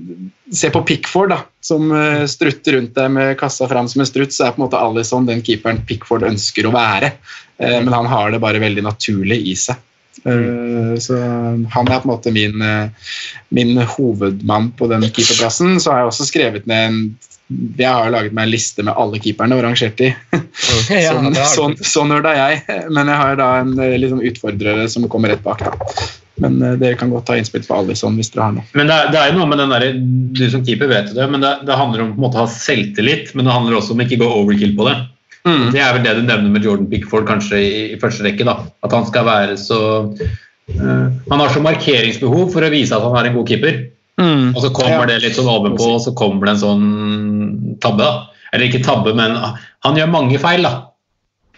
ser 0.56 0.72
på 0.72 0.84
Pickford, 0.88 1.34
da, 1.34 1.42
som 1.64 1.92
uh, 1.92 2.24
strutter 2.32 2.78
rundt 2.78 2.96
deg 2.96 3.12
med 3.12 3.38
kassa 3.40 3.68
fram 3.72 3.90
som 3.92 4.04
en 4.04 4.10
strutt, 4.10 4.36
så 4.36 4.48
er 4.48 4.56
på 4.56 4.62
en 4.62 4.68
måte 4.68 4.80
Alison 4.80 5.28
den 5.28 5.44
keeperen 5.44 5.84
Pickford 5.88 6.28
ønsker 6.28 6.68
å 6.70 6.76
være. 6.76 7.14
Uh, 7.60 7.82
Men 7.84 7.96
han 7.98 8.12
har 8.12 8.32
det 8.32 8.44
bare 8.44 8.64
veldig 8.64 8.86
naturlig 8.88 9.42
i 9.52 9.58
seg. 9.60 9.80
Mm. 10.22 11.00
Så 11.02 11.16
han 11.18 11.88
er 11.88 12.02
på 12.04 12.06
en 12.06 12.12
måte 12.12 12.34
min, 12.36 12.62
min 13.56 13.80
hovedmann 13.80 14.68
på 14.78 14.90
den 14.92 15.08
keeperplassen. 15.08 15.80
Så 15.82 15.90
har 15.90 16.04
jeg 16.04 16.10
også 16.12 16.28
skrevet 16.28 16.68
ned 16.70 16.90
en 16.90 17.00
Jeg 17.78 17.90
har 17.90 18.08
jo 18.08 18.14
laget 18.16 18.36
meg 18.38 18.48
en 18.48 18.54
liste 18.54 18.86
med 18.86 18.98
alle 18.98 19.20
keeperne 19.22 19.58
og 19.58 19.64
rangert 19.66 20.00
de. 20.00 20.12
Ja, 20.92 21.14
sånn, 21.14 21.36
sånn, 21.36 21.78
sånn 21.86 22.16
er 22.18 22.28
jeg, 22.38 22.64
men 22.94 23.10
jeg 23.12 23.20
har 23.22 23.38
da 23.40 23.52
en 23.62 23.76
liksom, 23.76 24.22
utfordrere 24.32 24.88
som 24.92 25.08
kommer 25.12 25.34
rett 25.34 25.44
bak. 25.46 25.64
da. 25.64 26.10
Men 26.42 26.58
eh, 26.64 26.78
dere 26.82 26.98
kan 27.00 27.12
godt 27.14 27.28
ta 27.30 27.38
innspill 27.38 27.64
på 27.68 27.78
alle 27.78 27.96
sånn 27.98 28.18
hvis 28.20 28.32
dere 28.34 28.48
har 28.48 28.56
noe. 28.58 28.66
Men 28.78 28.90
det 28.90 28.98
er, 28.98 29.10
det 29.14 29.22
er 29.22 29.32
jo 29.32 29.40
noe 29.40 29.50
med 29.52 29.62
den 29.62 29.74
der, 29.74 29.88
Du 30.38 30.44
som 30.54 30.64
keeper 30.66 30.90
vet 30.92 31.12
jo 31.12 31.18
det, 31.20 31.28
men 31.32 31.44
det, 31.44 31.54
det 31.68 31.78
handler 31.78 32.06
om 32.06 32.14
på 32.16 32.22
en 32.22 32.26
måte 32.28 32.40
å 32.40 32.46
ha 32.46 32.54
selvtillit, 32.54 33.34
men 33.36 33.48
det 33.48 33.56
handler 33.56 33.78
også 33.80 33.96
om 33.96 34.04
ikke 34.06 34.22
gå 34.22 34.30
overkill 34.42 34.74
på 34.78 34.88
det. 34.90 34.98
Mm. 35.48 35.68
Det 35.74 35.82
er 35.82 35.96
vel 35.96 36.04
det 36.06 36.18
du 36.20 36.26
nevner 36.26 36.52
med 36.54 36.66
Jordan 36.66 36.90
Pickford 36.90 37.26
kanskje 37.30 37.58
i, 37.62 37.72
i 37.96 38.00
første 38.02 38.26
rekke. 38.26 38.46
da, 38.48 38.60
At 38.86 38.94
han 38.94 39.08
skal 39.10 39.26
være 39.26 39.56
så 39.58 39.80
uh, 40.06 41.08
Han 41.32 41.42
har 41.42 41.50
så 41.50 41.64
markeringsbehov 41.66 42.52
for 42.54 42.66
å 42.66 42.70
vise 42.74 42.94
at 42.94 43.06
han 43.08 43.18
er 43.18 43.32
en 43.32 43.40
god 43.40 43.50
keeper. 43.50 43.82
Og 44.22 44.60
så 44.62 44.70
kommer 44.76 45.02
Ja. 45.02 45.06
det 45.10 45.24
litt 45.24 45.38
sånn 45.38 45.50
ovenpå, 45.50 45.88
og 45.96 46.02
så 46.04 46.12
kommer 46.14 46.46
det 46.46 46.52
en 46.54 46.62
sånn 46.62 46.84
tabbe. 47.84 48.06
da. 48.06 48.48
Eller 48.52 48.68
ikke 48.68 48.84
tabbe, 48.86 49.14
men 49.16 49.38
han 49.38 49.98
gjør 49.98 50.10
mange 50.12 50.40
feil, 50.42 50.66
da. 50.68 50.92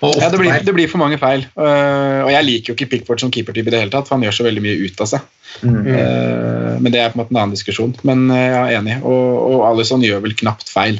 Ja, 0.04 0.28
det 0.30 0.40
blir, 0.42 0.52
det 0.66 0.74
blir 0.76 0.90
for 0.92 1.00
mange 1.00 1.18
feil. 1.22 1.46
Uh, 1.56 2.26
og 2.26 2.32
jeg 2.34 2.46
liker 2.48 2.72
jo 2.72 2.76
ikke 2.76 2.90
Pickford 2.92 3.22
som 3.24 3.32
keepertype 3.32 3.72
i 3.72 3.74
det 3.74 3.80
hele 3.86 3.94
tatt, 3.94 4.10
for 4.10 4.18
han 4.18 4.26
gjør 4.26 4.36
så 4.36 4.46
veldig 4.48 4.64
mye 4.66 4.76
ut 4.84 5.04
av 5.04 5.10
seg. 5.14 5.30
Mm. 5.64 5.78
Uh, 5.88 6.72
men 6.84 6.92
det 6.92 7.00
er 7.00 7.14
på 7.14 7.18
en 7.18 7.22
måte 7.22 7.32
en 7.36 7.40
annen 7.40 7.56
diskusjon. 7.56 7.94
Men 8.08 8.26
uh, 8.32 8.40
jeg 8.40 8.58
er 8.60 8.80
enig. 8.82 8.98
Og, 9.08 9.30
og 9.48 9.64
Alison 9.70 10.04
gjør 10.04 10.26
vel 10.26 10.36
knapt 10.42 10.72
feil. 10.74 11.00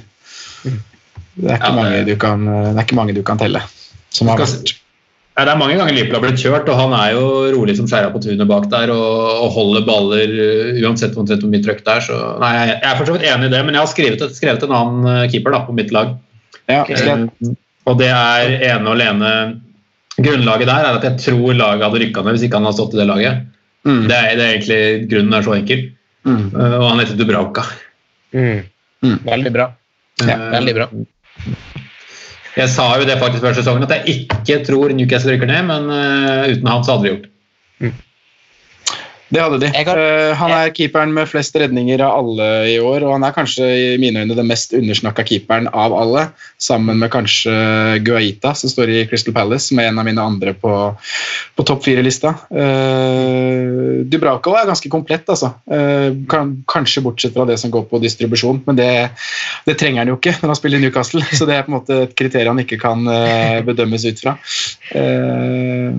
Det 0.64 0.72
er 0.72 0.78
ikke, 0.78 1.58
Ja, 1.58 1.58
det- 1.60 1.76
mange, 1.82 2.06
du 2.08 2.14
kan, 2.22 2.48
det 2.48 2.78
er 2.78 2.86
ikke 2.86 3.00
mange 3.02 3.18
du 3.18 3.24
kan 3.28 3.42
telle. 3.42 3.66
Som 4.14 4.30
har 4.32 4.40
vært 4.40 4.76
Ja, 5.34 5.46
det 5.48 5.54
er 5.56 5.58
mange 5.58 5.76
ganger 5.80 5.96
Liverpool 5.96 6.20
har 6.20 6.24
blitt 6.28 6.42
kjørt, 6.44 6.68
og 6.70 6.78
han 6.78 6.92
er 6.94 7.16
jo 7.16 7.24
rolig 7.56 7.74
som 7.80 7.88
skjæra 7.90 8.12
på 8.14 8.20
tunet 8.22 8.46
bak 8.50 8.68
der 8.70 8.92
og, 8.94 9.14
og 9.42 9.48
holder 9.56 9.86
baller 9.88 10.30
uh, 10.30 10.82
uansett 10.86 11.16
hvor 11.18 11.26
mye 11.50 11.64
trøkk 11.66 11.82
det 11.88 11.96
er. 11.96 12.04
Så, 12.06 12.18
nei, 12.44 12.52
jeg, 12.60 12.76
jeg 12.76 12.90
er 12.92 13.00
for 13.00 13.10
så 13.10 13.16
vidt 13.16 13.26
enig 13.32 13.50
i 13.50 13.54
det, 13.56 13.62
men 13.66 13.74
jeg 13.74 13.82
har 13.82 13.90
skrevet, 13.90 14.22
et, 14.22 14.36
skrevet 14.38 14.66
en 14.68 14.76
annen 14.78 15.08
uh, 15.10 15.24
keeper 15.32 15.56
da, 15.56 15.64
på 15.66 15.74
mitt 15.78 15.94
lag. 15.96 16.14
ja. 16.70 16.84
Eh, 16.86 17.54
og 17.84 17.98
det 18.00 18.08
er 18.16 18.54
ene 18.70 18.88
og 18.88 18.94
alene 18.94 19.30
Grunnlaget 20.14 20.70
der 20.70 20.86
er 20.86 20.96
at 21.00 21.04
jeg 21.04 21.18
tror 21.20 21.58
laget 21.58 21.84
hadde 21.84 22.00
rykka 22.00 22.22
ned 22.24 22.38
hvis 22.38 22.46
ikke 22.46 22.62
han 22.62 22.68
hadde 22.70 22.78
stått 22.78 22.94
i 22.94 23.00
det 23.02 23.08
laget. 23.10 23.42
mm, 23.84 24.04
Det 24.08 24.16
er, 24.20 24.28
det 24.38 24.46
er 24.46 24.52
egentlig 24.54 25.10
Grunnen 25.12 25.36
er 25.40 25.48
så 25.50 25.56
enkel. 25.58 25.82
mm, 26.24 26.44
Uh, 26.54 26.76
og 26.78 26.86
han 26.92 27.02
heter 27.02 27.18
Dubravka. 27.20 27.66
Mm. 28.38 28.62
Mm. 29.04 29.18
Veldig 29.26 29.52
bra. 29.58 29.72
Ja, 30.22 30.38
Uh, 30.38 30.52
Veldig 30.54 30.76
bra. 30.78 30.88
Jeg 32.54 32.70
sa 32.70 32.86
jo 33.00 33.06
det 33.10 33.18
faktisk 33.18 33.42
før 33.42 33.56
sesongen 33.58 33.86
at 33.88 33.94
jeg 33.96 34.18
ikke 34.18 34.60
tror 34.68 34.94
Newcastle 34.94 35.34
rykker 35.34 35.50
ned, 35.50 35.64
men 35.70 35.88
uh, 35.90 36.50
uten 36.52 36.70
han 36.70 36.84
så 36.86 36.96
hadde 36.96 37.06
de 37.06 37.14
gjort 37.14 37.24
det. 37.26 37.94
Det 39.34 39.42
hadde 39.42 39.60
de. 39.64 39.70
Jeg 39.74 39.88
har- 39.88 39.98
Eh, 39.98 40.36
han 40.36 40.52
er 40.52 40.70
keeperen 40.70 41.14
med 41.14 41.28
flest 41.28 41.56
redninger 41.56 42.02
av 42.02 42.20
alle 42.20 42.48
i 42.70 42.78
år, 42.80 43.04
og 43.04 43.14
han 43.14 43.24
er 43.24 43.34
kanskje 43.34 43.66
i 43.66 43.98
mine 43.98 44.22
øyne 44.22 44.36
den 44.36 44.48
mest 44.48 44.74
undersnakka 44.74 45.26
keeperen 45.26 45.68
av 45.74 45.94
alle, 45.94 46.28
sammen 46.60 47.00
med 47.00 47.12
kanskje 47.12 48.04
Guaita, 48.04 48.54
som 48.56 48.70
står 48.70 48.90
i 48.90 49.06
Crystal 49.10 49.34
Palace, 49.34 49.68
som 49.68 49.80
er 49.80 49.90
en 49.90 50.00
av 50.00 50.06
mine 50.06 50.22
andre 50.22 50.54
på, 50.54 50.74
på 51.58 51.66
topp 51.66 51.84
fire-lista. 51.84 52.36
Uh, 52.52 54.04
Dubravka 54.06 54.54
er 54.62 54.70
ganske 54.70 54.90
komplett, 54.90 55.26
altså. 55.28 55.54
Uh, 55.70 56.14
kan, 56.30 56.64
kanskje 56.68 57.04
bortsett 57.04 57.34
fra 57.34 57.46
det 57.46 57.60
som 57.60 57.72
går 57.72 57.88
på 57.90 58.02
distribusjon, 58.04 58.62
men 58.68 58.76
det, 58.76 59.10
det 59.66 59.78
trenger 59.80 60.04
han 60.04 60.14
jo 60.14 60.20
ikke 60.20 60.38
når 60.42 60.54
han 60.54 60.60
spiller 60.60 60.78
i 60.78 60.86
Newcastle, 60.86 61.24
så 61.38 61.50
det 61.50 61.58
er 61.58 61.66
på 61.66 61.74
en 61.74 61.80
måte 61.80 62.02
et 62.06 62.16
kriterium 62.16 62.54
han 62.54 62.66
ikke 62.66 62.80
kan 62.82 63.08
eh, 63.10 63.62
bedømmes 63.66 64.06
ut 64.06 64.22
fra. 64.22 64.38
Eh, 64.94 65.90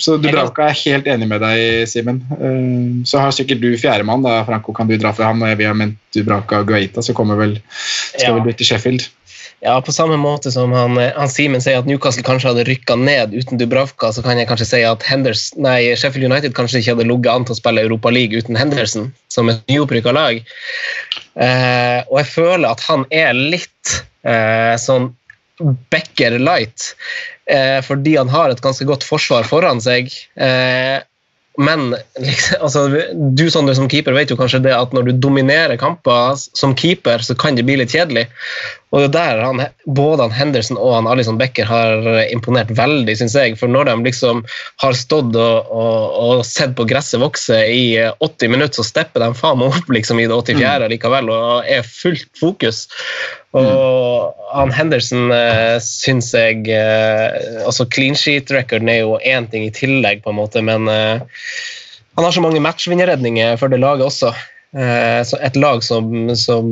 så 0.00 0.16
Dubravka 0.20 0.66
er 0.70 0.78
helt 0.80 1.08
enig 1.10 1.28
med 1.30 1.42
deg, 1.44 1.86
Simen. 1.90 2.22
Eh, 2.40 3.04
så 3.08 3.22
har 3.22 3.36
sikkert 3.36 3.62
du 3.62 3.70
fjerdemann, 3.78 4.24
Franco. 4.48 4.74
Kan 4.76 4.90
du 4.90 4.96
dra 5.00 5.12
fra 5.16 5.30
ham? 5.30 5.44
Og 5.46 5.56
vi 5.60 5.68
har 5.68 5.76
ment 5.78 5.98
Dubravka 6.16 6.62
og 6.64 6.70
Guaita, 6.72 7.04
så 7.04 7.14
kommer 7.16 7.38
vel, 7.40 7.58
skal 8.16 8.36
Ja. 8.36 8.44
vel 8.44 8.54
til 8.54 8.66
Sheffield. 8.72 9.08
Ja, 9.60 9.74
på 9.84 9.92
samme 9.92 10.16
måte 10.16 10.48
som 10.50 10.72
han, 10.72 10.96
han 10.96 11.28
Simen 11.28 11.60
sier 11.60 11.82
at 11.82 11.88
Newcastle 11.88 12.24
kanskje 12.24 12.48
hadde 12.48 12.64
rykka 12.64 12.96
ned 12.96 13.34
uten 13.36 13.60
Dubravka, 13.60 14.08
så 14.08 14.22
kan 14.24 14.38
jeg 14.40 14.48
kanskje 14.48 14.66
si 14.70 14.80
at 14.88 15.04
Henders, 15.04 15.50
nei, 15.60 15.92
Sheffield 16.00 16.30
United 16.32 16.54
kanskje 16.56 16.80
ikke 16.80 16.94
hadde 16.94 17.08
ligget 17.10 17.28
an 17.34 17.44
til 17.44 17.52
å 17.52 17.58
spille 17.60 17.84
Europa 17.84 18.08
League 18.08 18.40
uten 18.40 18.56
Henderson, 18.56 19.10
som 19.28 19.52
et 19.52 19.60
nyopprykka 19.68 20.14
lag. 20.16 20.40
Eh, 21.36 22.00
og 22.08 22.22
jeg 22.22 22.30
føler 22.32 22.70
at 22.70 22.80
han 22.88 23.04
er 23.12 23.36
litt 23.36 24.00
eh, 24.24 24.76
sånn 24.80 25.10
Becker 25.92 26.38
light, 26.40 26.94
eh, 27.50 27.78
fordi 27.84 28.16
han 28.16 28.32
har 28.32 28.50
et 28.50 28.62
ganske 28.64 28.86
godt 28.88 29.06
forsvar 29.06 29.48
foran 29.48 29.82
seg. 29.84 30.12
Eh, 30.40 30.98
men 31.58 31.96
liksom, 32.18 32.56
altså, 32.62 32.88
du 33.36 33.50
Sondre, 33.50 33.74
som 33.74 33.88
keeper 33.90 34.14
vet 34.16 34.30
jo 34.30 34.38
kanskje 34.38 34.62
det 34.64 34.72
at 34.72 34.94
når 34.96 35.08
du 35.08 35.12
dominerer 35.20 35.76
kamper 35.80 36.38
som 36.38 36.76
keeper, 36.78 37.20
så 37.26 37.34
kan 37.36 37.58
det 37.58 37.66
bli 37.68 37.76
litt 37.80 37.92
kjedelig. 37.92 38.28
Og 38.94 39.02
det 39.02 39.08
er 39.10 39.12
der 39.14 39.42
han, 39.44 39.60
både 39.86 40.24
han 40.24 40.34
Henderson 40.34 40.78
og 40.80 40.94
han 40.96 41.10
Alison 41.10 41.38
Becker 41.38 41.68
har 41.68 42.06
imponert 42.30 42.72
veldig, 42.78 43.16
syns 43.18 43.36
jeg. 43.36 43.58
For 43.60 43.70
når 43.70 43.90
de 43.90 43.96
liksom 44.08 44.44
har 44.82 44.96
stått 44.98 45.36
og, 45.36 45.68
og, 45.68 46.16
og 46.22 46.44
sett 46.48 46.72
på 46.78 46.86
gresset 46.90 47.22
vokse 47.22 47.60
i 47.66 47.84
80 48.08 48.54
minutter, 48.54 48.80
så 48.80 48.86
stepper 48.86 49.26
de 49.26 49.34
faen 49.38 49.60
meg 49.60 49.76
opp 49.76 49.92
liksom 49.92 50.22
i 50.22 50.28
det 50.30 50.40
84. 50.54 50.90
likevel 50.94 51.34
og 51.34 51.68
er 51.68 51.86
fullt 51.86 52.30
fokus. 52.40 52.86
Og 53.58 54.36
han 54.54 54.70
Henderson 54.74 55.32
uh, 55.32 55.76
syns 55.82 56.30
jeg 56.36 56.68
eh, 56.70 57.64
altså 57.66 57.86
Clean 57.90 58.14
sheet-recorden 58.18 58.90
er 58.92 59.00
jo 59.02 59.16
én 59.26 59.48
ting 59.50 59.66
i 59.66 59.74
tillegg, 59.74 60.22
på 60.22 60.30
en 60.30 60.38
måte, 60.38 60.62
men 60.62 60.86
eh, 60.90 61.22
han 62.18 62.26
har 62.26 62.34
så 62.34 62.42
mange 62.44 62.62
matchvinnerredninger 62.62 63.58
for 63.58 63.72
det 63.72 63.80
laget 63.82 64.06
også. 64.06 64.30
Eh, 64.76 65.20
så 65.26 65.38
et 65.42 65.58
lag 65.58 65.82
som, 65.82 66.30
som, 66.38 66.70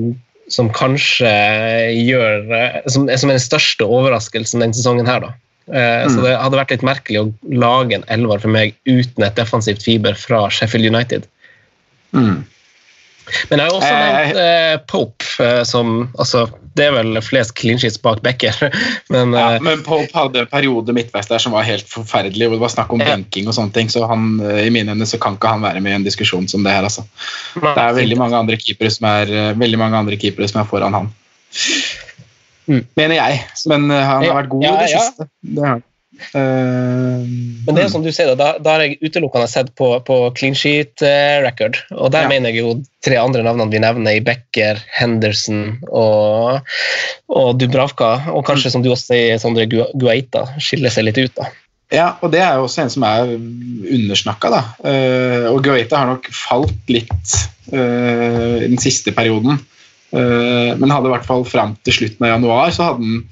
som 0.55 0.71
kanskje 0.75 1.33
gjør 1.99 2.47
eh, 2.55 2.79
som, 2.87 3.09
som 3.11 3.33
er 3.33 3.39
den 3.39 3.47
største 3.47 3.87
overraskelsen 3.87 4.63
denne 4.63 4.79
sesongen 4.79 5.11
her, 5.11 5.27
da. 5.27 5.35
Mm. 5.69 6.09
Så 6.09 6.23
det 6.25 6.31
hadde 6.33 6.57
vært 6.57 6.71
litt 6.73 6.85
merkelig 6.87 7.19
å 7.21 7.59
lage 7.61 7.99
en 7.99 8.07
elver 8.09 8.41
for 8.41 8.55
meg 8.55 8.71
uten 8.89 9.27
et 9.27 9.35
defensivt 9.37 9.83
fiber 9.85 10.17
fra 10.17 10.47
Sheffield 10.49 10.89
United. 10.89 11.27
Mm. 12.17 12.47
Men 13.51 13.61
jeg 13.61 13.69
har 13.69 13.77
også 13.77 13.89
Eh, 13.89 14.01
nevnt 14.01 14.41
eh, 14.43 14.77
Pope, 14.89 15.29
eh, 15.45 15.63
som 15.69 16.09
altså, 16.19 16.47
Det 16.79 16.87
er 16.87 16.95
vel 16.95 17.19
flest 17.25 17.55
clean 17.59 17.81
sheets 17.81 17.99
bak 18.03 18.21
Becker, 18.25 18.55
men 19.15 19.35
Ja, 19.37 19.57
eh, 19.57 19.65
men 19.65 19.83
Pope 19.87 20.09
hadde 20.15 20.45
en 20.45 20.51
periode 20.51 20.95
midtveis 20.95 21.31
der 21.31 21.43
som 21.43 21.57
var 21.57 21.67
helt 21.67 21.89
forferdelig. 21.91 22.47
hvor 22.49 22.59
Det 22.59 22.65
var 22.65 22.75
snakk 22.75 22.95
om 22.95 23.03
Ja. 23.03 23.11
benking 23.13 23.51
og 23.51 23.57
sånne 23.57 23.75
ting, 23.75 23.91
så 23.93 24.07
han, 24.09 24.41
eh, 24.41 24.67
i 24.67 24.71
mine 24.75 24.95
så 25.07 25.21
kan 25.21 25.37
ikke 25.37 25.55
han 25.57 25.65
være 25.67 25.83
med 25.85 25.93
i 25.93 25.99
en 26.01 26.07
diskusjon 26.07 26.49
som 26.49 26.63
det 26.63 26.73
her. 26.73 26.87
altså. 26.87 27.05
Det 27.55 27.77
er 27.77 27.99
veldig 27.99 28.19
mange 28.19 28.37
andre 28.37 28.57
keepere 28.57 28.91
som 28.91 29.09
er, 29.11 29.33
eh, 29.33 29.55
veldig 29.55 29.79
mange 29.79 29.97
andre 29.97 30.17
keepere 30.17 30.49
som 30.49 30.63
er 30.63 30.71
foran 30.71 30.95
han. 30.95 31.13
Mm. 32.69 32.85
Mener 32.97 33.15
jeg. 33.15 33.45
Men 33.67 33.91
han 33.91 34.25
har 34.25 34.43
vært 34.43 34.49
god 34.49 34.63
ja, 34.63 34.75
i 34.75 34.85
det 34.85 34.91
ja. 34.93 35.01
siste. 35.01 35.29
Det 35.43 35.65
har 35.65 35.79
han. 35.79 35.85
Eh, 36.35 37.23
Men 37.67 37.75
det 37.75 37.83
er 37.83 37.87
jo 37.87 37.93
som 37.93 38.05
du 38.05 38.11
sier, 38.13 38.31
da, 38.33 38.37
da, 38.39 38.49
da 38.63 38.75
har 38.77 38.85
jeg 38.87 38.99
utelukkende 39.05 39.49
sett 39.51 39.71
på, 39.79 39.91
på 40.07 40.19
clean 40.39 40.57
sheet 40.59 41.03
eh, 41.07 41.39
record. 41.45 41.79
Og 41.95 42.11
der 42.15 42.27
Ja. 42.27 42.33
mener 42.33 42.51
jeg 42.53 42.63
jo 42.63 42.75
tre 43.05 43.17
andre 43.21 43.45
navnene 43.47 43.71
vi 43.73 43.83
nevner, 43.83 44.17
i 44.19 44.25
Becker, 44.25 44.81
Henderson 44.99 45.79
og, 45.89 46.61
og 47.29 47.55
Dubravka. 47.61 48.11
Og 48.35 48.45
kanskje, 48.49 48.73
som 48.75 48.83
du 48.85 48.91
også 48.91 49.13
sier, 49.15 49.39
Sondre 49.43 49.69
Guaita 49.71 50.45
skiller 50.59 50.93
seg 50.95 51.09
litt 51.09 51.19
ut. 51.23 51.35
da. 51.39 51.49
Ja, 51.89 52.09
og 52.21 52.33
det 52.35 52.43
er 52.45 52.59
jo 52.59 52.67
også 52.67 52.83
en 52.83 52.91
som 52.93 53.05
er 53.09 53.31
undersnakka, 53.33 54.51
da. 54.53 54.63
Eh, 54.85 55.47
og 55.49 55.63
Guaita 55.65 56.03
har 56.03 56.11
nok 56.11 56.27
falt 56.37 56.91
litt 56.93 57.37
uh, 57.73 58.59
i 58.61 58.69
den 58.69 58.77
siste 58.83 59.15
perioden. 59.17 59.57
Uh, 60.13 60.73
men 60.81 60.93
hadde 60.93 61.09
i 61.09 61.13
hvert 61.15 61.27
fall 61.29 61.45
fram 61.49 61.75
til 61.85 61.97
slutten 61.97 62.25
av 62.25 62.35
januar 62.35 62.71
så 62.73 62.91
hadde 62.91 63.05
han 63.05 63.25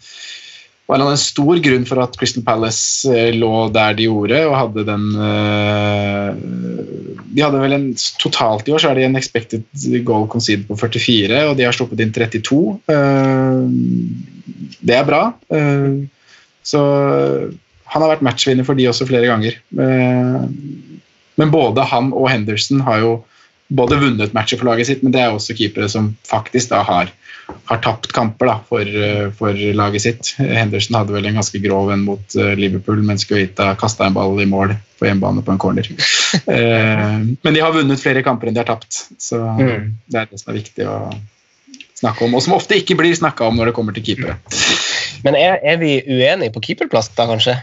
var 0.86 1.02
en 1.02 1.18
stor 1.18 1.58
grunn 1.62 1.86
for 1.88 2.00
at 2.02 2.14
Crystal 2.18 2.44
Palace 2.46 3.10
eh, 3.10 3.34
lå 3.34 3.68
der 3.74 3.96
de 3.98 4.06
gjorde, 4.06 4.38
og 4.46 4.54
hadde 4.54 4.84
den 4.86 5.06
eh, 5.26 6.28
De 7.34 7.42
hadde 7.42 7.62
vel 7.62 7.76
en 7.76 7.88
Totalt 8.22 8.68
i 8.68 8.74
år 8.74 8.82
så 8.82 8.92
er 8.92 9.00
de 9.00 9.06
en 9.08 9.18
expected 9.18 9.66
goal 10.06 10.28
conceded 10.30 10.66
på 10.68 10.78
44, 10.78 11.42
og 11.50 11.56
de 11.58 11.66
har 11.66 11.74
sluppet 11.76 12.02
inn 12.04 12.14
32. 12.14 12.60
Eh, 12.94 13.62
det 14.86 14.94
er 14.94 15.06
bra. 15.06 15.22
Så 16.66 16.80
han 17.86 18.02
har 18.02 18.10
vært 18.10 18.24
matchvinner 18.26 18.66
for 18.66 18.78
de 18.78 18.86
også 18.90 19.06
flere 19.08 19.28
ganger. 19.30 19.58
Men 21.36 21.52
både 21.52 21.84
han 21.86 22.10
og 22.14 22.28
Henderson 22.30 22.82
har 22.86 23.02
jo 23.02 23.12
både 23.68 23.96
vunnet 24.00 24.34
matcher 24.36 24.58
for 24.60 24.68
laget 24.70 24.86
sitt, 24.90 25.02
men 25.02 25.12
det 25.14 25.20
er 25.24 25.32
også 25.34 25.56
keepere 25.58 25.88
som 25.90 26.12
faktisk 26.28 26.70
da 26.70 26.82
har, 26.86 27.10
har 27.70 27.80
tapt 27.82 28.12
kamper 28.14 28.46
da, 28.50 28.56
for, 28.68 28.80
eh, 28.86 29.30
for 29.38 29.52
laget 29.78 30.04
sitt. 30.04 30.32
Henderson 30.38 30.98
hadde 31.00 31.14
vel 31.16 31.26
en 31.26 31.38
ganske 31.40 31.60
grov 31.64 31.90
en 31.94 32.04
mot 32.06 32.36
eh, 32.38 32.52
Liverpool, 32.58 33.02
mens 33.06 33.26
Guita 33.26 33.72
kasta 33.80 34.06
en 34.06 34.14
ball 34.14 34.38
i 34.42 34.46
mål 34.50 34.76
på 35.00 35.08
hjemmebane 35.08 35.42
på 35.46 35.54
en 35.56 35.62
corner. 35.62 35.90
Eh, 36.50 37.18
Men 37.42 37.54
de 37.54 37.60
har 37.62 37.72
vunnet 37.72 38.00
flere 38.02 38.20
kamper 38.26 38.48
enn 38.50 38.56
de 38.56 38.60
har 38.60 38.68
tapt, 38.68 39.06
så 39.22 39.38
Mm. 39.56 39.92
det 40.10 40.18
er 40.20 40.26
det 40.30 40.40
som 40.40 40.50
er 40.52 40.58
viktig 40.58 40.84
å 40.90 40.96
snakke 41.96 42.26
om, 42.26 42.34
og 42.36 42.42
som 42.44 42.52
ofte 42.56 42.76
ikke 42.76 42.96
blir 42.98 43.14
snakka 43.16 43.46
om 43.46 43.56
når 43.56 43.70
det 43.70 43.74
kommer 43.78 43.94
til 43.96 44.04
keepere. 44.04 44.34
Men 45.24 45.38
er, 45.38 45.56
er 45.64 45.78
vi 45.80 45.94
uenige 46.04 46.52
på 46.52 46.60
keeperplass, 46.66 47.08
da, 47.16 47.24
kanskje? 47.30 47.54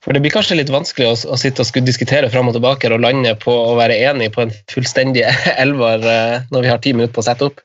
For 0.00 0.16
det 0.16 0.22
blir 0.24 0.32
kanskje 0.32 0.56
litt 0.56 0.70
vanskelig 0.72 1.10
å, 1.10 1.16
å 1.34 1.36
sitte 1.36 1.60
og 1.60 1.68
skulle 1.68 1.88
diskutere 1.88 2.30
fram 2.32 2.48
og 2.48 2.54
tilbake 2.56 2.88
og 2.88 3.02
lande 3.04 3.34
på 3.40 3.52
å 3.52 3.74
være 3.76 3.98
enig 4.08 4.30
på 4.32 4.46
en 4.46 4.52
fullstendig 4.72 5.26
elver 5.64 6.06
eh, 6.08 6.36
når 6.52 6.64
vi 6.64 6.70
har 6.72 6.80
ti 6.80 6.94
minutter 6.96 7.16
på 7.16 7.24
å 7.24 7.28
sette 7.28 7.50
opp. 7.50 7.60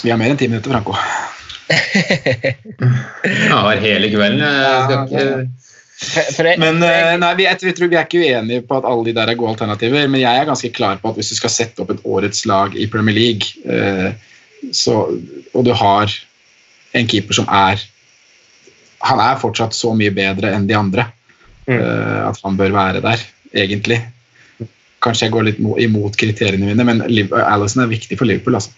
Vi 0.00 0.12
har 0.12 0.20
mer 0.20 0.32
enn 0.32 0.40
ti 0.40 0.48
minutter, 0.48 0.72
Franco. 0.72 0.96
Jeg 1.68 3.50
har 3.52 3.82
hele 3.82 4.08
kvelden. 4.08 4.40
Jeg 4.40 4.84
skal 4.86 5.02
ikke 5.04 5.24
For, 5.98 6.30
for 6.36 6.46
jeg, 6.46 6.60
Men 6.62 6.78
eh, 6.86 7.16
nei, 7.18 7.32
vi, 7.34 7.44
jeg, 7.48 7.74
tror 7.74 7.90
vi 7.90 7.98
er 7.98 8.06
ikke 8.06 8.22
uenige 8.22 8.64
på 8.64 8.78
at 8.78 8.86
alle 8.86 9.08
de 9.08 9.14
der 9.18 9.32
er 9.32 9.36
gode 9.36 9.56
alternativer, 9.56 10.06
men 10.06 10.22
jeg 10.22 10.40
er 10.40 10.46
ganske 10.48 10.70
klar 10.72 11.00
på 11.02 11.10
at 11.10 11.18
hvis 11.18 11.32
du 11.34 11.36
skal 11.40 11.50
sette 11.52 11.82
opp 11.82 11.90
et 11.90 12.04
årets 12.06 12.44
lag 12.48 12.76
i 12.78 12.86
Premier 12.88 13.16
League, 13.18 13.50
eh, 13.66 14.14
så, 14.72 14.94
og 15.52 15.66
du 15.66 15.72
har 15.76 16.14
en 16.96 17.10
keeper 17.10 17.36
som 17.36 17.50
er 17.52 17.82
Han 19.06 19.20
er 19.22 19.36
fortsatt 19.38 19.76
så 19.76 19.92
mye 19.94 20.10
bedre 20.10 20.50
enn 20.54 20.64
de 20.66 20.74
andre 20.74 21.04
Mm. 21.68 21.78
eh, 21.78 22.20
at 22.30 22.44
han 22.44 22.58
bør 22.58 22.74
være 22.74 23.04
der, 23.04 23.22
egentlig. 23.52 24.00
Kanskje 25.04 25.28
jeg 25.28 25.34
går 25.34 25.48
litt 25.50 25.58
imot 25.84 26.16
kriteriene 26.18 26.70
mine, 26.70 26.84
men 26.86 27.02
Alison 27.04 27.84
er 27.84 27.90
viktig 27.90 28.18
for 28.18 28.28
Liverpool. 28.28 28.56
altså. 28.58 28.72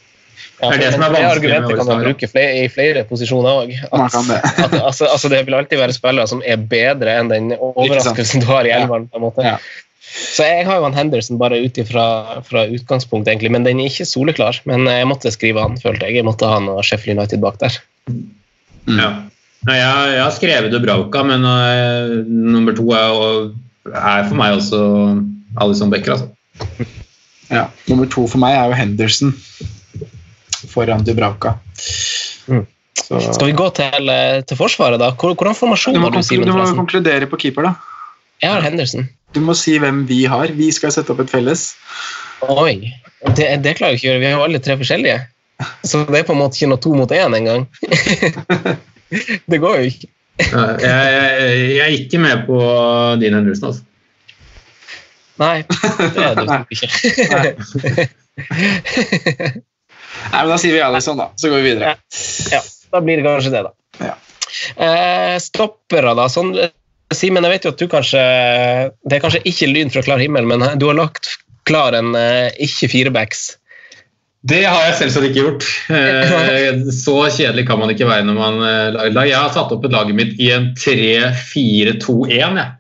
ja, 0.61 0.71
det 0.71 0.75
er 0.75 0.83
det 0.83 0.89
som 0.95 1.05
er 1.07 1.15
det 1.15 1.21
argumentet 1.29 1.79
kan 1.79 1.89
man 1.89 2.03
bruke 2.05 2.29
flere, 2.29 2.65
i 2.65 2.73
flere 2.73 3.05
posisjoner 3.09 3.63
òg. 3.63 3.77
Det. 3.77 4.41
Altså, 4.89 5.07
altså, 5.07 5.31
det 5.33 5.45
vil 5.47 5.57
alltid 5.57 5.81
være 5.81 5.97
spillere 5.97 6.29
som 6.29 6.43
er 6.45 6.61
bedre 6.61 7.15
enn 7.21 7.31
den 7.33 7.55
overraskelsen 7.57 8.45
du 8.45 8.51
har 8.51 8.69
i 8.69 8.75
elveren. 8.75 9.09
på 9.09 9.21
en 9.21 9.27
måte. 9.29 9.47
Ja. 9.47 9.57
Så 10.11 10.43
jeg 10.43 10.67
har 10.67 10.81
jo 10.81 10.85
han 10.89 10.97
Henderson 10.97 11.39
bare 11.39 11.61
ut 11.63 11.77
ifra 11.79 12.43
fra 12.43 12.67
utgangspunktet, 12.67 13.31
egentlig, 13.31 13.53
men 13.55 13.65
den 13.65 13.81
er 13.81 13.89
ikke 13.93 14.09
soleklar. 14.09 14.59
Men 14.67 14.89
jeg 14.91 15.07
måtte 15.07 15.31
skrive 15.33 15.63
han, 15.63 15.79
følte 15.81 16.09
jeg. 16.09 16.19
Jeg 16.21 16.27
måtte 16.27 16.49
ha 16.51 16.59
han 16.59 16.69
og 16.73 16.83
Sheffield 16.85 17.21
United 17.21 17.43
bak 17.45 17.61
der. 17.63 17.79
Ja. 18.91 19.13
Nei, 19.69 19.77
jeg, 19.77 20.13
jeg 20.15 20.23
har 20.25 20.33
skrevet 20.33 20.73
Dubravka, 20.73 21.23
men 21.29 21.45
uh, 21.45 22.15
nummer 22.27 22.77
to 22.77 22.87
er, 22.97 23.51
er 23.93 24.25
for 24.29 24.39
meg 24.41 24.57
også 24.57 24.81
Alison 25.61 25.93
Becker. 25.93 26.17
Altså. 26.17 26.87
Ja. 27.51 27.65
Nummer 27.91 28.07
to 28.07 28.29
for 28.31 28.39
meg 28.39 28.55
er 28.55 28.69
jo 28.71 28.77
Henderson 28.79 29.33
foran 30.71 31.03
Dubravka. 31.03 31.57
Mm. 32.47 32.63
Så, 32.95 33.19
Skal 33.35 33.49
vi 33.49 33.57
gå 33.59 33.67
til, 33.75 34.11
eh, 34.13 34.43
til 34.47 34.59
Forsvaret, 34.59 35.01
da? 35.03 35.09
Hvordan 35.19 35.57
formasjon 35.59 35.97
du 35.97 35.99
må, 35.99 36.11
har 36.13 36.15
du, 36.15 36.23
Simen? 36.23 36.47
du 36.47 36.55
må 36.55 36.67
konkludere 36.79 37.27
på 37.27 37.41
keeper, 37.43 37.67
da. 37.67 37.73
Jeg 38.43 38.55
har 38.55 38.63
Henderson. 38.63 39.09
Du 39.35 39.41
må 39.43 39.55
si 39.59 39.77
hvem 39.83 40.05
vi 40.07 40.23
har. 40.31 40.55
Vi 40.55 40.71
skal 40.75 40.95
sette 40.95 41.11
opp 41.11 41.25
et 41.25 41.33
felles. 41.33 41.73
Oi, 42.47 42.93
det, 43.37 43.51
det 43.65 43.77
klarer 43.81 43.97
vi 43.97 44.01
ikke 44.01 44.07
å 44.07 44.13
gjøre. 44.13 44.23
Vi 44.23 44.29
har 44.31 44.37
jo 44.37 44.47
alle 44.47 44.63
tre 44.63 44.79
forskjellige. 44.81 45.19
Så 45.85 46.05
det 46.09 46.23
er 46.23 46.29
på 46.29 46.35
en 46.37 46.41
måte 46.41 46.57
ikke 46.57 46.71
noe 46.71 46.81
to 46.81 46.95
mot 46.97 47.11
én 47.13 47.37
engang. 47.37 47.67
det 49.51 49.61
går 49.63 49.79
jo 49.81 49.93
ikke. 49.93 50.11
Jeg, 50.41 50.81
jeg, 50.81 51.61
jeg 51.77 51.85
er 51.85 51.95
ikke 51.99 52.21
med 52.23 52.47
på 52.47 52.59
din 53.21 53.37
Henderson. 53.37 53.73
Altså. 53.73 53.85
Nei, 55.41 55.59
det 56.15 56.25
er 56.25 56.35
du 56.37 56.43
ikke. 56.75 56.89
Nei, 60.31 60.43
men 60.43 60.51
Da 60.53 60.59
sier 60.61 60.75
vi 60.77 60.83
Alison, 60.85 61.21
da. 61.21 61.31
Så 61.37 61.53
går 61.53 61.63
vi 61.63 61.71
videre. 61.73 61.95
ja, 62.53 62.61
da 62.93 63.01
blir 63.05 63.21
det 63.21 63.27
kanskje 63.27 63.55
det, 63.55 63.63
da. 63.69 63.73
Ja. 64.11 64.17
Eh, 64.77 65.37
stoppere, 65.43 66.15
da. 66.19 66.29
Sånn, 66.33 66.55
Simen, 67.15 67.43
jeg 67.47 67.57
vet 67.57 67.65
jo 67.67 67.73
at 67.73 67.81
du 67.81 67.89
kanskje 67.91 68.21
Det 69.03 69.17
er 69.17 69.23
kanskje 69.23 69.41
ikke 69.51 69.67
lyn 69.71 69.91
fra 69.91 70.03
klar 70.07 70.21
himmel, 70.23 70.47
men 70.47 70.63
du 70.79 70.87
har 70.87 70.99
lagt 70.99 71.33
klar 71.69 71.97
en 71.97 72.15
eh, 72.19 72.51
ikke 72.63 72.91
firebacks. 72.93 73.49
Det 74.43 74.63
har 74.65 74.81
jeg 74.87 74.95
selvsagt 75.03 75.27
ikke 75.29 75.43
gjort. 75.43 75.65
Eh, 75.93 76.79
Så 76.97 77.15
kjedelig 77.37 77.67
kan 77.69 77.79
man 77.79 77.91
ikke 77.93 78.07
være 78.09 78.25
når 78.25 78.39
man 78.39 78.55
eh, 78.65 78.87
lager 78.95 79.13
lag. 79.19 79.29
Jeg 79.29 79.37
har 79.37 79.51
satt 79.53 79.73
opp 79.75 79.85
et 79.85 79.93
laget 79.93 80.17
mitt 80.17 80.39
i 80.41 80.49
en 80.55 80.71
3-4-2-1. 80.81 82.31
jeg. 82.33 82.71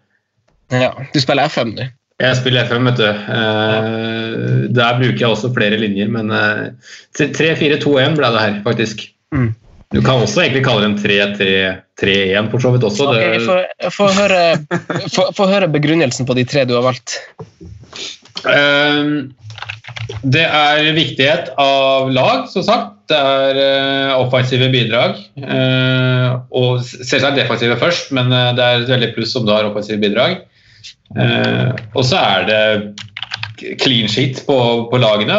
Ja, 0.73 0.93
du 1.13 1.19
spiller 1.21 1.49
FM, 1.53 1.75
du. 1.77 1.83
Jeg 2.21 2.37
spiller 2.37 2.65
FM, 2.69 2.85
vet 2.89 2.99
du. 3.01 3.07
Eh, 3.09 4.69
Der 4.77 4.99
bruker 5.01 5.19
jeg 5.21 5.29
også 5.35 5.51
flere 5.57 5.77
linjer, 5.81 6.09
men 6.13 6.31
eh, 6.33 6.71
3-4-2-1 7.19 8.17
ble 8.17 8.31
det 8.37 8.45
her, 8.47 8.57
faktisk. 8.65 9.05
Mm. 9.35 9.51
Du 9.91 9.99
kan 10.07 10.21
også 10.23 10.45
egentlig 10.45 10.63
kalle 10.65 10.85
det 10.87 10.91
en 10.93 11.01
3-3-3-1 11.99 12.51
for 12.53 12.63
så 12.63 12.71
vidt 12.77 12.85
også. 12.87 13.09
Okay, 13.11 13.91
få- 13.91 14.13
høre, 14.17 14.43
høre 15.51 15.69
begrunnelsen 15.75 16.29
på 16.29 16.37
de 16.39 16.45
tre 16.49 16.65
du 16.65 16.77
har 16.79 16.87
valgt. 16.89 17.19
Eh, 18.41 19.05
det 20.23 20.45
er 20.45 20.91
viktighet 20.97 21.53
av 21.61 22.11
lag, 22.13 22.47
som 22.53 22.65
sagt. 22.67 22.97
Det 23.11 23.17
er 23.17 23.59
eh, 23.59 24.13
offensive 24.21 24.69
bidrag. 24.71 25.19
Eh, 25.41 26.27
og 26.57 26.83
selvsagt 26.85 27.39
defensive 27.39 27.79
først, 27.81 28.13
men 28.17 28.31
eh, 28.35 28.53
det 28.57 28.65
er 28.65 28.83
et 28.83 28.93
veldig 28.93 29.13
pluss 29.17 29.35
om 29.39 29.47
du 29.47 29.55
har 29.55 29.67
offensive 29.67 30.01
bidrag. 30.03 30.43
Og 31.11 32.05
så 32.07 32.21
er 32.21 32.45
det 32.47 33.77
clean 33.83 34.09
sheet 34.09 34.45
på, 34.47 34.57
på 34.93 35.01
lagene. 35.01 35.39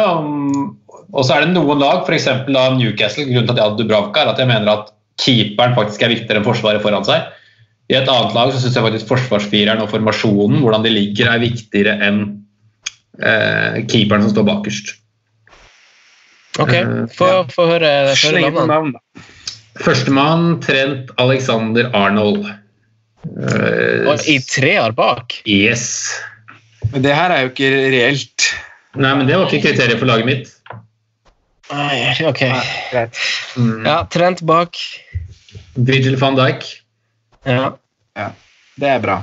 Og 1.12 1.24
så 1.24 1.36
er 1.36 1.46
det 1.46 1.54
noen 1.54 1.80
lag, 1.80 2.02
f.eks. 2.04 2.28
Newcastle, 2.50 3.28
grunnen 3.28 3.48
til 3.48 3.54
at 3.54 3.62
jeg 3.62 3.68
hadde 3.70 3.80
Dubravka, 3.80 4.24
er 4.24 4.34
at 4.34 4.42
jeg 4.42 4.50
mener 4.50 4.72
at 4.72 4.92
keeperen 5.22 5.76
faktisk 5.76 6.04
er 6.04 6.12
viktigere 6.12 6.40
enn 6.40 6.46
forsvaret 6.46 6.84
foran 6.84 7.06
seg. 7.06 7.30
I 7.92 7.98
et 7.98 8.08
annet 8.08 8.36
lag 8.36 8.52
så 8.52 8.60
syns 8.62 8.76
jeg 8.78 8.84
faktisk 8.86 9.10
forsvarsfireren 9.10 9.82
og 9.84 9.90
formasjonen, 9.92 10.62
hvordan 10.64 10.84
de 10.86 10.92
ligger, 10.92 11.28
er 11.28 11.42
viktigere 11.42 11.98
enn 12.04 12.22
keeperen 13.18 14.22
som 14.24 14.30
står 14.32 14.46
bakerst. 14.48 14.94
Ok, 16.60 16.72
Eh, 16.72 17.06
Få 17.16 17.26
høre, 17.68 17.88
høre 18.08 18.16
Slenge 18.16 18.66
navn, 18.68 18.92
da. 18.92 19.00
Førstemann 19.80 20.60
Trent 20.60 21.10
Alexander 21.20 21.88
Arnold. 21.96 22.44
Uh, 23.22 24.08
Og 24.10 24.18
I 24.28 24.38
treer 24.42 24.92
bak? 24.92 25.38
yes. 25.46 26.10
Men 26.92 27.02
det 27.06 27.14
her 27.14 27.30
er 27.30 27.40
jo 27.46 27.52
ikke 27.52 27.70
reelt. 27.94 28.48
Nei, 28.98 29.14
men 29.16 29.26
det 29.28 29.36
var 29.38 29.46
ikke 29.48 29.62
kriteriet 29.70 29.98
for 30.00 30.06
laget 30.10 30.26
mitt. 30.26 30.50
Nei, 31.72 32.12
ok. 32.28 32.42
Greit. 32.90 33.16
Mm. 33.56 33.86
Ja, 33.86 34.02
Trent 34.12 34.42
bak. 34.44 34.76
Virgil 35.78 36.18
van 36.20 36.36
Dijk. 36.36 36.66
Ja. 37.46 37.70
Det 38.76 38.88
er 38.90 39.00
bra. 39.00 39.22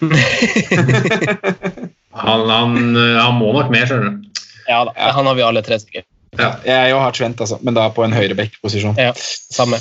Han, 2.24 2.48
han, 2.50 2.80
eh, 2.96 3.20
han 3.20 3.38
må 3.38 3.52
nok 3.56 3.70
med, 3.72 3.86
skjønner 3.88 4.10
du. 4.16 4.42
ja 4.68 4.82
da, 4.88 4.94
han 5.16 5.28
har 5.30 5.38
vi 5.38 5.46
alle 5.46 5.62
tre 5.66 5.80
sikkert. 5.82 6.06
Ja. 6.38 6.52
Jeg 6.64 6.92
jo 6.92 7.00
har 7.02 7.14
Trent, 7.16 7.40
altså, 7.42 7.58
men 7.66 7.74
da 7.74 7.88
på 7.94 8.04
en 8.06 8.14
høyreback-posisjon. 8.14 8.94
Ja, 9.00 9.10
samme. 9.50 9.80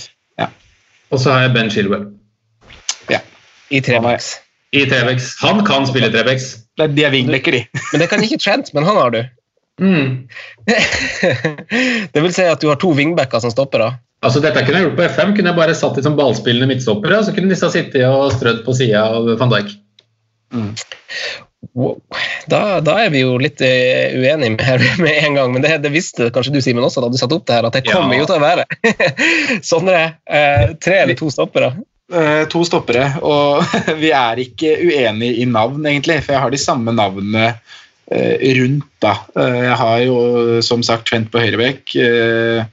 Og 1.09 1.21
så 1.21 1.33
har 1.33 1.47
jeg 1.47 1.55
Ben 1.55 1.71
Chilwell 1.73 2.05
I 3.69 3.81
trebacks. 3.85 4.35
i 4.73 4.85
trebacks. 4.89 5.35
Han 5.43 5.63
kan 5.65 5.85
spille 5.89 6.09
trebacks. 6.13 6.55
Det 6.77 6.87
De 6.95 7.05
er 7.05 7.13
wingbacker, 7.13 7.53
de. 7.53 7.81
Men 7.91 8.01
det 8.01 8.09
kan 8.09 8.23
ikke 8.25 8.39
Trent, 8.41 8.71
men 8.73 8.85
han 8.87 8.97
har 8.97 9.13
du. 9.13 9.19
Mm. 9.79 10.27
det 12.13 12.23
vil 12.23 12.33
si 12.33 12.45
at 12.49 12.61
du 12.61 12.69
har 12.69 12.79
to 12.81 12.91
wingbacker 12.97 13.41
som 13.43 13.53
stopper, 13.53 13.85
da. 13.85 13.91
Altså, 14.25 14.41
dette 14.43 14.63
kunne 14.65 14.81
jeg 14.81 14.87
gjort 14.89 14.97
på 14.97 15.05
FM. 15.15 15.35
Kunne 15.35 15.53
jeg 15.53 15.59
bare 15.61 15.75
satt 15.77 15.99
de 15.99 16.05
som 16.05 16.17
ballspillende 16.17 16.69
midtstoppere, 16.73 17.21
og 17.21 17.27
så 17.27 17.35
kunne 17.35 17.53
disse 17.53 17.69
sittet 17.73 18.07
og 18.09 18.33
strødd 18.35 18.65
på 18.65 18.75
sida 18.81 19.05
av 19.05 19.29
van 19.39 19.53
Dijk. 19.53 19.75
Wow. 21.75 21.97
Da, 22.47 22.79
da 22.81 22.93
er 23.03 23.09
vi 23.13 23.19
jo 23.25 23.33
litt 23.41 23.59
eh, 23.61 24.15
uenige 24.15 24.53
med, 24.55 24.61
her 24.63 24.83
med 25.03 25.17
en 25.27 25.35
gang, 25.37 25.51
men 25.53 25.63
det, 25.65 25.73
det 25.83 25.91
visste 25.93 26.29
kanskje 26.33 26.53
du, 26.55 26.61
Simen, 26.63 26.83
også 26.87 27.03
da 27.03 27.09
du 27.11 27.17
satte 27.19 27.35
opp 27.35 27.45
det 27.49 27.57
her, 27.57 27.67
at 27.67 27.75
det 27.75 27.83
Ja. 27.89 27.97
kommer 27.99 28.15
jo 28.17 28.25
til 28.29 28.39
å 28.39 28.43
være. 28.43 28.65
Sondre, 29.69 29.99
eh, 30.25 30.71
tre 30.81 31.01
eller 31.03 31.19
to 31.19 31.27
stoppere? 31.33 31.73
Eh, 32.09 32.45
to 32.49 32.63
stoppere, 32.65 33.09
og 33.21 33.67
vi 34.03 34.13
er 34.15 34.39
ikke 34.41 34.71
uenige 34.87 35.43
i 35.43 35.45
navn, 35.51 35.83
egentlig, 35.85 36.21
for 36.25 36.33
jeg 36.37 36.41
har 36.45 36.55
de 36.55 36.61
samme 36.63 36.95
navnene 36.95 37.51
rundt. 38.09 38.87
da. 39.03 39.11
Jeg 39.37 39.75
har 39.77 39.99
jo 40.01 40.15
som 40.65 40.81
sagt 40.81 41.05
Trent 41.11 41.27
på 41.29 41.43
høyrebekk. 41.43 41.91
Eh, 42.01 42.63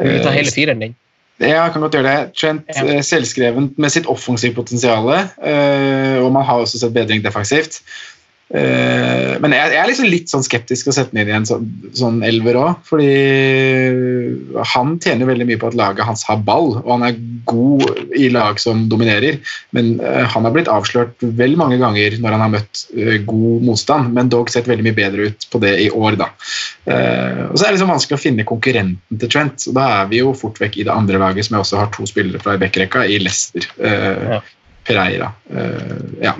Vi 0.00 0.22
tar 0.24 0.32
hele 0.38 0.54
fireren 0.54 0.80
din. 0.80 0.94
Ja, 1.40 1.68
kan 1.70 1.80
godt 1.84 1.94
gjøre 1.94 2.08
det. 2.10 2.32
Trent 2.34 2.66
Ja. 2.74 2.84
eh, 2.96 3.02
selvskreven 3.02 3.74
med 3.78 3.90
sitt 3.94 4.06
offensive 4.10 4.54
potensial, 4.54 5.06
eh, 5.08 6.18
og 6.18 6.32
man 6.34 6.44
har 6.44 6.64
også 6.64 6.78
sett 6.80 6.94
bedring 6.96 7.22
defensivt. 7.24 7.80
Eh, 8.48 9.34
men 9.44 9.52
jeg, 9.52 9.72
jeg 9.74 9.80
er 9.82 9.88
liksom 9.90 10.08
litt 10.08 10.30
sånn 10.32 10.44
skeptisk 10.44 10.86
til 10.86 10.92
å 10.92 10.96
sette 10.96 11.16
ned 11.16 11.28
i 11.28 11.34
en 11.36 11.44
sånn, 11.48 12.22
elver 12.24 12.56
òg, 12.56 12.78
fordi 12.88 13.08
han 14.72 14.94
tjener 15.04 15.28
veldig 15.28 15.46
mye 15.50 15.60
på 15.60 15.68
at 15.68 15.76
laget 15.76 16.08
hans 16.08 16.24
har 16.28 16.40
ball, 16.46 16.78
og 16.80 16.88
han 16.94 17.04
er 17.10 17.18
god 17.48 18.14
i 18.16 18.30
lag 18.32 18.60
som 18.62 18.86
dominerer, 18.88 19.40
men 19.76 19.98
eh, 20.00 20.24
han 20.32 20.48
har 20.48 20.56
blitt 20.56 20.72
avslørt 20.72 21.20
vel 21.38 21.58
mange 21.60 21.80
ganger 21.80 22.16
når 22.22 22.36
han 22.36 22.46
har 22.46 22.54
møtt 22.56 22.84
eh, 22.96 23.18
god 23.28 23.68
motstand, 23.68 24.12
men 24.16 24.32
dog 24.32 24.52
sett 24.52 24.70
veldig 24.70 24.88
mye 24.88 24.96
bedre 24.96 25.28
ut 25.28 25.48
på 25.52 25.60
det 25.64 25.74
i 25.84 25.90
år, 25.92 26.16
da. 26.20 26.32
Og 26.88 27.56
så 27.58 27.66
er 27.66 27.68
det 27.68 27.74
liksom 27.76 27.90
vanskelig 27.92 28.16
å 28.16 28.22
finne 28.22 28.48
konkurrenten 28.48 29.18
til 29.20 29.28
Trent, 29.28 29.66
og 29.68 29.76
da 29.76 29.88
er 29.98 30.06
vi 30.08 30.22
jo 30.22 30.32
fort 30.36 30.56
vekk 30.60 30.78
i 30.80 30.86
det 30.88 30.94
andre 30.94 31.20
laget, 31.20 31.44
som 31.44 31.58
jeg 31.58 31.66
også 31.66 31.82
har 31.82 31.90
to 31.92 32.06
spillere 32.08 32.40
fra 32.40 32.56
i 32.56 32.62
backrekka, 32.62 33.04
i 33.04 33.20
Leicester. 33.20 33.68
Ja. 33.76 34.40
Pereira. 34.88 35.30
Eh, 35.52 35.98
ja. 36.24 36.34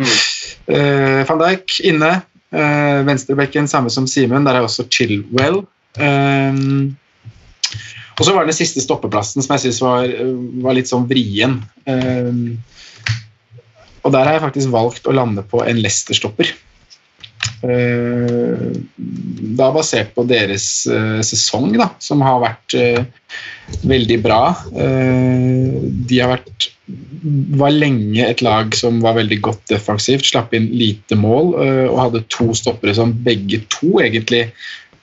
Eh, 0.66 1.20
Van 1.28 1.44
Dijk 1.44 1.78
inne. 1.88 2.16
Uh, 2.48 3.04
Venstrebekken 3.04 3.66
samme 3.68 3.90
som 3.92 4.06
Simen, 4.08 4.46
der 4.48 4.56
er 4.56 4.64
også 4.64 4.86
Chilwell. 4.88 5.60
Eh, 6.00 6.60
og 8.18 8.24
så 8.26 8.32
var 8.32 8.46
det 8.46 8.54
den 8.54 8.58
siste 8.58 8.82
stoppeplassen 8.82 9.44
som 9.44 9.52
jeg 9.54 9.66
syns 9.66 9.82
var, 9.84 10.08
var 10.64 10.78
litt 10.78 10.88
sånn 10.90 11.04
vrien. 11.10 11.58
Eh, 11.86 12.32
og 14.02 14.14
der 14.14 14.24
har 14.24 14.38
jeg 14.38 14.46
faktisk 14.46 14.72
valgt 14.72 15.06
å 15.10 15.14
lande 15.14 15.44
på 15.46 15.60
en 15.66 15.82
Leicester-stopper. 15.82 16.54
Eh, 17.68 18.66
da 19.58 19.68
basert 19.74 20.14
på 20.16 20.24
deres 20.28 20.86
eh, 20.90 21.20
sesong, 21.26 21.72
da, 21.78 21.90
som 22.02 22.22
har 22.24 22.40
vært 22.42 22.76
eh, 22.78 23.04
veldig 23.86 24.18
bra. 24.24 24.42
Eh, 24.72 25.78
de 26.08 26.20
har 26.22 26.32
vært 26.36 26.70
var 27.58 27.74
lenge 27.74 28.24
et 28.24 28.42
lag 28.44 28.72
som 28.76 29.00
var 29.04 29.18
veldig 29.18 29.38
godt 29.44 29.64
defensivt, 29.72 30.26
slapp 30.30 30.54
inn 30.56 30.70
lite 30.72 31.18
mål 31.18 31.52
eh, 31.60 31.86
og 31.88 32.00
hadde 32.06 32.26
to 32.32 32.52
stoppere 32.56 32.94
som 32.96 33.12
begge 33.26 33.60
to 33.72 33.98
egentlig 34.00 34.46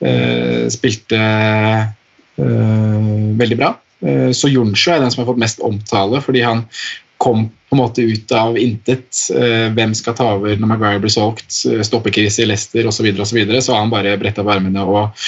eh, 0.01 0.65
spilte 0.73 1.19
eh, 1.21 3.09
veldig 3.41 3.59
bra. 3.61 3.75
Så 4.35 4.51
Jonsjø 4.51 4.91
er 4.91 4.99
den 5.01 5.09
som 5.09 5.23
har 5.23 5.29
fått 5.31 5.39
mest 5.41 5.61
omtale, 5.65 6.19
fordi 6.21 6.41
han 6.45 6.65
kom 7.23 7.47
på 7.47 7.73
en 7.73 7.79
måte 7.79 8.03
ut 8.05 8.33
av 8.37 8.57
intet. 8.59 9.07
Hvem 9.73 9.95
skal 9.97 10.13
ta 10.19 10.27
over 10.35 10.59
når 10.59 10.69
Maguire 10.69 11.01
blir 11.01 11.13
solgt? 11.13 11.47
Stoppekrise 11.87 12.43
i 12.43 12.45
Leicester 12.45 12.85
osv. 12.85 12.99
Så, 12.99 13.05
videre, 13.07 13.23
og 13.23 13.29
så, 13.31 13.37
videre. 13.39 13.61
så 13.65 13.73
har 13.73 13.81
han 13.81 13.93
bare 13.93 14.13
bretta 14.21 14.43
opp 14.43 14.51
armene 14.53 14.83
og 14.83 15.23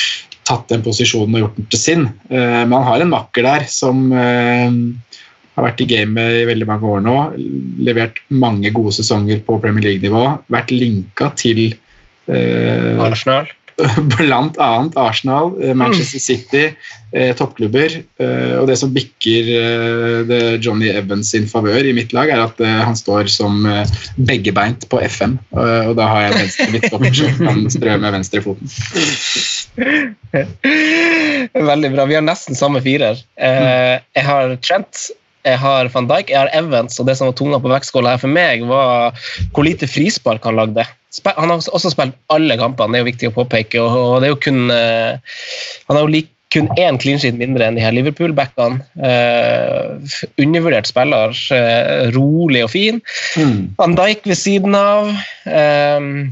tatt 0.45 0.67
den 0.69 0.83
posisjonen 0.85 1.39
og 1.39 1.45
gjort 1.45 1.57
den 1.57 1.69
til 1.73 1.81
sin. 1.81 2.05
Men 2.29 2.75
han 2.75 2.87
har 2.91 3.07
en 3.07 3.13
makker 3.15 3.47
der 3.47 3.65
som 3.71 4.03
har 5.57 5.65
vært 5.65 5.83
i 5.83 5.89
gamet 5.89 6.41
i 6.43 6.47
veldig 6.49 6.69
mange 6.69 6.95
år 6.95 7.05
nå. 7.05 7.17
Levert 7.83 8.21
mange 8.29 8.71
gode 8.75 8.93
sesonger 8.97 9.41
på 9.45 9.59
Premier 9.63 9.89
League-nivå. 9.89 10.25
Vært 10.53 10.73
linka 10.73 11.31
til 11.39 11.71
eh, 12.29 12.93
Arsenal. 13.01 13.49
blant 14.17 14.57
annet 14.57 14.95
Arsenal, 14.97 15.51
eh, 15.61 15.73
Manchester 15.77 16.19
City, 16.19 16.63
eh, 17.13 17.35
toppklubber. 17.37 17.99
Eh, 18.21 18.55
og 18.57 18.67
det 18.69 18.77
som 18.81 18.93
bikker 18.93 19.51
eh, 19.53 20.21
det 20.29 20.39
Johnny 20.65 20.89
Evans 20.89 21.29
sin 21.33 21.45
favør 21.49 21.85
i 21.85 21.93
mitt 21.93 22.13
lag, 22.15 22.31
er 22.33 22.41
at 22.47 22.61
eh, 22.63 22.79
han 22.87 22.97
står 22.97 23.29
som 23.31 23.61
beggebeint 24.17 24.87
på 24.89 25.01
FM. 25.05 25.37
Og 25.53 25.93
da 25.97 26.09
har 26.09 26.25
jeg 26.25 26.39
venstre 26.39 26.69
midtstopper 26.73 27.13
som 27.19 27.37
kan 27.43 27.69
strø 27.73 27.97
med 28.01 28.17
venstrefoten. 28.17 28.67
Veldig 31.71 31.93
bra. 31.93 32.05
Vi 32.09 32.17
har 32.17 32.25
nesten 32.25 32.57
samme 32.57 32.81
firer. 32.85 33.21
Eh, 33.37 33.95
jeg 34.17 34.25
har 34.25 34.57
Trent, 34.65 35.09
jeg 35.45 35.59
har 35.61 35.89
van 35.93 36.07
Dijk, 36.09 36.31
jeg 36.31 36.39
har 36.39 36.53
Evans, 36.55 36.99
og 36.99 37.07
det 37.07 37.17
som 37.19 37.29
var 37.29 37.35
tunga 37.39 37.59
på 37.63 37.71
vektskåla 37.71 38.15
her 38.15 38.23
for 38.23 38.33
meg, 38.33 38.65
var 38.69 39.17
hvor 39.53 39.67
lite 39.67 39.89
frispark 39.89 40.45
han 40.47 40.57
lagde. 40.59 40.85
Han 41.27 41.51
har 41.51 41.61
også 41.61 41.93
spilt 41.93 42.17
alle 42.33 42.57
kampene, 42.59 42.93
det 42.93 42.99
er 42.99 43.05
jo 43.05 43.11
viktig 43.11 43.29
å 43.29 43.37
påpeke. 43.37 43.83
og, 43.83 44.17
det 44.21 44.29
er 44.29 44.33
jo 44.33 44.41
kun 44.43 44.73
eh, 44.73 45.37
Han 45.87 45.95
har 45.95 46.03
jo 46.03 46.15
lik, 46.17 46.33
kun 46.53 46.69
én 46.79 46.95
clean 46.95 47.19
sheet 47.19 47.35
mindre 47.35 47.65
enn 47.65 47.75
de 47.75 47.83
her 47.83 47.91
Liverpool-backene. 47.91 48.79
Uh, 48.95 49.99
undervurdert 50.39 50.87
spiller. 50.87 51.35
uh, 51.51 52.07
rolig 52.15 52.61
og 52.63 52.71
fin. 52.71 53.01
Mm. 53.35 53.75
Van 53.75 53.97
Dijk 53.97 54.23
ved 54.31 54.39
siden 54.39 54.77
av. 54.79 55.11
Um, 55.43 56.31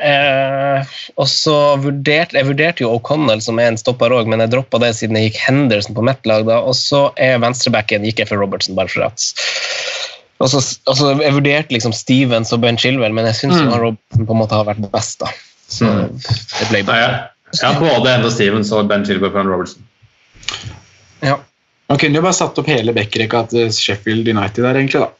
Eh, 0.00 0.86
og 1.20 1.28
så 1.30 1.54
vurderte 1.82 2.38
jeg 2.38 2.46
vurderte 2.48 2.82
jo 2.84 2.90
O'Connell 2.96 3.42
som 3.44 3.58
er 3.60 3.68
en 3.72 3.78
stopper 3.80 4.14
òg, 4.14 4.26
men 4.30 4.40
jeg 4.42 4.52
droppa 4.54 4.80
det 4.82 4.94
siden 4.96 5.18
jeg 5.18 5.30
gikk 5.30 5.40
Henderson 5.44 5.94
på 5.94 6.04
mitt 6.06 6.24
lag. 6.26 6.46
da, 6.48 6.60
Og 6.64 6.74
så 6.78 7.08
er 7.20 7.38
venstrebacken 7.42 8.06
gikk 8.08 8.22
jeg 8.24 8.30
for 8.30 8.40
Robertson, 8.42 8.74
bare 8.78 8.88
for 8.92 9.06
at 9.10 9.32
og 10.38 10.46
så, 10.52 10.60
og 10.86 11.20
Jeg 11.20 11.34
vurderte 11.34 11.74
liksom 11.74 11.92
Stevens 11.92 12.52
og 12.54 12.60
Ben 12.62 12.76
Chilwell, 12.78 13.12
men 13.12 13.26
jeg 13.26 13.34
syns 13.34 13.58
Mm. 13.58 13.72
Robertson 13.74 14.26
på 14.26 14.34
en 14.36 14.38
måte 14.38 14.54
har 14.54 14.64
vært 14.68 14.90
best. 14.92 15.18
da. 15.18 15.26
Så 15.68 15.84
det 15.84 16.68
ble 16.70 16.82
Nei, 16.86 16.98
Ja, 17.00 17.28
jeg 17.52 17.74
har 17.74 17.80
både 17.80 18.12
Enda 18.14 18.30
Stevens 18.30 18.70
og 18.72 18.86
Ben 18.88 19.04
Chilwell 19.04 19.32
foran 19.32 19.48
Robertson. 19.50 19.82
Ja. 21.22 21.38
Man 21.88 21.98
kunne 21.98 22.14
jo 22.14 22.22
bare 22.22 22.36
satt 22.36 22.58
opp 22.58 22.66
hele 22.70 22.92
backrekka 22.92 23.48
til 23.50 23.70
Sheffield 23.72 24.28
United 24.28 24.62
der, 24.62 24.74
egentlig. 24.76 25.00
da. 25.00 25.10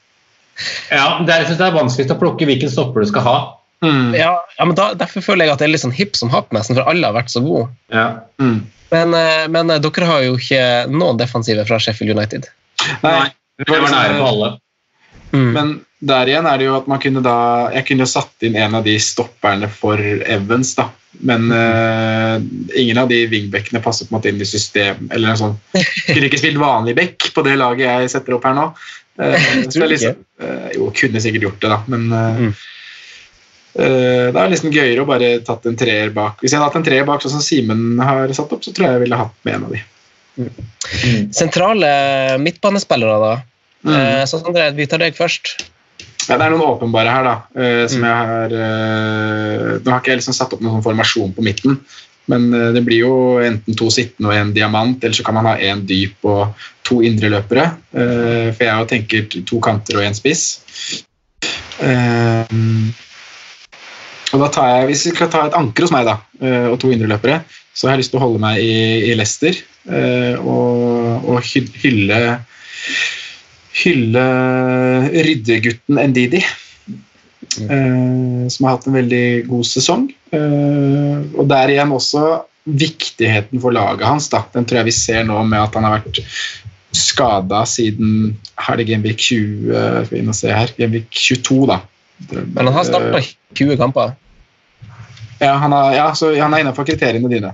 Ja, 0.91 1.19
det 1.25 1.33
er, 1.35 1.39
jeg 1.43 1.47
synes 1.47 1.59
det 1.59 1.67
er 1.67 1.77
vanskeligst 1.83 2.15
å 2.15 2.19
plukke 2.21 2.47
hvilken 2.47 2.71
stopper 2.71 3.01
du 3.01 3.07
skal 3.11 3.23
ha. 3.23 3.37
Ja, 4.19 4.33
ja, 4.59 4.65
men 4.65 4.75
da, 4.79 4.91
Derfor 4.99 5.23
føler 5.23 5.47
jeg 5.47 5.55
at 5.55 5.63
det 5.63 5.69
er 5.69 5.73
litt 5.75 5.85
sånn 5.85 5.95
hipp 5.95 6.17
som 6.19 6.33
happ, 6.33 6.51
nesten, 6.55 6.79
for 6.79 6.89
alle 6.91 7.07
har 7.07 7.17
vært 7.17 7.31
så 7.31 7.43
gode. 7.45 7.69
Ja. 7.95 8.09
Mm. 8.43 8.63
Men, 8.91 9.15
eh, 9.15 9.45
men 9.53 9.71
eh, 9.71 9.83
dere 9.85 10.09
har 10.09 10.25
jo 10.25 10.39
ikke 10.39 10.63
noen 10.91 11.21
defensive 11.21 11.67
fra 11.69 11.79
Sheffield 11.83 12.17
United. 12.17 12.49
Nei, 13.05 13.29
det 13.61 13.69
var 13.71 13.93
nære 13.93 14.17
på 14.19 14.31
alle. 14.33 14.51
Mm. 15.31 15.51
Men 15.53 15.75
der 16.09 16.31
igjen 16.31 16.47
er 16.49 16.61
det 16.61 16.69
jo 16.69 16.77
at 16.79 16.87
man 16.89 17.01
kunne 17.03 17.21
da 17.21 17.35
Jeg 17.75 17.85
kunne 17.89 18.07
jo 18.07 18.09
satt 18.09 18.47
inn 18.47 18.55
en 18.57 18.79
av 18.79 18.87
de 18.87 18.95
stopperne 19.03 19.69
for 19.71 20.01
Evans, 20.01 20.73
da. 20.79 20.89
Men 21.25 21.51
uh, 21.51 22.39
ingen 22.79 23.01
av 23.01 23.09
de 23.11 23.25
wingbackene 23.27 23.83
passer 23.83 24.07
på 24.07 24.13
en 24.13 24.19
måte 24.19 24.31
inn 24.31 24.41
i 24.41 24.47
system 24.47 25.09
eller 25.11 25.33
noe 25.33 25.41
sånt. 25.41 25.77
Kunne 26.07 26.29
ikke 26.29 26.41
spilt 26.41 26.61
vanlig 26.63 26.95
back 26.99 27.31
på 27.35 27.43
det 27.47 27.57
laget 27.59 27.89
jeg 27.89 28.13
setter 28.15 28.37
opp 28.37 28.47
her 28.47 28.55
nå. 28.57 28.67
Uh, 29.19 29.35
er 29.35 29.91
liksom, 29.93 30.21
uh, 30.45 30.69
jo, 30.77 30.91
kunne 30.95 31.23
sikkert 31.25 31.49
gjort 31.49 31.65
det, 31.65 31.73
da, 31.73 31.81
men 31.91 32.13
eh, 32.15 32.67
Mm. 33.79 33.85
eh, 33.85 34.27
det 34.35 34.43
er 34.43 34.53
liksom 34.53 34.75
gøyere 34.75 35.05
å 35.05 35.09
bare 35.09 35.31
tatt 35.47 35.67
en 35.71 35.79
treer 35.79 36.11
bak. 36.15 36.43
Hvis 36.43 36.53
jeg 36.53 36.61
hadde 36.61 36.71
hatt 36.71 36.81
en 36.81 36.87
treer 36.87 37.07
bak, 37.09 37.23
sånn 37.23 37.37
som 37.37 37.45
Simen 37.45 38.03
har 38.03 38.35
satt 38.37 38.53
opp, 38.55 38.65
så 38.65 38.75
tror 38.75 38.89
jeg 38.89 38.99
jeg 38.99 39.05
ville 39.07 39.21
hatt 39.23 39.37
med 39.47 39.55
en 39.55 39.69
av 39.69 39.75
de. 39.77 39.83
Sentrale 41.35 41.91
midtbanespillere, 42.43 43.19
da. 43.23 43.33
Mm. 43.87 44.27
sånn 44.27 44.27
Så 44.27 44.41
Sondre, 44.43 44.71
vi 44.75 44.87
tar 44.91 45.03
deg 45.03 45.17
først. 45.17 45.55
Ja, 46.29 46.37
det 46.37 46.45
er 46.45 46.53
noen 46.53 46.67
åpenbare 46.67 47.13
her, 47.15 47.25
da. 47.25 47.37
eh, 47.63 47.87
som 47.89 48.05
jeg 48.05 48.29
har 48.33 48.53
Nå 48.53 49.93
har 49.93 50.03
ikke 50.03 50.13
jeg 50.13 50.21
liksom 50.21 50.37
satt 50.37 50.53
opp 50.55 50.63
noen 50.65 50.79
sånn 50.79 50.87
formasjon 50.91 51.35
på 51.37 51.45
midten, 51.47 51.79
men 52.29 52.51
det 52.75 52.83
blir 52.85 53.07
jo 53.07 53.15
enten 53.41 53.77
to 53.79 53.87
sittende 53.95 54.29
og 54.29 54.37
en 54.37 54.51
diamant, 54.53 54.99
eller 55.01 55.17
så 55.17 55.25
kan 55.25 55.39
man 55.39 55.47
ha 55.49 55.55
én 55.57 55.87
dyp 55.89 56.27
og 56.29 56.67
to 56.85 57.01
indreløpere. 57.05 57.65
løpere, 57.95 58.51
for 58.53 58.65
jeg 58.69 58.89
tenker 58.91 59.45
to 59.49 59.61
kanter 59.65 60.01
og 60.01 60.05
én 60.09 60.17
spiss. 60.17 60.59
Og 64.35 64.43
da 64.43 64.51
tar 64.53 64.69
jeg, 64.73 64.89
Hvis 64.91 65.07
vi 65.09 65.15
skal 65.15 65.31
ta 65.33 65.47
et 65.49 65.57
anker 65.57 65.87
hos 65.87 65.95
meg 65.95 66.07
da, 66.09 66.19
eh, 66.43 66.69
og 66.69 66.79
to 66.83 66.93
indreløpere, 66.93 67.41
så 67.73 67.89
har 67.89 67.97
jeg 67.97 68.05
lyst 68.05 68.15
til 68.15 68.21
å 68.21 68.25
holde 68.27 68.43
meg 68.43 68.61
i, 68.61 68.79
i 69.09 69.17
Leicester 69.17 69.55
eh, 69.55 70.35
og, 70.41 71.29
og 71.31 71.45
hylle 71.47 72.39
hylle 73.79 74.25
ryddegutten 75.15 76.01
Ndidi. 76.11 76.43
eh, 77.63 78.47
som 78.51 78.67
har 78.67 78.75
hatt 78.77 78.89
en 78.89 78.99
veldig 78.99 79.27
god 79.49 79.69
sesong. 79.69 80.09
Og 80.35 81.45
der 81.49 81.73
igjen 81.73 81.95
også 81.95 82.25
viktigheten 82.69 83.63
for 83.63 83.73
laget 83.73 84.05
hans. 84.09 84.27
Da. 84.33 84.43
Den 84.53 84.67
tror 84.67 84.83
jeg 84.83 84.91
vi 84.91 84.97
ser 84.99 85.23
nå 85.29 85.39
med 85.47 85.63
at 85.63 85.79
han 85.79 85.87
har 85.87 86.01
vært 86.01 86.21
skada 86.97 87.63
siden 87.69 88.33
Har 88.59 88.79
det 88.81 88.89
Genvik 88.89 89.21
20 89.21 89.69
Skal 89.71 90.11
vi 90.11 90.21
inn 90.23 90.33
og 90.33 90.37
se 90.37 90.53
her. 90.53 90.73
Genvik 90.77 91.09
22, 91.15 91.63
da. 91.71 91.79
Men 92.27 92.67
han 92.67 92.75
har 92.75 92.89
starta 92.89 93.21
20 93.55 93.77
kamper. 93.81 94.17
Ja, 95.39 95.53
han, 95.53 95.73
har, 95.73 95.93
ja, 95.95 96.07
så 96.19 96.33
han 96.35 96.55
er 96.55 96.65
innenfor 96.65 96.87
kriteriene 96.87 97.31
dine. 97.31 97.53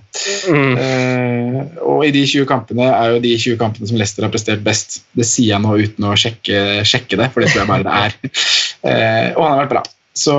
Mm. 0.49 0.77
Eh, 0.81 1.59
og 1.85 2.07
i 2.07 2.13
de 2.15 2.23
20 2.25 2.47
kampene 2.49 2.87
er 2.89 3.13
jo 3.13 3.21
de 3.21 3.35
20 3.37 3.59
kampene 3.61 3.89
som 3.91 3.99
Leicester 4.01 4.25
har 4.25 4.33
prestert 4.33 4.63
best. 4.65 5.03
Det 5.13 5.27
sier 5.29 5.53
jeg 5.53 5.61
nå 5.61 5.75
uten 5.77 6.09
å 6.09 6.15
sjekke, 6.17 6.81
sjekke 6.89 7.21
det, 7.21 7.29
for 7.35 7.45
det 7.45 7.51
tror 7.53 7.65
jeg 7.65 7.73
bare 7.73 7.89
det 7.89 7.99
er. 8.05 8.19
Eh, 8.85 9.31
og 9.33 9.39
han 9.41 9.55
har 9.55 9.61
vært 9.63 9.71
bra. 9.71 9.81
Så 10.13 10.35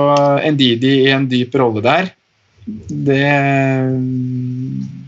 Ndidi 0.54 0.92
i 1.00 1.08
en 1.10 1.24
dyp 1.26 1.56
rolle 1.58 1.82
der, 1.82 2.12
det, 2.66 3.24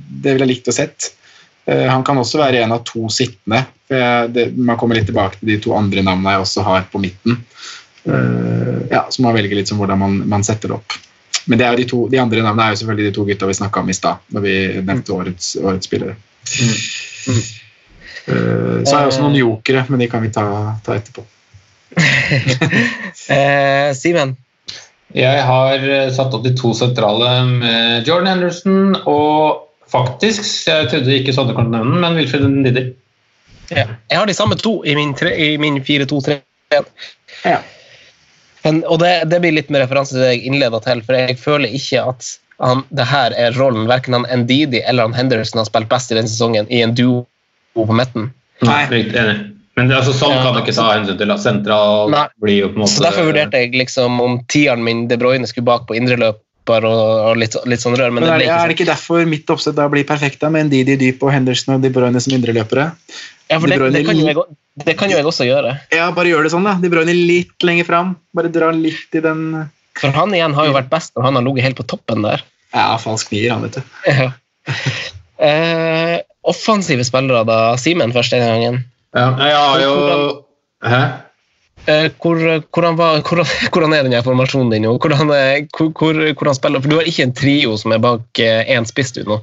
det 0.09 0.33
ville 0.33 0.47
jeg 0.47 0.49
likt 0.55 0.71
å 0.71 0.73
sett. 0.73 1.11
Eh, 1.69 1.85
han 1.85 2.01
kan 2.07 2.17
også 2.17 2.41
være 2.41 2.63
en 2.63 2.73
av 2.73 2.81
to 2.87 3.05
sittende. 3.13 3.61
Jeg, 3.93 4.31
det, 4.33 4.47
man 4.57 4.79
kommer 4.81 4.97
litt 4.97 5.05
tilbake 5.11 5.37
til 5.37 5.51
de 5.51 5.59
to 5.67 5.75
andre 5.77 6.01
navnene 6.01 6.33
jeg 6.33 6.47
også 6.47 6.65
har 6.65 6.89
på 6.89 7.03
midten. 7.03 7.37
Eh, 8.05 8.79
ja, 8.91 9.07
Så 9.09 9.21
man 9.21 9.35
velger 9.35 9.57
litt 9.57 9.67
som 9.67 9.79
hvordan 9.81 9.99
man, 9.99 10.17
man 10.29 10.43
setter 10.43 10.71
det 10.71 10.79
opp. 10.79 10.97
Men 11.47 11.59
det 11.59 11.65
er 11.65 11.75
jo 11.75 11.79
de, 11.79 11.87
to, 11.89 11.99
de 12.11 12.19
andre 12.19 12.43
navnene 12.43 12.65
er 12.67 12.75
jo 12.75 12.81
selvfølgelig 12.81 13.07
de 13.07 13.15
to 13.15 13.23
gutta 13.27 13.47
vi 13.47 13.55
snakka 13.61 13.83
om 13.83 13.89
i 13.89 13.95
stad. 13.95 14.23
når 14.35 14.43
vi 14.43 14.55
nevnte 14.81 15.15
årets, 15.15 15.55
årets 15.63 15.87
spillere. 15.87 16.15
Eh, 18.27 18.83
så 18.83 18.95
har 18.95 19.05
jeg 19.05 19.11
også 19.13 19.23
noen 19.23 19.39
jokere, 19.39 19.85
men 19.87 20.03
de 20.03 20.09
kan 20.11 20.23
vi 20.23 20.33
ta, 20.35 20.45
ta 20.85 20.97
etterpå. 20.99 21.25
Eh, 23.27 23.89
Simen, 23.97 24.37
Jeg 25.15 25.41
har 25.43 25.81
eh, 25.83 26.11
satt 26.15 26.35
opp 26.35 26.43
de 26.45 26.53
to 26.55 26.69
sentrale 26.77 27.31
med 27.49 28.07
Jordan 28.07 28.29
Henderson 28.29 28.95
og 29.01 29.65
faktisk, 29.91 30.45
jeg 30.67 30.87
trodde 30.91 31.15
ikke 31.15 31.33
sånne 31.35 31.55
kom 31.57 31.67
til 31.67 31.75
å 31.75 31.81
nevne 31.81 31.99
men 32.03 32.15
Wilfred 32.19 32.45
Ndidi. 32.47 32.83
jeg 33.73 34.15
har 34.15 34.29
de 34.29 34.35
samme 34.37 34.55
to 34.59 34.77
i 34.87 34.95
min, 34.95 35.11
i 35.35 35.49
min 35.59 35.81
4-2-3. 35.83 36.37
Ja. 36.71 37.59
Men, 38.67 38.83
og 38.85 38.99
det, 39.01 39.13
det 39.31 39.39
blir 39.43 39.55
litt 39.55 39.71
med 39.73 39.85
referanse 39.85 40.13
til 40.15 40.23
det 40.23 40.33
jeg 40.35 40.45
innleda 40.51 40.81
til, 40.83 41.01
for 41.07 41.17
jeg 41.17 41.39
føler 41.39 41.73
ikke 41.79 42.03
at 42.13 42.31
han, 42.63 42.83
det 42.89 43.05
her 43.07 43.33
er 43.37 43.57
rollen 43.57 43.85
verken 43.89 44.17
han 44.17 44.25
Ndidi 44.43 44.81
eller 44.83 45.07
han 45.07 45.15
Henderson 45.17 45.61
har 45.61 45.67
spilt 45.69 45.89
best 45.91 46.11
i 46.11 46.17
denne 46.17 46.31
sesongen, 46.31 46.69
i 46.73 46.81
en 46.85 46.95
duo 46.97 47.23
på 47.77 47.85
midten. 47.93 48.31
Nei. 48.65 48.81
Enig. 48.89 49.37
Men 49.77 49.91
altså, 49.93 50.09
sånn 50.17 50.33
kan 50.41 50.55
du 50.55 50.63
ikke 50.63 50.73
ta 50.73 50.87
hensyn 50.95 51.19
til. 51.19 51.29
at 51.29 51.43
Sentral 51.43 52.15
blir 52.41 52.63
jo 52.63 52.71
på 52.73 52.79
en 52.79 52.83
måte 52.83 52.95
Så 52.95 53.03
derfor 53.05 53.27
vurderte 53.29 53.61
jeg 53.61 53.75
liksom 53.77 54.17
om 54.23 54.39
tieren 54.49 54.81
min 54.81 55.05
De 55.11 55.19
Bruyne 55.21 55.45
skulle 55.45 55.67
bak 55.69 55.85
på 55.85 55.93
indreløper 55.99 56.87
og, 56.89 57.03
og 57.29 57.37
litt, 57.37 57.53
litt 57.69 57.83
sånn 57.83 57.93
rør, 57.95 58.09
men, 58.09 58.25
Men 58.25 58.31
det 58.31 58.33
er, 58.33 58.39
det- 58.41 58.47
er 58.49 58.57
ikke 58.57 58.67
det 58.73 58.77
ikke 58.79 58.89
derfor 58.95 59.29
mitt 59.29 59.53
oppsett 59.53 59.77
da 59.77 59.85
blir 59.93 60.07
perfekt, 60.09 60.41
da, 60.41 60.49
med 60.49 60.71
Ndidi 60.71 60.97
dyp 60.97 61.21
og 61.23 61.31
Henderson 61.35 61.77
og 61.77 61.85
De 61.85 61.93
Bruyne 61.93 62.19
som 62.23 62.33
indreløpere? 62.33 62.89
Ja, 63.47 63.59
for 63.59 63.71
det, 63.71 63.79
det, 63.95 64.03
kan 64.03 64.19
jo 64.19 64.27
jeg, 64.27 64.57
det 64.83 64.95
kan 64.99 65.11
jo 65.11 65.17
jeg 65.17 65.27
også 65.27 65.47
gjøre. 65.47 65.77
Ja, 65.95 66.09
bare 66.15 66.31
gjør 66.31 66.47
det 66.47 66.51
sånn, 66.53 66.67
da. 66.67 66.75
De 66.81 66.91
Bruyne 66.91 67.15
litt 67.15 67.63
lenger 67.63 67.87
fram. 67.87 68.15
Bare 68.35 68.51
dra 68.51 68.73
litt 68.75 69.15
i 69.15 69.23
den 69.23 69.45
For 69.97 70.13
han 70.13 70.35
igjen 70.35 70.55
har 70.57 70.67
jo 70.67 70.75
vært 70.75 70.91
best 70.91 71.15
når 71.15 71.29
han 71.29 71.39
har 71.39 71.47
ligget 71.47 71.69
helt 71.69 71.79
på 71.79 71.87
toppen 71.95 72.25
der. 72.27 72.43
Ja, 72.75 72.89
falsk 73.01 73.31
nier, 73.31 73.55
han, 73.55 73.63
vet 73.67 73.79
du. 73.79 73.95
Ja. 74.17 74.31
Eh, 75.37 76.17
offensive 76.49 77.05
spillere, 77.07 77.45
da. 77.47 77.59
Simen 77.79 78.11
først 78.15 78.35
denne 78.35 78.49
gangen. 78.51 78.81
Ja, 79.15 79.29
jeg 79.39 79.55
har 79.55 79.83
jo 79.85 79.95
Hæ? 80.83 80.99
Eh, 81.87 82.09
hvor, 82.19 82.41
hvordan, 82.75 82.97
var, 82.99 83.21
hvordan, 83.27 83.51
hvordan 83.71 83.95
er 83.95 84.07
denne 84.07 84.23
formasjonen 84.25 84.73
din 84.73 84.87
nå? 84.87 84.95
Hvordan, 84.99 85.31
eh, 85.35 85.67
hvor, 85.71 85.91
hvor, 85.95 86.21
hvordan 86.33 86.57
spiller 86.57 86.83
For 86.83 86.91
du 86.91 86.97
har 86.99 87.07
ikke 87.07 87.27
en 87.29 87.35
trio 87.37 87.77
som 87.79 87.95
er 87.95 88.01
bak 88.03 88.41
én 88.43 88.87
spiss 88.89 89.15
du 89.15 89.21
nå? 89.27 89.41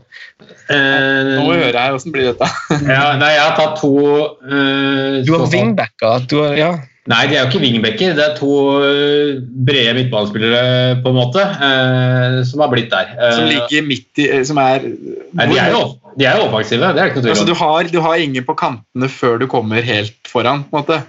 Eh, 0.68 1.34
Nå 1.34 1.46
hører 1.50 1.76
jeg 1.76 1.98
åssen 1.98 2.12
blir 2.14 2.32
dette? 2.32 2.48
ja, 2.94 3.14
nei, 3.20 3.34
jeg 3.36 3.44
har 3.44 3.54
tatt 3.58 3.78
to 3.80 3.94
uh, 3.96 5.22
Du 5.24 5.32
har 5.36 5.48
wingbacker. 5.52 6.28
Du 6.28 6.38
har, 6.42 6.58
ja. 6.58 6.74
Nei, 7.04 7.26
de 7.28 7.36
er 7.36 7.42
jo 7.42 7.50
ikke 7.50 7.60
wingbacker. 7.60 8.14
Det 8.16 8.22
er 8.24 8.36
to 8.38 8.52
eh, 8.80 9.40
brede 9.68 9.92
midtbanespillere, 9.98 11.02
på 11.04 11.12
en 11.12 11.18
måte, 11.18 11.42
uh, 11.44 12.38
som 12.48 12.62
har 12.64 12.70
blitt 12.72 12.88
der. 12.94 13.10
Eh, 13.18 13.34
Som 13.36 13.50
ligger 13.50 13.84
midt 13.84 14.22
i 14.24 14.28
eh, 14.30 14.44
Som 14.48 14.60
er 14.62 14.86
Nei, 14.88 15.48
de 15.50 15.58
er 15.60 15.74
jo, 15.74 15.82
de 16.16 16.28
er 16.30 16.40
offensive, 16.40 16.94
det 16.96 17.02
er 17.02 17.12
ikke 17.12 17.20
noe 17.20 17.34
Altså, 17.34 17.44
du, 17.48 17.52
har, 17.60 17.90
du 17.92 18.00
har 18.06 18.22
ingen 18.24 18.46
på 18.48 18.56
kantene 18.56 19.10
før 19.12 19.36
du 19.42 19.48
kommer 19.52 19.84
helt 19.84 20.16
foran. 20.30 20.64
på 20.70 20.80
en 20.80 20.80
måte. 20.80 21.02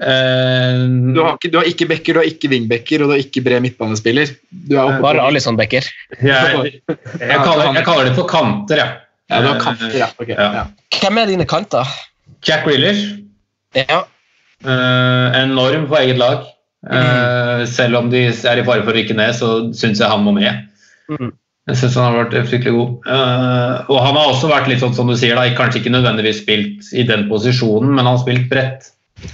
Eh, 0.00 0.82
Du 1.14 1.20
har 1.20 1.36
ikke, 1.36 1.50
du 1.52 1.58
har 1.60 1.68
ikke 1.68 1.88
backer, 1.90 2.16
du 2.16 2.20
har 2.22 2.28
ikke 2.30 2.50
wingbacker 2.52 3.02
og 3.04 3.10
du 3.10 3.14
har 3.16 3.22
ikke 3.24 3.42
bred 3.44 3.64
midtbanespiller. 3.66 4.32
Du 4.50 4.76
er 4.76 4.82
oppe 4.86 5.00
Bare 5.04 5.26
Alison 5.26 5.58
Becker. 5.60 5.84
jeg, 6.20 6.82
jeg, 6.88 7.40
kaller, 7.44 7.74
jeg 7.74 7.84
kaller 7.84 8.08
det 8.08 8.14
for 8.16 8.28
kanter, 8.30 8.80
jeg. 8.80 8.94
Ja, 9.30 9.42
du 9.44 9.50
har 9.52 9.60
kanter, 9.62 9.92
ja. 9.94 10.08
Okay, 10.18 10.34
Ja. 10.34 10.52
ja. 10.60 10.64
Hvem 11.00 11.18
er 11.22 11.26
dine 11.30 11.46
kanter? 11.46 11.86
Jack 12.46 12.66
Reelers. 12.66 13.04
Ja. 13.76 14.00
Uh, 14.64 15.28
enorm 15.38 15.86
på 15.88 15.96
eget 16.00 16.18
lag. 16.20 16.48
Eh, 16.80 17.66
selv 17.68 17.98
om 17.98 18.08
de 18.10 18.24
er 18.32 18.60
i 18.60 18.64
fare 18.64 18.82
for 18.82 18.92
å 18.92 18.96
rykke 18.96 19.14
ned, 19.16 19.34
så 19.36 19.50
syns 19.76 20.00
jeg 20.00 20.08
han 20.08 20.24
må 20.24 20.32
med. 20.36 20.64
Mm. 21.12 21.32
Jeg 21.68 21.76
synes 21.76 21.98
han 22.00 22.06
har 22.08 22.24
vært 22.24 22.48
fryktelig 22.48 22.72
god. 22.74 22.94
Uh, 23.06 23.74
og 23.92 23.98
han 24.00 24.16
har 24.16 24.30
også 24.32 24.48
vært 24.50 24.70
litt 24.70 24.80
sånn 24.82 24.96
som 24.96 25.10
du 25.10 25.14
sier, 25.20 25.36
da, 25.36 25.44
kanskje 25.54 25.82
ikke 25.82 25.92
nødvendigvis 25.92 26.40
spilt 26.42 26.88
i 26.96 27.04
den 27.06 27.28
posisjonen, 27.30 27.92
men 27.92 28.02
han 28.02 28.16
har 28.16 28.22
spilt 28.24 28.48
bredt. 28.50 28.88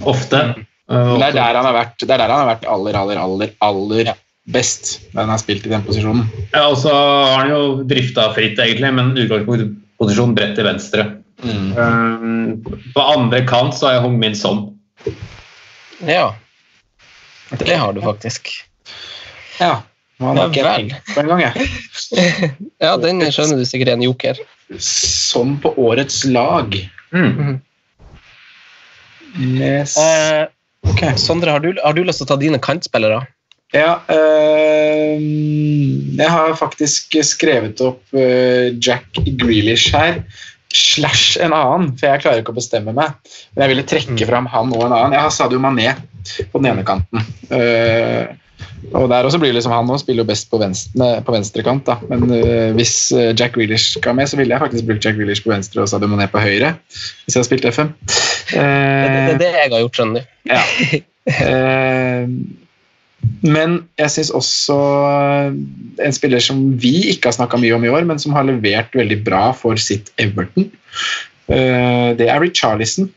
Ofte. 0.07 0.41
Eh, 0.89 0.95
Men 0.95 1.19
Det 1.19 1.27
er 1.27 1.35
der 1.39 1.59
han 1.59 1.65
har 1.67 1.75
vært, 1.75 1.97
det 1.99 2.09
er 2.09 2.17
der 2.23 2.31
han 2.33 2.43
har 2.45 2.49
vært 2.55 2.65
aller, 2.71 2.95
aller, 3.01 3.17
aller, 3.23 3.53
aller 3.61 4.11
best. 4.47 4.93
Da 5.13 5.21
han 5.25 5.29
har 5.33 5.41
spilt 5.41 5.65
i 5.67 5.71
den 5.73 5.83
posisjonen. 5.83 6.27
Ja, 6.53 6.67
og 6.71 6.77
så 6.79 6.93
har 6.93 7.41
han 7.43 7.51
jo 7.51 7.61
drifta 7.87 8.29
fritt, 8.35 8.59
egentlig, 8.59 8.93
men 8.95 9.13
utgangsposisjon 9.17 10.35
bredt 10.37 10.55
til 10.59 10.67
venstre. 10.69 11.07
Eh, 11.43 12.27
på 12.95 13.03
andre 13.17 13.43
kant 13.49 13.75
så 13.77 13.89
har 13.89 13.97
jeg 13.97 14.05
Hong 14.07 14.17
Min 14.19 14.35
Son. 14.35 14.65
ja. 16.05 16.33
Det 17.59 17.77
har 17.79 17.93
du 17.95 18.01
faktisk. 18.03 18.49
Ja. 19.61 19.81
Man 20.19 20.35
har 20.37 20.49
ikke 20.49 20.63
vel. 20.65 20.89
tenkt 20.89 21.29
på 21.29 21.37
jeg. 21.39 21.69
Ja, 22.83 22.95
den 22.97 23.21
skjønner 23.31 23.59
du 23.59 23.65
sikkert 23.69 23.93
er 23.93 23.97
en 23.99 24.03
joker. 24.03 24.39
Sånn 24.83 25.55
på 25.61 25.71
årets 25.79 26.23
lag. 26.27 26.73
Mm. 27.15 27.59
Yes. 29.37 29.97
Eh, 30.01 30.45
Ok. 30.87 31.03
Sondre, 31.19 31.51
har 31.51 31.63
du, 31.63 31.73
har 31.83 31.95
du 31.95 32.03
lyst 32.05 32.21
til 32.21 32.27
å 32.27 32.31
ta 32.33 32.37
dine 32.39 32.59
kantspillere? 32.63 33.23
Ja, 33.75 33.97
eh, 34.13 35.17
jeg 35.19 36.29
har 36.31 36.53
faktisk 36.55 37.17
skrevet 37.27 37.81
opp 37.83 38.15
eh, 38.15 38.71
Jack 38.79 39.19
Grealish 39.39 39.91
her, 39.95 40.21
slash 40.71 41.35
en 41.43 41.55
annen, 41.55 41.91
for 41.97 42.07
jeg 42.07 42.23
klarer 42.23 42.43
ikke 42.43 42.55
å 42.55 42.59
bestemme 42.59 42.95
meg. 42.95 43.17
Men 43.55 43.65
jeg 43.65 43.73
ville 43.73 43.87
trekke 43.91 44.29
fram 44.29 44.47
han 44.51 44.73
og 44.75 44.87
en 44.87 44.95
annen. 44.95 45.17
Jeg 45.17 45.25
har 45.27 45.35
Sadio 45.35 45.61
Mané 45.63 45.93
på 46.51 46.61
den 46.61 46.71
ene 46.71 46.87
kanten. 46.87 47.23
Eh, 47.51 48.27
og 48.95 49.09
der 49.11 49.27
også 49.27 49.37
blir 49.41 49.51
det 49.51 49.59
liksom 49.59 49.73
Han 49.73 49.89
også 49.91 50.05
spiller 50.05 50.23
jo 50.23 50.29
best 50.29 50.47
på 50.49 50.57
venstre, 50.61 51.07
på 51.25 51.33
venstre 51.33 51.63
kant, 51.65 51.85
da. 51.85 51.97
men 52.09 52.31
eh, 52.33 52.71
hvis 52.77 52.95
eh, 53.13 53.33
Jack 53.37 53.57
Grealish 53.57 53.97
skal 53.97 54.15
med, 54.17 54.29
så 54.29 54.39
ville 54.39 54.55
jeg 54.55 54.63
faktisk 54.63 54.87
brukt 54.87 55.05
Jack 55.05 55.17
Grealish 55.19 55.43
på 55.45 55.51
venstre 55.51 55.83
og 55.83 55.91
Sadio 55.91 56.09
Mané 56.11 56.29
på 56.31 56.41
høyre. 56.41 56.75
Hvis 56.87 57.35
jeg 57.35 57.41
hadde 57.41 57.49
spilt 57.49 57.67
FM. 57.67 57.91
Det, 58.07 58.15
det, 58.53 59.33
er 59.33 59.37
det 59.41 59.51
jeg 59.51 59.69
har 59.73 59.83
gjort, 59.83 59.99
skjønner 59.99 60.23
du. 60.23 60.33
Ja. 60.53 60.63
Eh, 61.27 62.23
men 63.43 63.73
jeg 63.99 64.11
syns 64.13 64.29
også 64.31 64.77
en 65.51 66.15
spiller 66.15 66.43
som 66.43 66.61
vi 66.79 66.93
ikke 67.11 67.27
har 67.27 67.35
snakka 67.35 67.59
mye 67.59 67.75
om 67.75 67.85
i 67.85 67.91
år, 67.91 68.07
men 68.07 68.21
som 68.21 68.35
har 68.37 68.47
levert 68.47 68.95
veldig 68.95 69.19
bra 69.25 69.49
for 69.57 69.79
sitt 69.81 70.13
Everton, 70.21 70.69
eh, 71.51 72.15
det 72.17 72.29
er 72.31 72.41
Richarlison. 72.43 73.09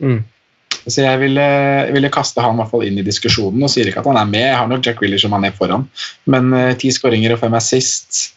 Mm. 0.00 0.22
Så 0.86 1.04
jeg 1.04 1.20
ville, 1.20 1.46
ville 1.92 2.12
kaste 2.12 2.40
han 2.40 2.56
i 2.56 2.62
hvert 2.62 2.72
fall 2.72 2.86
inn 2.88 2.98
i 3.02 3.04
diskusjonen 3.04 3.66
og 3.66 3.72
sier 3.72 3.90
ikke 3.90 4.00
at 4.00 4.08
han 4.08 4.20
er 4.22 4.28
med. 4.30 4.46
Jeg 4.46 4.56
har 4.56 4.68
nok 4.70 4.86
Jack 4.86 5.02
Willer 5.04 5.20
som 5.20 5.34
han 5.36 5.44
er 5.44 5.56
foran, 5.56 5.86
men 6.30 6.54
eh, 6.56 6.76
ti 6.80 6.92
skåringer 6.94 7.36
og 7.36 7.42
fem 7.42 7.56
assist. 7.58 8.30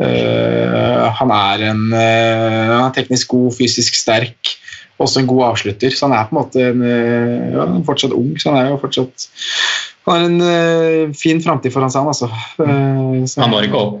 Uh, 0.00 1.12
han 1.18 1.30
er 1.36 1.62
en 1.68 1.82
uh, 1.92 2.70
han 2.72 2.86
er 2.86 2.94
teknisk 2.96 3.28
god, 3.34 3.52
fysisk 3.58 3.94
sterk, 3.94 4.54
også 5.04 5.22
en 5.22 5.28
god 5.30 5.42
avslutter. 5.50 5.94
Så 5.94 6.06
han 6.06 6.14
er 6.16 6.28
på 6.28 6.34
en 6.36 6.40
måte 6.40 6.62
en, 6.70 6.84
eh, 6.86 7.50
ja, 7.54 7.66
fortsatt 7.86 8.14
ung, 8.16 8.32
så 8.40 8.52
han 8.52 8.60
er 8.60 8.70
jo 8.72 8.78
fortsatt 8.82 9.28
Han 10.06 10.14
har 10.14 10.24
en 10.26 10.40
uh, 10.42 11.12
fin 11.14 11.38
framtid 11.42 11.70
foran 11.74 11.92
seg, 11.92 12.02
han, 12.02 12.10
altså. 12.10 12.26
Uh, 12.58 13.22
Han 13.38 13.52
når 13.54 13.68
ikke 13.68 13.82
opp. 13.82 14.00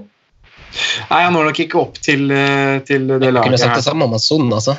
Nei, 1.10 1.20
han 1.20 1.36
når 1.36 1.50
nok 1.50 1.60
ikke 1.62 1.78
opp 1.78 2.00
til, 2.02 2.24
uh, 2.32 2.80
til 2.88 3.06
det 3.12 3.20
Jeg 3.28 3.36
laget 3.36 3.52
kunne 3.52 3.60
sagt 3.62 3.78
det 3.78 3.86
samme 3.86 4.08
om 4.08 4.16
Son, 4.18 4.48
altså. 4.50 4.74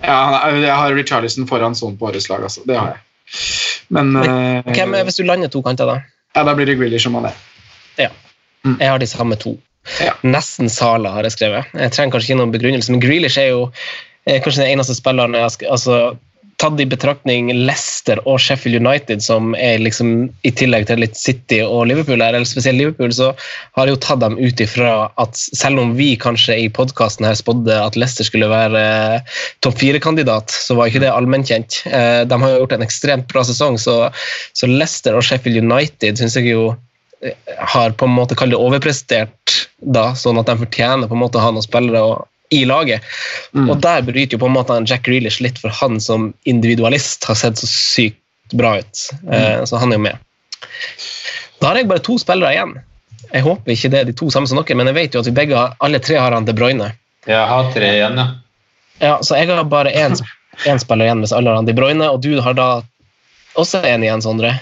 Ja, 0.00 0.16
er- 0.46 0.62
jeg 0.62 0.72
har 0.72 0.96
Richarlison 0.96 1.48
foran 1.50 1.76
Son 1.76 1.98
på 2.00 2.08
årets 2.08 2.30
lag, 2.32 2.46
altså. 2.48 2.64
Det 2.64 2.78
har 2.78 2.94
jeg. 2.94 3.04
Men 3.92 4.16
eh, 4.16 4.64
Hvem 4.72 4.94
er 4.96 5.04
hvis 5.04 5.16
du 5.20 5.24
lander 5.24 5.48
to 5.52 5.60
kanter, 5.64 5.88
da? 5.88 6.00
ja, 6.34 6.42
da 6.44 6.54
blir 6.56 6.66
det 6.68 6.78
Grealish 6.80 7.06
som 7.06 7.14
han 7.18 7.28
er. 7.30 7.36
Jeg 7.98 8.88
har 8.88 8.98
de 8.98 9.06
samme 9.06 9.36
to. 9.36 9.58
Ja. 10.00 10.14
Nesten 10.24 10.70
Sala 10.72 11.12
har 11.12 11.26
jeg 11.26 11.34
skrevet. 11.36 11.72
Jeg 11.76 11.92
trenger 11.92 12.14
kanskje 12.16 12.32
ikke 12.32 12.40
noen 12.40 12.54
begrunnelse, 12.54 12.92
men 12.94 13.02
Grealish 13.02 13.40
er 13.40 13.50
jo 13.50 13.66
eh, 14.26 14.40
kanskje 14.42 14.64
den 14.64 14.76
eneste 14.76 14.96
spilleren 14.98 15.36
jeg 15.36 15.46
har 15.46 15.74
altså, 15.74 15.98
Tatt 16.62 16.78
i 16.78 16.84
betraktning 16.86 17.48
Leicester 17.50 18.20
og 18.30 18.36
Sheffield 18.38 18.78
United, 18.78 19.22
som 19.24 19.56
er 19.58 19.80
liksom 19.82 20.28
i 20.46 20.52
tillegg 20.54 20.86
til 20.86 21.00
litt 21.02 21.16
City 21.18 21.58
og 21.64 21.88
Liverpool, 21.90 22.22
her, 22.22 22.36
eller 22.36 22.46
spesielt 22.46 22.78
Liverpool, 22.78 23.10
så 23.12 23.32
har 23.74 23.88
jeg 23.90 23.96
jo 23.96 24.00
tatt 24.04 24.22
dem 24.22 24.36
ut 24.38 24.62
ifra 24.62 24.92
at 25.20 25.34
selv 25.34 25.82
om 25.82 25.96
vi 25.98 26.12
kanskje 26.20 26.60
i 26.62 26.68
podkasten 26.70 27.26
her 27.26 27.34
spådde 27.34 27.74
at 27.74 27.98
Leicester 27.98 28.28
skulle 28.28 28.52
være 28.52 28.84
eh, 29.18 29.34
topp 29.66 29.80
fire-kandidat, 29.82 30.54
så 30.54 30.78
var 30.78 30.92
ikke 30.92 31.02
det 31.02 31.10
allmennkjent. 31.10 31.80
Eh, 31.90 32.22
de 32.30 32.40
har 32.44 32.54
jo 32.54 32.62
gjort 32.62 32.76
en 32.78 32.86
ekstremt 32.86 33.26
bra 33.34 33.42
sesong, 33.50 33.80
så, 33.82 33.98
så 34.54 34.70
Leicester 34.70 35.18
og 35.18 35.26
Sheffield 35.26 35.58
United 35.66 36.22
syns 36.22 36.38
jeg 36.38 36.52
jo 36.54 36.68
har 37.74 37.96
på 37.98 38.06
en 38.06 38.14
måte 38.14 38.36
kall 38.38 38.52
det 38.52 38.60
overprestert, 38.60 39.58
da, 39.80 40.12
sånn 40.18 40.38
at 40.38 40.48
de 40.48 40.58
fortjener 40.60 41.10
på 41.10 41.16
en 41.16 41.24
måte 41.24 41.40
å 41.40 41.44
ha 41.48 41.52
noen 41.54 41.66
spillere 41.66 42.02
og, 42.04 42.28
i 42.54 42.64
laget. 42.68 43.04
Mm. 43.52 43.68
Og 43.70 43.80
der 43.84 44.04
bryter 44.06 44.36
jo 44.36 44.42
på 44.42 44.50
en 44.50 44.56
måte 44.56 44.78
Jack 44.86 45.06
Grealish 45.08 45.42
litt, 45.44 45.58
for 45.62 45.74
han 45.74 46.00
som 46.02 46.32
individualist 46.48 47.26
har 47.28 47.38
sett 47.38 47.60
så 47.60 47.68
sykt 47.70 48.20
bra 48.54 48.76
ut. 48.78 49.04
Eh, 49.32 49.64
så 49.64 49.80
han 49.80 49.92
er 49.92 50.00
jo 50.00 50.04
med. 50.06 50.18
Da 51.60 51.70
har 51.70 51.80
jeg 51.80 51.88
bare 51.90 52.04
to 52.04 52.18
spillere 52.20 52.52
igjen. 52.54 52.76
Jeg 53.32 53.42
håper 53.46 53.74
ikke 53.74 53.90
det 53.90 54.00
er 54.00 54.08
de 54.10 54.16
to 54.16 54.30
samme 54.30 54.50
som 54.50 54.60
dere, 54.60 54.76
men 54.78 54.90
jeg 54.92 54.98
vet 54.98 55.16
jo 55.16 55.22
at 55.24 55.28
vi 55.30 55.36
begge 55.36 55.58
har, 55.58 55.74
alle 55.82 56.00
tre 56.02 56.18
har 56.20 56.34
han 56.36 56.46
De 56.46 56.54
Bruyne. 56.56 56.92
Jeg 57.26 57.50
har 57.50 57.70
tre 57.74 57.92
igjen, 57.96 58.20
ja. 58.20 58.26
Ja, 59.02 59.14
så 59.26 59.38
jeg 59.40 59.50
har 59.50 59.64
bare 59.66 59.90
én 59.90 60.14
én 60.70 60.78
spiller 60.78 61.08
igjen 61.08 61.24
hvis 61.24 61.32
alle 61.34 61.50
har 61.50 61.58
han 61.58 61.68
De 61.68 61.74
Bruyne, 61.74 62.10
og 62.10 62.20
du 62.22 62.36
har 62.44 62.54
da 62.58 62.68
også 63.58 63.82
en 63.86 64.04
igjen, 64.06 64.22
Sondre. 64.22 64.52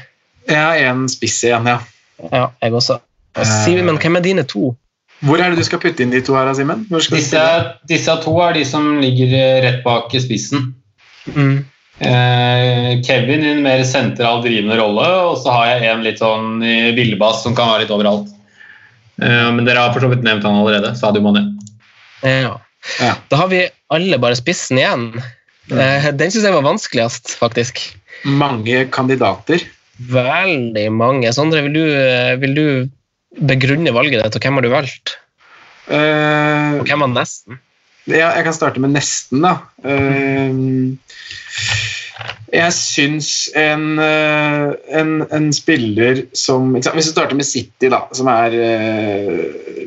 Jeg 0.49 0.59
har 0.59 0.79
en 0.93 1.05
spiss 1.11 1.43
igjen, 1.45 1.69
ja. 1.69 1.81
Ja, 2.31 2.47
jeg 2.63 2.75
også. 2.75 3.01
Og 3.01 3.09
Eh. 3.43 3.65
Simen, 3.65 3.97
hvem 3.97 4.17
er 4.17 4.21
dine 4.21 4.43
to? 4.45 4.75
Hvor 5.23 5.39
er 5.39 5.53
det 5.53 5.63
du 5.63 5.67
skal 5.67 5.81
putte 5.83 6.03
inn 6.03 6.11
de 6.11 6.21
to 6.25 6.35
her, 6.35 6.51
Simen? 6.59 6.87
Disse, 6.91 7.43
disse 7.89 8.17
to 8.25 8.35
er 8.43 8.57
de 8.59 8.65
som 8.67 8.97
ligger 9.03 9.35
eh, 9.39 9.61
rett 9.63 9.83
bak 9.85 10.11
spissen. 10.23 10.73
Mm. 11.31 11.65
Eh, 12.03 12.89
Kevin 13.07 13.45
i 13.47 13.53
en 13.53 13.63
mer 13.63 13.85
sentral 13.87 14.43
drivende 14.43 14.79
rolle, 14.81 15.07
og 15.29 15.37
så 15.45 15.55
har 15.55 15.73
jeg 15.73 15.91
en 15.93 16.07
litt 16.07 16.23
sånn 16.23 16.63
villbass 16.97 17.45
som 17.45 17.55
kan 17.55 17.71
være 17.71 17.85
litt 17.85 17.95
overalt. 17.95 18.33
Eh, 19.23 19.49
men 19.55 19.67
dere 19.67 19.85
har 19.85 19.95
for 19.95 20.05
så 20.05 20.11
vidt 20.13 20.25
nevnt 20.27 20.47
han 20.47 20.59
allerede. 20.59 20.95
Sadio 20.99 21.23
Mané. 21.25 21.45
Ja. 22.25 22.57
Ja. 22.99 23.15
Da 23.31 23.39
har 23.45 23.51
vi 23.53 23.67
alle 23.93 24.19
bare 24.23 24.39
spissen 24.39 24.81
igjen. 24.81 25.11
Eh, 25.71 26.09
Den 26.11 26.33
syns 26.33 26.47
jeg 26.47 26.57
var 26.57 26.67
vanskeligst, 26.67 27.37
faktisk. 27.39 27.85
Mange 28.25 28.87
kandidater. 28.95 29.63
Veldig 30.13 30.89
mange. 30.95 31.31
Sondre, 31.35 31.63
vil 31.67 31.77
du, 31.77 31.85
eh, 31.95 32.35
vil 32.43 32.55
du 32.57 32.67
begrunne 33.41 33.93
valget 33.95 34.25
ditt, 34.25 34.37
og 34.37 34.45
hvem 34.45 34.59
har 34.59 34.67
du 34.67 34.73
valgt? 34.73 35.17
Uh, 35.89 36.79
Og 36.79 36.87
hvem 36.87 37.03
var 37.03 37.11
nesten? 37.11 37.59
ja, 38.07 38.33
jeg 38.35 38.45
kan 38.45 38.55
starte 38.55 38.83
med 38.83 38.95
nesten, 38.97 39.43
da. 39.45 39.57
Uh, 39.85 40.95
jeg 42.53 42.75
syns 42.77 43.49
en, 43.57 43.97
eh, 43.99 44.67
en, 44.93 45.13
en 45.33 45.47
spiller 45.57 46.21
som 46.37 46.75
Hvis 46.77 46.91
vi 46.93 47.03
starter 47.07 47.35
med 47.35 47.49
City, 47.49 47.89
da, 47.89 48.03
som 48.13 48.29
er 48.29 48.53
uh, 48.53 49.39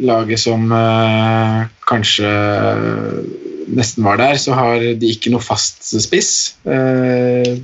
laget 0.02 0.42
som 0.42 0.66
kanskje 1.86 2.32
nesten 3.68 4.04
var 4.06 4.18
der, 4.22 4.36
så 4.42 4.54
har 4.54 4.80
de 5.00 5.08
ikke 5.10 5.32
noe 5.34 5.42
fast 5.42 5.82
spiss. 6.04 6.56
Eh, 6.70 7.56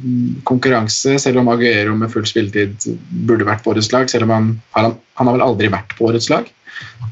konkurranse, 0.47 1.17
selv 1.21 1.41
om 1.43 1.49
Aguero 1.53 1.93
med 1.97 2.11
full 2.13 2.25
spilletid 2.29 2.87
burde 3.27 3.45
vært 3.47 3.63
på 3.65 3.73
årets 3.75 3.91
lag, 3.93 4.09
selv 4.11 4.25
om 4.27 4.33
han, 4.35 4.49
har 4.75 4.87
han, 4.89 4.97
han 5.19 5.27
har 5.29 5.37
vel 5.37 5.45
aldri 5.45 5.69
vært 5.73 5.95
på 5.97 6.09
årets 6.09 6.29
lag 6.33 6.47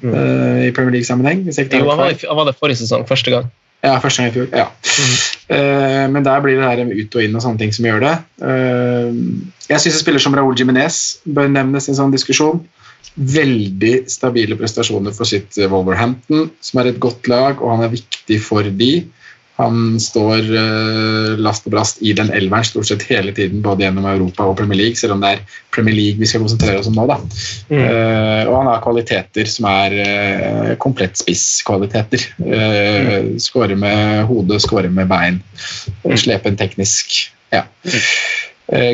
eh, 0.03 0.67
i 0.67 0.71
Premier 0.75 0.95
League-sammenheng. 0.97 1.45
Jo, 1.49 1.89
han 1.89 1.97
var, 1.99 2.11
i- 2.15 2.25
han 2.27 2.37
var 2.41 2.45
det 2.49 2.57
forrige 2.59 2.81
sesong, 2.83 3.05
første 3.09 3.31
gang. 3.35 3.49
Ja, 3.83 3.93
første 4.03 4.23
gang 4.23 4.31
i 4.31 4.35
fjor. 4.35 4.47
Ja. 4.51 4.65
Eh, 5.49 6.07
men 6.11 6.23
der 6.25 6.41
blir 6.43 6.59
det 6.59 6.67
her 6.67 6.81
ut 6.89 7.15
og 7.15 7.23
inn 7.23 7.35
og 7.37 7.41
sånne 7.45 7.61
ting 7.61 7.71
som 7.75 7.85
gjør 7.87 8.01
det. 8.03 8.15
Eh, 8.43 9.13
jeg 9.69 9.79
syns 9.85 9.95
en 9.95 10.01
spiller 10.03 10.19
som 10.23 10.35
Raúl 10.35 10.57
Jiminez 10.59 11.19
bør 11.25 11.47
nevnes 11.53 11.87
i 11.87 11.93
en 11.93 11.99
sånn 12.01 12.11
diskusjon. 12.13 12.59
Veldig 13.19 13.93
stabile 14.11 14.55
prestasjoner 14.59 15.15
for 15.15 15.27
sitt 15.27 15.57
eh, 15.59 15.69
Wolverhampton, 15.71 16.49
som 16.63 16.81
er 16.81 16.91
et 16.91 16.99
godt 17.03 17.27
lag, 17.31 17.59
og 17.59 17.75
han 17.75 17.87
er 17.87 17.95
viktig 17.97 18.39
for 18.45 18.67
de. 18.79 18.93
Han 19.59 19.97
står 19.99 20.45
eh, 20.55 21.33
last 21.43 21.65
og 21.67 21.73
brast 21.73 21.97
i 21.99 22.13
den 22.15 22.29
elveren 22.31 22.63
stort 22.63 22.87
sett 22.87 23.03
hele 23.09 23.33
tiden, 23.35 23.59
både 23.65 23.83
gjennom 23.83 24.07
Europa 24.07 24.45
og 24.47 24.55
Premier 24.61 24.79
League, 24.79 24.95
selv 24.95 25.17
om 25.17 25.23
det 25.23 25.33
er 25.33 25.41
Premier 25.75 25.97
League 25.97 26.21
vi 26.21 26.29
skal 26.29 26.45
konsentrere 26.45 26.79
oss 26.79 26.87
om 26.87 26.95
nå. 26.95 27.03
da. 27.09 27.17
Eh, 27.75 28.43
og 28.47 28.53
han 28.55 28.69
har 28.71 28.85
kvaliteter 28.85 29.49
som 29.51 29.67
er 29.67 29.97
uh, 29.99 30.71
komplett 30.79 31.19
spisskvaliteter. 31.19 32.23
Uh, 32.39 33.35
skåre 33.43 33.75
med 33.79 34.23
hode, 34.31 34.61
skåre 34.63 34.91
med 34.93 35.11
bein. 35.11 35.41
Mm. 36.05 36.15
Slepen 36.23 36.55
teknisk. 36.59 37.19
Ja. 37.51 37.65
Eh, 37.83 38.13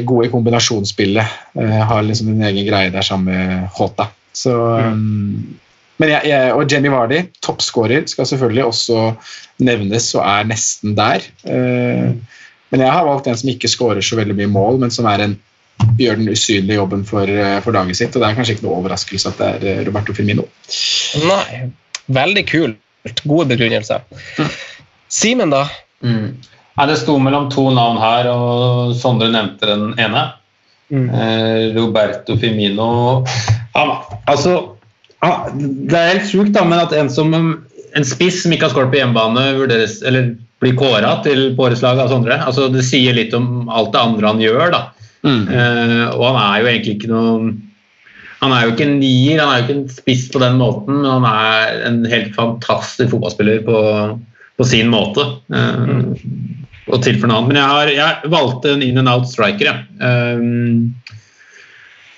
gode 0.08 0.28
i 0.28 0.32
kombinasjonsspillet. 0.32 1.40
Eh, 1.60 1.80
har 1.90 2.06
liksom 2.06 2.32
en 2.32 2.46
egen 2.48 2.68
greie 2.68 2.94
der 2.94 3.06
sammen 3.06 3.32
med 3.32 3.66
Hota. 3.76 4.10
Så, 4.36 4.54
mm. 4.92 5.58
men 6.04 6.12
jeg, 6.12 6.30
jeg, 6.32 6.54
og 6.56 6.72
Jamie 6.72 6.92
Vardy, 6.92 7.22
toppskårer, 7.46 8.08
skal 8.12 8.28
selvfølgelig 8.28 8.66
også 8.68 9.02
nevnes 9.64 10.10
og 10.18 10.24
er 10.28 10.48
nesten 10.52 10.96
der. 10.98 11.28
Eh, 11.48 12.16
men 12.74 12.84
jeg 12.84 12.92
har 12.92 13.08
valgt 13.08 13.28
en 13.32 13.38
som 13.40 13.52
ikke 13.52 13.72
skårer 13.72 14.04
så 14.04 14.18
veldig 14.20 14.36
mye 14.40 14.52
mål, 14.52 14.82
men 14.84 14.94
som 14.94 15.08
er 15.12 15.24
en 15.24 15.38
gjør 16.00 16.20
den 16.20 16.32
usynlige 16.32 16.80
jobben 16.80 17.04
for, 17.08 17.28
eh, 17.28 17.60
for 17.64 17.76
dagen 17.76 17.96
sitt. 17.96 18.16
Og 18.16 18.22
det 18.22 18.30
er 18.30 18.38
kanskje 18.38 18.56
ikke 18.56 18.68
noe 18.68 18.80
overraskelse 18.82 19.32
at 19.32 19.40
det 19.40 19.48
er 19.48 19.68
eh, 19.72 19.86
Roberto 19.88 20.16
Firmino. 20.16 20.48
Nei, 21.24 21.70
veldig 22.16 22.46
kult. 22.50 22.82
Gode 23.24 23.52
begrunnelser. 23.52 24.02
Simen, 25.14 25.54
da? 25.54 25.68
Nei, 26.76 26.88
det 26.92 26.98
sto 27.00 27.16
mellom 27.24 27.48
to 27.54 27.70
navn 27.72 28.02
her, 28.02 28.28
og 28.32 28.96
Sondre 29.00 29.30
nevnte 29.32 29.70
den 29.70 29.94
ene. 30.02 30.26
Eh, 30.92 31.74
Roberto 31.74 32.36
Firmino 32.38 33.26
han, 33.74 33.94
altså, 34.30 34.52
han, 35.26 35.56
Det 35.90 35.98
er 35.98 36.12
helt 36.12 36.28
sjukt, 36.30 36.60
men 36.62 36.78
at 36.78 36.94
en 36.94 37.10
som 37.10 37.34
en 37.36 38.06
spiss 38.06 38.44
som 38.44 38.54
ikke 38.54 38.68
har 38.68 38.74
skåret 38.76 38.92
på 38.92 39.00
hjemmebane, 39.00 39.48
vurderes, 39.58 40.02
eller 40.06 40.36
blir 40.62 40.76
kåra 40.78 41.16
til 41.26 41.48
på 41.56 41.66
årets 41.68 41.84
lag 41.84 42.00
av 42.04 42.12
Sondre. 42.12 42.38
Altså, 42.44 42.68
det 42.72 42.84
sier 42.88 43.16
litt 43.16 43.34
om 43.38 43.70
alt 43.72 43.94
det 43.96 44.02
andre 44.02 44.34
han 44.34 44.44
gjør. 44.44 44.68
da. 44.74 44.82
Eh, 45.26 46.04
og 46.14 46.26
han 46.28 46.38
er 46.42 46.60
jo 46.60 46.68
egentlig 46.70 47.00
ikke 47.00 47.08
noe 47.10 47.54
Han 48.44 48.52
er 48.54 48.66
jo 48.68 48.74
ikke 48.76 48.86
en 48.86 49.00
nier, 49.00 49.40
han 49.42 49.50
er 49.50 49.58
jo 49.58 49.64
ikke 49.64 49.76
en 49.80 49.94
spiss 49.96 50.26
på 50.30 50.38
den 50.44 50.60
måten, 50.60 51.00
men 51.02 51.08
han 51.08 51.24
er 51.26 51.80
en 51.88 52.02
helt 52.12 52.36
fantastisk 52.36 53.10
fotballspiller 53.16 53.64
på, 53.66 53.80
på 54.60 54.68
sin 54.70 54.92
måte. 54.92 55.24
Eh, 55.50 56.04
og 56.92 57.02
til 57.06 57.18
for 57.20 57.30
noe 57.30 57.40
annet. 57.42 57.52
Men 57.52 57.60
jeg, 57.60 57.72
har, 57.72 57.92
jeg 57.96 58.32
valgte 58.34 58.76
en 58.76 58.86
in 58.86 59.02
and 59.02 59.12
out 59.12 59.28
striker, 59.30 59.72
jeg. 59.72 59.78
Um, 60.00 60.94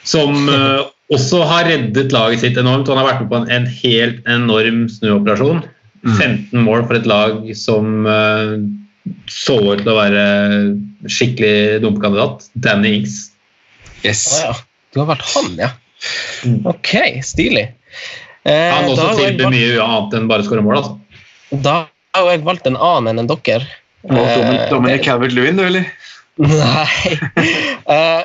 som 0.08 0.36
uh, 0.52 0.88
også 1.16 1.44
har 1.48 1.70
reddet 1.70 2.16
laget 2.16 2.44
sitt 2.44 2.60
enormt. 2.60 2.90
Han 2.92 3.00
har 3.02 3.10
vært 3.12 3.24
med 3.24 3.32
på 3.32 3.40
en, 3.42 3.50
en 3.54 3.70
helt 3.80 4.22
enorm 4.28 4.86
snuoperasjon. 4.92 5.64
15 6.08 6.62
mål 6.64 6.86
for 6.88 7.00
et 7.00 7.08
lag 7.10 7.40
som 7.58 8.06
uh, 8.08 8.60
så 9.32 9.58
ut 9.60 9.82
til 9.82 9.92
å 9.92 9.98
være 9.98 10.24
skikkelig 11.12 11.82
dumpekandidat. 11.84 12.48
Danny 12.64 13.00
Ings. 13.00 13.20
Yes. 14.04 14.28
Ah, 14.44 14.52
ja. 14.52 14.56
Du 14.94 15.02
har 15.04 15.12
vært 15.12 15.28
han, 15.34 15.52
ja. 15.60 15.74
Ok, 16.70 16.94
stilig. 17.26 17.68
Eh, 18.48 18.70
Han 18.72 18.92
også 18.92 19.10
tilbyr 19.18 19.52
mye 19.52 19.84
annet 19.84 20.16
enn 20.16 20.30
bare 20.30 20.46
å 20.46 20.48
skåre 20.48 20.64
mål. 20.64 20.80
altså. 20.80 21.60
Da 21.64 21.76
har 22.16 22.24
jo 22.24 22.32
jeg 22.34 22.46
valgt 22.48 22.70
en 22.70 22.80
annen 22.80 23.24
enn 23.24 23.30
dere. 23.30 23.68
Dominic, 24.08 24.60
Eh, 24.60 24.70
Dominic 24.72 25.04
Calvert-Lewin, 25.06 25.60
du, 25.60 25.66
eller? 25.68 25.92
Nei. 26.38 26.88
Uh, 27.88 28.24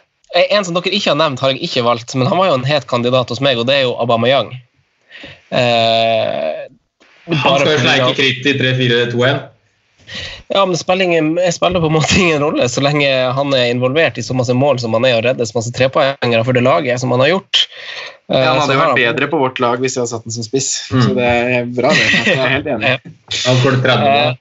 en 0.50 0.64
som 0.64 0.74
dere 0.74 0.90
ikke 0.96 1.12
har 1.12 1.18
nevnt, 1.20 1.42
har 1.44 1.52
jeg 1.52 1.60
ikke 1.68 1.84
valgt, 1.86 2.14
men 2.16 2.26
han 2.26 2.38
var 2.40 2.48
jo 2.48 2.54
en 2.56 2.64
het 2.66 2.86
kandidat 2.90 3.28
hos 3.30 3.42
meg, 3.44 3.60
og 3.60 3.66
det 3.68 3.76
er 3.76 3.82
jo 3.84 3.92
Aubameyang. 4.00 4.48
Uh, 5.52 6.64
Han 7.28 7.60
skal 7.60 7.68
jo 7.68 7.82
sleike 7.82 8.14
kritt 8.16 8.48
i 8.48 8.54
3-4-2-1. 8.58 9.42
Ja, 10.52 10.64
men 10.64 10.74
det 10.74 10.80
spiller, 10.82 11.50
spiller 11.54 11.80
på 11.80 11.88
en 11.90 11.96
måte 11.96 12.18
ingen 12.20 12.42
rolle 12.42 12.68
så 12.68 12.82
lenge 12.84 13.08
han 13.36 13.54
er 13.56 13.70
involvert 13.72 14.18
i 14.20 14.24
så 14.26 14.34
masse 14.36 14.54
mål 14.56 14.80
som 14.82 14.92
han 14.98 15.06
er, 15.08 15.18
og 15.20 15.24
redder 15.28 15.48
så 15.48 15.56
masse 15.58 15.72
trepoengere 15.76 16.44
for 16.44 16.52
det 16.56 16.64
laget 16.66 17.00
som 17.00 17.10
han 17.14 17.20
har 17.24 17.32
gjort. 17.36 17.66
Eh, 18.32 18.38
Ja, 18.38 18.52
han 18.54 18.60
hadde 18.62 18.76
jo 18.76 18.80
vært 18.80 19.00
bedre 19.00 19.26
på 19.32 19.38
vårt 19.42 19.58
lag 19.60 19.80
hvis 19.82 19.96
vi 19.96 20.00
hadde 20.00 20.12
satt 20.12 20.24
den 20.28 20.32
som 20.36 20.44
spiss. 20.46 20.68
Mm. 20.92 21.02
Så 21.04 21.14
det 21.18 21.26
er 21.28 21.66
bra, 21.76 21.90
det. 21.92 22.06
Jeg 22.28 22.38
er 22.38 22.52
helt 22.56 22.70
enig. 22.74 22.92
Han 23.46 23.58
skåret 23.60 23.82
30 23.84 24.10
Eh, 24.12 24.34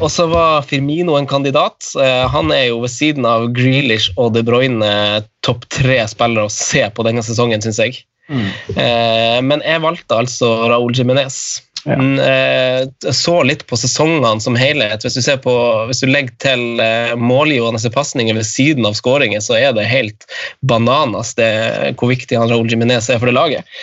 og 0.00 0.10
så- 0.10 0.28
var 0.30 0.62
Firmino 0.62 1.16
en 1.18 1.26
kandidat. 1.30 1.90
Eh, 1.98 2.28
han 2.28 2.50
er 2.52 2.68
jo 2.70 2.80
ved 2.80 2.90
siden 2.90 3.26
av 3.26 3.48
Grealish 3.54 4.10
og 4.16 4.32
De 4.34 4.42
Bruyne 4.42 5.24
topp 5.42 5.68
tre 5.68 6.00
spillere 6.10 6.46
å 6.48 6.50
se 6.50 6.82
på 6.90 7.04
denne 7.06 7.22
sesongen, 7.22 7.60
syns 7.62 7.78
jeg. 7.78 8.02
Mm. 8.30 8.46
Eh, 8.76 9.40
men 9.42 9.60
jeg 9.66 9.80
valgte 9.82 10.14
altså 10.16 10.68
Raúl 10.70 10.92
Jiménez. 10.94 11.60
Ja. 11.84 11.96
Eh, 12.24 13.12
så 13.12 13.34
litt 13.46 13.66
på 13.66 13.78
sesongene 13.80 14.40
som 14.40 14.56
helhet. 14.58 15.04
Hvis 15.04 15.16
du, 15.16 15.22
ser 15.24 15.40
på, 15.44 15.54
hvis 15.88 16.02
du 16.04 16.10
legger 16.10 16.34
til 16.42 16.82
eh, 16.82 17.14
målgivende 17.16 17.92
pasninger 17.94 18.36
ved 18.36 18.48
siden 18.48 18.88
av 18.88 18.98
skåringer, 18.98 19.40
så 19.44 19.56
er 19.58 19.72
det 19.76 19.88
helt 19.88 20.26
bananas 20.60 21.34
det, 21.40 21.52
hvor 22.00 22.12
viktig 22.12 22.38
han 22.38 22.52
Raúl 22.52 22.70
Jiminez 22.70 23.10
er 23.10 23.20
for 23.22 23.30
det 23.30 23.36
laget. 23.38 23.80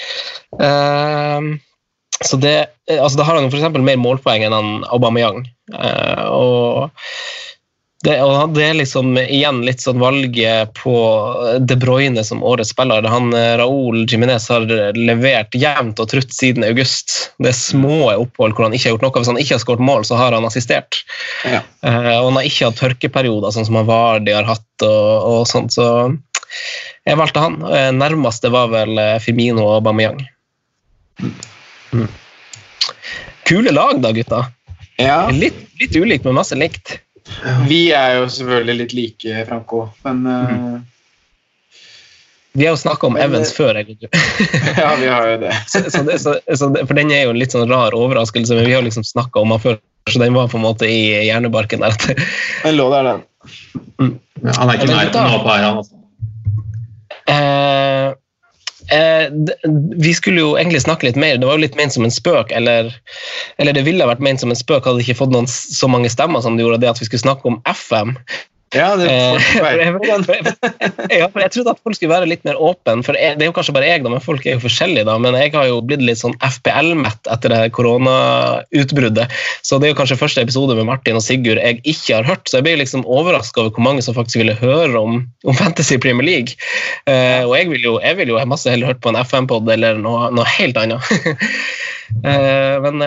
Eh, 0.61 1.53
så 2.26 2.38
det, 2.41 2.56
altså 2.90 3.19
Da 3.19 3.28
har 3.28 3.38
han 3.38 3.52
f.eks. 3.52 3.68
mer 3.78 3.99
målpoeng 4.02 4.45
enn 4.45 4.56
han 4.56 4.72
Aubameyang. 4.90 5.44
Og 6.34 6.88
det, 8.06 8.19
og 8.22 8.53
det 8.53 8.61
er 8.61 8.76
liksom 8.78 9.15
igjen 9.18 9.64
litt 9.65 9.82
sånn 9.82 9.98
valget 9.98 10.69
på 10.78 10.94
De 11.65 11.78
Bruyne 11.82 12.22
som 12.26 12.44
årets 12.45 12.69
spiller. 12.76 13.07
Han 13.10 13.32
eh, 13.34 13.56
Raúl 13.57 14.03
Jiménez 14.06 14.45
har 14.53 14.68
levert 14.94 15.57
jevnt 15.57 15.98
og 16.03 16.11
trutt 16.11 16.36
siden 16.36 16.65
august. 16.68 17.15
Det 17.41 17.49
er 17.49 17.57
små 17.57 18.11
opphold 18.14 18.53
hvor 18.53 18.68
han 18.68 18.76
ikke 18.78 18.91
har 18.91 18.95
gjort 18.95 19.07
noe. 19.07 19.15
Hvis 19.18 19.32
han 19.32 19.41
ikke 19.41 19.56
har 19.57 19.64
skåret 19.64 19.86
mål, 19.90 20.06
så 20.06 20.19
har 20.19 20.38
han 20.38 20.45
assistert. 20.45 21.02
Ja. 21.41 21.64
Uh, 21.82 22.14
og 22.19 22.30
han 22.30 22.38
har 22.38 22.52
ikke 22.52 22.69
hatt 22.69 22.82
tørkeperioder, 22.84 23.56
sånn 23.56 23.65
som 23.65 23.80
han 23.82 23.90
Vardi 23.90 24.36
har 24.38 24.45
hatt. 24.45 24.65
og, 24.86 25.10
og 25.26 25.41
sånt, 25.49 25.74
så 25.74 25.90
jeg 27.07 27.18
valgte 27.18 27.41
han. 27.41 27.57
Eh, 27.65 27.90
Nærmeste 27.98 28.53
var 28.53 28.69
vel 28.76 28.94
Firmino 29.24 29.65
og 29.65 29.80
Aubameyang. 29.80 30.22
Mm. 31.18 32.06
Kule 33.49 33.74
lag, 33.74 33.98
da, 34.06 34.14
gutta. 34.14 34.45
Ja, 35.02 35.28
Litt, 35.34 35.57
litt 35.82 35.98
ulikt, 35.98 36.26
men 36.26 36.38
masse 36.38 36.57
likt. 36.57 36.99
Vi 37.67 37.81
er 37.95 38.19
jo 38.19 38.29
selvfølgelig 38.31 38.77
litt 38.83 38.93
like, 38.97 39.41
Franco, 39.49 39.87
men 40.05 40.23
Mm. 40.27 40.85
Vi 42.57 42.65
har 42.65 42.71
jo 42.73 42.77
snakka 42.77 43.07
om 43.07 43.17
Evans 43.17 43.51
eh, 43.51 43.55
før, 43.55 43.77
egentlig. 43.77 44.09
Ja, 44.81 44.95
vi 44.97 45.07
har 45.07 45.27
jo 45.29 45.37
det. 45.37 45.53
Så, 45.67 45.83
så 45.91 46.01
det, 46.03 46.19
så, 46.19 46.39
så 46.57 46.69
for 46.79 46.97
den 46.97 47.11
er 47.13 47.27
jo 47.27 47.35
en 47.35 47.37
litt 47.37 47.53
sånn 47.53 47.69
rar 47.69 47.93
overraskelse, 47.93 48.55
men 48.57 48.65
vi 48.65 48.73
har 48.73 48.81
liksom 48.81 49.05
snakka 49.05 49.43
om 49.43 49.53
han 49.53 49.61
før, 49.61 49.77
så 50.09 50.21
den 50.23 50.33
var 50.33 50.49
på 50.49 50.57
en 50.57 50.65
måte 50.65 50.89
i 50.89 51.03
hjernebarken 51.27 51.85
der. 51.85 51.93
Den 52.63 52.79
lå 52.79 52.87
der, 52.89 53.11
den. 53.11 54.15
Han 54.57 54.71
er 54.71 54.79
ikke 54.79 54.87
i 54.87 54.93
nær 54.95 55.11
på 55.13 55.21
å 55.21 55.43
her, 55.51 55.67
han. 55.67 55.77
Altså. 55.83 56.01
Eh, 57.29 58.09
eh, 58.93 59.27
vi 59.97 60.14
skulle 60.14 60.43
jo 60.43 60.51
egentlig 60.57 60.84
snakke 60.85 61.09
litt 61.09 61.19
mer. 61.19 61.38
Det 61.38 61.47
var 61.49 61.57
jo 61.57 61.65
litt 61.65 61.77
ment 61.80 61.95
som 61.95 62.05
en 62.07 62.14
spøk, 62.14 62.51
eller, 62.55 62.91
eller 63.61 63.77
det 63.77 63.85
ville 63.88 64.07
vært 64.09 64.23
ment 64.23 64.43
som 64.43 64.53
en 64.53 64.59
spøk 64.59 64.88
hadde 64.88 65.03
ikke 65.03 65.19
fått 65.22 65.34
noen 65.35 65.49
så 65.51 65.89
mange 65.91 66.11
stemmer 66.14 66.43
som 66.43 66.57
det 66.57 66.65
gjorde, 66.65 66.81
det 66.84 66.93
at 66.93 67.01
vi 67.01 67.09
skulle 67.09 67.26
snakke 67.26 67.49
om 67.49 67.61
FM. 67.68 68.15
Ja, 68.77 68.91
det 68.99 69.07
Eh, 69.07 69.91
for, 70.25 70.35
ja, 71.11 71.27
for 71.31 71.41
jeg 71.41 71.51
trodde 71.53 71.73
at 71.73 71.81
folk 71.83 71.97
skulle 71.97 72.13
være 72.13 72.29
litt 72.29 72.43
mer 72.47 72.59
åpne, 72.61 73.01
for 73.05 73.17
jeg, 73.17 73.37
det 73.37 73.45
er 73.45 73.51
jo 73.51 73.55
kanskje 73.55 73.75
bare 73.75 73.89
jeg, 73.89 74.03
da, 74.05 74.11
men 74.13 74.23
folk 74.23 74.45
er 74.45 74.57
jo 74.57 74.63
forskjellige. 74.65 75.05
da, 75.07 75.17
Men 75.21 75.37
jeg 75.39 75.53
har 75.55 75.67
jo 75.69 75.79
blitt 75.85 76.03
litt 76.05 76.21
sånn 76.21 76.35
FPL-mett 76.43 77.31
etter 77.33 77.53
det 77.53 77.61
koronautbruddet. 77.77 79.37
Så 79.65 79.79
det 79.79 79.89
er 79.89 79.93
jo 79.93 79.99
kanskje 80.01 80.19
første 80.19 80.43
episode 80.45 80.77
med 80.77 80.89
Martin 80.89 81.19
og 81.19 81.25
Sigurd 81.25 81.61
jeg 81.61 81.81
ikke 81.83 82.19
har 82.19 82.27
hørt, 82.27 82.45
så 82.47 82.59
jeg 82.59 82.67
ble 82.67 82.77
liksom 82.83 83.05
overraska 83.05 83.63
over 83.63 83.75
hvor 83.75 83.87
mange 83.89 84.05
som 84.05 84.17
faktisk 84.17 84.41
ville 84.43 84.57
høre 84.59 84.95
om, 84.99 85.21
om 85.47 85.57
Fantasy 85.57 85.99
Premier 86.01 86.27
League. 86.27 86.57
Eh, 87.09 87.43
og 87.43 87.55
jeg 87.57 87.71
vil 87.73 87.89
jo, 87.91 87.95
jeg 88.03 88.19
vil 88.21 88.33
jo 88.33 88.43
masse 88.47 88.69
heller 88.71 88.93
hørt 88.93 89.03
på 89.03 89.11
en 89.11 89.19
FM-pod 89.23 89.69
eller 89.73 89.99
noe, 90.01 90.31
noe 90.35 90.57
helt 90.57 90.79
annet. 90.83 91.03
Eh, 92.23 92.77
men 92.79 93.01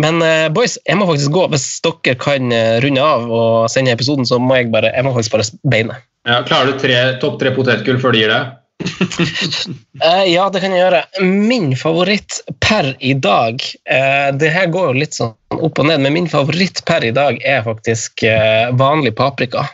men 0.00 0.22
eh, 0.24 0.48
boys, 0.54 0.76
jeg 0.86 0.98
må 0.98 1.06
faktisk 1.10 1.34
gå. 1.34 1.46
Hvis 1.52 1.68
dere 1.84 2.16
kan 2.20 2.52
eh, 2.54 2.80
runde 2.84 3.04
av 3.04 3.30
og 3.30 3.70
sende 3.72 3.94
episoden, 3.94 4.26
så 4.28 4.40
må 4.42 4.58
jeg 4.58 4.72
bare, 4.74 4.92
jeg 4.94 5.06
må 5.06 5.14
faktisk 5.16 5.36
bare 5.36 5.48
beine. 5.70 6.00
Ja, 6.24 6.40
klarer 6.46 6.72
du 6.72 6.80
tre, 6.80 6.98
topp 7.22 7.40
tre 7.42 7.52
potetgull 7.56 8.00
før 8.02 8.14
du 8.14 8.22
gir 8.22 8.32
det? 8.32 8.42
uh, 8.84 10.24
ja, 10.36 10.48
det 10.50 10.62
kan 10.64 10.74
jeg 10.74 10.82
gjøre. 10.82 11.02
Min 11.24 11.72
favoritt 11.78 12.40
per 12.64 12.90
i 12.98 13.12
dag 13.14 13.60
uh, 13.62 14.30
Det 14.34 14.50
her 14.50 14.66
går 14.72 14.90
jo 14.90 15.02
litt 15.04 15.14
sånn 15.16 15.34
opp 15.54 15.78
og 15.78 15.86
ned, 15.88 16.02
men 16.02 16.16
min 16.16 16.30
favoritt 16.30 16.82
per 16.88 17.06
i 17.06 17.12
dag 17.14 17.38
er 17.46 17.62
faktisk 17.66 18.24
uh, 18.26 18.72
vanlig 18.74 19.14
paprika. 19.18 19.68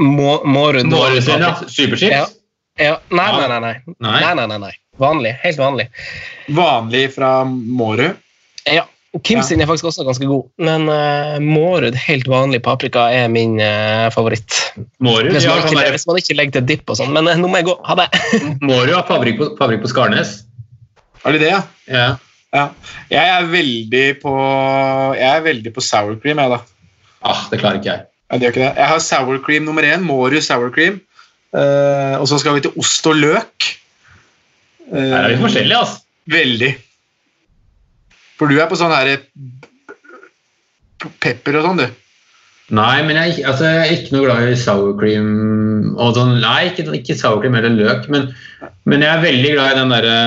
Må, 0.00 0.40
Mårud 0.48 0.88
Måresen, 0.88 1.44
ja. 1.44 1.54
Superchips? 1.68 2.12
Ja. 2.12 2.26
Ja. 2.78 3.00
Nei, 3.10 3.30
nei, 3.34 3.48
nei. 3.48 3.74
Nei. 3.98 4.20
Nei, 4.22 4.34
nei, 4.38 4.46
nei, 4.46 4.60
nei. 4.62 4.74
Vanlig. 4.98 5.32
Helt 5.42 5.58
vanlig. 5.58 5.88
Vanlig 6.54 7.08
fra 7.14 7.32
Mårud. 7.44 8.18
Ja. 8.70 8.86
Kim 9.24 9.38
Ja. 9.38 9.42
sin 9.46 9.60
er 9.60 9.68
faktisk 9.68 9.88
også 9.88 10.04
ganske 10.06 10.26
god, 10.28 10.44
men 10.62 10.88
uh, 10.90 11.38
Mårud 11.42 11.96
helt 11.96 12.28
vanlig 12.28 12.60
paprika 12.62 13.06
er 13.14 13.28
min 13.32 13.56
uh, 13.60 14.08
favoritt. 14.14 14.52
Mårud 15.02 15.32
Hvis 15.32 15.46
ja, 15.46 15.54
man, 15.54 15.64
ikke, 15.64 15.90
hvis 15.94 16.06
man 16.08 16.20
ikke 16.20 16.36
legger 16.38 16.58
til 16.58 16.66
dipp 16.68 16.92
og 16.92 16.98
sånn. 17.00 17.14
Men 17.16 17.30
uh, 17.30 17.34
nå 17.40 17.50
må 17.50 17.60
jeg 17.60 17.68
gå. 17.70 17.76
Ha 17.88 17.96
det! 18.02 18.08
Mårud 18.68 18.94
har 18.94 19.06
fabrikk 19.08 19.40
på, 19.40 19.50
fabrikk 19.60 19.84
på 19.86 19.92
Skarnes. 19.94 20.34
Har 21.24 21.34
de 21.34 21.42
det, 21.42 21.50
ja? 21.50 21.62
Ja. 21.90 22.08
ja? 22.54 22.66
Jeg 23.10 23.32
er 23.34 23.48
veldig 23.50 24.06
på 24.22 24.34
Jeg 25.18 25.28
er 25.32 25.42
veldig 25.46 25.74
på 25.74 25.84
sour 25.84 26.14
cream, 26.22 26.40
jeg, 26.44 26.54
da. 26.54 26.62
Ah, 27.26 27.44
det 27.50 27.58
klarer 27.62 27.80
ikke 27.80 27.92
jeg. 27.92 28.06
Ja, 28.28 28.36
det 28.36 28.46
gjør 28.46 28.54
ikke 28.54 28.64
det. 28.66 28.72
Jeg 28.76 28.92
har 28.92 29.04
sour 29.04 29.42
cream 29.44 29.66
nummer 29.66 29.86
én. 29.88 30.04
Mårud 30.04 30.40
sour 30.44 30.70
cream. 30.74 31.00
Uh, 31.48 32.20
og 32.20 32.26
så 32.28 32.38
skal 32.42 32.58
vi 32.58 32.66
til 32.66 32.76
ost 32.76 33.06
og 33.08 33.16
løk. 33.16 33.70
Eh, 34.92 35.00
Her 35.00 35.24
er 35.24 35.32
vi 35.34 35.40
forskjellige, 35.40 35.80
altså. 35.80 36.04
Veldig. 36.28 36.70
For 38.38 38.50
du 38.50 38.58
er 38.58 38.68
på 38.70 38.78
sånn 38.78 38.94
her 38.94 39.16
pepper 41.22 41.58
og 41.58 41.66
sånn, 41.66 41.82
du. 41.82 42.04
Nei, 42.74 42.98
men 43.06 43.16
jeg, 43.16 43.38
altså, 43.48 43.64
jeg 43.64 43.80
er 43.80 43.94
ikke 43.94 44.12
noe 44.12 44.26
glad 44.26 44.50
i 44.50 44.56
sour 44.60 44.92
cream 44.98 45.28
og 45.96 46.12
sånn. 46.18 46.34
Nei, 46.42 46.68
ikke, 46.68 46.84
ikke 46.98 47.16
sour 47.16 47.40
cream 47.40 47.56
eller 47.56 47.72
løk, 47.72 48.10
men, 48.12 48.28
men 48.84 49.04
jeg 49.04 49.08
er 49.08 49.24
veldig 49.24 49.52
glad 49.54 49.72
i 49.72 49.78
den 49.78 49.94
derre 49.94 50.18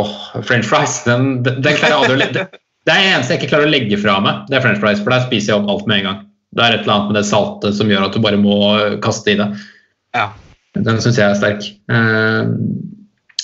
Åh, 0.00 0.14
french 0.48 0.70
fries. 0.70 1.02
Den, 1.04 1.42
den, 1.44 1.60
den 1.66 1.76
klarer 1.76 1.92
jeg 1.92 2.00
aldri 2.00 2.16
å 2.16 2.22
legge 2.22 2.48
Det 2.88 2.94
er 2.94 3.02
det 3.04 3.10
eneste 3.12 3.34
jeg 3.34 3.42
ikke 3.42 3.50
klarer 3.50 3.68
å 3.68 3.72
legge 3.74 3.98
fra 4.00 4.14
meg, 4.24 4.46
det 4.48 4.56
er 4.56 4.62
french 4.64 4.80
fries, 4.80 5.02
for 5.04 5.12
der 5.12 5.26
spiser 5.26 5.52
jeg 5.52 5.60
opp 5.60 5.68
alt 5.68 5.90
med 5.90 6.00
en 6.00 6.06
gang. 6.08 6.22
Det 6.56 6.62
er 6.64 6.74
et 6.74 6.86
eller 6.86 6.94
annet 6.94 7.10
med 7.10 7.18
det 7.20 7.26
saltet 7.28 7.76
som 7.76 7.90
gjør 7.92 8.06
at 8.06 8.16
du 8.16 8.22
bare 8.24 8.38
må 8.40 8.56
kaste 9.04 9.34
i 9.34 9.36
det. 9.38 9.50
Ja. 10.16 10.30
Den 10.78 11.02
syns 11.02 11.18
jeg 11.20 11.26
er 11.26 11.36
sterk. 11.36 11.66
Eh, 11.92 12.54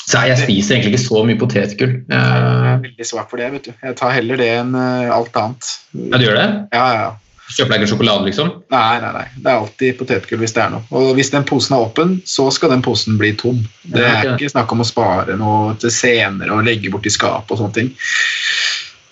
så 0.06 0.22
jeg 0.28 0.38
spiser 0.38 0.76
egentlig 0.76 0.92
ikke 0.94 1.04
så 1.08 1.22
mye 1.26 1.38
potetgull. 1.40 1.94
Jeg 2.06 2.16
Eh, 2.16 2.72
er 2.72 2.82
veldig 2.84 3.06
svak 3.08 3.30
for 3.30 3.36
det. 3.42 3.50
vet 3.52 3.64
du. 3.64 3.72
Jeg 3.82 3.96
tar 3.98 4.12
heller 4.14 4.36
det 4.38 4.50
enn 4.60 4.74
eh, 4.78 5.10
alt 5.14 5.34
annet. 5.36 5.70
ja, 5.94 6.18
du 6.18 6.24
gjør 6.28 6.36
det? 6.38 6.48
Ja, 6.72 6.84
ja, 6.94 7.00
ja. 7.06 7.14
Kjøper 7.46 7.70
deg 7.76 7.82
ikke 7.84 7.90
sjokolade, 7.92 8.24
liksom? 8.26 8.48
Nei, 8.74 9.00
nei, 9.02 9.10
nei. 9.14 9.24
Det 9.38 9.46
er 9.52 9.60
alltid 9.60 9.98
potetgull 10.00 10.40
hvis 10.42 10.54
det 10.56 10.62
er 10.64 10.70
noe. 10.72 10.82
Og 10.98 11.12
hvis 11.14 11.30
den 11.30 11.44
posen 11.46 11.76
er 11.76 11.84
åpen, 11.84 12.16
så 12.26 12.48
skal 12.50 12.72
den 12.74 12.82
posen 12.82 13.18
bli 13.20 13.32
tom. 13.38 13.60
Det 13.86 14.02
er 14.02 14.32
ikke 14.32 14.50
snakk 14.50 14.72
om 14.74 14.82
å 14.82 14.86
spare 14.88 15.36
noe 15.38 15.76
til 15.78 15.90
senere 15.94 16.50
og 16.56 16.64
legge 16.66 16.90
bort 16.90 17.06
i 17.06 17.12
skap 17.14 17.46
og 17.54 17.60
sånne 17.60 17.76
ting. 17.76 17.92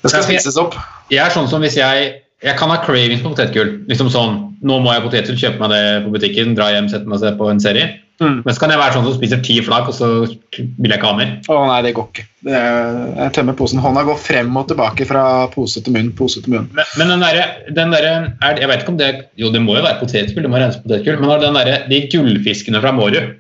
Det 0.03 0.11
skal 0.11 0.27
spises 0.27 0.59
opp. 0.61 0.75
Jeg 1.15 1.23
er 1.23 1.31
sånn 1.35 1.49
som 1.51 1.63
hvis 1.65 1.79
jeg 1.79 2.21
Jeg 2.45 2.59
kan 2.59 2.69
ha 2.69 2.77
cravings 2.85 3.23
på 3.23 3.31
potetgull. 3.33 3.71
Liksom 3.89 4.11
sånn, 4.13 4.35
Nå 4.61 4.77
må 4.83 4.93
jeg 4.93 5.05
potetgull, 5.07 5.39
kjøpe 5.41 5.61
meg 5.63 5.71
det 5.71 5.85
på 6.05 6.11
butikken, 6.13 6.55
dra 6.59 6.67
hjem, 6.75 6.91
sette 6.93 7.07
meg 7.09 7.23
på 7.39 7.47
en 7.49 7.61
serie. 7.63 7.87
Mm. 8.23 8.37
Men 8.45 8.55
så 8.55 8.61
kan 8.63 8.71
jeg 8.71 8.79
være 8.79 8.95
sånn 8.95 9.07
som 9.09 9.15
spiser 9.17 9.41
ti 9.43 9.57
flak, 9.67 9.89
og 9.91 9.95
så 9.97 10.09
vil 10.23 10.91
jeg 10.93 10.99
ikke 11.01 11.09
ha 11.11 11.17
mer. 11.19 11.31
Å 11.51 11.57
nei, 11.67 11.79
det 11.83 11.95
går 11.97 12.05
ikke. 12.13 12.25
Det 12.47 12.55
er, 12.55 12.99
jeg 13.25 13.33
tømmer 13.35 13.57
posen. 13.59 13.81
Hånda 13.83 14.05
går 14.07 14.21
frem 14.23 14.55
og 14.61 14.69
tilbake 14.71 15.07
fra 15.09 15.23
pose 15.55 15.83
til 15.83 15.97
munn, 15.97 16.13
pose 16.15 16.43
til 16.45 16.55
munn. 16.55 16.69
Men, 16.77 16.91
men 17.01 17.11
den 17.15 17.25
derre 17.25 17.47
den 17.75 17.95
derre 17.97 18.13
er- 18.39 18.61
Jeg 18.63 18.69
vet 18.71 18.85
ikke 18.85 18.93
om 18.95 19.01
det 19.01 19.09
Jo, 19.41 19.51
det 19.51 19.63
må 19.65 19.75
jo 19.79 19.83
være 19.83 19.99
potetgull, 20.03 20.45
det 20.47 20.53
må 20.53 20.61
rense 20.63 20.83
potetgull, 20.85 21.19
men 21.25 21.41
den 21.43 21.59
der, 21.59 21.73
de 21.91 22.01
gullfiskene 22.13 22.81
fra 22.85 22.93
Mårud, 22.95 23.35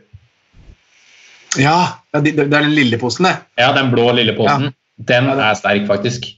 Ja, 1.60 1.76
ja, 2.10 2.20
det 2.24 2.34
er 2.40 2.48
den 2.50 2.72
lille 2.74 2.98
posen, 2.98 3.28
det. 3.28 3.36
ja, 3.60 3.68
den 3.76 3.92
blå 3.92 4.08
lille 4.16 4.34
posen, 4.34 4.72
den 4.98 5.28
er 5.30 5.54
sterk, 5.54 5.86
faktisk. 5.86 6.32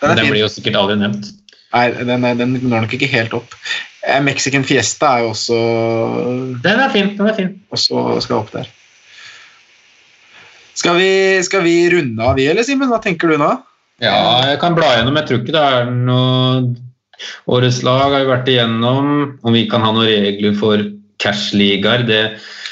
Den 0.00 0.14
er 0.14 0.16
den 0.16 0.30
blir 0.32 0.40
jo 0.46 0.48
sikkert 0.48 0.78
aldri 0.80 0.96
nevnt. 0.96 1.26
Nei, 1.70 1.86
den, 2.02 2.26
den 2.40 2.56
når 2.66 2.86
nok 2.86 2.94
ikke 2.96 3.10
helt 3.12 3.34
opp. 3.36 3.54
Eh, 4.02 4.18
Mexican 4.24 4.64
Fiesta 4.66 5.14
er 5.16 5.24
jo 5.24 5.32
også, 5.34 5.58
Den 6.64 6.82
er 6.82 6.92
fin. 6.92 7.14
den 7.16 7.30
er 7.30 7.36
fin. 7.36 7.50
også 7.70 8.18
skal 8.24 8.40
opp 8.40 8.52
der. 8.56 8.70
Skal 10.80 10.96
vi, 10.96 11.10
skal 11.44 11.62
vi 11.66 11.74
runde 11.92 12.24
av, 12.24 12.38
vi, 12.38 12.46
eller 12.48 12.64
Simen? 12.64 12.88
Hva 12.90 13.00
tenker 13.04 13.30
du 13.30 13.36
nå? 13.40 13.50
Ja, 14.00 14.16
jeg 14.48 14.60
kan 14.62 14.76
bla 14.78 14.94
gjennom. 14.96 15.18
Jeg 15.20 15.28
tror 15.28 15.42
ikke 15.42 15.56
det 15.56 15.66
er 15.66 15.90
noe 15.92 16.62
Årets 17.52 17.82
lag 17.84 17.98
har 18.00 18.14
vi 18.14 18.30
vært 18.30 18.48
igjennom. 18.48 19.10
Om 19.44 19.52
vi 19.56 19.66
kan 19.68 19.84
ha 19.84 19.90
noen 19.92 20.08
regler 20.08 20.54
for 20.56 20.80
cash-ligaer, 21.20 22.06
det 22.08 22.20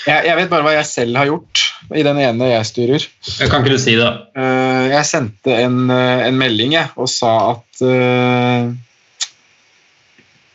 Jeg, 0.09 0.25
jeg 0.25 0.37
vet 0.39 0.49
bare 0.49 0.65
hva 0.65 0.73
jeg 0.73 0.89
selv 0.89 1.19
har 1.21 1.29
gjort 1.29 1.67
i 1.93 2.05
den 2.07 2.17
ene 2.23 2.49
jeg 2.49 2.69
styrer. 2.71 3.05
jeg 3.29 3.51
Kan 3.53 3.61
ikke 3.61 3.75
du 3.77 3.83
si 3.83 3.97
det? 3.99 4.09
Eh, 4.41 4.85
jeg 4.95 5.05
sendte 5.05 5.53
en, 5.53 5.83
eh, 5.93 6.23
en 6.31 6.39
melding 6.41 6.73
jeg, 6.79 6.89
og 6.97 7.11
sa 7.13 7.33
at 7.51 7.83
eh, 7.85 8.71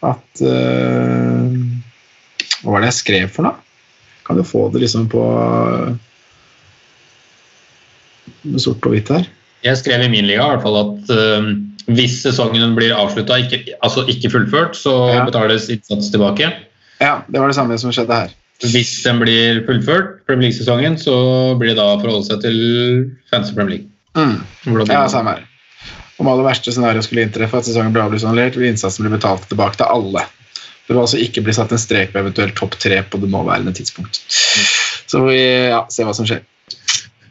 At 0.03 0.41
uh, 0.43 1.53
Hva 2.63 2.73
var 2.73 2.83
det 2.83 2.89
jeg 2.91 2.99
skrev 3.01 3.29
for 3.31 3.47
noe? 3.47 3.59
Kan 4.27 4.39
du 4.39 4.43
få 4.47 4.69
det 4.71 4.83
liksom 4.83 5.09
på 5.11 5.23
med 8.43 8.61
sort 8.63 8.79
på 8.83 8.91
hvitt 8.93 9.11
her? 9.11 9.27
Jeg 9.63 9.79
skrev 9.79 10.03
i 10.03 10.11
min 10.11 10.27
liga 10.27 10.43
i 10.43 10.51
hvert 10.53 10.63
fall 10.63 10.79
at 10.81 11.11
uh, 11.15 11.49
hvis 11.91 12.21
sesongen 12.23 12.75
blir 12.77 12.93
avslutta, 12.95 13.41
ikke, 13.43 13.75
altså 13.83 14.05
ikke 14.07 14.31
fullført, 14.31 14.77
så 14.79 14.93
Ja. 15.11 15.25
betales 15.27 15.67
innsats 15.71 16.11
tilbake. 16.11 16.47
Ja, 17.01 17.17
det 17.27 17.39
var 17.41 17.51
det 17.51 17.55
samme 17.55 17.77
som 17.79 17.91
skjedde 17.91 18.15
her. 18.15 18.31
Hvis 18.63 19.03
den 19.03 19.19
blir 19.19 19.65
fullført, 19.67 20.23
Premier 20.27 20.47
League-sesongen, 20.47 20.95
så 20.97 21.57
blir 21.59 21.73
det 21.73 21.81
da 21.81 21.97
forholde 21.99 22.23
seg 22.29 22.39
til 22.45 23.11
Fancy 23.31 23.51
Premier 23.55 23.77
League. 23.77 23.89
Mm. 24.15 24.87
Ja, 24.87 25.07
samme 25.11 25.35
her. 25.35 25.43
Om 26.23 26.29
alle 26.31 26.45
verste 26.45 26.71
scenario 26.71 27.03
skulle 27.03 27.25
inntreffe, 27.27 27.59
at 27.59 27.67
sesongen 27.67 27.91
ble 27.91 28.05
avlyst 28.05 28.23
annullert, 28.23 28.55
vil 28.55 28.69
innsatsen 28.69 29.03
bli 29.03 29.11
betalt 29.11 29.43
tilbake 29.49 29.75
til 29.81 29.89
alle. 29.91 30.23
Det 30.87 30.93
vil 30.93 31.01
altså 31.01 31.19
ikke 31.19 31.43
bli 31.43 31.55
satt 31.55 31.73
en 31.75 31.81
strek 31.81 32.13
på 32.13 32.21
eventuelt 32.21 32.55
topp 32.55 32.77
tre 32.79 33.01
på 33.03 33.19
det 33.19 33.27
nåværende 33.31 33.73
tidspunkt. 33.75 34.21
Så 35.11 35.19
vi 35.27 35.41
ja, 35.41 35.81
ser 35.91 36.07
hva 36.07 36.15
som 36.15 36.27
skjer. 36.29 36.45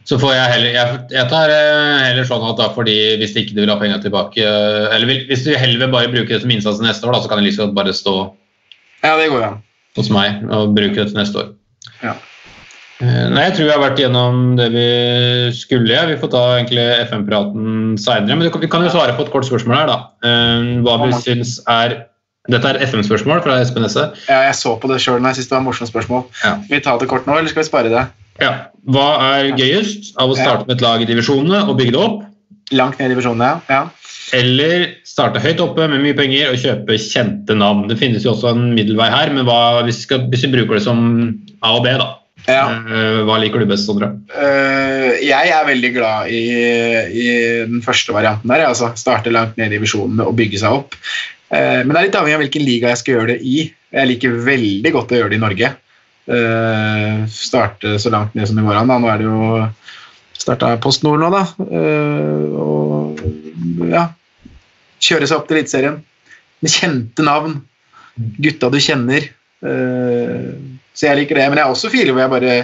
Så 0.05 0.17
får 0.19 0.33
jeg 0.35 0.51
heller 0.51 0.73
Jeg, 0.75 0.95
jeg 1.15 1.27
tar 1.31 1.51
eh, 1.53 2.01
heller 2.03 2.25
sånn 2.27 2.43
at 2.43 2.57
da 2.59 2.65
fordi 2.75 2.95
hvis 3.21 3.33
de 3.33 3.45
ikke 3.45 3.55
vil 3.55 3.71
ha 3.71 3.77
pengene 3.79 4.03
tilbake 4.03 4.43
eh, 4.43 4.87
Eller 4.91 5.23
hvis 5.29 5.45
du 5.45 5.53
heller 5.55 5.79
vil 5.79 5.93
bare 5.93 6.11
bruke 6.11 6.27
det 6.27 6.41
som 6.43 6.51
innsats 6.51 6.81
neste 6.83 7.07
år, 7.07 7.15
da, 7.15 7.21
så 7.23 7.31
kan 7.31 7.39
det 7.39 7.47
liksom 7.47 7.71
bare 7.77 7.95
stå 7.95 8.17
Ja, 8.99 9.15
det 9.15 9.29
går 9.31 9.39
jo 9.39 9.47
an. 9.47 9.61
hos 9.95 10.11
meg 10.11 10.43
og 10.51 10.75
bruke 10.75 10.97
det 10.99 11.07
til 11.13 11.21
neste 11.21 11.39
år. 11.39 11.49
Ja. 12.03 12.17
Eh, 13.03 13.27
Nei, 13.33 13.43
Jeg 13.49 13.57
tror 13.57 13.67
vi 13.67 13.73
har 13.73 13.83
vært 13.83 13.99
gjennom 13.99 14.39
det 14.59 14.69
vi 14.71 14.87
skulle. 15.57 15.99
Vi 16.13 16.17
får 16.21 16.31
ta 16.31 16.43
egentlig 16.55 16.85
FM-praten 17.09 17.97
seinere. 17.99 18.37
Men 18.39 18.47
vi 18.47 18.71
kan 18.71 18.85
jo 18.85 18.93
svare 18.93 19.15
på 19.17 19.25
et 19.25 19.33
kort 19.33 19.47
spørsmål 19.49 19.75
her. 19.81 19.91
da. 19.91 19.97
Eh, 20.23 20.73
Hva 20.85 20.97
vi 21.03 21.11
syns 21.19 21.59
er 21.67 22.05
Dette 22.51 22.67
er 22.67 22.81
FM-spørsmål 22.83 23.39
fra 23.43 23.61
Espen 23.63 23.85
Esse. 23.87 24.09
Ja, 24.27 24.41
jeg 24.49 24.55
så 24.59 24.73
på 24.75 24.89
det 24.91 24.97
sjøl 24.99 25.21
når 25.21 25.31
jeg 25.31 25.37
syntes 25.37 25.47
det 25.47 25.55
var 25.55 25.61
et 25.61 25.67
morsomt 25.69 25.91
spørsmål. 25.91 26.25
Ja. 26.43 26.57
Skal 26.59 26.75
vi 26.75 26.79
ta 26.83 26.97
det 26.99 27.07
kort 27.07 27.27
nå, 27.29 27.37
eller 27.39 27.47
skal 27.47 27.63
vi 27.63 27.69
spare 27.69 27.91
det? 27.93 28.01
Ja. 28.43 28.49
Hva 28.91 29.05
er 29.29 29.53
gøyest 29.55 30.11
av 30.19 30.33
å 30.33 30.35
starte 30.35 30.67
med 30.67 30.75
et 30.75 30.83
lag 30.83 30.99
i 30.99 31.07
divisjonene 31.07 31.61
og 31.69 31.77
bygge 31.79 31.93
det 31.95 32.01
opp? 32.01 32.25
Langt 32.75 32.99
ned 32.99 33.07
i 33.11 33.13
divisjonene, 33.15 33.61
ja. 33.69 33.77
ja. 33.77 34.13
Eller 34.35 34.89
starte 35.07 35.39
høyt 35.39 35.61
oppe 35.63 35.87
med 35.87 36.03
mye 36.03 36.17
penger 36.17 36.51
og 36.51 36.59
kjøpe 36.59 36.99
kjente 36.99 37.55
navn. 37.55 37.87
Det 37.87 37.95
finnes 38.01 38.27
jo 38.27 38.33
også 38.33 38.51
en 38.51 38.73
middelvei 38.75 39.07
her, 39.13 39.31
men 39.31 39.47
hva, 39.47 39.83
hvis, 39.87 40.01
vi 40.01 40.07
skal, 40.09 40.27
hvis 40.33 40.43
vi 40.43 40.51
bruker 40.57 40.81
det 40.81 40.83
som 40.83 40.99
A 41.63 41.77
og 41.77 41.85
B, 41.87 41.95
da. 41.95 42.09
Ja. 42.49 42.63
Eh, 42.75 43.19
Hva 43.27 43.37
liker 43.39 43.63
du 43.63 43.67
best, 43.69 43.87
Sondre? 43.87 44.09
Uh, 44.33 45.13
jeg 45.23 45.51
er 45.53 45.67
veldig 45.67 45.91
glad 45.95 46.31
i, 46.33 46.41
i 47.07 47.27
den 47.69 47.83
første 47.85 48.15
varianten 48.15 48.51
der. 48.51 48.65
Altså 48.67 48.91
starte 48.99 49.31
langt 49.33 49.55
ned 49.59 49.71
i 49.71 49.77
divisjonene 49.77 50.27
og 50.27 50.35
bygge 50.39 50.59
seg 50.63 50.79
opp. 50.81 50.97
Uh, 51.53 51.83
men 51.83 51.93
det 51.93 51.99
er 52.01 52.09
litt 52.09 52.19
avhengig 52.19 52.39
av 52.39 52.43
hvilken 52.45 52.67
liga 52.67 52.91
jeg 52.91 53.03
skal 53.03 53.17
gjøre 53.17 53.31
det 53.35 53.39
i. 53.47 53.69
Jeg 53.93 54.09
liker 54.09 54.41
veldig 54.47 54.93
godt 54.95 55.13
å 55.13 55.21
gjøre 55.21 55.33
det 55.33 55.39
i 55.39 55.45
Norge. 55.45 55.71
Uh, 56.23 57.23
starte 57.31 57.97
så 57.99 58.11
langt 58.13 58.35
ned 58.35 58.49
som 58.49 58.59
det 58.59 58.65
går 58.67 58.81
an. 58.81 58.91
Da. 58.91 58.99
Nå 58.99 59.13
er 59.13 59.23
det 59.23 59.29
jo 59.29 59.63
starta 60.43 60.73
Post 60.83 61.05
Nord 61.07 61.23
nå, 61.23 61.31
da. 61.31 61.45
Og 62.59 63.23
ja 63.87 64.09
Kjøre 65.03 65.27
seg 65.27 65.39
opp 65.39 65.49
til 65.49 65.59
Eliteserien. 65.59 65.97
Med 66.63 66.71
kjente 66.71 67.25
navn. 67.25 67.57
Gutta 68.39 68.69
du 68.71 68.79
kjenner. 68.83 69.25
Eh, 69.63 70.51
så 70.93 71.09
jeg 71.09 71.21
liker 71.21 71.39
det. 71.39 71.45
Men 71.49 71.59
jeg 71.59 71.65
er 71.67 71.75
også 71.75 71.91
filer 71.93 72.15
hvor 72.15 72.23
jeg 72.23 72.33
bare 72.33 72.57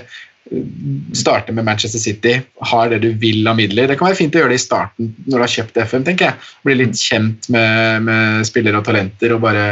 starter 1.13 1.53
med 1.53 1.65
Manchester 1.67 2.01
City, 2.01 2.39
har 2.71 2.89
det 2.89 3.01
du 3.03 3.09
vil 3.21 3.47
av 3.47 3.57
midler. 3.59 3.89
Det 3.89 3.99
kan 3.99 4.09
være 4.09 4.17
fint 4.17 4.35
å 4.35 4.41
gjøre 4.41 4.53
det 4.53 4.59
i 4.59 4.63
starten 4.63 5.11
når 5.27 5.35
du 5.35 5.43
har 5.43 5.53
kjøpt 5.53 5.77
FM, 5.77 6.05
tenker 6.07 6.29
jeg. 6.29 6.49
Bli 6.65 6.77
litt 6.79 6.97
kjent 6.97 7.49
med, 7.53 8.05
med 8.07 8.47
spillere 8.49 8.81
og 8.81 8.87
talenter 8.87 9.35
og 9.35 9.43
bare 9.45 9.65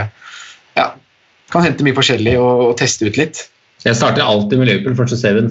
ja, 0.78 0.92
kan 1.54 1.66
hente 1.66 1.86
mye 1.86 1.98
forskjellig 1.98 2.36
og, 2.38 2.66
og 2.68 2.76
teste 2.82 3.10
ut 3.10 3.18
litt. 3.20 3.48
Jeg 3.86 3.98
starter 3.98 4.26
alltid 4.26 4.60
med 4.60 4.70
Liverpool 4.70 4.98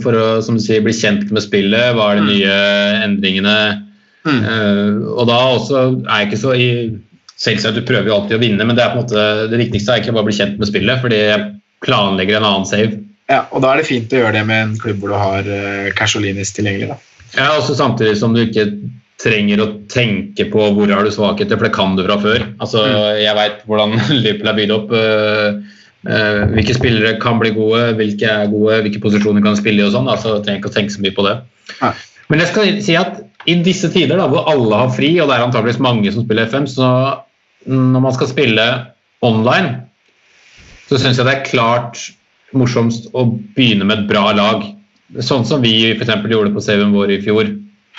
for 0.03 0.19
å 0.19 0.29
som 0.45 0.59
du 0.59 0.63
sier, 0.63 0.85
bli 0.85 0.95
kjent 0.95 1.31
med 1.33 1.45
spillet. 1.45 1.95
Hva 1.97 2.13
er 2.13 2.21
de 2.21 2.31
nye 2.31 2.57
endringene? 3.07 3.59
Mm. 4.27 4.41
Eh, 4.43 5.05
og 5.15 5.29
da 5.31 5.37
også 5.55 5.83
er 5.87 6.23
jeg 6.23 6.31
ikke 6.31 6.43
så 6.45 6.57
i 6.59 6.71
Selvsagt, 7.37 7.77
du 7.77 7.85
prøver 7.85 8.09
jo 8.09 8.15
alltid 8.15 8.39
å 8.39 8.41
vinne, 8.41 8.65
men 8.65 8.79
det 8.79 8.81
er 8.81 8.95
på 8.95 8.97
en 8.97 9.03
måte 9.03 9.25
det 9.51 9.59
viktigste 9.61 9.93
er 9.93 10.01
ikke 10.01 10.15
bare 10.17 10.25
å 10.25 10.29
bli 10.31 10.37
kjent 10.39 10.55
med 10.57 10.71
spillet, 10.71 11.03
fordi 11.03 11.19
jeg 11.21 11.43
planlegger 11.87 12.41
en 12.41 12.49
annen 12.49 12.69
save. 12.69 13.01
Ja, 13.31 13.45
og 13.51 13.63
da 13.65 13.73
er 13.73 13.81
det 13.81 13.89
fint 13.89 14.13
å 14.15 14.21
gjøre 14.21 14.37
det 14.39 14.45
med 14.47 14.63
en 14.63 14.77
klubb 14.79 15.01
hvor 15.03 15.15
du 15.15 15.19
har 15.19 15.49
uh, 15.49 15.89
Casolinis 15.99 16.55
tilgjengelig. 16.55 16.93
Da. 16.93 16.99
Ja, 17.35 17.49
også 17.57 17.75
Samtidig 17.79 18.19
som 18.21 18.37
du 18.37 18.45
ikke 18.45 18.69
trenger 19.23 19.63
å 19.63 19.71
tenke 19.91 20.47
på 20.53 20.69
hvor 20.77 20.93
har 20.93 21.07
du 21.07 21.11
svakheter, 21.11 21.57
for 21.57 21.67
det 21.67 21.75
kan 21.75 21.97
du 21.97 22.05
fra 22.07 22.19
før. 22.23 22.45
Altså, 22.63 22.85
Jeg 23.19 23.35
veit 23.39 23.65
hvordan 23.67 23.97
Liverpool 24.23 24.53
er 24.53 24.59
bygd 24.61 24.77
opp. 24.77 24.93
Uh, 24.95 25.81
uh, 26.07 26.43
hvilke 26.55 26.77
spillere 26.77 27.17
kan 27.23 27.41
bli 27.43 27.55
gode, 27.57 27.97
hvilke 27.99 28.31
er 28.31 28.53
gode, 28.53 28.83
hvilke 28.87 29.03
posisjoner 29.03 29.45
kan 29.45 29.59
spille 29.59 29.83
i. 29.83 29.87
og 29.89 29.95
sånn, 29.97 30.11
altså, 30.13 30.37
Jeg 30.37 30.47
trenger 30.47 30.63
ikke 30.63 30.75
å 30.75 30.77
tenke 30.77 30.95
så 30.95 31.07
mye 31.07 31.17
på 31.17 31.27
det. 31.27 31.39
Ja. 31.81 31.95
Men 32.31 32.43
jeg 32.43 32.51
skal 32.53 32.77
si 32.83 32.99
at 32.99 33.23
i 33.47 33.55
disse 33.63 33.89
tider 33.95 34.19
da, 34.19 34.27
hvor 34.31 34.49
alle 34.51 34.83
har 34.83 34.95
fri, 34.95 35.13
og 35.23 35.31
det 35.31 35.37
er 35.37 35.47
antakeligvis 35.47 35.83
mange 35.83 36.11
som 36.11 36.25
spiller 36.27 36.49
FM, 36.51 36.67
så 36.71 36.89
når 37.67 38.03
man 38.03 38.15
skal 38.15 38.31
spille 38.31 38.65
online, 39.27 39.86
så 40.87 41.01
syns 41.01 41.19
jeg 41.19 41.27
det 41.27 41.35
er 41.35 41.47
klart 41.47 42.01
morsomst 42.57 43.11
å 43.17 43.27
begynne 43.57 43.87
med 43.89 44.03
et 44.03 44.09
bra 44.11 44.31
lag. 44.37 44.65
Sånn 45.23 45.47
som 45.47 45.63
vi 45.63 45.75
for 45.95 46.07
eksempel 46.07 46.35
gjorde 46.35 46.55
på 46.55 46.63
CV-en 46.63 46.95
vår 46.95 47.17
i 47.17 47.21
fjor. 47.25 47.51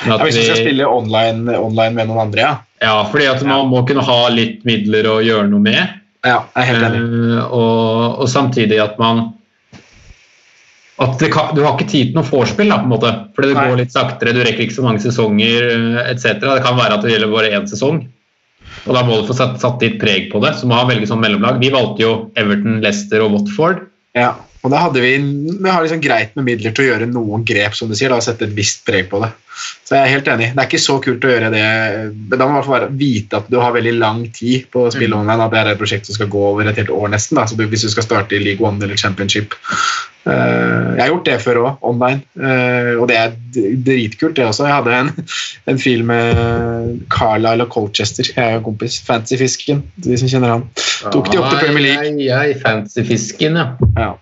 Men 0.03 0.13
Ja, 0.13 0.17
hvis 0.21 0.37
du 0.37 0.43
skal 0.45 0.61
spille 0.61 0.87
online, 0.87 1.49
online 1.57 1.97
med 1.97 2.09
noen 2.09 2.27
andre, 2.27 2.43
ja. 2.43 2.51
ja, 2.83 2.97
fordi 3.09 3.29
at 3.31 3.41
man 3.47 3.71
må 3.71 3.81
kunne 3.87 4.05
ha 4.05 4.19
litt 4.29 4.61
midler 4.67 5.09
å 5.09 5.17
gjøre 5.25 5.49
noe 5.49 5.63
med. 5.63 5.97
Ja, 6.25 6.43
jeg 6.53 6.61
er 6.63 6.69
helt 6.69 6.87
enig. 6.89 7.01
Uh, 7.07 7.41
og, 7.55 8.21
og 8.23 8.29
samtidig 8.29 8.79
at 8.83 8.99
man 9.01 9.31
at 10.97 11.21
kan, 11.29 11.51
Du 11.53 11.61
har 11.61 11.75
ikke 11.75 11.91
tid 11.91 12.09
til 12.09 12.17
noe 12.17 12.25
vorspiel, 12.25 12.71
på 12.73 12.87
en 12.87 12.89
måte. 12.89 13.11
Fordi 13.37 13.51
det 13.51 13.57
Nei. 13.57 13.65
går 13.69 13.81
litt 13.83 13.93
saktere, 13.93 14.33
du 14.33 14.41
rekker 14.41 14.65
ikke 14.65 14.77
så 14.79 14.85
mange 14.85 15.01
sesonger 15.03 15.67
etc. 16.07 16.39
Det 16.41 16.63
kan 16.65 16.79
være 16.79 16.97
at 16.97 17.05
det 17.05 17.13
gjelder 17.13 17.33
bare 17.33 17.51
én 17.53 17.67
sesong. 17.69 17.99
Og 18.85 18.95
da 18.95 19.03
må 19.07 19.17
du 19.17 19.27
få 19.27 19.35
satt, 19.37 19.79
ditt 19.81 19.97
preg 20.01 20.29
på 20.31 20.41
det. 20.43 20.53
Så 20.59 20.69
må 20.69 20.77
ha 20.77 20.87
velge 20.87 21.09
sånn 21.09 21.23
mellomlag. 21.23 21.61
Vi 21.63 21.71
valgte 21.73 22.05
jo 22.05 22.11
Everton, 22.39 22.81
Leicester 22.83 23.25
og 23.25 23.33
Watford. 23.35 23.81
Ja, 24.17 24.35
og 24.67 24.73
da 24.73 24.83
hadde 24.83 24.99
vi, 24.99 25.15
vi 25.47 25.71
har 25.71 25.83
liksom 25.83 26.03
greit 26.03 26.33
med 26.35 26.49
midler 26.49 26.73
til 26.75 26.83
å 26.83 26.87
gjøre 26.89 27.07
noen 27.09 27.45
grep, 27.47 27.75
som 27.77 27.87
du 27.87 27.95
sier, 27.95 28.11
da, 28.11 28.19
og 28.19 28.25
sette 28.25 28.43
et 28.43 28.55
visst 28.57 28.83
preg 28.87 29.07
på 29.07 29.21
det. 29.23 29.31
Så 29.87 29.95
jeg 29.95 30.03
er 30.03 30.11
helt 30.17 30.27
enig. 30.29 30.49
Det 30.53 30.61
er 30.61 30.67
ikke 30.67 30.81
så 30.83 30.97
kult 31.01 31.23
å 31.25 31.31
gjøre 31.31 31.51
det. 31.53 31.63
Men 32.13 32.35
da 32.35 32.45
må 32.45 32.51
man 32.51 32.59
i 32.59 32.59
hvert 32.59 32.67
fall 32.67 32.97
vite 32.99 33.39
at 33.39 33.47
du 33.49 33.55
har 33.61 33.73
veldig 33.73 33.95
lang 33.97 34.19
tid 34.35 34.67
på 34.73 34.83
å 34.85 34.91
spille 34.93 35.17
online, 35.17 35.47
at 35.47 35.55
det 35.55 35.61
er 35.61 35.71
et 35.71 35.79
prosjekt 35.79 36.09
som 36.09 36.17
skal 36.17 36.29
gå 36.33 36.43
over 36.51 36.67
et 36.67 36.77
helt 36.81 36.91
år 36.93 37.09
nesten. 37.13 37.39
Da. 37.39 37.47
Så 37.47 37.57
du, 37.57 37.63
hvis 37.71 37.87
du 37.87 37.89
skal 37.93 38.05
starte 38.05 38.37
i 38.37 38.43
League 38.43 38.61
One 38.67 38.83
eller 38.83 38.99
Championship. 38.99 39.55
Uh, 40.27 40.91
jeg 40.97 41.01
har 41.05 41.11
gjort 41.13 41.29
det 41.29 41.37
før 41.39 41.61
òg, 41.61 41.83
online, 41.87 42.19
uh, 42.35 42.97
og 42.99 43.05
det 43.07 43.15
er 43.15 43.35
dritkult, 43.87 44.35
det 44.35 44.43
også. 44.43 44.65
Jeg 44.67 44.75
hadde 44.75 44.97
en, 44.97 45.11
en 45.71 45.79
fil 45.79 46.03
med 46.03 47.05
Carlisle 47.13 47.63
og 47.63 47.71
Colchester, 47.71 48.27
jeg 48.35 48.59
jo 48.59 48.65
kompis. 48.67 48.99
Fancy-fisken, 49.07 49.85
de 50.03 50.19
som 50.19 50.27
kjenner 50.33 50.57
han. 50.57 50.67
Tok 51.15 51.31
de 51.31 51.39
opp 51.39 51.53
til 51.53 51.63
Premier 51.63 51.87
League. 51.87 52.27
Ai, 52.27 52.51
ai, 52.51 52.57
Fancy-fisken, 52.59 53.55
ja. 53.55 53.69
Ja. 53.95 54.13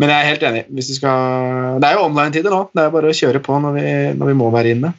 Men 0.00 0.10
jeg 0.10 0.18
er 0.18 0.30
helt 0.32 0.44
enig. 0.48 0.62
Skal... 0.88 1.80
Det 1.82 1.88
er 1.88 1.98
jo 1.98 2.06
online-tider 2.08 2.54
nå. 2.54 2.62
Det 2.74 2.84
er 2.84 2.94
bare 2.94 3.10
å 3.12 3.16
kjøre 3.16 3.42
på 3.44 3.58
når 3.62 3.76
vi, 3.76 3.88
når 4.18 4.32
vi 4.32 4.38
må 4.38 4.48
være 4.54 4.76
inne. 4.76 4.92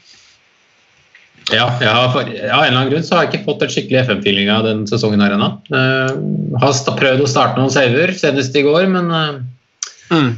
Ja, 1.51 1.65
har, 1.67 2.11
for, 2.13 2.23
av 2.23 2.29
en 2.29 2.39
eller 2.39 2.77
annen 2.77 2.91
grunn 2.93 3.03
så 3.03 3.17
har 3.17 3.25
jeg 3.25 3.33
ikke 3.33 3.47
fått 3.49 3.65
et 3.65 3.73
skikkelig 3.73 4.05
FM-feeling 4.05 4.51
av 4.53 4.63
den 4.67 4.85
sesongen 4.87 5.23
her 5.23 5.35
ennå. 5.35 5.49
Uh, 5.73 6.55
har 6.61 6.77
prøvd 6.99 7.25
å 7.25 7.27
starte 7.29 7.59
noen 7.59 7.73
saver, 7.73 8.13
senest 8.15 8.55
i 8.55 8.63
går, 8.63 8.87
men 8.93 9.11
eh, 9.17 10.29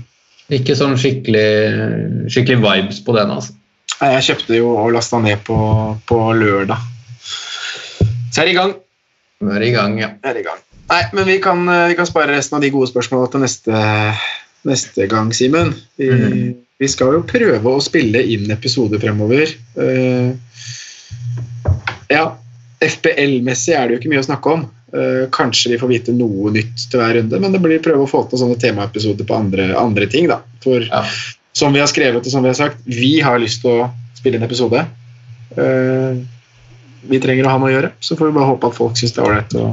Ikke 0.57 0.77
sånn 0.77 0.97
skikkelig, 0.97 1.45
skikkelig 2.33 2.57
vibes 2.63 3.03
på 3.05 3.15
den. 3.17 3.35
altså. 3.37 3.53
Jeg 4.01 4.25
kjøpte 4.27 4.57
jo 4.57 4.73
og 4.75 4.91
lasta 4.95 5.21
ned 5.21 5.45
på, 5.45 5.57
på 6.09 6.19
lørdag. 6.37 6.81
Så 8.33 8.41
er 8.41 8.49
det 8.49 8.55
i 8.55 8.57
gang. 8.57 8.75
Nå 9.45 9.55
er 9.55 9.65
i 9.65 9.73
gang, 9.75 9.99
ja. 10.01 10.09
Er 10.25 10.41
i 10.41 10.45
gang. 10.45 10.61
Nei, 10.89 11.01
men 11.13 11.25
vi 11.25 11.39
kan, 11.41 11.63
eh, 11.69 11.87
vi 11.87 11.97
kan 11.97 12.07
spare 12.07 12.35
resten 12.35 12.57
av 12.57 12.61
de 12.61 12.69
gode 12.73 12.91
spørsmålene 12.91 13.31
til 13.33 13.43
neste, 13.45 13.81
neste 14.69 15.07
gang, 15.09 15.31
Simen. 15.33 15.73
Vi, 15.97 16.09
mm. 16.11 16.55
vi 16.81 16.89
skal 16.91 17.17
jo 17.17 17.25
prøve 17.27 17.73
å 17.73 17.83
spille 17.83 18.21
inn 18.35 18.51
episoder 18.53 19.01
fremover. 19.01 19.49
Uh, 19.77 20.35
ja, 22.11 22.27
FBL-messig 22.85 23.73
er 23.73 23.87
det 23.87 23.95
jo 23.95 24.01
ikke 24.01 24.11
mye 24.13 24.21
å 24.21 24.27
snakke 24.27 24.53
om. 24.53 24.67
Uh, 24.95 25.25
kanskje 25.33 25.73
vi 25.73 25.79
får 25.81 25.91
vite 25.91 26.13
noe 26.15 26.53
nytt 26.53 26.85
til 26.91 27.01
hver 27.01 27.17
runde, 27.17 27.39
men 27.41 27.55
det 27.55 27.63
blir 27.63 27.81
prøve 27.83 28.05
å 28.05 28.11
få 28.11 28.21
til 28.29 28.43
sånne 28.43 28.59
temaepisoder 28.61 29.27
på 29.27 29.37
andre, 29.37 29.71
andre 29.79 30.09
ting. 30.11 30.29
da. 30.31 30.43
For 30.63 30.85
Ja. 30.85 31.01
som 31.55 31.73
vi 31.73 31.79
har 31.79 31.89
skrevet 31.89 32.25
og 32.25 32.31
som 32.31 32.43
vi 32.43 32.51
har 32.51 32.59
sagt, 32.59 32.77
vi 32.85 33.19
har 33.23 33.39
lyst 33.39 33.63
til 33.63 33.71
å 33.71 33.89
spille 34.17 34.37
en 34.37 34.47
episode. 34.47 34.81
Eh, 35.55 36.17
vi 37.09 37.19
trenger 37.23 37.47
å 37.47 37.51
ha 37.53 37.59
noe 37.61 37.71
å 37.71 37.75
gjøre, 37.75 37.91
så 38.03 38.17
får 38.19 38.29
vi 38.29 38.37
bare 38.37 38.49
håpe 38.53 38.71
at 38.71 38.77
folk 38.77 38.97
syns 38.99 39.15
det 39.15 39.21
er 39.21 39.27
ålreit 39.29 39.59
å, 39.59 39.67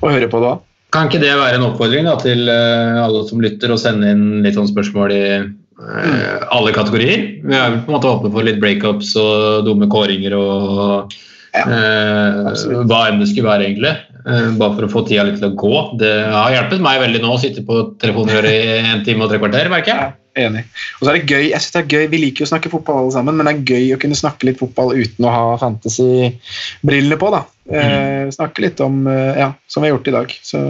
å 0.00 0.12
høre 0.12 0.28
på 0.32 0.42
da. 0.44 0.52
Kan 0.92 1.08
ikke 1.08 1.22
det 1.22 1.32
være 1.38 1.56
en 1.56 1.66
oppfordring 1.70 2.06
da, 2.08 2.18
til 2.20 2.48
eh, 2.52 3.00
alle 3.00 3.24
som 3.28 3.40
lytter, 3.40 3.72
å 3.72 3.80
sende 3.80 4.12
inn 4.12 4.42
litt 4.44 4.58
sånn 4.58 4.68
spørsmål 4.68 5.14
i 5.16 5.24
mm. 5.40 6.48
alle 6.52 6.74
kategorier? 6.76 7.26
Vi 7.40 7.56
er 7.56 7.78
på 7.78 7.92
en 7.92 7.96
måte 7.96 8.10
åpne 8.10 8.32
for 8.34 8.44
litt 8.44 8.60
breakups 8.60 9.14
og 9.20 9.68
dumme 9.68 9.88
kåringer 9.92 10.36
og 10.38 11.20
Ja, 11.52 11.66
eh, 11.68 12.52
hva 12.88 13.06
enn 13.10 13.18
det 13.20 13.28
skulle 13.28 13.50
være, 13.50 13.68
egentlig. 13.68 13.92
Eh, 14.22 14.50
bare 14.60 14.76
for 14.76 14.86
å 14.86 14.92
få 14.92 15.02
tida 15.08 15.26
litt 15.28 15.40
til 15.40 15.50
å 15.50 15.56
gå. 15.58 15.76
Det 16.00 16.12
har 16.32 16.54
hjulpet 16.54 16.84
meg 16.84 17.00
veldig 17.02 17.22
nå 17.24 17.34
å 17.34 17.40
sitte 17.40 17.64
på 17.66 17.82
telefonrøret 18.00 18.52
i 18.52 18.92
en 18.92 19.02
time 19.06 19.26
og 19.26 19.32
tre 19.32 19.40
kvarter, 19.42 19.72
merker 19.72 19.92
jeg. 19.92 20.12
Enig. 20.38 20.62
Og 20.96 21.04
så 21.04 21.10
er 21.12 21.18
det 21.18 21.28
gøy, 21.28 21.42
jeg 21.50 21.60
synes 21.60 21.74
det 21.74 21.80
er 21.82 21.90
gøy, 21.92 22.04
Vi 22.08 22.20
liker 22.22 22.42
jo 22.42 22.48
å 22.48 22.52
snakke 22.54 22.72
fotball 22.72 23.02
alle 23.02 23.12
sammen, 23.12 23.36
men 23.36 23.48
det 23.48 23.52
er 23.52 23.74
gøy 23.74 23.94
å 23.94 24.00
kunne 24.00 24.16
snakke 24.16 24.48
litt 24.48 24.60
fotball 24.62 24.94
uten 24.96 25.26
å 25.28 25.32
ha 25.34 25.58
fantasy-brillene 25.60 27.18
på. 27.20 27.32
da. 27.34 27.42
Eh, 27.68 28.30
snakke 28.32 28.64
litt 28.64 28.80
om, 28.80 29.06
eh, 29.06 29.38
ja, 29.38 29.52
som 29.68 29.82
vi 29.82 29.90
har 29.90 29.96
gjort 29.96 30.08
i 30.08 30.16
dag. 30.16 30.32
Så 30.42 30.62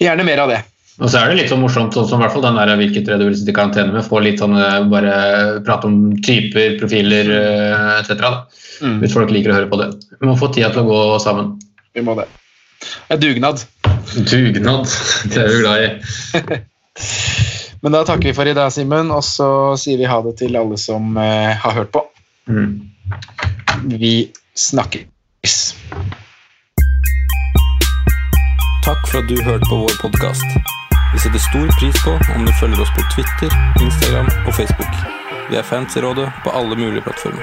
gjerne 0.00 0.24
mer 0.24 0.46
av 0.46 0.48
det. 0.48 0.62
Og 1.00 1.08
så 1.08 1.20
er 1.20 1.30
det 1.30 1.36
litt 1.38 1.52
sånn 1.52 1.62
morsomt, 1.62 1.94
sånn 1.96 2.08
som 2.08 2.20
i 2.20 2.24
hvert 2.24 2.34
fall 2.34 2.44
den 2.44 2.58
der 2.60 2.76
hvilket 2.76 3.06
tre 3.06 3.16
du 3.16 3.24
vil 3.24 3.36
sitte 3.36 3.52
i 3.52 3.56
karantene 3.56 3.92
med. 3.94 4.04
Få 4.04 4.20
litt 4.20 4.40
sånn 4.40 4.56
eh, 4.56 4.80
bare 4.92 5.60
prate 5.64 5.88
om 5.88 6.16
typer, 6.24 6.76
profiler 6.80 7.30
eh, 7.36 8.00
etc. 8.00 8.26
Mm. 8.80 8.98
Hvis 9.04 9.16
folk 9.16 9.32
liker 9.32 9.52
å 9.52 9.60
høre 9.60 9.70
på 9.70 9.80
det. 9.80 9.92
Vi 10.20 10.28
må 10.28 10.36
få 10.40 10.50
tida 10.52 10.72
til 10.72 10.84
å 10.84 10.90
gå 10.90 11.00
sammen. 11.24 11.54
Vi 11.96 12.04
må 12.04 12.16
det. 12.16 12.28
Det 12.80 13.16
er 13.16 13.22
dugnad. 13.24 13.64
Dugnad, 14.16 14.88
det 15.32 15.40
er 15.44 15.48
du 15.52 15.60
glad 15.60 15.84
i. 15.84 16.60
Men 17.80 17.92
da 17.92 18.04
takker 18.04 18.28
vi 18.28 18.34
for 18.36 18.48
i 18.48 18.52
dag, 18.54 18.72
Simen, 18.72 19.08
og 19.14 19.24
så 19.24 19.76
sier 19.80 19.96
vi 20.00 20.08
ha 20.08 20.18
det 20.24 20.34
til 20.42 20.56
alle 20.60 20.76
som 20.80 21.16
eh, 21.16 21.56
har 21.56 21.76
hørt 21.78 21.92
på. 21.94 22.02
Mm. 22.50 22.74
Vi 23.96 24.30
snakkes. 24.54 25.56
Takk 28.84 29.08
for 29.08 29.22
at 29.22 29.30
du 29.30 29.40
hørte 29.46 29.64
på 29.70 29.80
vår 29.86 29.96
podkast. 30.02 30.44
Vi 31.14 31.22
setter 31.24 31.40
stor 31.46 31.72
pris 31.80 32.04
på 32.04 32.12
om 32.36 32.44
du 32.44 32.52
følger 32.60 32.84
oss 32.84 32.92
på 32.96 33.06
Twitter, 33.14 33.56
Instagram 33.80 34.28
og 34.44 34.52
Facebook. 34.54 35.00
Vi 35.48 35.56
er 35.56 35.64
fans 35.64 35.96
i 35.96 36.04
rådet 36.04 36.28
på 36.44 36.52
alle 36.52 36.76
mulige 36.76 37.02
plattformer. 37.08 37.42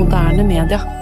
Moderne 0.00 0.48
media. 0.48 1.01